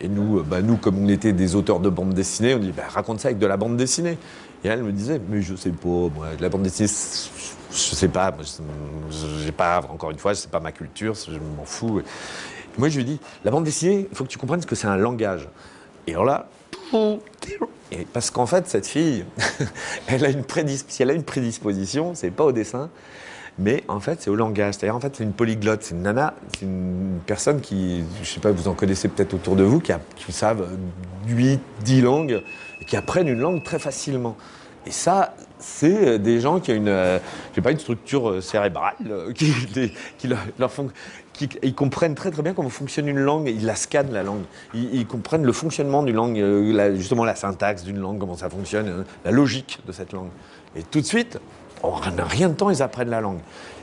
Et 0.00 0.08
nous, 0.08 0.42
bah, 0.42 0.62
nous, 0.62 0.76
comme 0.76 0.98
on 1.04 1.08
était 1.08 1.32
des 1.32 1.54
auteurs 1.54 1.80
de 1.80 1.88
bande 1.88 2.14
dessinée, 2.14 2.54
on 2.54 2.58
dit 2.58 2.72
bah, 2.72 2.84
raconte 2.88 3.20
ça 3.20 3.28
avec 3.28 3.38
de 3.38 3.46
la 3.46 3.56
bande 3.56 3.76
dessinée. 3.76 4.18
Et 4.64 4.68
elle 4.68 4.82
me 4.82 4.92
disait 4.92 5.20
mais 5.28 5.42
je 5.42 5.54
sais 5.54 5.70
pas, 5.70 5.88
moi, 5.88 6.28
la 6.40 6.48
bande 6.48 6.62
dessinée, 6.62 6.88
je 6.88 7.94
sais 7.94 8.08
pas, 8.08 8.32
j'ai 9.44 9.52
pas, 9.52 9.80
encore 9.90 10.10
une 10.10 10.18
fois, 10.18 10.34
c'est 10.34 10.50
pas 10.50 10.60
ma 10.60 10.72
culture, 10.72 11.14
je 11.14 11.38
m'en 11.56 11.64
fous. 11.64 12.02
Moi, 12.78 12.88
je 12.88 12.96
lui 12.98 13.04
dis, 13.04 13.20
la 13.44 13.50
bande 13.50 13.64
dessinée, 13.64 14.08
il 14.10 14.16
faut 14.16 14.24
que 14.24 14.30
tu 14.30 14.38
comprennes 14.38 14.64
que 14.64 14.74
c'est 14.74 14.86
un 14.86 14.96
langage. 14.96 15.48
Et 16.06 16.12
alors 16.12 16.24
là, 16.24 16.48
et 17.90 18.06
parce 18.12 18.30
qu'en 18.30 18.46
fait, 18.46 18.68
cette 18.68 18.86
fille, 18.86 19.24
elle 20.06 20.24
a 20.24 20.28
une 20.28 20.44
si 20.88 21.02
elle 21.02 21.10
a 21.10 21.14
une 21.14 21.22
prédisposition, 21.22 22.14
c'est 22.14 22.30
pas 22.30 22.44
au 22.44 22.52
dessin, 22.52 22.90
mais 23.58 23.84
en 23.88 24.00
fait, 24.00 24.20
c'est 24.22 24.30
au 24.30 24.36
langage. 24.36 24.74
C'est-à-dire, 24.74 24.96
en 24.96 25.00
fait, 25.00 25.16
c'est 25.16 25.24
une 25.24 25.32
polyglotte, 25.32 25.82
c'est 25.82 25.94
une 25.94 26.02
nana, 26.02 26.34
c'est 26.54 26.64
une 26.64 27.18
personne 27.26 27.60
qui, 27.60 28.04
je 28.22 28.28
sais 28.28 28.40
pas, 28.40 28.50
vous 28.50 28.68
en 28.68 28.74
connaissez 28.74 29.08
peut-être 29.08 29.34
autour 29.34 29.56
de 29.56 29.64
vous, 29.64 29.80
qui, 29.80 29.92
qui 30.16 30.32
savent 30.32 30.66
8, 31.28 31.60
10 31.84 32.00
langues, 32.02 32.42
et 32.80 32.84
qui 32.84 32.96
apprennent 32.96 33.28
une 33.28 33.40
langue 33.40 33.62
très 33.62 33.78
facilement. 33.78 34.36
Et 34.86 34.90
ça, 34.90 35.36
c'est 35.58 36.18
des 36.18 36.40
gens 36.40 36.58
qui 36.58 36.72
ont 36.72 36.74
une, 36.74 36.88
euh, 36.88 37.18
pas, 37.62 37.70
une 37.70 37.78
structure 37.78 38.28
euh, 38.28 38.40
cérébrale, 38.40 38.96
euh, 39.06 39.32
qui, 39.34 39.52
qui 40.18 40.28
leur, 40.58 40.72
font, 40.72 40.88
ils 41.62 41.74
comprennent 41.74 42.14
très 42.14 42.30
très 42.30 42.42
bien 42.42 42.54
comment 42.54 42.68
fonctionne 42.68 43.08
une 43.08 43.18
langue, 43.18 43.48
ils 43.48 43.64
la 43.64 43.74
scannent 43.74 44.12
la 44.12 44.22
langue, 44.22 44.42
ils, 44.74 45.06
comprennent 45.06 45.44
le 45.44 45.52
fonctionnement 45.52 46.02
d'une 46.02 46.16
langue, 46.16 46.38
euh, 46.38 46.94
justement 46.96 47.24
la 47.24 47.34
syntaxe 47.34 47.84
d'une 47.84 47.98
langue, 47.98 48.18
comment 48.18 48.36
ça 48.36 48.48
fonctionne, 48.48 48.88
euh, 48.88 49.02
la 49.24 49.30
logique 49.30 49.80
de 49.86 49.92
cette 49.92 50.12
langue. 50.12 50.30
Et 50.76 50.82
tout 50.82 51.00
de 51.00 51.06
suite, 51.06 51.38
en 51.82 51.94
rien 52.18 52.48
de 52.48 52.54
temps, 52.54 52.70
ils 52.70 52.82
apprennent 52.82 53.10
la 53.10 53.20
langue. 53.20 53.40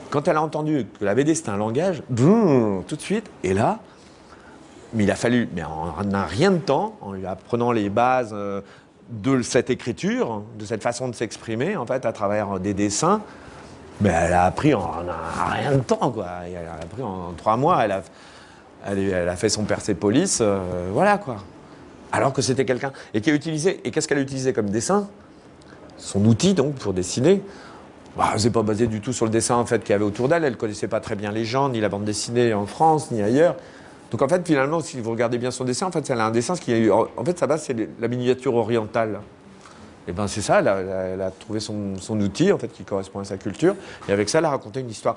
Quand 0.09 0.27
elle 0.27 0.38
a 0.38 0.41
entendu 0.41 0.88
que 0.99 1.05
la 1.05 1.13
BD 1.13 1.35
c'est 1.35 1.49
un 1.49 1.57
langage, 1.57 2.01
tout 2.15 2.95
de 2.95 3.01
suite, 3.01 3.30
et 3.43 3.53
là, 3.53 3.80
mais 4.93 5.03
il 5.03 5.11
a 5.11 5.15
fallu, 5.15 5.47
mais 5.55 5.63
en 5.63 5.93
rien 6.27 6.51
de 6.51 6.57
temps, 6.57 6.95
en 7.01 7.13
lui 7.13 7.26
apprenant 7.26 7.71
les 7.71 7.89
bases 7.89 8.31
euh, 8.34 8.61
de 9.09 9.41
cette 9.41 9.69
écriture, 9.69 10.43
de 10.57 10.65
cette 10.65 10.81
façon 10.81 11.07
de 11.09 11.15
s'exprimer, 11.15 11.77
en 11.77 11.85
fait, 11.85 12.05
à 12.05 12.11
travers 12.11 12.59
des 12.59 12.73
dessins, 12.73 13.21
mais 14.01 14.09
elle 14.09 14.34
a 14.34 14.45
appris 14.45 14.73
en, 14.73 14.91
rien 15.51 15.73
de 15.73 15.81
temps, 15.81 16.11
quoi. 16.11 16.27
Elle 16.47 16.55
a 16.55 16.76
appris 16.81 17.03
en, 17.03 17.34
trois 17.38 17.57
mois, 17.57 17.84
elle 17.84 17.91
a, 19.30 19.35
fait 19.35 19.49
son 19.49 19.63
Persepolis, 19.63 20.39
euh, 20.41 20.89
voilà, 20.93 21.17
quoi. 21.17 21.38
Alors 22.11 22.34
que 22.34 22.41
c'était 22.41 22.65
quelqu'un. 22.65 22.91
Qui. 23.13 23.19
Et 23.84 23.91
qu'est-ce 23.91 24.07
qu'elle 24.07 24.17
a 24.17 24.21
utilisé 24.21 24.53
comme 24.53 24.69
dessin? 24.69 25.07
Son 25.97 26.26
outil, 26.26 26.53
donc, 26.53 26.76
pour 26.76 26.93
dessiner. 26.93 27.43
Bah, 28.19 28.33
c'est 28.35 28.49
pas 28.49 28.63
basé 28.63 28.87
du 28.87 28.99
tout 28.99 29.13
sur 29.13 29.23
le 29.23 29.31
dessin, 29.31 29.55
en 29.55 29.65
fait, 29.65 29.81
qu'il 29.81 29.91
y 29.91 29.93
avait 29.93 30.03
autour 30.03 30.27
d'elle. 30.27 30.43
Elle 30.43 30.57
connaissait 30.57 30.89
pas 30.89 30.99
très 30.99 31.15
bien 31.15 31.31
les 31.31 31.45
gens, 31.45 31.69
ni 31.69 31.79
la 31.79 31.87
bande 31.87 32.03
dessinée 32.03 32.53
en 32.53 32.65
France, 32.65 33.11
ni 33.11 33.21
ailleurs. 33.21 33.55
Donc, 34.11 34.21
en 34.21 34.27
fait, 34.27 34.45
finalement, 34.45 34.81
si 34.81 34.99
vous 34.99 35.11
regardez 35.11 35.37
bien 35.37 35.51
son 35.51 35.63
dessin, 35.63 35.85
en 35.85 35.91
fait, 35.91 36.09
elle 36.09 36.19
a 36.19 36.25
un 36.25 36.31
dessin, 36.31 36.55
qui 36.57 36.91
En 36.91 37.23
fait, 37.23 37.39
sa 37.39 37.47
base, 37.47 37.63
c'est 37.63 37.77
la 37.97 38.07
miniature 38.09 38.55
orientale. 38.55 39.21
Et 40.09 40.11
ben 40.11 40.27
c'est 40.27 40.41
ça, 40.41 40.59
elle 40.59 41.21
a, 41.21 41.31
trouvé 41.31 41.61
son, 41.61 41.95
outil 42.09 42.51
en 42.51 42.57
fait 42.57 42.69
qui 42.69 42.83
correspond 42.83 43.19
à 43.19 43.25
sa 43.25 43.37
culture, 43.37 43.75
et 44.07 44.11
avec 44.11 44.27
ça, 44.27 44.39
elle 44.39 44.45
a 44.45 44.49
raconté 44.49 44.79
une 44.79 44.89
histoire 44.89 45.15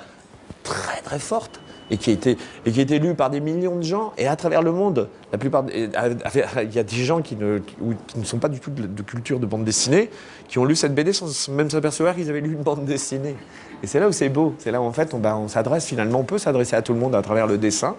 très 0.62 1.00
très 1.00 1.18
forte 1.18 1.60
et 1.90 1.96
qui 1.96 2.10
a 2.10 2.12
été 2.12 2.36
et 2.64 2.72
qui 2.72 2.80
a 2.80 2.82
été 2.82 2.98
lue 2.98 3.14
par 3.14 3.30
des 3.30 3.40
millions 3.40 3.76
de 3.76 3.82
gens 3.82 4.12
et 4.18 4.26
à 4.26 4.36
travers 4.36 4.62
le 4.62 4.72
monde. 4.72 5.08
La 5.32 5.38
plupart, 5.38 5.64
il 5.72 6.74
y 6.74 6.78
a 6.78 6.82
des 6.82 7.04
gens 7.04 7.22
qui 7.22 7.36
ne, 7.36 7.58
qui 7.58 8.18
ne 8.18 8.24
sont 8.24 8.38
pas 8.38 8.48
du 8.48 8.60
tout 8.60 8.70
de, 8.70 9.02
culture 9.02 9.38
de 9.38 9.46
bande 9.46 9.64
dessinée, 9.64 10.10
qui 10.48 10.58
ont 10.58 10.64
lu 10.64 10.76
cette 10.76 10.94
BD 10.94 11.12
sans 11.12 11.48
même 11.50 11.70
s'apercevoir 11.70 12.14
qu'ils 12.14 12.30
avaient 12.30 12.40
lu 12.40 12.52
une 12.52 12.62
bande 12.62 12.84
dessinée. 12.84 13.36
Et 13.82 13.86
c'est 13.86 13.98
là 13.98 14.08
où 14.08 14.12
c'est 14.12 14.28
beau, 14.28 14.54
c'est 14.58 14.70
là 14.70 14.80
où 14.80 14.84
en 14.84 14.92
fait 14.92 15.12
on, 15.14 15.18
ben, 15.18 15.36
on 15.36 15.48
s'adresse 15.48 15.86
finalement, 15.86 16.20
on 16.20 16.24
peut 16.24 16.38
s'adresser 16.38 16.76
à 16.76 16.82
tout 16.82 16.92
le 16.92 17.00
monde 17.00 17.14
à 17.14 17.22
travers 17.22 17.46
le 17.46 17.58
dessin, 17.58 17.96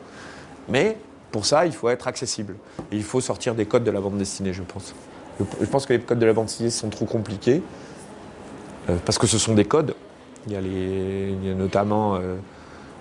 mais 0.70 0.98
pour 1.32 1.46
ça 1.46 1.66
il 1.66 1.74
faut 1.74 1.90
être 1.90 2.08
accessible. 2.08 2.56
Il 2.92 3.04
faut 3.04 3.22
sortir 3.22 3.56
des 3.56 3.66
codes 3.66 3.84
de 3.84 3.92
la 3.92 4.00
bande 4.00 4.18
dessinée, 4.18 4.54
je 4.54 4.64
pense. 4.64 4.94
Je 5.40 5.66
pense 5.66 5.86
que 5.86 5.94
les 5.94 6.00
codes 6.00 6.20
de 6.20 6.26
la 6.26 6.34
bande 6.34 6.46
dessinée 6.46 6.70
sont 6.70 6.90
trop 6.90 7.06
compliqués, 7.06 7.62
euh, 8.90 8.98
parce 9.06 9.18
que 9.18 9.28
ce 9.28 9.38
sont 9.38 9.54
des 9.54 9.66
codes. 9.66 9.96
Il 10.48 10.54
y 10.54 10.56
a, 10.56 10.62
les, 10.62 11.36
il 11.42 11.48
y 11.48 11.52
a 11.52 11.56
notamment, 11.56 12.16
euh, 12.16 12.36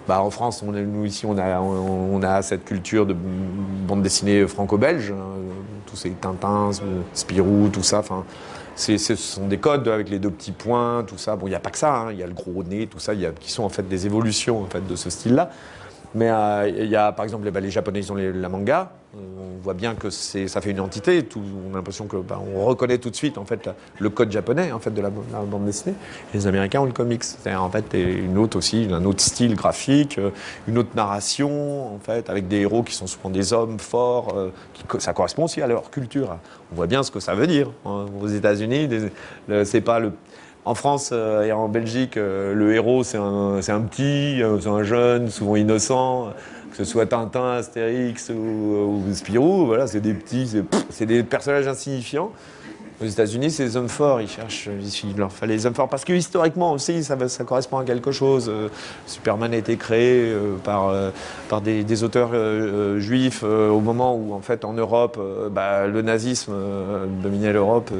bah 0.08 0.20
en 0.20 0.30
France, 0.30 0.64
on 0.66 0.72
nous 0.72 1.04
ici, 1.04 1.26
on 1.26 1.38
a, 1.38 1.60
on, 1.60 2.22
a 2.22 2.42
cette 2.42 2.64
culture 2.64 3.06
de 3.06 3.14
bande 3.14 4.02
dessinée 4.02 4.46
franco-belge, 4.46 5.12
hein, 5.12 5.24
tous 5.86 5.96
ces 5.96 6.10
Tintins, 6.10 6.70
Spirou, 7.14 7.68
tout 7.72 7.82
ça. 7.82 8.00
Enfin, 8.00 8.24
ce 8.74 8.96
sont 8.98 9.46
des 9.46 9.58
codes 9.58 9.86
avec 9.86 10.08
les 10.08 10.18
deux 10.18 10.30
petits 10.30 10.52
points, 10.52 11.04
tout 11.06 11.18
ça. 11.18 11.36
Bon, 11.36 11.46
il 11.46 11.50
n'y 11.50 11.56
a 11.56 11.60
pas 11.60 11.70
que 11.70 11.78
ça, 11.78 11.94
hein, 11.94 12.12
il 12.12 12.18
y 12.18 12.22
a 12.22 12.26
le 12.26 12.34
gros 12.34 12.64
nez, 12.64 12.86
tout 12.88 12.98
ça, 12.98 13.14
y 13.14 13.26
a, 13.26 13.30
qui 13.30 13.50
sont 13.50 13.62
en 13.62 13.68
fait 13.68 13.88
des 13.88 14.06
évolutions 14.06 14.62
en 14.62 14.66
fait, 14.66 14.84
de 14.86 14.96
ce 14.96 15.08
style-là. 15.08 15.50
Mais 16.14 16.30
euh, 16.30 16.68
il 16.68 16.88
y 16.88 16.96
a, 16.96 17.12
par 17.12 17.24
exemple, 17.24 17.48
les 17.48 17.70
Japonais, 17.70 18.00
ils 18.00 18.12
ont 18.12 18.16
la 18.16 18.48
manga. 18.48 18.90
On 19.14 19.62
voit 19.62 19.74
bien 19.74 19.94
que 19.94 20.08
ça 20.08 20.60
fait 20.60 20.70
une 20.70 20.80
entité. 20.80 21.22
on 21.36 21.72
a 21.72 21.76
l'impression 21.76 22.06
que 22.06 22.16
bah, 22.16 22.40
on 22.54 22.64
reconnaît 22.64 22.96
tout 22.96 23.10
de 23.10 23.14
suite 23.14 23.36
en 23.36 23.44
fait 23.44 23.68
le 23.98 24.08
code 24.08 24.32
japonais 24.32 24.72
en 24.72 24.78
fait 24.78 24.90
de 24.90 25.02
la, 25.02 25.10
bande 25.10 25.66
dessinée. 25.66 25.94
les 26.32 26.46
Américains 26.46 26.80
ont 26.80 26.86
le 26.86 26.92
comics. 26.92 27.22
C'est-à-dire 27.22 27.62
en 27.62 27.70
fait 27.70 27.92
une 27.92 28.38
autre 28.38 28.56
aussi, 28.56 28.88
un 28.90 29.04
autre 29.04 29.20
style 29.20 29.54
graphique, 29.54 30.18
euh, 30.18 30.30
une 30.66 30.78
autre 30.78 30.90
narration 30.96 31.94
en 31.94 31.98
fait, 31.98 32.30
avec 32.30 32.48
des 32.48 32.60
héros 32.60 32.82
qui 32.82 32.94
sont 32.94 33.06
souvent 33.06 33.28
des 33.28 33.52
hommes 33.52 33.78
forts. 33.78 34.34
Euh, 34.34 34.50
qui, 34.72 34.84
ça 34.98 35.12
correspond 35.12 35.44
aussi 35.44 35.60
à 35.60 35.66
leur 35.66 35.90
culture. 35.90 36.38
On 36.72 36.76
voit 36.76 36.86
bien 36.86 37.02
ce 37.02 37.10
que 37.10 37.20
ça 37.20 37.34
veut 37.34 37.46
dire. 37.46 37.70
Hein. 37.84 38.06
Aux 38.20 38.28
États-Unis, 38.28 38.88
c'est 39.64 39.82
pas 39.82 39.98
le 39.98 40.12
en 40.64 40.74
France 40.74 41.10
euh, 41.12 41.42
et 41.42 41.52
en 41.52 41.68
Belgique, 41.68 42.16
euh, 42.16 42.54
le 42.54 42.74
héros, 42.74 43.02
c'est 43.02 43.18
un, 43.18 43.56
un, 43.56 43.80
petit, 43.80 44.42
euh, 44.42 44.60
c'est 44.60 44.68
un 44.68 44.82
jeune, 44.82 45.28
souvent 45.28 45.56
innocent, 45.56 46.32
que 46.72 46.78
ce 46.78 46.84
soit 46.84 47.06
Tintin, 47.06 47.52
Astérix 47.52 48.30
ou, 48.30 49.02
Spirou, 49.12 49.66
voilà, 49.66 49.86
c'est 49.86 50.00
des 50.00 50.14
petits, 50.14 50.62
c'est 50.90 51.06
des 51.06 51.22
personnages 51.22 51.68
insignifiants. 51.68 52.30
Aux 53.00 53.04
États-Unis, 53.04 53.50
c'est 53.50 53.64
des 53.64 53.76
hommes 53.76 53.88
forts, 53.88 54.20
ils 54.20 54.28
cherchent, 54.28 54.68
il 55.04 55.16
leur 55.16 55.32
fallait 55.32 55.56
des 55.56 55.66
hommes 55.66 55.74
forts, 55.74 55.88
parce 55.88 56.04
que 56.04 56.12
historiquement 56.12 56.72
aussi, 56.72 57.02
ça, 57.02 57.16
correspond 57.44 57.78
à 57.78 57.84
quelque 57.84 58.12
chose. 58.12 58.50
Superman 59.06 59.52
a 59.52 59.56
été 59.56 59.76
créé 59.76 60.32
par, 60.62 60.94
par 61.48 61.60
des, 61.62 62.04
auteurs 62.04 62.30
juifs 63.00 63.42
au 63.42 63.80
moment 63.80 64.14
où, 64.14 64.32
en 64.32 64.40
fait, 64.40 64.64
en 64.64 64.72
Europe, 64.74 65.18
bah, 65.50 65.88
le 65.88 66.00
nazisme 66.00 66.52
dominait 67.22 67.52
l'Europe 67.52 67.90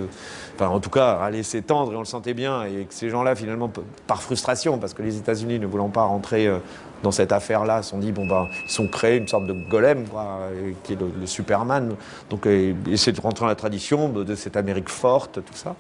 enfin 0.54 0.68
en 0.68 0.80
tout 0.80 0.90
cas, 0.90 1.12
allait 1.12 1.42
s'étendre 1.42 1.92
et 1.92 1.96
on 1.96 2.00
le 2.00 2.04
sentait 2.04 2.34
bien, 2.34 2.64
et 2.64 2.84
que 2.84 2.94
ces 2.94 3.10
gens-là, 3.10 3.34
finalement, 3.34 3.70
par 4.06 4.22
frustration, 4.22 4.78
parce 4.78 4.94
que 4.94 5.02
les 5.02 5.16
États-Unis 5.16 5.58
ne 5.58 5.66
voulant 5.66 5.88
pas 5.88 6.02
rentrer 6.02 6.46
euh, 6.46 6.58
dans 7.02 7.10
cette 7.10 7.32
affaire-là, 7.32 7.82
se 7.82 7.90
sont 7.90 7.98
dit, 7.98 8.12
bon, 8.12 8.26
ben, 8.26 8.48
ils 8.64 8.70
sont 8.70 8.86
créés 8.86 9.16
une 9.16 9.28
sorte 9.28 9.46
de 9.46 9.52
golem, 9.52 10.06
quoi, 10.06 10.48
qui 10.82 10.94
est 10.94 10.98
le, 11.00 11.26
Superman, 11.26 11.94
donc 12.30 12.46
essayer 12.46 13.12
de 13.12 13.20
rentrer 13.20 13.44
dans 13.44 13.48
la 13.48 13.54
tradition 13.54 14.08
de, 14.08 14.34
cette 14.34 14.56
Amérique 14.56 14.88
forte, 14.88 15.34
tout 15.44 15.54
ça. 15.54 15.74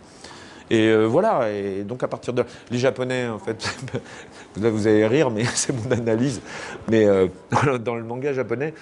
Et 0.70 0.88
euh, 0.88 1.04
voilà, 1.04 1.50
et 1.50 1.82
donc 1.84 2.02
à 2.02 2.08
partir 2.08 2.32
de... 2.32 2.44
Les 2.70 2.78
Japonais, 2.78 3.28
en 3.28 3.38
fait, 3.38 3.76
vous 4.56 4.86
allez 4.86 5.06
rire, 5.06 5.30
mais 5.30 5.44
c'est 5.54 5.72
mon 5.72 5.90
analyse, 5.90 6.40
mais 6.88 7.06
euh, 7.06 7.28
dans 7.84 7.94
le 7.94 8.04
manga 8.04 8.32
japonais, 8.32 8.72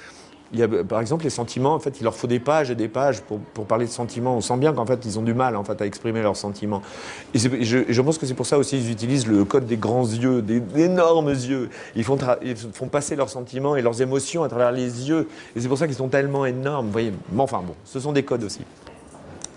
par 0.88 1.00
exemple, 1.00 1.24
les 1.24 1.30
sentiments, 1.30 1.74
en 1.74 1.78
fait, 1.78 2.00
il 2.00 2.04
leur 2.04 2.14
faut 2.14 2.26
des 2.26 2.40
pages 2.40 2.70
et 2.70 2.74
des 2.74 2.88
pages 2.88 3.20
pour, 3.22 3.38
parler 3.66 3.86
de 3.86 3.90
sentiments. 3.90 4.36
On 4.36 4.40
sent 4.40 4.56
bien 4.56 4.72
qu'en 4.72 4.86
fait, 4.86 5.04
ils 5.04 5.18
ont 5.18 5.22
du 5.22 5.34
mal 5.34 5.54
en 5.56 5.64
fait, 5.64 5.80
à 5.80 5.86
exprimer 5.86 6.22
leurs 6.22 6.36
sentiments. 6.36 6.82
Et, 7.34 7.38
je, 7.38 8.02
pense 8.02 8.18
que 8.18 8.26
c'est 8.26 8.34
pour 8.34 8.46
ça 8.46 8.58
aussi 8.58 8.78
qu'ils 8.78 8.90
utilisent 8.90 9.28
le 9.28 9.44
code 9.44 9.66
des 9.66 9.76
grands 9.76 10.06
yeux, 10.06 10.42
des, 10.42 10.62
énormes 10.76 11.30
yeux. 11.30 11.70
Ils 11.94 12.04
font, 12.04 12.18
ils 12.42 12.56
font 12.56 12.88
passer 12.88 13.14
leurs 13.16 13.30
sentiments 13.30 13.76
et 13.76 13.82
leurs 13.82 14.02
émotions 14.02 14.42
à 14.42 14.48
travers 14.48 14.72
les 14.72 15.08
yeux. 15.08 15.28
Et 15.54 15.60
c'est 15.60 15.68
pour 15.68 15.78
ça 15.78 15.86
qu'ils 15.86 15.96
sont 15.96 16.08
tellement 16.08 16.44
énormes. 16.46 16.86
Vous 16.86 16.92
voyez 16.92 17.12
Mais 17.32 17.42
enfin, 17.42 17.62
bon, 17.64 17.74
ce 17.84 18.00
sont 18.00 18.12
des 18.12 18.24
codes 18.24 18.42
aussi. 18.42 18.62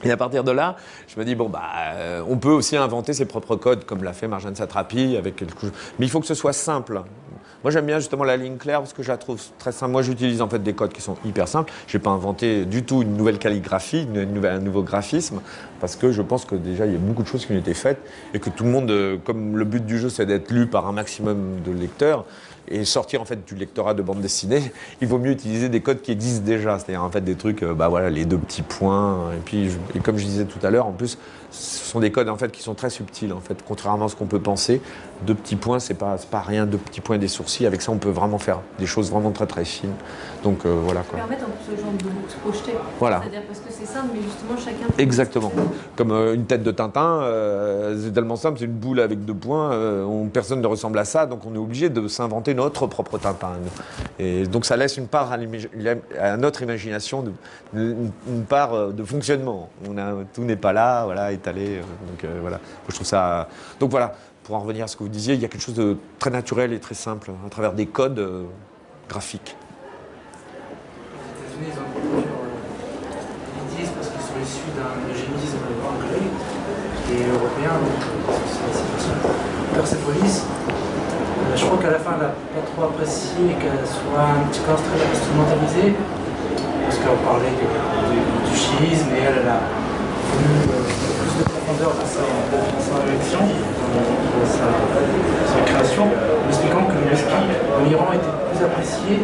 Et 0.04 0.12
à 0.12 0.18
partir 0.18 0.44
de 0.44 0.52
là, 0.52 0.76
je 1.08 1.20
me 1.20 1.26
dis, 1.26 1.36
bon, 1.36 1.50
bah, 1.50 1.62
euh, 1.96 2.22
on 2.28 2.38
peut 2.38 2.52
aussi 2.52 2.76
inventer 2.76 3.14
ses 3.14 3.26
propres 3.26 3.56
codes, 3.56 3.86
comme 3.86 4.04
l'a 4.04 4.14
fait 4.14 4.28
Marjane 4.28 4.56
Satrapi, 4.56 5.16
avec 5.18 5.36
quelque. 5.36 5.68
Mais 5.98 6.06
il 6.06 6.10
faut 6.10 6.20
que 6.20 6.28
ce 6.28 6.34
soit 6.34 6.54
simple. 6.54 7.02
Moi, 7.64 7.72
j'aime 7.72 7.86
bien 7.86 8.00
justement 8.00 8.26
la 8.26 8.36
ligne 8.36 8.58
claire 8.58 8.80
parce 8.80 8.92
que 8.92 9.04
je 9.04 9.08
la 9.08 9.16
trouve 9.16 9.42
très 9.58 9.72
simple. 9.72 9.94
Moi, 9.94 10.02
j'utilise 10.02 10.42
en 10.42 10.50
fait 10.50 10.62
des 10.62 10.74
codes 10.74 10.92
qui 10.92 11.02
sont 11.02 11.16
hyper 11.24 11.48
simples. 11.48 11.72
Je 11.88 11.98
n'ai 11.98 12.04
pas 12.04 12.10
inventé 12.10 12.66
du 12.66 12.84
tout 12.84 13.02
une 13.04 13.16
nouvelle 13.16 13.38
calligraphie, 13.38 14.06
un 14.44 14.60
nouveau 14.60 14.84
graphisme, 14.84 15.40
parce 15.80 15.96
que 15.96 16.12
je 16.12 16.22
pense 16.22 16.44
que 16.44 16.56
déjà, 16.56 16.86
il 16.86 16.92
y 16.92 16.96
a 16.96 17.00
beaucoup 17.00 17.24
de 17.24 17.28
choses 17.28 17.46
qui 17.46 17.54
ont 17.54 17.58
été 17.58 17.74
faites 17.74 18.00
et 18.34 18.40
que 18.40 18.50
tout 18.50 18.66
le 18.66 18.70
monde, 18.70 18.92
euh, 18.92 19.18
comme 19.24 19.56
le 19.56 19.64
but 19.64 19.86
du 19.86 19.98
jeu, 19.98 20.10
c'est 20.10 20.26
d'être 20.26 20.52
lu 20.52 20.68
par 20.68 20.88
un 20.88 20.92
maximum 20.92 21.62
de 21.66 21.72
lecteurs, 21.72 22.26
et 22.68 22.86
sortir 22.86 23.22
en 23.22 23.26
fait 23.26 23.46
du 23.46 23.56
lectorat 23.56 23.94
de 23.94 24.02
bande 24.02 24.22
dessinée, 24.22 24.72
il 25.02 25.08
vaut 25.08 25.20
mieux 25.20 25.32
utiliser 25.32 25.70
des 25.70 25.82
codes 25.82 26.02
qui 26.02 26.12
existent 26.12 26.46
déjà, 26.46 26.80
c'est-à-dire 26.80 27.04
en 27.04 27.10
fait 27.10 27.22
des 27.22 27.36
trucs, 27.36 27.64
euh, 27.64 27.74
bah 27.74 27.88
voilà, 27.88 28.10
les 28.10 28.26
deux 28.26 28.38
petits 28.38 28.62
points, 28.62 29.32
et 29.34 29.40
puis 29.44 29.70
et 29.96 30.00
comme 30.00 30.18
je 30.18 30.26
disais 30.26 30.46
tout 30.46 30.66
à 30.66 30.70
l'heure, 30.70 30.88
en 30.88 30.92
plus, 30.92 31.18
ce 31.52 31.86
sont 31.86 32.00
des 32.00 32.12
codes 32.12 32.30
en 32.30 32.38
fait 32.38 32.52
qui 32.52 32.62
sont 32.62 32.74
très 32.74 32.90
subtils 32.90 33.32
en 33.32 33.40
fait, 33.40 33.58
contrairement 33.66 34.06
à 34.06 34.10
ce 34.10 34.16
qu'on 34.16 34.26
peut 34.26 34.40
penser. 34.40 34.82
Deux 35.26 35.36
petits 35.36 35.56
points, 35.56 35.80
c'est 35.80 35.94
pas 35.94 36.16
pas 36.30 36.42
rien, 36.42 36.66
deux 36.66 36.78
petits 36.78 37.02
points 37.02 37.16
et 37.16 37.20
des 37.20 37.28
sourcils. 37.28 37.66
Avec 37.66 37.82
ça, 37.82 37.92
on 37.92 37.98
peut 37.98 38.10
vraiment 38.10 38.38
faire 38.38 38.60
des 38.80 38.86
choses 38.86 39.12
vraiment 39.12 39.32
très 39.32 39.46
très 39.46 39.66
fines. 39.66 39.94
Donc 40.44 40.66
euh, 40.66 40.80
voilà 40.84 41.02
quoi. 41.02 41.20
Permettre 41.20 41.46
aux 41.46 41.78
gens 41.78 41.92
de 41.92 42.32
se 42.32 42.38
projeter. 42.38 42.74
Voilà. 43.00 43.22
C'est-à-dire 43.22 43.44
parce 43.48 43.60
que 43.60 43.72
c'est 43.72 43.86
simple, 43.86 44.10
mais 44.14 44.22
justement 44.22 44.58
chacun. 44.58 44.88
Exactement. 44.98 45.52
Comme 45.96 46.12
euh, 46.12 46.34
une 46.34 46.46
tête 46.46 46.64
de 46.64 46.72
Tintin, 46.72 47.22
c'est 48.02 48.14
tellement 48.14 48.36
simple, 48.36 48.60
c'est 48.60 48.66
une 48.66 48.72
boule 48.72 49.00
avec 49.00 49.24
deux 49.26 49.34
points. 49.34 49.72
On, 50.06 50.28
personne 50.28 50.62
ne 50.62 50.68
ressemble 50.68 51.00
à 51.00 51.06
ça, 51.06 51.26
donc 51.26 51.46
on 51.46 51.54
est 51.54 51.60
obligé 51.60 51.90
de 51.90 52.08
s'inventer 52.08 52.54
notre 52.54 52.88
propre 52.88 53.18
Tintin. 53.18 53.54
Et 54.20 54.46
donc 54.46 54.66
ça 54.66 54.78
laisse 54.78 54.98
une 54.98 55.08
part 55.08 55.32
à, 55.32 56.38
notre 56.38 56.62
imagination, 56.62 57.24
une, 57.74 58.12
part 58.48 58.90
de 58.90 59.04
fonctionnement. 59.04 59.70
On 59.90 59.98
a, 59.98 60.14
tout 60.34 60.44
n'est 60.44 60.56
pas 60.56 60.74
là, 60.74 61.06
voilà. 61.06 61.32
Euh, 61.32 61.82
donc 62.08 62.24
euh, 62.24 62.40
voilà, 62.42 62.60
je 62.90 62.96
trouve 62.96 63.08
ça. 63.08 63.48
Donc 63.80 63.92
voilà, 63.92 64.14
pour 64.44 64.56
en 64.56 64.60
revenir 64.60 64.86
à 64.86 64.88
ce 64.88 64.98
que 64.98 65.04
vous 65.04 65.10
disiez, 65.10 65.36
il 65.36 65.42
y 65.42 65.46
a 65.46 65.48
quelque 65.48 65.62
chose 65.62 65.76
de 65.76 65.98
très 66.20 66.30
naturel 66.30 66.74
et 66.74 66.80
très 66.80 66.96
simple 66.96 67.32
à 67.46 67.50
travers 67.50 67.74
des 67.74 67.86
codes 67.86 68.20
euh, 68.20 68.44
graphiques. 69.10 69.56
Les 71.60 71.68
États-Unis, 71.68 72.24
ils 73.56 73.78
disent 73.78 73.92
parce 73.96 74.10
qu'ils 74.10 74.22
sont 74.22 74.40
issus 74.44 74.72
d'un 74.76 75.00
eugénisme 75.10 75.58
anglais 75.88 76.28
et 77.12 77.30
européen, 77.30 77.72
donc 77.80 78.36
c'est 78.98 79.76
Persepolis. 79.76 80.44
Je 81.56 81.66
crois 81.66 81.78
qu'à 81.78 81.92
la 81.92 82.00
fin, 82.00 82.12
elle 82.16 82.28
n'a 82.28 82.34
pas 82.34 82.66
trop 82.74 82.84
apprécié 82.90 83.56
qu'elle 83.60 83.88
soit 83.88 84.22
un 84.22 84.48
petit 84.50 84.60
peu 84.60 84.72
instrumentalisée, 84.74 85.96
parce 86.84 86.98
qu'on 86.98 87.18
parlait 87.26 87.52
du, 87.52 88.50
du, 88.50 88.58
chiisme 88.58 89.10
et 89.16 89.20
elle, 89.20 89.38
elle 89.42 89.50
a 89.50 89.62
de 90.40 91.13
profondeur 91.74 91.94
dans 91.94 92.06
sa, 92.06 92.22
sa 92.82 93.04
réaction, 93.04 93.40
dans 93.40 94.46
sa, 94.46 95.54
sa, 95.54 95.62
création, 95.66 96.04
en 96.04 96.50
expliquant 96.50 96.86
que 96.86 96.94
le 96.94 97.12
whisky 97.12 97.34
en 97.34 97.90
Iran 97.90 98.08
était 98.14 98.26
plus 98.52 98.66
apprécié 98.66 99.20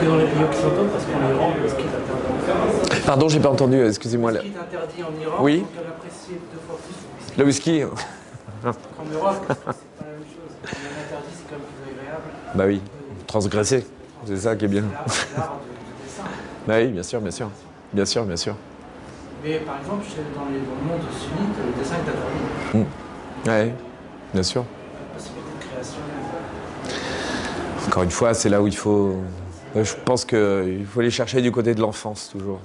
que 0.00 0.04
dans 0.04 0.16
les 0.16 0.24
pays 0.24 0.44
occidentaux, 0.44 0.86
parce 0.92 1.04
qu'en 1.04 1.34
Iran, 1.34 1.52
le 1.56 1.64
whisky 1.64 1.82
est 1.82 1.86
interdit. 1.86 3.02
Pardon, 3.06 3.28
j'ai 3.28 3.40
pas 3.40 3.50
entendu, 3.50 3.84
excusez-moi. 3.84 4.32
Le 4.32 4.38
whisky 4.38 4.54
est 4.56 4.60
interdit 4.60 5.02
en 5.02 5.22
Iran, 5.22 5.36
oui. 5.40 5.58
donc 5.60 5.68
elle 5.74 5.86
appréciait 5.88 6.40
deux 6.52 6.60
fois 6.66 6.78
plus 6.84 7.38
le 7.38 7.44
whisky. 7.44 7.80
Le 7.80 7.86
whisky 7.86 7.94
En 8.64 9.14
Europe, 9.14 9.44
c'est 9.48 9.54
pas 9.56 9.74
la 10.00 10.12
même 10.12 10.22
chose. 10.24 10.54
Quand 10.62 10.68
est 10.68 11.06
interdit, 11.06 11.32
c'est 11.32 11.48
quand 11.48 11.56
même 11.56 11.66
plus 11.82 12.00
agréable. 12.00 12.22
Bah 12.54 12.64
oui, 12.66 12.80
transgresser, 13.26 13.86
c'est 14.26 14.36
ça 14.36 14.56
qui 14.56 14.64
est 14.64 14.68
bien. 14.68 14.84
L'art 15.36 15.58
du 15.62 16.04
dessin. 16.04 16.22
Bah 16.66 16.74
oui, 16.78 16.88
bien 16.88 17.02
sûr, 17.02 17.20
bien 17.20 17.30
sûr. 17.30 17.50
Bien 17.92 18.04
sûr, 18.04 18.24
bien 18.24 18.36
sûr. 18.36 18.54
Mais 19.44 19.58
par 19.60 19.78
exemple, 19.78 20.04
dans, 20.34 20.46
les, 20.46 20.58
dans 20.58 20.74
le 20.74 20.88
monde 20.88 21.06
sunnite, 21.12 21.54
le 21.64 21.80
dessin 21.80 21.94
est 21.94 22.00
interdit. 22.00 22.22
Mmh. 22.74 22.84
Oui, 23.46 23.72
bien 24.34 24.42
sûr. 24.42 24.64
Encore 27.86 28.02
une 28.02 28.10
fois, 28.10 28.34
c'est 28.34 28.48
là 28.48 28.60
où 28.60 28.66
il 28.66 28.76
faut. 28.76 29.16
Je 29.74 29.94
pense 30.04 30.24
qu'il 30.24 30.84
faut 30.86 31.00
aller 31.00 31.10
chercher 31.10 31.40
du 31.40 31.52
côté 31.52 31.74
de 31.74 31.80
l'enfance 31.80 32.30
toujours. 32.30 32.60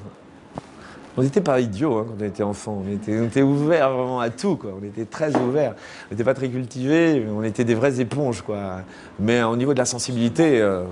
On 1.16 1.22
n'était 1.22 1.42
pas 1.42 1.60
idiots 1.60 2.00
hein, 2.00 2.06
quand 2.10 2.16
on 2.20 2.26
était 2.26 2.44
enfant. 2.44 2.82
On 2.84 2.92
était, 2.92 3.20
on 3.20 3.26
était 3.26 3.44
ouverts 3.44 3.92
vraiment 3.92 4.20
à 4.20 4.32
tout. 4.32 4.56
Quoi. 4.56 4.72
On 4.82 4.84
était 4.84 5.06
très 5.06 5.36
ouverts. 5.36 5.76
On 6.10 6.14
n'était 6.14 6.24
pas 6.24 6.34
très 6.34 6.50
cultivés. 6.50 7.24
On 7.30 7.44
était 7.44 7.64
des 7.64 7.76
vraies 7.76 8.00
éponges. 8.00 8.42
Quoi. 8.42 8.82
Mais 9.20 9.44
au 9.44 9.56
niveau 9.56 9.74
de 9.74 9.80
la 9.80 9.86
sensibilité. 9.86 10.60
Euh... 10.60 10.86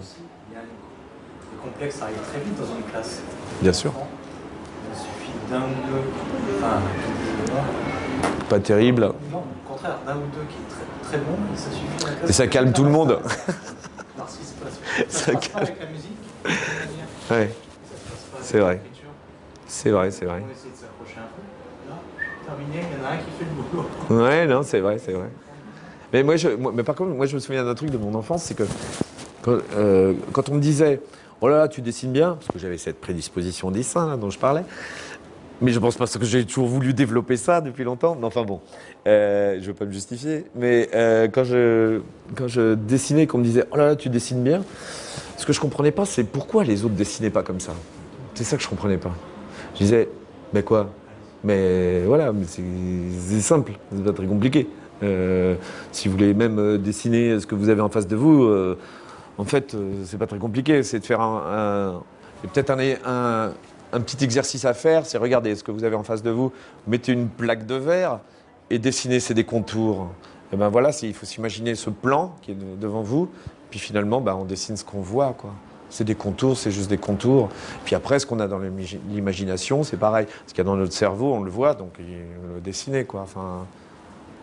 Le 0.53 1.63
complexe 1.63 2.01
arrive 2.01 2.17
très 2.29 2.39
vite 2.39 2.55
dans 2.55 2.75
une 2.75 2.83
classe. 2.83 3.21
Bien 3.61 3.73
sûr. 3.73 3.93
D'un 5.51 5.57
ou 5.57 5.91
deux. 5.91 6.57
Enfin, 6.57 6.79
pas 8.49 8.59
terrible. 8.59 9.01
Non, 9.31 9.39
au 9.39 9.69
contraire, 9.69 9.97
d'un 10.05 10.15
ou 10.15 10.21
deux 10.33 10.45
qui 10.47 10.55
est 10.55 10.69
très, 10.69 10.85
très 11.09 11.17
bon, 11.25 11.33
et 11.53 11.57
ça 11.57 11.69
suffit. 11.71 12.21
La 12.23 12.29
Et 12.29 12.31
ça 12.33 12.47
calme 12.47 12.71
tout 12.71 12.83
le 12.83 12.89
monde. 12.89 13.11
Alors, 14.15 14.29
ce 14.29 14.37
qui 14.37 14.45
se 14.45 14.53
passe, 14.53 14.79
ça, 15.09 15.31
calme. 15.35 15.49
avec 15.55 15.79
la 15.79 15.85
musique. 15.87 16.17
Ouais, 17.29 17.53
C'est 18.41 18.59
vrai. 18.59 18.81
c'est 19.67 19.89
vrai, 19.91 20.11
c'est 20.11 20.25
vrai. 20.25 20.41
On 20.43 20.47
va 20.47 20.51
essayer 20.53 20.71
de 20.71 20.77
s'approcher 20.77 21.17
un 21.17 21.29
peu. 21.35 21.89
Là, 21.89 21.95
terminé, 22.45 22.85
il 22.91 22.97
y 22.97 23.01
en 23.01 23.05
a 23.05 23.13
un 23.13 23.17
qui 23.17 23.31
fait 23.37 23.45
le 23.45 24.15
boulot. 24.15 24.23
Ouais, 24.25 24.47
non, 24.47 24.63
c'est 24.63 24.79
vrai, 24.79 24.97
c'est 24.99 25.13
vrai. 25.13 25.29
Mais 26.13 26.23
moi, 26.23 26.35
je, 26.35 26.49
moi- 26.49 26.71
mais 26.75 26.83
par 26.83 26.95
contre, 26.95 27.11
moi, 27.11 27.25
je 27.25 27.35
me 27.35 27.39
souviens 27.39 27.63
d'un 27.63 27.75
truc 27.75 27.89
de 27.89 27.97
mon 27.97 28.13
enfance, 28.15 28.43
c'est 28.43 28.53
que 28.55 28.63
quand, 29.43 29.57
euh, 29.75 30.13
quand 30.33 30.49
on 30.49 30.55
me 30.55 30.59
disait, 30.59 31.01
oh 31.39 31.47
là 31.47 31.57
là, 31.59 31.67
tu 31.69 31.81
dessines 31.81 32.11
bien, 32.11 32.33
parce 32.33 32.47
que 32.47 32.59
j'avais 32.59 32.77
cette 32.77 32.99
prédisposition 32.99 33.69
au 33.69 33.71
dessin 33.71 34.07
là, 34.09 34.17
dont 34.17 34.29
je 34.29 34.37
parlais, 34.39 34.63
mais 35.61 35.71
je 35.71 35.79
pense 35.79 35.95
pas 35.95 36.07
que 36.07 36.25
j'ai 36.25 36.45
toujours 36.45 36.67
voulu 36.67 36.93
développer 36.93 37.37
ça 37.37 37.61
depuis 37.61 37.83
longtemps. 37.83 38.15
Mais 38.19 38.25
enfin 38.25 38.43
bon, 38.43 38.59
euh, 39.07 39.57
je 39.61 39.67
veux 39.67 39.73
pas 39.73 39.85
me 39.85 39.91
justifier. 39.91 40.45
Mais 40.55 40.89
euh, 40.95 41.27
quand 41.27 41.43
je 41.43 42.01
quand 42.35 42.47
je 42.47 42.73
dessinais, 42.75 43.27
qu'on 43.27 43.37
me 43.37 43.43
disait, 43.43 43.65
oh 43.71 43.77
là 43.77 43.87
là, 43.87 43.95
tu 43.95 44.09
dessines 44.09 44.43
bien, 44.43 44.63
ce 45.37 45.45
que 45.45 45.53
je 45.53 45.59
comprenais 45.59 45.91
pas, 45.91 46.05
c'est 46.05 46.23
pourquoi 46.23 46.63
les 46.63 46.83
autres 46.83 46.95
dessinaient 46.95 47.29
pas 47.29 47.43
comme 47.43 47.59
ça. 47.59 47.73
C'est 48.33 48.43
ça 48.43 48.57
que 48.57 48.63
je 48.63 48.67
comprenais 48.69 48.97
pas. 48.97 49.11
Je 49.75 49.79
disais, 49.79 50.09
mais 50.53 50.63
quoi? 50.63 50.89
Mais 51.43 52.01
voilà, 52.05 52.31
mais 52.33 52.45
c'est 52.45 53.41
simple, 53.41 53.73
c'est 53.95 54.03
pas 54.03 54.13
très 54.13 54.25
compliqué. 54.27 54.67
Euh, 55.03 55.55
si 55.91 56.07
vous 56.07 56.13
voulez 56.13 56.33
même 56.35 56.59
euh, 56.59 56.77
dessiner 56.77 57.39
ce 57.39 57.47
que 57.47 57.55
vous 57.55 57.69
avez 57.69 57.81
en 57.81 57.89
face 57.89 58.07
de 58.07 58.15
vous, 58.15 58.47
en 59.37 59.45
fait, 59.45 59.75
c'est 60.05 60.17
pas 60.17 60.27
très 60.27 60.37
compliqué. 60.37 60.83
C'est 60.83 60.99
de 60.99 61.05
faire 61.05 61.21
un, 61.21 62.03
peut-être 62.43 62.69
un- 62.71 63.53
un 63.93 63.99
petit 64.01 64.23
exercice 64.23 64.65
à 64.65 64.73
faire. 64.73 65.05
C'est 65.05 65.17
regarder 65.17 65.55
ce 65.55 65.63
que 65.63 65.71
vous 65.71 65.83
avez 65.83 65.95
en 65.95 66.03
face 66.03 66.23
de 66.23 66.29
vous, 66.31 66.51
mettez 66.87 67.11
une 67.11 67.27
plaque 67.27 67.65
de 67.65 67.75
verre 67.75 68.19
et 68.69 68.79
dessinez 68.79 69.19
c'est 69.19 69.33
des 69.33 69.43
contours. 69.43 70.07
Et 70.53 70.57
ben 70.57 70.69
voilà, 70.69 70.91
il 71.01 71.13
faut 71.13 71.25
s'imaginer 71.25 71.75
ce 71.75 71.89
plan 71.89 72.35
qui 72.41 72.51
est 72.51 72.55
de- 72.55 72.75
devant 72.79 73.01
vous. 73.01 73.29
Puis 73.69 73.79
finalement, 73.79 74.19
ben, 74.19 74.35
on 74.35 74.43
dessine 74.43 74.75
ce 74.75 74.83
qu'on 74.83 74.99
voit, 74.99 75.33
quoi. 75.37 75.51
C'est 75.89 76.03
des 76.03 76.15
contours, 76.15 76.57
c'est 76.57 76.71
juste 76.71 76.89
des 76.89 76.97
contours. 76.97 77.49
Puis 77.85 77.95
après, 77.95 78.19
ce 78.19 78.25
qu'on 78.25 78.39
a 78.39 78.47
dans 78.47 78.59
l'imagination, 79.09 79.83
c'est 79.83 79.97
pareil. 79.97 80.25
Ce 80.47 80.53
qu'il 80.53 80.59
y 80.59 80.61
a 80.61 80.63
dans 80.65 80.75
notre 80.77 80.93
cerveau, 80.93 81.33
on 81.33 81.41
le 81.41 81.51
voit, 81.51 81.73
donc 81.73 81.89
faut 81.97 82.03
le 82.55 82.61
dessiner, 82.61 83.03
quoi. 83.05 83.21
Enfin, 83.21 83.65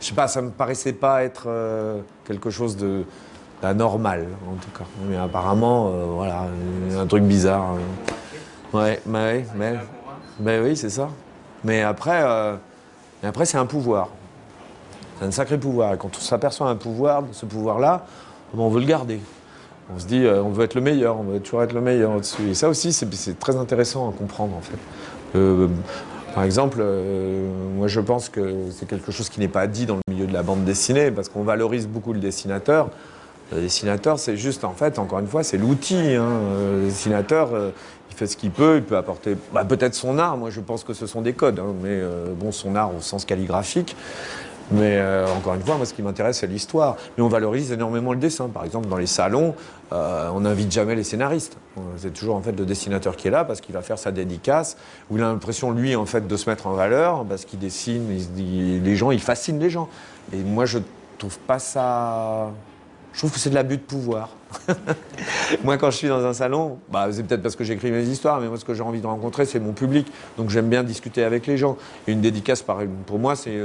je 0.00 0.06
sais 0.06 0.14
pas, 0.14 0.28
ça 0.28 0.40
me 0.42 0.50
paraissait 0.50 0.92
pas 0.92 1.24
être 1.24 1.44
euh, 1.46 2.00
quelque 2.26 2.50
chose 2.50 2.76
de 2.76 3.04
d'anormal, 3.60 4.26
en 4.48 4.54
tout 4.54 4.70
cas. 4.78 4.84
Mais 5.10 5.16
apparemment, 5.16 5.88
euh, 5.88 6.04
voilà, 6.10 6.44
un 6.98 7.06
truc 7.06 7.24
bizarre. 7.24 7.74
euh. 7.74 8.12
Ouais, 8.72 9.00
mais, 9.06 9.18
ouais, 9.18 9.46
mais, 9.56 9.74
mais 10.40 10.60
oui, 10.60 10.76
c'est 10.76 10.90
ça. 10.90 11.08
Mais 11.64 11.82
après, 11.82 12.20
euh, 12.22 12.54
après 13.22 13.44
c'est 13.44 13.58
un 13.58 13.66
pouvoir. 13.66 14.08
C'est 15.18 15.24
un 15.26 15.30
sacré 15.30 15.58
pouvoir. 15.58 15.94
Et 15.94 15.96
quand 15.96 16.10
on 16.14 16.20
s'aperçoit 16.20 16.68
un 16.68 16.76
pouvoir, 16.76 17.24
ce 17.32 17.46
pouvoir-là, 17.46 18.04
ben, 18.52 18.60
on 18.60 18.68
veut 18.68 18.80
le 18.80 18.86
garder. 18.86 19.20
On 19.94 19.98
se 19.98 20.06
dit, 20.06 20.24
euh, 20.24 20.42
on 20.42 20.50
veut 20.50 20.64
être 20.64 20.74
le 20.74 20.82
meilleur, 20.82 21.18
on 21.18 21.22
veut 21.22 21.40
toujours 21.40 21.62
être 21.62 21.72
le 21.72 21.80
meilleur 21.80 22.12
au-dessus. 22.12 22.50
Et 22.50 22.54
ça 22.54 22.68
aussi, 22.68 22.92
c'est 22.92 23.38
très 23.38 23.56
intéressant 23.56 24.08
à 24.08 24.12
comprendre. 24.12 24.60
Euh, 25.34 25.66
par 26.34 26.44
exemple, 26.44 26.84
moi 27.74 27.88
je 27.88 28.00
pense 28.00 28.28
que 28.28 28.66
c'est 28.70 28.86
quelque 28.86 29.10
chose 29.10 29.28
qui 29.28 29.40
n'est 29.40 29.48
pas 29.48 29.66
dit 29.66 29.86
dans 29.86 29.96
le 29.96 30.12
milieu 30.12 30.26
de 30.26 30.32
la 30.32 30.42
bande 30.42 30.64
dessinée, 30.64 31.10
parce 31.10 31.28
qu'on 31.28 31.42
valorise 31.42 31.88
beaucoup 31.88 32.12
le 32.12 32.20
dessinateur. 32.20 32.90
Le 33.50 33.62
dessinateur, 33.62 34.18
c'est 34.18 34.36
juste, 34.36 34.62
en 34.62 34.74
fait, 34.74 34.98
encore 34.98 35.20
une 35.20 35.26
fois, 35.26 35.42
c'est 35.42 35.56
l'outil. 35.56 36.14
hein. 36.14 36.28
Le 36.60 36.84
dessinateur, 36.84 37.48
fait 38.18 38.26
ce 38.26 38.36
qu'il 38.36 38.50
peut, 38.50 38.76
il 38.76 38.82
peut 38.82 38.96
apporter 38.96 39.36
bah, 39.52 39.64
peut-être 39.64 39.94
son 39.94 40.18
art. 40.18 40.36
Moi, 40.36 40.50
je 40.50 40.60
pense 40.60 40.84
que 40.84 40.92
ce 40.92 41.06
sont 41.06 41.22
des 41.22 41.32
codes, 41.32 41.58
hein, 41.60 41.74
mais 41.82 41.90
euh, 41.90 42.34
bon, 42.34 42.52
son 42.52 42.74
art 42.74 42.94
au 42.94 43.00
sens 43.00 43.24
calligraphique. 43.24 43.96
Mais 44.70 44.98
euh, 44.98 45.26
encore 45.34 45.54
une 45.54 45.62
fois, 45.62 45.76
moi, 45.76 45.86
ce 45.86 45.94
qui 45.94 46.02
m'intéresse, 46.02 46.40
c'est 46.40 46.46
l'histoire. 46.46 46.96
Mais 47.16 47.22
on 47.24 47.28
valorise 47.28 47.72
énormément 47.72 48.12
le 48.12 48.18
dessin. 48.18 48.48
Par 48.48 48.64
exemple, 48.66 48.86
dans 48.88 48.98
les 48.98 49.06
salons, 49.06 49.54
euh, 49.94 50.28
on 50.34 50.40
n'invite 50.40 50.70
jamais 50.70 50.94
les 50.94 51.04
scénaristes. 51.04 51.56
C'est 51.96 52.12
toujours 52.12 52.36
en 52.36 52.42
fait 52.42 52.52
le 52.52 52.66
dessinateur 52.66 53.16
qui 53.16 53.28
est 53.28 53.30
là 53.30 53.44
parce 53.44 53.62
qu'il 53.62 53.74
va 53.74 53.80
faire 53.80 53.98
sa 53.98 54.10
dédicace, 54.10 54.76
où 55.10 55.16
il 55.16 55.22
a 55.22 55.28
l'impression, 55.28 55.70
lui, 55.70 55.96
en 55.96 56.04
fait, 56.04 56.26
de 56.26 56.36
se 56.36 56.50
mettre 56.50 56.66
en 56.66 56.72
valeur 56.72 57.24
parce 57.24 57.46
qu'il 57.46 57.60
dessine. 57.60 58.08
il 58.10 58.32
dit- 58.32 58.80
les 58.80 58.96
gens, 58.96 59.10
il 59.10 59.20
fascine 59.20 59.58
les 59.58 59.70
gens. 59.70 59.88
Et 60.34 60.38
moi, 60.38 60.66
je 60.66 60.80
trouve 61.16 61.38
pas 61.38 61.58
ça. 61.58 62.50
Je 63.18 63.22
trouve 63.22 63.32
que 63.32 63.40
c'est 63.40 63.50
de 63.50 63.56
l'abus 63.56 63.78
de 63.78 63.82
pouvoir. 63.82 64.28
moi, 65.64 65.76
quand 65.76 65.90
je 65.90 65.96
suis 65.96 66.06
dans 66.06 66.24
un 66.24 66.32
salon, 66.32 66.78
bah, 66.88 67.08
c'est 67.10 67.24
peut-être 67.24 67.42
parce 67.42 67.56
que 67.56 67.64
j'écris 67.64 67.90
mes 67.90 68.04
histoires, 68.04 68.40
mais 68.40 68.46
moi, 68.46 68.58
ce 68.58 68.64
que 68.64 68.74
j'ai 68.74 68.82
envie 68.84 69.00
de 69.00 69.08
rencontrer, 69.08 69.44
c'est 69.44 69.58
mon 69.58 69.72
public. 69.72 70.06
Donc, 70.36 70.50
j'aime 70.50 70.68
bien 70.68 70.84
discuter 70.84 71.24
avec 71.24 71.48
les 71.48 71.56
gens. 71.56 71.76
Et 72.06 72.12
une 72.12 72.20
dédicace, 72.20 72.64
pour 73.06 73.18
moi, 73.18 73.34
c'est 73.34 73.58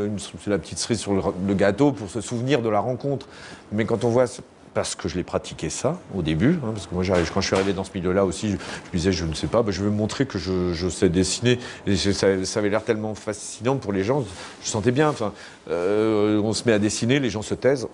la 0.48 0.58
petite 0.58 0.80
cerise 0.80 0.98
sur 0.98 1.14
le, 1.14 1.54
gâteau 1.54 1.92
pour 1.92 2.10
se 2.10 2.20
souvenir 2.20 2.64
de 2.64 2.70
la 2.70 2.80
rencontre. 2.80 3.28
Mais 3.72 3.86
quand 3.86 4.04
on 4.06 4.10
voit 4.10 4.26
parce 4.74 4.96
que 4.96 5.08
je 5.08 5.18
l'ai 5.18 5.24
pratiqué 5.24 5.70
ça 5.70 6.00
au 6.16 6.24
début, 6.24 6.58
hein, 6.64 6.72
parce 6.74 6.88
que 6.88 6.96
moi 6.96 7.04
quand 7.32 7.42
je 7.42 7.46
suis 7.46 7.56
arrivé 7.56 7.74
dans 7.74 7.84
ce 7.84 7.92
milieu-là 7.94 8.26
aussi, 8.26 8.50
je, 8.50 8.56
me 8.56 8.98
disais 8.98 9.12
je 9.12 9.26
ne 9.26 9.36
sais 9.36 9.46
pas, 9.46 9.62
bah, 9.62 9.72
je 9.72 9.84
veux 9.84 9.92
montrer 9.92 10.26
que 10.26 10.40
je, 10.40 10.90
sais 10.90 11.10
dessiner. 11.10 11.60
Et 11.86 11.96
ça, 11.96 12.28
avait 12.56 12.70
l'air 12.70 12.84
tellement 12.84 13.14
fascinant 13.14 13.78
pour 13.78 13.94
les 13.94 14.04
gens, 14.04 14.26
je 14.64 14.68
sentais 14.68 14.90
bien. 14.90 15.14
Euh, 15.70 16.42
on 16.42 16.54
se 16.54 16.64
met 16.66 16.74
à 16.74 16.80
dessiner, 16.80 17.20
les 17.20 17.30
gens 17.30 17.44
se 17.44 17.54
taisent, 17.54 17.88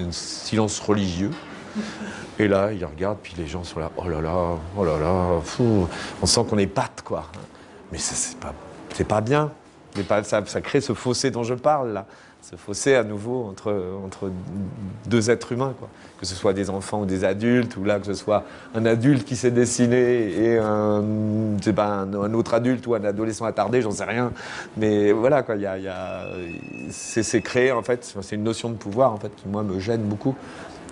un 0.00 0.12
silence 0.12 0.78
religieux. 0.80 1.30
Et 2.38 2.48
là, 2.48 2.72
ils 2.72 2.84
regardent, 2.84 3.18
puis 3.22 3.34
les 3.36 3.46
gens 3.46 3.64
sont 3.64 3.80
là, 3.80 3.90
oh 3.96 4.08
là 4.08 4.20
là, 4.20 4.56
oh 4.76 4.84
là 4.84 4.98
là, 4.98 5.40
fou. 5.42 5.88
on 6.22 6.26
sent 6.26 6.44
qu'on 6.48 6.58
est 6.58 6.66
pattes, 6.66 7.02
quoi. 7.04 7.26
Mais 7.92 7.98
ça, 7.98 8.14
c'est 8.14 8.38
pas, 8.38 8.54
pas 9.08 9.20
bien. 9.20 9.50
Pas, 10.08 10.22
ça 10.24 10.42
crée 10.60 10.80
ce 10.80 10.92
fossé 10.92 11.30
dont 11.30 11.42
je 11.42 11.54
parle, 11.54 11.92
là. 11.92 12.06
Ce 12.48 12.54
fossé, 12.54 12.94
à 12.94 13.02
nouveau, 13.02 13.44
entre, 13.50 13.74
entre 14.04 14.30
deux 15.06 15.30
êtres 15.30 15.50
humains, 15.50 15.74
quoi. 15.76 15.88
Que 16.20 16.26
ce 16.26 16.36
soit 16.36 16.52
des 16.52 16.70
enfants 16.70 17.00
ou 17.00 17.04
des 17.04 17.24
adultes, 17.24 17.76
ou 17.76 17.82
là, 17.82 17.98
que 17.98 18.06
ce 18.06 18.14
soit 18.14 18.44
un 18.76 18.86
adulte 18.86 19.24
qui 19.24 19.34
sait 19.34 19.50
dessiner 19.50 20.30
et 20.30 20.58
un, 20.58 21.02
pas, 21.74 21.88
un, 21.88 22.34
autre 22.34 22.54
adulte 22.54 22.86
ou 22.86 22.94
un 22.94 23.02
adolescent 23.02 23.46
attardé, 23.46 23.82
j'en 23.82 23.90
sais 23.90 24.04
rien. 24.04 24.30
Mais 24.76 25.10
voilà, 25.10 25.44
y 25.56 25.66
a, 25.66 25.78
y 25.78 25.88
a- 25.88 26.26
c'est, 26.90 27.42
créé, 27.42 27.72
en 27.72 27.82
fait, 27.82 28.16
c'est 28.20 28.36
une 28.36 28.44
notion 28.44 28.70
de 28.70 28.76
pouvoir, 28.76 29.12
en 29.12 29.16
fait, 29.16 29.34
qui, 29.34 29.48
moi, 29.48 29.64
me 29.64 29.80
gêne 29.80 30.02
beaucoup. 30.02 30.36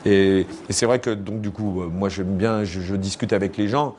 Et, 0.04 0.48
c'est 0.70 0.86
vrai 0.86 0.98
que, 0.98 1.10
donc, 1.10 1.40
du 1.40 1.52
coup, 1.52 1.82
euh, 1.82 1.86
moi, 1.86 2.08
j'aime 2.08 2.36
bien, 2.36 2.64
je 2.64 2.96
discute 2.96 3.32
avec 3.32 3.56
les 3.56 3.68
gens. 3.68 3.94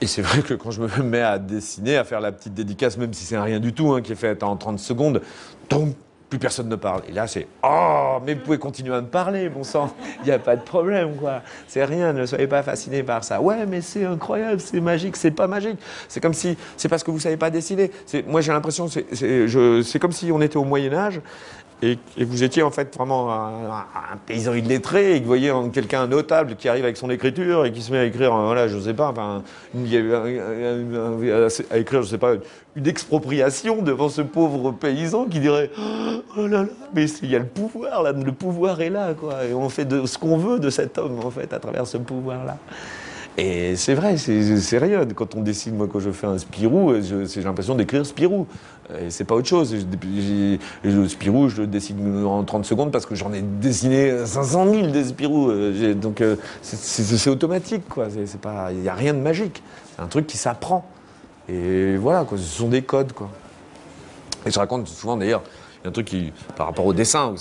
Et 0.00 0.06
c'est 0.06 0.22
vrai 0.22 0.42
que 0.42 0.54
quand 0.54 0.70
je 0.70 0.80
me 0.80 1.02
mets 1.02 1.22
à 1.22 1.38
dessiner, 1.38 1.96
à 1.96 2.04
faire 2.04 2.20
la 2.20 2.30
petite 2.30 2.54
dédicace, 2.54 2.96
même 2.96 3.12
si 3.12 3.24
c'est 3.24 3.36
un 3.36 3.42
rien 3.42 3.58
du 3.58 3.72
tout, 3.72 3.92
hein, 3.92 4.00
qui 4.00 4.12
est 4.12 4.16
fait 4.16 4.42
en 4.42 4.56
30 4.56 4.78
secondes, 4.78 5.22
donc 5.68 5.94
plus 6.30 6.38
personne 6.38 6.68
ne 6.68 6.76
parle. 6.76 7.02
Et 7.08 7.12
là, 7.12 7.26
c'est 7.26 7.46
Oh, 7.64 8.18
mais 8.24 8.34
vous 8.34 8.40
pouvez 8.40 8.58
continuer 8.58 8.94
à 8.94 9.00
me 9.00 9.06
parler, 9.06 9.48
bon 9.48 9.64
sang, 9.64 9.92
il 10.20 10.26
n'y 10.26 10.30
a 10.30 10.38
pas 10.38 10.56
de 10.56 10.62
problème, 10.62 11.16
quoi. 11.16 11.42
C'est 11.66 11.84
rien, 11.84 12.12
ne 12.12 12.26
soyez 12.26 12.46
pas 12.46 12.62
fasciné 12.62 13.02
par 13.02 13.24
ça. 13.24 13.40
Ouais, 13.40 13.66
mais 13.66 13.80
c'est 13.80 14.04
incroyable, 14.04 14.60
c'est 14.60 14.80
magique, 14.80 15.16
c'est 15.16 15.30
pas 15.30 15.46
magique. 15.46 15.78
C'est 16.06 16.20
comme 16.20 16.34
si, 16.34 16.56
c'est 16.76 16.88
parce 16.88 17.02
que 17.02 17.10
vous 17.10 17.18
savez 17.18 17.36
pas 17.36 17.50
dessiner. 17.50 17.90
Moi, 18.26 18.40
j'ai 18.40 18.52
l'impression, 18.52 18.88
c'est 18.88 19.98
comme 19.98 20.12
si 20.12 20.30
on 20.30 20.40
était 20.40 20.58
au 20.58 20.64
Moyen-Âge 20.64 21.20
et, 21.82 21.98
et 22.16 22.24
vous 22.24 22.42
étiez 22.42 22.62
en 22.62 22.70
fait 22.70 22.94
vraiment 22.96 23.32
un, 23.32 23.84
paysan 24.26 24.54
illettré 24.54 25.14
et 25.14 25.18
que 25.18 25.22
vous 25.22 25.28
voyez 25.28 25.50
un- 25.50 25.68
quelqu'un 25.68 26.06
notable 26.06 26.56
qui 26.56 26.68
arrive 26.68 26.84
avec 26.84 26.96
son 26.96 27.08
écriture 27.10 27.64
et 27.66 27.72
qui 27.72 27.82
se 27.82 27.92
met 27.92 27.98
à 27.98 28.04
écrire, 28.04 28.34
euh, 28.34 28.46
voilà, 28.46 28.66
je 28.68 28.78
sais 28.78 28.94
pas, 28.94 29.08
enfin, 29.10 29.42
à 31.70 31.78
écrire, 31.78 32.02
je 32.02 32.08
sais 32.08 32.18
pas, 32.18 32.34
une 32.76 32.86
expropriation 32.86 33.82
devant 33.82 34.08
ce 34.08 34.22
pauvre 34.22 34.72
paysan 34.72 35.26
qui 35.26 35.40
dirait 35.40 35.70
Oh 36.36 36.46
là 36.46 36.62
là, 36.62 36.68
mais 36.94 37.06
il 37.22 37.30
y 37.30 37.36
a 37.36 37.40
le 37.40 37.46
pouvoir 37.46 38.02
là, 38.02 38.12
le 38.12 38.32
pouvoir 38.32 38.80
est 38.80 38.90
là, 38.90 39.14
quoi, 39.14 39.44
et 39.44 39.54
on 39.54 39.68
fait 39.68 39.84
de, 39.84 40.06
ce 40.06 40.18
qu'on 40.18 40.36
veut 40.36 40.58
de 40.58 40.70
cet 40.70 40.98
homme 40.98 41.20
en 41.24 41.30
fait 41.30 41.52
à 41.52 41.58
travers 41.58 41.86
ce 41.86 41.98
pouvoir-là. 41.98 42.56
Et 43.40 43.76
c'est 43.76 43.94
vrai, 43.94 44.16
c'est 44.16 44.78
rien. 44.78 45.06
Quand 45.14 45.36
on 45.36 45.42
dessine, 45.42 45.76
moi, 45.76 45.86
quand 45.90 46.00
je 46.00 46.10
fais 46.10 46.26
un 46.26 46.38
Spirou, 46.38 46.90
euh, 46.90 47.24
j'ai 47.24 47.40
l'impression 47.42 47.76
d'écrire 47.76 48.04
Spirou. 48.04 48.48
Et 49.00 49.10
c'est 49.10 49.22
pas 49.24 49.36
autre 49.36 49.46
chose. 49.46 49.76
Le 50.82 51.08
Spirou, 51.08 51.48
je 51.48 51.60
le 51.60 51.66
dessine 51.68 52.24
en 52.26 52.42
30 52.42 52.64
secondes 52.64 52.90
parce 52.90 53.06
que 53.06 53.14
j'en 53.14 53.32
ai 53.32 53.40
dessiné 53.42 54.26
500 54.26 54.66
000 54.72 54.86
des 54.88 55.04
Spirou. 55.04 55.50
Euh, 55.50 55.94
Donc 55.94 56.20
euh, 56.20 56.34
c'est- 56.62 57.28
automatique, 57.30 57.88
quoi. 57.88 58.08
Il 58.72 58.78
n'y 58.78 58.88
a 58.88 58.94
rien 58.94 59.14
de 59.14 59.20
magique. 59.20 59.62
C'est 59.94 60.02
un 60.02 60.08
truc 60.08 60.26
qui 60.26 60.36
s'apprend. 60.36 60.84
Et 61.48 61.96
voilà, 61.96 62.24
quoi. 62.24 62.38
Ce 62.38 62.44
sont 62.44 62.68
des 62.68 62.82
codes, 62.82 63.12
quoi. 63.12 63.30
Et 64.46 64.50
je 64.50 64.58
raconte 64.58 64.88
souvent 64.88 65.16
d'ailleurs, 65.16 65.42
il 65.80 65.84
y 65.84 65.86
a 65.86 65.90
un 65.90 65.92
truc 65.92 66.06
qui, 66.06 66.32
par 66.56 66.66
rapport 66.66 66.86
au 66.86 66.92
dessin, 66.92 67.34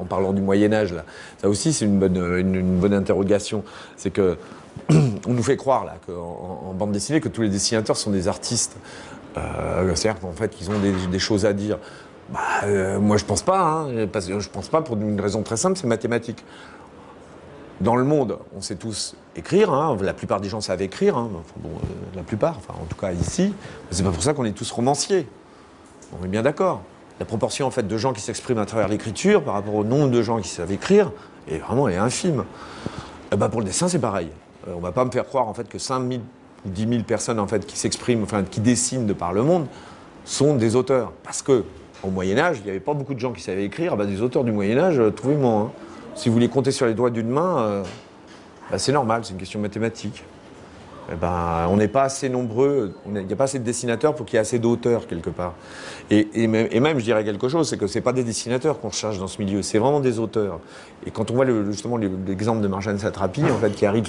en 0.00 0.04
parlant 0.04 0.32
du 0.32 0.40
Moyen-Âge, 0.40 0.94
là, 0.94 1.04
ça 1.42 1.48
aussi 1.48 1.72
c'est 1.74 1.84
une 1.84 1.98
bonne, 1.98 2.16
une 2.38 2.78
bonne 2.78 2.94
interrogation. 2.94 3.64
C'est 3.96 4.10
que 4.10 4.36
on 5.26 5.32
nous 5.32 5.42
fait 5.42 5.56
croire 5.56 5.84
là, 5.84 5.96
qu'en 6.06 6.12
en, 6.12 6.70
en 6.70 6.74
bande 6.74 6.92
dessinée 6.92 7.20
que 7.20 7.28
tous 7.28 7.42
les 7.42 7.48
dessinateurs 7.48 7.96
sont 7.96 8.10
des 8.10 8.28
artistes. 8.28 8.76
Euh, 9.36 9.94
c'est-à-dire 9.94 10.20
qu'en 10.20 10.32
fait, 10.32 10.50
qu'ils 10.50 10.70
ont 10.70 10.78
des, 11.10 11.18
choses 11.18 11.44
à 11.46 11.52
dire. 11.52 11.78
Bah, 12.30 12.40
euh, 12.64 12.98
moi, 12.98 13.16
je 13.16 13.24
pense 13.24 13.42
pas. 13.42 13.60
Hein, 13.60 14.06
parce 14.12 14.26
je 14.26 14.48
pense 14.48 14.68
pas 14.68 14.82
pour 14.82 14.96
une 14.96 15.20
raison 15.20 15.42
très 15.42 15.56
simple, 15.56 15.78
c'est 15.78 15.86
mathématique. 15.86 16.44
Dans 17.80 17.94
le 17.94 18.04
monde, 18.04 18.38
on 18.56 18.60
sait 18.60 18.74
tous 18.74 19.14
écrire. 19.36 19.72
hein, 19.72 19.96
la 20.00 20.14
plupart 20.14 20.40
des 20.40 20.48
gens 20.48 20.60
savent 20.60 20.82
écrire. 20.82 21.16
hein, 21.16 21.30
euh, 21.64 21.68
la 22.16 22.22
plupart, 22.22 22.58
en 22.68 22.84
tout 22.86 22.96
cas 22.96 23.12
ici. 23.12 23.54
C'est 23.90 24.02
pas 24.02 24.10
pour 24.10 24.22
ça 24.22 24.34
qu'on 24.34 24.44
est 24.44 24.52
tous 24.52 24.70
romanciers. 24.70 25.28
On 26.20 26.24
est 26.24 26.28
bien 26.28 26.42
d'accord. 26.42 26.82
La 27.20 27.26
proportion 27.26 27.66
en 27.66 27.70
fait 27.70 27.86
de 27.86 27.98
gens 27.98 28.12
qui 28.12 28.20
s'expriment 28.20 28.58
à 28.60 28.66
travers 28.66 28.88
l'écriture 28.88 29.42
par 29.42 29.54
rapport 29.54 29.74
au 29.74 29.84
nombre 29.84 30.10
de 30.10 30.22
gens 30.22 30.40
qui 30.40 30.48
savent 30.48 30.70
écrire 30.70 31.10
est 31.48 31.58
vraiment 31.58 31.86
infime. 31.86 32.44
Eh 33.32 33.36
ben, 33.36 33.48
pour 33.48 33.60
le 33.60 33.66
dessin, 33.66 33.88
c'est 33.88 33.98
pareil. 33.98 34.30
Euh, 34.68 34.72
on 34.76 34.80
va 34.80 34.92
pas 34.92 35.04
me 35.04 35.10
faire 35.10 35.24
croire 35.26 35.48
en 35.48 35.54
fait 35.54 35.68
que 35.68 35.78
5 35.78 36.08
000 36.08 36.20
ou 36.66 36.68
10 36.70 36.88
000 36.88 37.02
personnes 37.04 37.38
en 37.40 37.46
fait 37.46 37.66
qui 37.66 37.78
s'expriment, 37.78 38.22
enfin 38.22 38.42
qui 38.42 38.60
dessinent 38.60 39.06
de 39.06 39.12
par 39.12 39.32
le 39.32 39.42
monde, 39.42 39.66
sont 40.24 40.54
des 40.56 40.76
auteurs. 40.76 41.12
Parce 41.22 41.42
que 41.42 41.64
au 42.02 42.10
Moyen 42.10 42.38
Âge, 42.38 42.58
il 42.60 42.64
n'y 42.64 42.70
avait 42.70 42.80
pas 42.80 42.94
beaucoup 42.94 43.14
de 43.14 43.18
gens 43.20 43.32
qui 43.32 43.42
savaient 43.42 43.64
écrire. 43.64 43.96
Ben, 43.96 44.06
des 44.06 44.22
auteurs 44.22 44.44
du 44.44 44.52
Moyen 44.52 44.78
Âge, 44.78 44.98
euh, 44.98 45.10
trouvez-moi. 45.10 45.52
hein. 45.52 45.70
Si 46.14 46.28
vous 46.28 46.38
les 46.38 46.48
comptez 46.48 46.70
sur 46.72 46.86
les 46.86 46.94
doigts 46.94 47.10
d'une 47.10 47.28
main, 47.28 47.58
euh, 47.60 47.82
ben, 48.70 48.78
c'est 48.78 48.92
normal, 48.92 49.22
c'est 49.24 49.32
une 49.32 49.38
question 49.38 49.60
mathématique. 49.60 50.24
Eh 51.10 51.14
ben, 51.16 51.66
on 51.70 51.76
n'est 51.78 51.88
pas 51.88 52.02
assez 52.02 52.28
nombreux, 52.28 52.92
il 53.06 53.12
n'y 53.24 53.32
a 53.32 53.36
pas 53.36 53.44
assez 53.44 53.58
de 53.58 53.64
dessinateurs 53.64 54.14
pour 54.14 54.26
qu'il 54.26 54.34
y 54.34 54.36
ait 54.36 54.40
assez 54.40 54.58
d'auteurs 54.58 55.06
quelque 55.06 55.30
part. 55.30 55.54
Et, 56.10 56.46
même, 56.46 56.98
je 56.98 57.04
dirais 57.04 57.24
quelque 57.24 57.48
chose, 57.48 57.66
c'est 57.70 57.78
que 57.78 57.86
ce 57.86 57.98
pas 58.00 58.12
des 58.12 58.24
dessinateurs 58.24 58.78
qu'on 58.78 58.90
cherche 58.90 59.18
dans 59.18 59.26
ce 59.26 59.40
milieu, 59.40 59.62
c'est 59.62 59.78
vraiment 59.78 60.00
des 60.00 60.18
auteurs. 60.18 60.60
Et 61.06 61.10
quand 61.10 61.30
on 61.30 61.34
voit 61.34 61.46
justement 61.70 61.96
le- 61.96 62.10
l'exemple 62.26 62.60
de 62.60 62.68
Marjane 62.68 62.98
Satrapi, 62.98 63.42
en 63.44 63.56
fait, 63.56 63.70
qui 63.70 63.86
arrive 63.86 64.08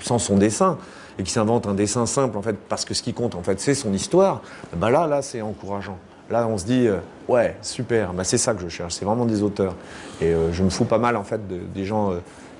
sans 0.00 0.18
son 0.18 0.36
dessin 0.36 0.78
et 1.18 1.22
qui 1.22 1.30
s'invente 1.30 1.66
un 1.66 1.74
dessin 1.74 2.06
simple, 2.06 2.36
en 2.36 2.42
fait, 2.42 2.56
parce 2.68 2.84
que 2.84 2.92
ce 2.94 3.02
qui 3.02 3.12
compte, 3.14 3.34
en 3.34 3.42
fait, 3.42 3.60
c'est 3.60 3.74
son 3.74 3.92
histoire, 3.92 4.40
ben 4.76 4.90
là, 4.90 5.06
là, 5.06 5.22
c'est 5.22 5.42
encourageant. 5.42 5.98
Là, 6.30 6.46
on 6.48 6.56
se 6.58 6.64
dit, 6.64 6.86
euh, 6.88 6.96
ouais, 7.28 7.56
super, 7.62 8.12
ben, 8.14 8.24
c'est 8.24 8.38
ça 8.38 8.54
que 8.54 8.62
je 8.62 8.68
cherche, 8.68 8.94
c'est 8.94 9.04
vraiment 9.04 9.26
des 9.26 9.42
auteurs. 9.42 9.74
Et 10.20 10.26
euh, 10.32 10.52
je 10.52 10.62
me 10.62 10.70
fous 10.70 10.86
pas 10.86 10.98
mal, 10.98 11.16
en 11.16 11.22
fait, 11.24 11.46
de- 11.46 11.60
des 11.74 11.84
gens 11.84 12.12
euh, 12.12 12.16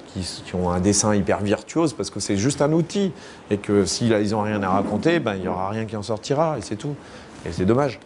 qui, 0.08 0.20
qui 0.44 0.54
ont 0.54 0.70
un 0.70 0.80
dessin 0.80 1.14
hyper 1.14 1.40
virtuose, 1.40 1.94
parce 1.94 2.10
que 2.10 2.20
c'est 2.20 2.36
juste 2.36 2.60
un 2.62 2.72
outil. 2.72 3.12
Et 3.50 3.56
que 3.56 3.86
s'ils 3.86 4.12
n'ont 4.30 4.42
rien 4.42 4.62
à 4.62 4.68
raconter, 4.68 5.18
ben, 5.18 5.34
il 5.34 5.40
n'y 5.40 5.48
aura 5.48 5.70
rien 5.70 5.86
qui 5.86 5.96
en 5.96 6.02
sortira, 6.02 6.56
et 6.58 6.60
c'est 6.62 6.76
tout. 6.76 6.94
Et 7.46 7.52
c'est 7.52 7.64
dommage. 7.64 7.98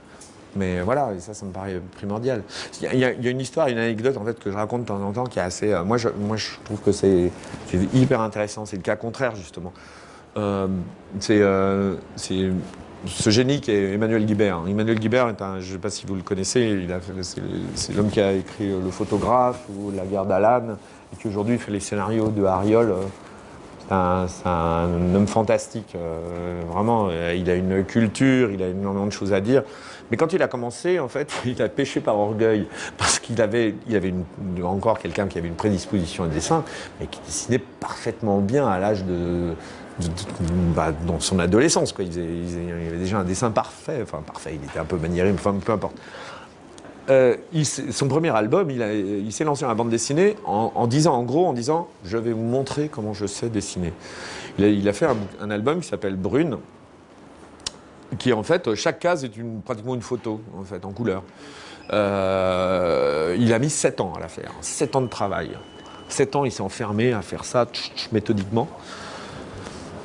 Mais 0.59 0.81
voilà, 0.81 1.13
et 1.17 1.21
ça, 1.21 1.33
ça 1.35 1.47
me 1.47 1.53
paraît 1.53 1.81
primordial. 1.97 2.43
Il 2.83 2.99
y, 2.99 3.05
a- 3.05 3.13
une 3.31 3.41
histoire, 3.41 3.69
une 3.69 3.79
anecdote 3.79 4.17
en 4.17 4.25
fait 4.25 4.39
que 4.39 4.51
je 4.51 4.57
raconte 4.57 4.83
de 4.83 4.87
temps 4.87 5.01
en 5.01 5.13
temps 5.13 5.25
qui 5.25 5.39
est 5.39 5.43
assez. 5.43 5.73
euh, 5.73 5.85
moi, 5.85 5.97
je, 5.97 6.09
moi, 6.09 6.37
je 6.37 6.49
trouve 6.65 6.81
que 6.81 6.93
c'est 6.93 7.31
hyper 7.95 8.21
intéressant. 8.21 8.67
C'est 8.67 8.77
le 8.77 8.83
cas 8.83 8.97
contraire 8.97 9.37
justement. 9.37 9.73
Euh, 10.37 10.67
c'est 11.21 11.41
euh, 11.41 11.95
ce 12.17 13.31
génie 13.31 13.61
qui 13.61 13.71
est 13.71 13.95
Emmanuel 13.95 14.27
Guibert. 14.27 14.61
Emmanuel 14.69 14.99
Guibert 14.99 15.29
est 15.29 15.41
un, 15.41 15.61
je 15.61 15.69
ne 15.69 15.73
sais 15.73 15.79
pas 15.79 15.91
si 15.91 16.07
vous 16.07 16.17
le 16.17 16.23
connaissez, 16.23 16.87
c'est 17.75 17.95
l'homme 17.95 18.11
qui 18.11 18.21
a 18.21 18.33
écrit 18.33 18.71
euh, 18.71 18.81
Le 18.85 18.91
photographe 18.91 19.61
ou 19.71 19.93
La 19.93 20.05
guerre 20.05 20.27
d'Alan, 20.27 20.77
et 21.13 21.17
qui 21.17 21.29
aujourd'hui 21.29 21.59
fait 21.59 21.71
les 21.71 21.81
scénarios 21.81 22.29
de 22.29 22.45
Ariol. 22.45 22.95
c'est 23.89 23.95
un, 23.95 25.15
homme 25.15 25.27
fantastique, 25.27 25.97
vraiment. 26.71 27.09
il 27.11 27.49
a 27.49 27.55
une 27.55 27.85
culture, 27.85 28.51
il 28.51 28.63
a 28.63 28.69
énormément 28.69 29.07
de 29.07 29.13
choses 29.13 29.33
à 29.33 29.41
dire. 29.41 29.63
Mais 30.11 30.17
quand 30.17 30.33
il 30.33 30.43
a 30.43 30.49
commencé, 30.49 30.99
en 30.99 31.09
fait, 31.09 31.33
il 31.45 31.61
a 31.63 31.69
péché 31.69 32.01
par 32.01 32.19
orgueil, 32.19 32.67
parce 32.97 33.19
qu'il 33.19 33.41
avait, 33.41 33.75
il 33.89 33.97
avait 33.97 34.15
encore 34.63 34.99
quelqu'un 34.99 35.27
qui 35.27 35.39
avait 35.39 35.49
une 35.49 35.55
prédisposition 35.55 36.25
au 36.25 36.29
dessin, 36.29 36.65
mais 37.01 37.07
qui 37.07 37.21
dessinait 37.27 37.59
parfaitement 37.59 38.39
bien 38.39 38.67
à 38.67 38.79
l'âge 38.79 39.05
de, 39.05 39.55
bah, 40.75 40.93
dans 41.07 41.21
son 41.21 41.39
adolescence. 41.39 41.93
Quoi. 41.93 42.05
Il, 42.05 42.19
avait 42.87 42.99
déjà 42.99 43.19
un 43.19 43.25
dessin 43.25 43.51
parfait, 43.51 44.01
enfin 44.03 44.23
parfait, 44.25 44.59
il 44.61 44.69
était 44.69 44.79
un 44.79 44.85
peu 44.85 44.97
maniéré, 44.97 45.31
enfin, 45.33 45.55
peu 45.65 45.73
importe. 45.73 45.97
Euh, 47.11 47.37
son 47.65 48.07
premier 48.07 48.29
album, 48.37 48.71
il, 48.71 49.33
s'est 49.33 49.45
lancé 49.45 49.63
dans 49.63 49.69
la 49.69 49.75
bande 49.75 49.89
dessinée 49.89 50.37
en, 50.45 50.87
disant, 50.87 51.15
en 51.15 51.23
gros, 51.23 51.47
en 51.47 51.55
disant, 51.55 51.89
je 52.05 52.19
vais 52.19 52.33
vous 52.33 52.43
montrer 52.43 52.89
comment 52.89 53.15
je 53.15 53.25
sais 53.25 53.49
dessiner. 53.49 53.95
Il 54.59 54.87
a, 54.89 54.93
fait 54.93 55.07
un 55.41 55.51
album 55.51 55.81
qui 55.81 55.89
s'appelle 55.89 56.17
Brune, 56.17 56.59
qui 58.19 58.33
en 58.33 58.43
fait, 58.43 58.75
chaque 58.75 59.01
case 59.01 59.25
est 59.25 59.31
pratiquement 59.65 59.95
une 59.95 60.03
photo, 60.03 60.41
en 60.59 60.65
fait, 60.65 60.85
en 60.85 60.93
couleur. 60.93 61.23
Euh, 61.93 63.37
il 63.39 63.53
a 63.53 63.59
mis 63.59 63.71
7 63.71 64.01
ans 64.01 64.13
à 64.17 64.21
la 64.21 64.29
faire, 64.29 64.53
7 64.61 64.97
ans 64.97 65.01
de 65.01 65.09
travail. 65.09 65.51
7 66.09 66.37
ans, 66.37 66.45
il 66.45 66.53
s'est 66.53 66.63
enfermé 66.63 67.13
à 67.13 67.23
faire 67.23 67.45
ça 67.45 67.67
méthodiquement. 68.13 68.69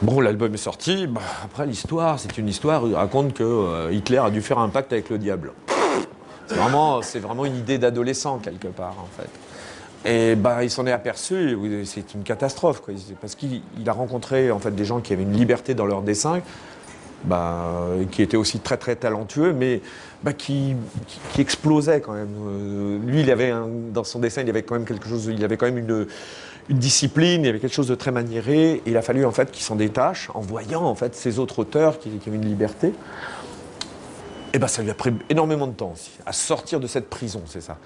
Bon, 0.01 0.19
l'album 0.19 0.53
est 0.53 0.57
sorti. 0.57 1.07
Bah, 1.07 1.21
après, 1.45 1.65
l'histoire, 1.65 2.19
c'est 2.19 2.37
une 2.37 2.49
histoire. 2.49 2.85
Il 2.87 2.95
raconte 2.95 3.33
que 3.33 3.43
euh, 3.43 3.91
Hitler 3.91 4.17
a 4.17 4.29
dû 4.29 4.41
faire 4.41 4.59
un 4.59 4.69
pacte 4.69 4.91
avec 4.91 5.09
le 5.09 5.17
diable. 5.17 5.53
C'est 6.47 6.55
vraiment, 6.55 7.01
c'est 7.01 7.19
vraiment 7.19 7.45
une 7.45 7.55
idée 7.55 7.77
d'adolescent 7.77 8.39
quelque 8.39 8.67
part, 8.67 8.95
en 8.99 9.07
fait. 9.17 9.29
Et 10.05 10.35
bah, 10.35 10.63
il 10.63 10.69
s'en 10.69 10.85
est 10.85 10.91
aperçu. 10.91 11.57
C'est 11.85 12.13
une 12.13 12.23
catastrophe, 12.23 12.81
quoi. 12.81 12.93
parce 13.21 13.35
qu'il 13.35 13.61
il 13.79 13.89
a 13.89 13.93
rencontré 13.93 14.51
en 14.51 14.59
fait 14.59 14.71
des 14.71 14.83
gens 14.83 14.99
qui 14.99 15.13
avaient 15.13 15.23
une 15.23 15.37
liberté 15.37 15.73
dans 15.73 15.85
leur 15.85 16.01
dessin, 16.01 16.41
bah, 17.23 17.87
qui 18.11 18.21
étaient 18.21 18.37
aussi 18.37 18.59
très 18.59 18.77
très 18.77 18.95
talentueux, 18.95 19.53
mais 19.53 19.81
bah, 20.23 20.33
qui, 20.33 20.75
explosaient 21.37 22.01
quand 22.01 22.13
même. 22.13 22.35
Euh, 22.47 22.99
lui, 23.05 23.21
il 23.21 23.31
avait 23.31 23.53
dans 23.93 24.03
son 24.03 24.19
dessin, 24.19 24.41
il 24.41 24.49
avait 24.49 24.63
quand 24.63 24.75
même 24.75 24.85
quelque 24.85 25.07
chose. 25.07 25.25
Il 25.25 25.43
avait 25.43 25.57
quand 25.57 25.65
même 25.65 25.77
une 25.77 26.07
discipline, 26.69 27.43
il 27.43 27.49
avait 27.49 27.59
quelque 27.59 27.73
chose 27.73 27.87
de 27.87 27.95
très 27.95 28.11
maniéré. 28.11 28.81
Il 28.85 28.97
a 28.97 29.01
fallu 29.01 29.25
en 29.25 29.31
fait 29.31 29.51
qu'il 29.51 29.63
s'en 29.63 29.75
détache 29.75 30.29
en 30.33 30.41
voyant 30.41 30.83
en 30.83 30.95
fait 30.95 31.15
ces 31.15 31.39
autres 31.39 31.59
auteurs 31.59 31.99
qui, 31.99 32.09
qui 32.09 32.29
avaient 32.29 32.37
une 32.37 32.45
liberté. 32.45 32.93
Et 34.53 34.59
ben 34.59 34.67
ça 34.67 34.83
lui 34.83 34.91
a 34.91 34.93
pris 34.93 35.11
énormément 35.29 35.65
de 35.65 35.73
temps 35.73 35.93
aussi 35.93 36.11
à 36.25 36.31
sortir 36.31 36.79
de 36.79 36.85
cette 36.87 37.09
prison, 37.09 37.41
c'est 37.47 37.61
ça. 37.61 37.77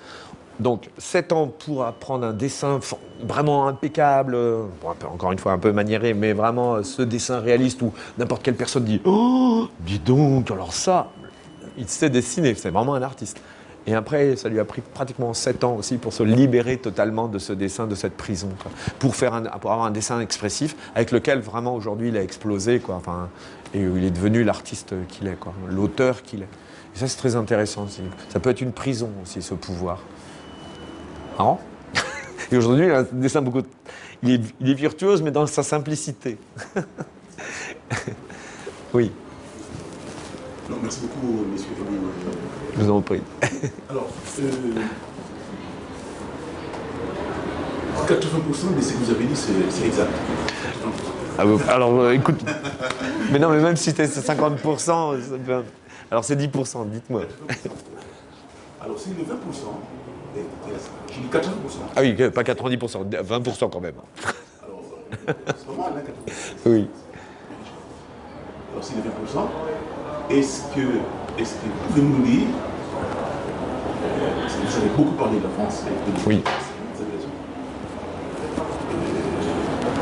Donc 0.59 0.89
7 0.97 1.31
ans 1.33 1.47
pour 1.47 1.85
apprendre 1.85 2.25
un 2.25 2.33
dessin 2.33 2.79
vraiment 3.21 3.67
impeccable, 3.67 4.33
euh, 4.35 4.63
encore 4.83 5.31
une 5.31 5.39
fois 5.39 5.51
un 5.51 5.59
peu 5.59 5.71
maniéré, 5.71 6.13
mais 6.13 6.33
vraiment 6.33 6.75
euh, 6.75 6.83
ce 6.83 7.03
dessin 7.03 7.39
réaliste 7.39 7.81
où 7.81 7.93
n'importe 8.17 8.43
quelle 8.43 8.55
personne 8.55 8.83
dit 8.83 9.01
Oh, 9.05 9.67
dis 9.81 9.99
donc, 9.99 10.49
alors 10.49 10.73
ça, 10.73 11.11
il 11.77 11.87
sait 11.87 12.09
dessiner, 12.09 12.55
c'est 12.55 12.71
vraiment 12.71 12.95
un 12.95 13.03
artiste. 13.03 13.39
Et 13.85 13.93
après, 13.95 14.35
ça 14.35 14.49
lui 14.49 14.59
a 14.59 14.65
pris 14.65 14.81
pratiquement 14.81 15.33
7 15.33 15.63
ans 15.63 15.75
aussi 15.75 15.97
pour 15.97 16.11
se 16.11 16.21
libérer 16.21 16.77
totalement 16.77 17.29
de 17.29 17.39
ce 17.39 17.53
dessin, 17.53 17.87
de 17.87 17.95
cette 17.95 18.17
prison. 18.17 18.49
Pour, 18.99 19.15
faire 19.15 19.41
pour 19.61 19.71
avoir 19.71 19.87
un 19.87 19.91
dessin 19.91 20.19
expressif 20.19 20.75
avec 20.93 21.11
lequel 21.11 21.39
vraiment 21.39 21.73
aujourd'hui 21.73 22.09
il 22.09 22.17
a 22.17 22.21
explosé, 22.21 22.79
quoi. 22.79 22.95
Enfin, 22.95 23.29
et 23.73 23.79
il 23.79 24.03
est 24.03 24.11
devenu 24.11 24.43
l'artiste 24.43 24.93
qu'il 25.07 25.27
est, 25.27 25.37
l'auteur 25.69 26.21
qu'il 26.23 26.41
est. 26.41 26.49
Et 26.95 26.99
ça, 26.99 27.07
c'est 27.07 27.17
très 27.17 27.37
intéressant 27.37 27.85
aussi. 27.85 28.01
Ça 28.27 28.41
peut 28.41 28.49
être 28.49 28.59
une 28.59 28.73
prison 28.73 29.09
aussi, 29.23 29.41
ce 29.41 29.53
pouvoir. 29.53 30.01
Marrant. 31.37 31.59
Et 32.51 32.57
aujourd'hui, 32.57 32.85
il 32.85 32.91
a 32.91 32.99
un 32.99 33.07
dessin 33.11 33.41
beaucoup. 33.41 33.61
Il 34.23 34.31
est, 34.31 34.41
il 34.59 34.69
est 34.69 34.73
virtuose, 34.73 35.21
mais 35.21 35.31
dans 35.31 35.45
sa 35.45 35.61
simplicité. 35.63 36.37
oui, 38.93 39.11
Non, 40.69 40.77
merci 40.81 41.01
beaucoup, 41.01 41.45
messieurs. 41.51 41.67
je 42.75 42.81
vous 42.83 42.91
en 42.91 43.01
prie. 43.01 43.21
Alors, 43.89 44.07
euh, 44.39 44.71
80% 48.07 48.75
de 48.75 48.81
ce 48.81 48.93
que 48.93 48.97
vous 48.97 49.11
avez 49.11 49.25
dit, 49.25 49.35
c'est 49.35 49.51
c'est 49.69 49.85
exact. 49.85 50.09
80%. 50.09 50.91
Ah, 51.37 51.45
vous- 51.45 51.59
alors, 51.69 51.99
euh, 51.99 52.13
écoute. 52.13 52.43
Mais 53.31 53.37
non, 53.37 53.49
mais 53.49 53.59
même 53.61 53.75
si 53.75 53.85
c'était 53.91 54.07
50%, 54.07 55.21
ça 55.21 55.37
peut- 55.45 55.63
alors 56.09 56.23
c'est 56.25 56.35
10%, 56.35 56.85
dites-moi. 56.85 57.21
Alors, 58.83 58.97
c'est 58.97 59.09
le 59.11 59.23
20%. 59.23 59.27
J'ai 61.09 61.21
dit 61.21 61.27
80%. 61.31 61.49
Ah 61.95 62.01
oui, 62.01 62.13
pas 62.31 62.43
90%, 62.43 63.09
20% 63.09 63.69
quand 63.69 63.79
même. 63.79 63.93
Alors, 64.63 64.81
c'est 65.47 65.65
pas 65.67 65.73
mal, 65.77 65.91
hein, 65.97 66.01
80%. 66.27 66.33
Oui. 66.65 66.87
Alors, 68.71 68.83
c'est 68.83 68.95
le 68.95 69.01
20%. 69.01 69.07
Est-ce 70.29 70.63
que, 70.75 71.41
est-ce 71.41 71.53
que 71.53 71.65
vous 71.65 71.87
pouvez 71.87 72.01
nous 72.01 72.23
dire, 72.25 72.47
parce 74.41 74.53
que 74.55 74.61
vous 74.65 74.77
avez 74.77 74.89
beaucoup 74.95 75.15
parlé 75.15 75.37
de 75.39 75.43
la 75.43 75.49
France 75.49 75.83
et 75.87 75.89
de 75.89 76.27
Oui. 76.27 76.43
Vous 76.95 77.01
avez 77.01 77.11
raison. 77.15 77.29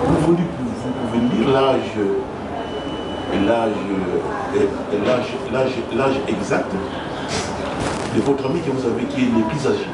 Vous 0.03 0.15
pouvez, 0.25 0.37
vous 0.37 0.91
pouvez 1.07 1.19
me 1.21 1.29
dire 1.29 1.49
l'âge, 1.53 1.95
l'âge, 3.45 3.71
l'âge, 5.05 5.29
l'âge, 5.53 5.73
l'âge 5.95 6.15
exact 6.27 6.71
de 8.15 8.21
votre 8.21 8.45
ami 8.45 8.61
que 8.61 8.71
vous 8.71 8.87
avez 8.87 9.03
qui 9.05 9.21
est 9.23 9.25
le 9.25 9.43
plus 9.47 9.67
âgé. 9.67 9.85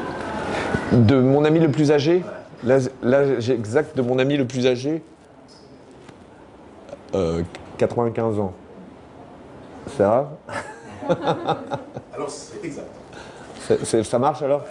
De 0.92 1.20
mon 1.20 1.44
ami 1.44 1.60
le 1.60 1.70
plus 1.70 1.90
âgé 1.90 2.22
L'âge 2.64 3.50
exact 3.50 3.96
de 3.96 4.02
mon 4.02 4.18
ami 4.18 4.36
le 4.36 4.46
plus 4.46 4.66
âgé 4.66 5.02
Euh, 7.14 7.42
95 7.78 8.38
ans. 8.38 8.52
Ça 9.98 10.30
Alors, 12.14 12.30
c'est 12.30 12.64
exact. 12.64 12.86
C'est- 13.84 14.02
Ça 14.04 14.18
marche 14.18 14.42
alors? 14.42 14.62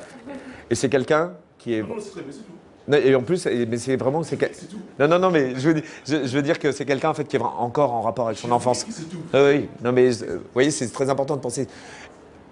Et 0.69 0.75
c'est 0.75 0.89
quelqu'un 0.89 1.33
qui 1.57 1.73
est. 1.75 1.81
Non, 1.81 1.87
bien, 1.95 1.97
c'est 1.99 2.11
tout. 2.21 2.51
Non, 2.87 2.97
Et 2.97 3.13
en 3.15 3.21
plus, 3.21 3.45
mais 3.45 3.77
c'est 3.77 3.95
vraiment. 3.97 4.23
c'est 4.23 4.37
tout. 4.37 4.79
Non, 4.99 5.07
non, 5.07 5.19
non, 5.19 5.29
mais 5.29 5.53
je 5.55 5.67
veux, 5.67 5.73
dire- 5.75 5.83
je, 6.05 6.25
je 6.25 6.35
veux 6.35 6.41
dire 6.41 6.57
que 6.57 6.71
c'est 6.71 6.85
quelqu'un 6.85 7.09
en 7.09 7.13
fait 7.13 7.25
qui 7.25 7.35
est 7.35 7.41
encore 7.41 7.91
en 7.93 8.01
rapport 8.01 8.27
avec 8.27 8.39
son 8.39 8.51
enfance. 8.51 8.85
C'est 8.89 9.09
tout. 9.09 9.17
Ah 9.33 9.43
oui, 9.43 9.69
non, 9.83 9.91
mais 9.91 10.07
euh, 10.23 10.37
vous 10.37 10.49
voyez, 10.53 10.71
c'est 10.71 10.87
très 10.91 11.09
important 11.09 11.35
de 11.35 11.41
penser. 11.41 11.67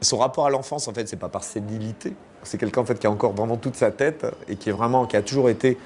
Son 0.01 0.17
rapport 0.17 0.45
à 0.45 0.49
l'enfance, 0.49 0.87
en 0.87 0.93
fait, 0.93 1.07
c'est 1.07 1.17
pas 1.17 1.29
par 1.29 1.43
sénilité. 1.43 2.13
C'est 2.43 2.57
quelqu'un 2.57 2.83
qui 2.83 3.07
a 3.07 3.11
encore 3.11 3.33
vraiment 3.33 3.57
toute 3.57 3.75
sa 3.75 3.91
tête 3.91 4.25
et 4.47 4.55
qui 4.55 4.69
a 4.71 5.21
toujours 5.21 5.49
été 5.49 5.77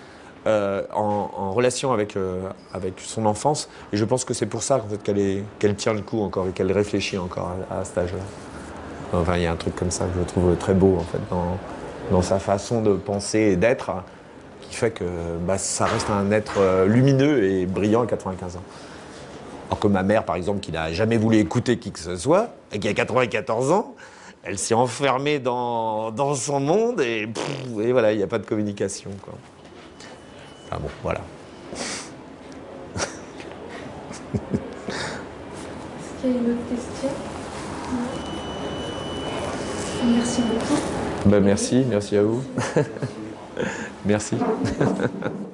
euh, 0.45 0.81
en, 0.93 1.53
relation 1.53 1.93
avec, 1.93 2.17
euh, 2.17 2.49
avec 2.73 2.95
son 2.97 3.25
enfance. 3.25 3.69
Et 3.93 3.97
je 3.97 4.03
pense 4.03 4.25
que 4.25 4.33
c'est 4.33 4.45
pour 4.45 4.61
ça 4.61 4.81
qu'elle 5.03 5.75
tient 5.75 5.93
le 5.93 6.01
coup 6.01 6.21
encore 6.21 6.47
et 6.47 6.51
qu'elle 6.51 6.71
réfléchit 6.71 7.17
encore 7.17 7.51
à, 7.71 7.85
cet 7.85 7.97
âge-là. 7.97 9.35
Il 9.37 9.41
y 9.41 9.45
a 9.45 9.51
un 9.53 9.55
truc 9.55 9.75
comme 9.75 9.91
ça 9.91 10.05
que 10.05 10.19
je 10.19 10.25
trouve 10.25 10.55
très 10.57 10.73
beau 10.73 10.97
en 10.97 11.03
fait 11.03 11.19
dans, 12.11 12.21
sa 12.21 12.39
façon 12.39 12.81
de 12.81 12.93
penser 12.93 13.39
et 13.39 13.55
d'être, 13.55 13.91
qui 14.61 14.75
fait 14.75 14.91
que 14.91 15.05
bah, 15.47 15.57
ça 15.57 15.85
reste 15.85 16.09
un 16.09 16.29
être 16.31 16.55
euh, 16.57 16.87
lumineux 16.87 17.45
et 17.45 17.65
brillant 17.65 18.03
à 18.03 18.07
95 18.07 18.57
ans. 18.57 18.63
Alors 19.69 19.79
que 19.79 19.87
ma 19.87 20.03
mère, 20.03 20.25
par 20.25 20.35
exemple, 20.35 20.59
qui 20.59 20.73
n'a 20.73 20.91
jamais 20.91 21.15
voulu 21.15 21.37
écouter 21.37 21.77
qui 21.77 21.91
que 21.91 21.99
ce 21.99 22.17
soit, 22.17 22.49
et 22.73 22.79
qui 22.79 22.89
a 22.89 22.93
94 22.93 23.71
ans, 23.71 23.95
elle 24.43 24.57
s'est 24.59 24.73
enfermée 24.73 25.39
dans, 25.39 26.11
dans 26.11 26.35
son 26.35 26.59
monde 26.59 26.99
et, 27.01 27.27
pff, 27.27 27.79
et 27.81 27.91
voilà, 27.91 28.11
il 28.11 28.17
n'y 28.17 28.23
a 28.23 28.27
pas 28.27 28.39
de 28.39 28.45
communication. 28.45 29.11
Quoi. 29.21 29.33
Ah 30.69 30.77
bon, 30.79 30.89
voilà. 31.01 31.21
Est-ce 34.33 36.21
qu'il 36.21 36.31
y 36.31 36.33
a 36.33 36.37
une 36.37 36.51
autre 36.51 36.69
question? 36.69 37.09
Merci 40.05 40.41
beaucoup. 40.41 40.81
Ben, 41.25 41.39
merci, 41.41 41.85
merci 41.89 42.17
à 42.17 42.23
vous. 42.23 42.43
merci. 44.05 44.35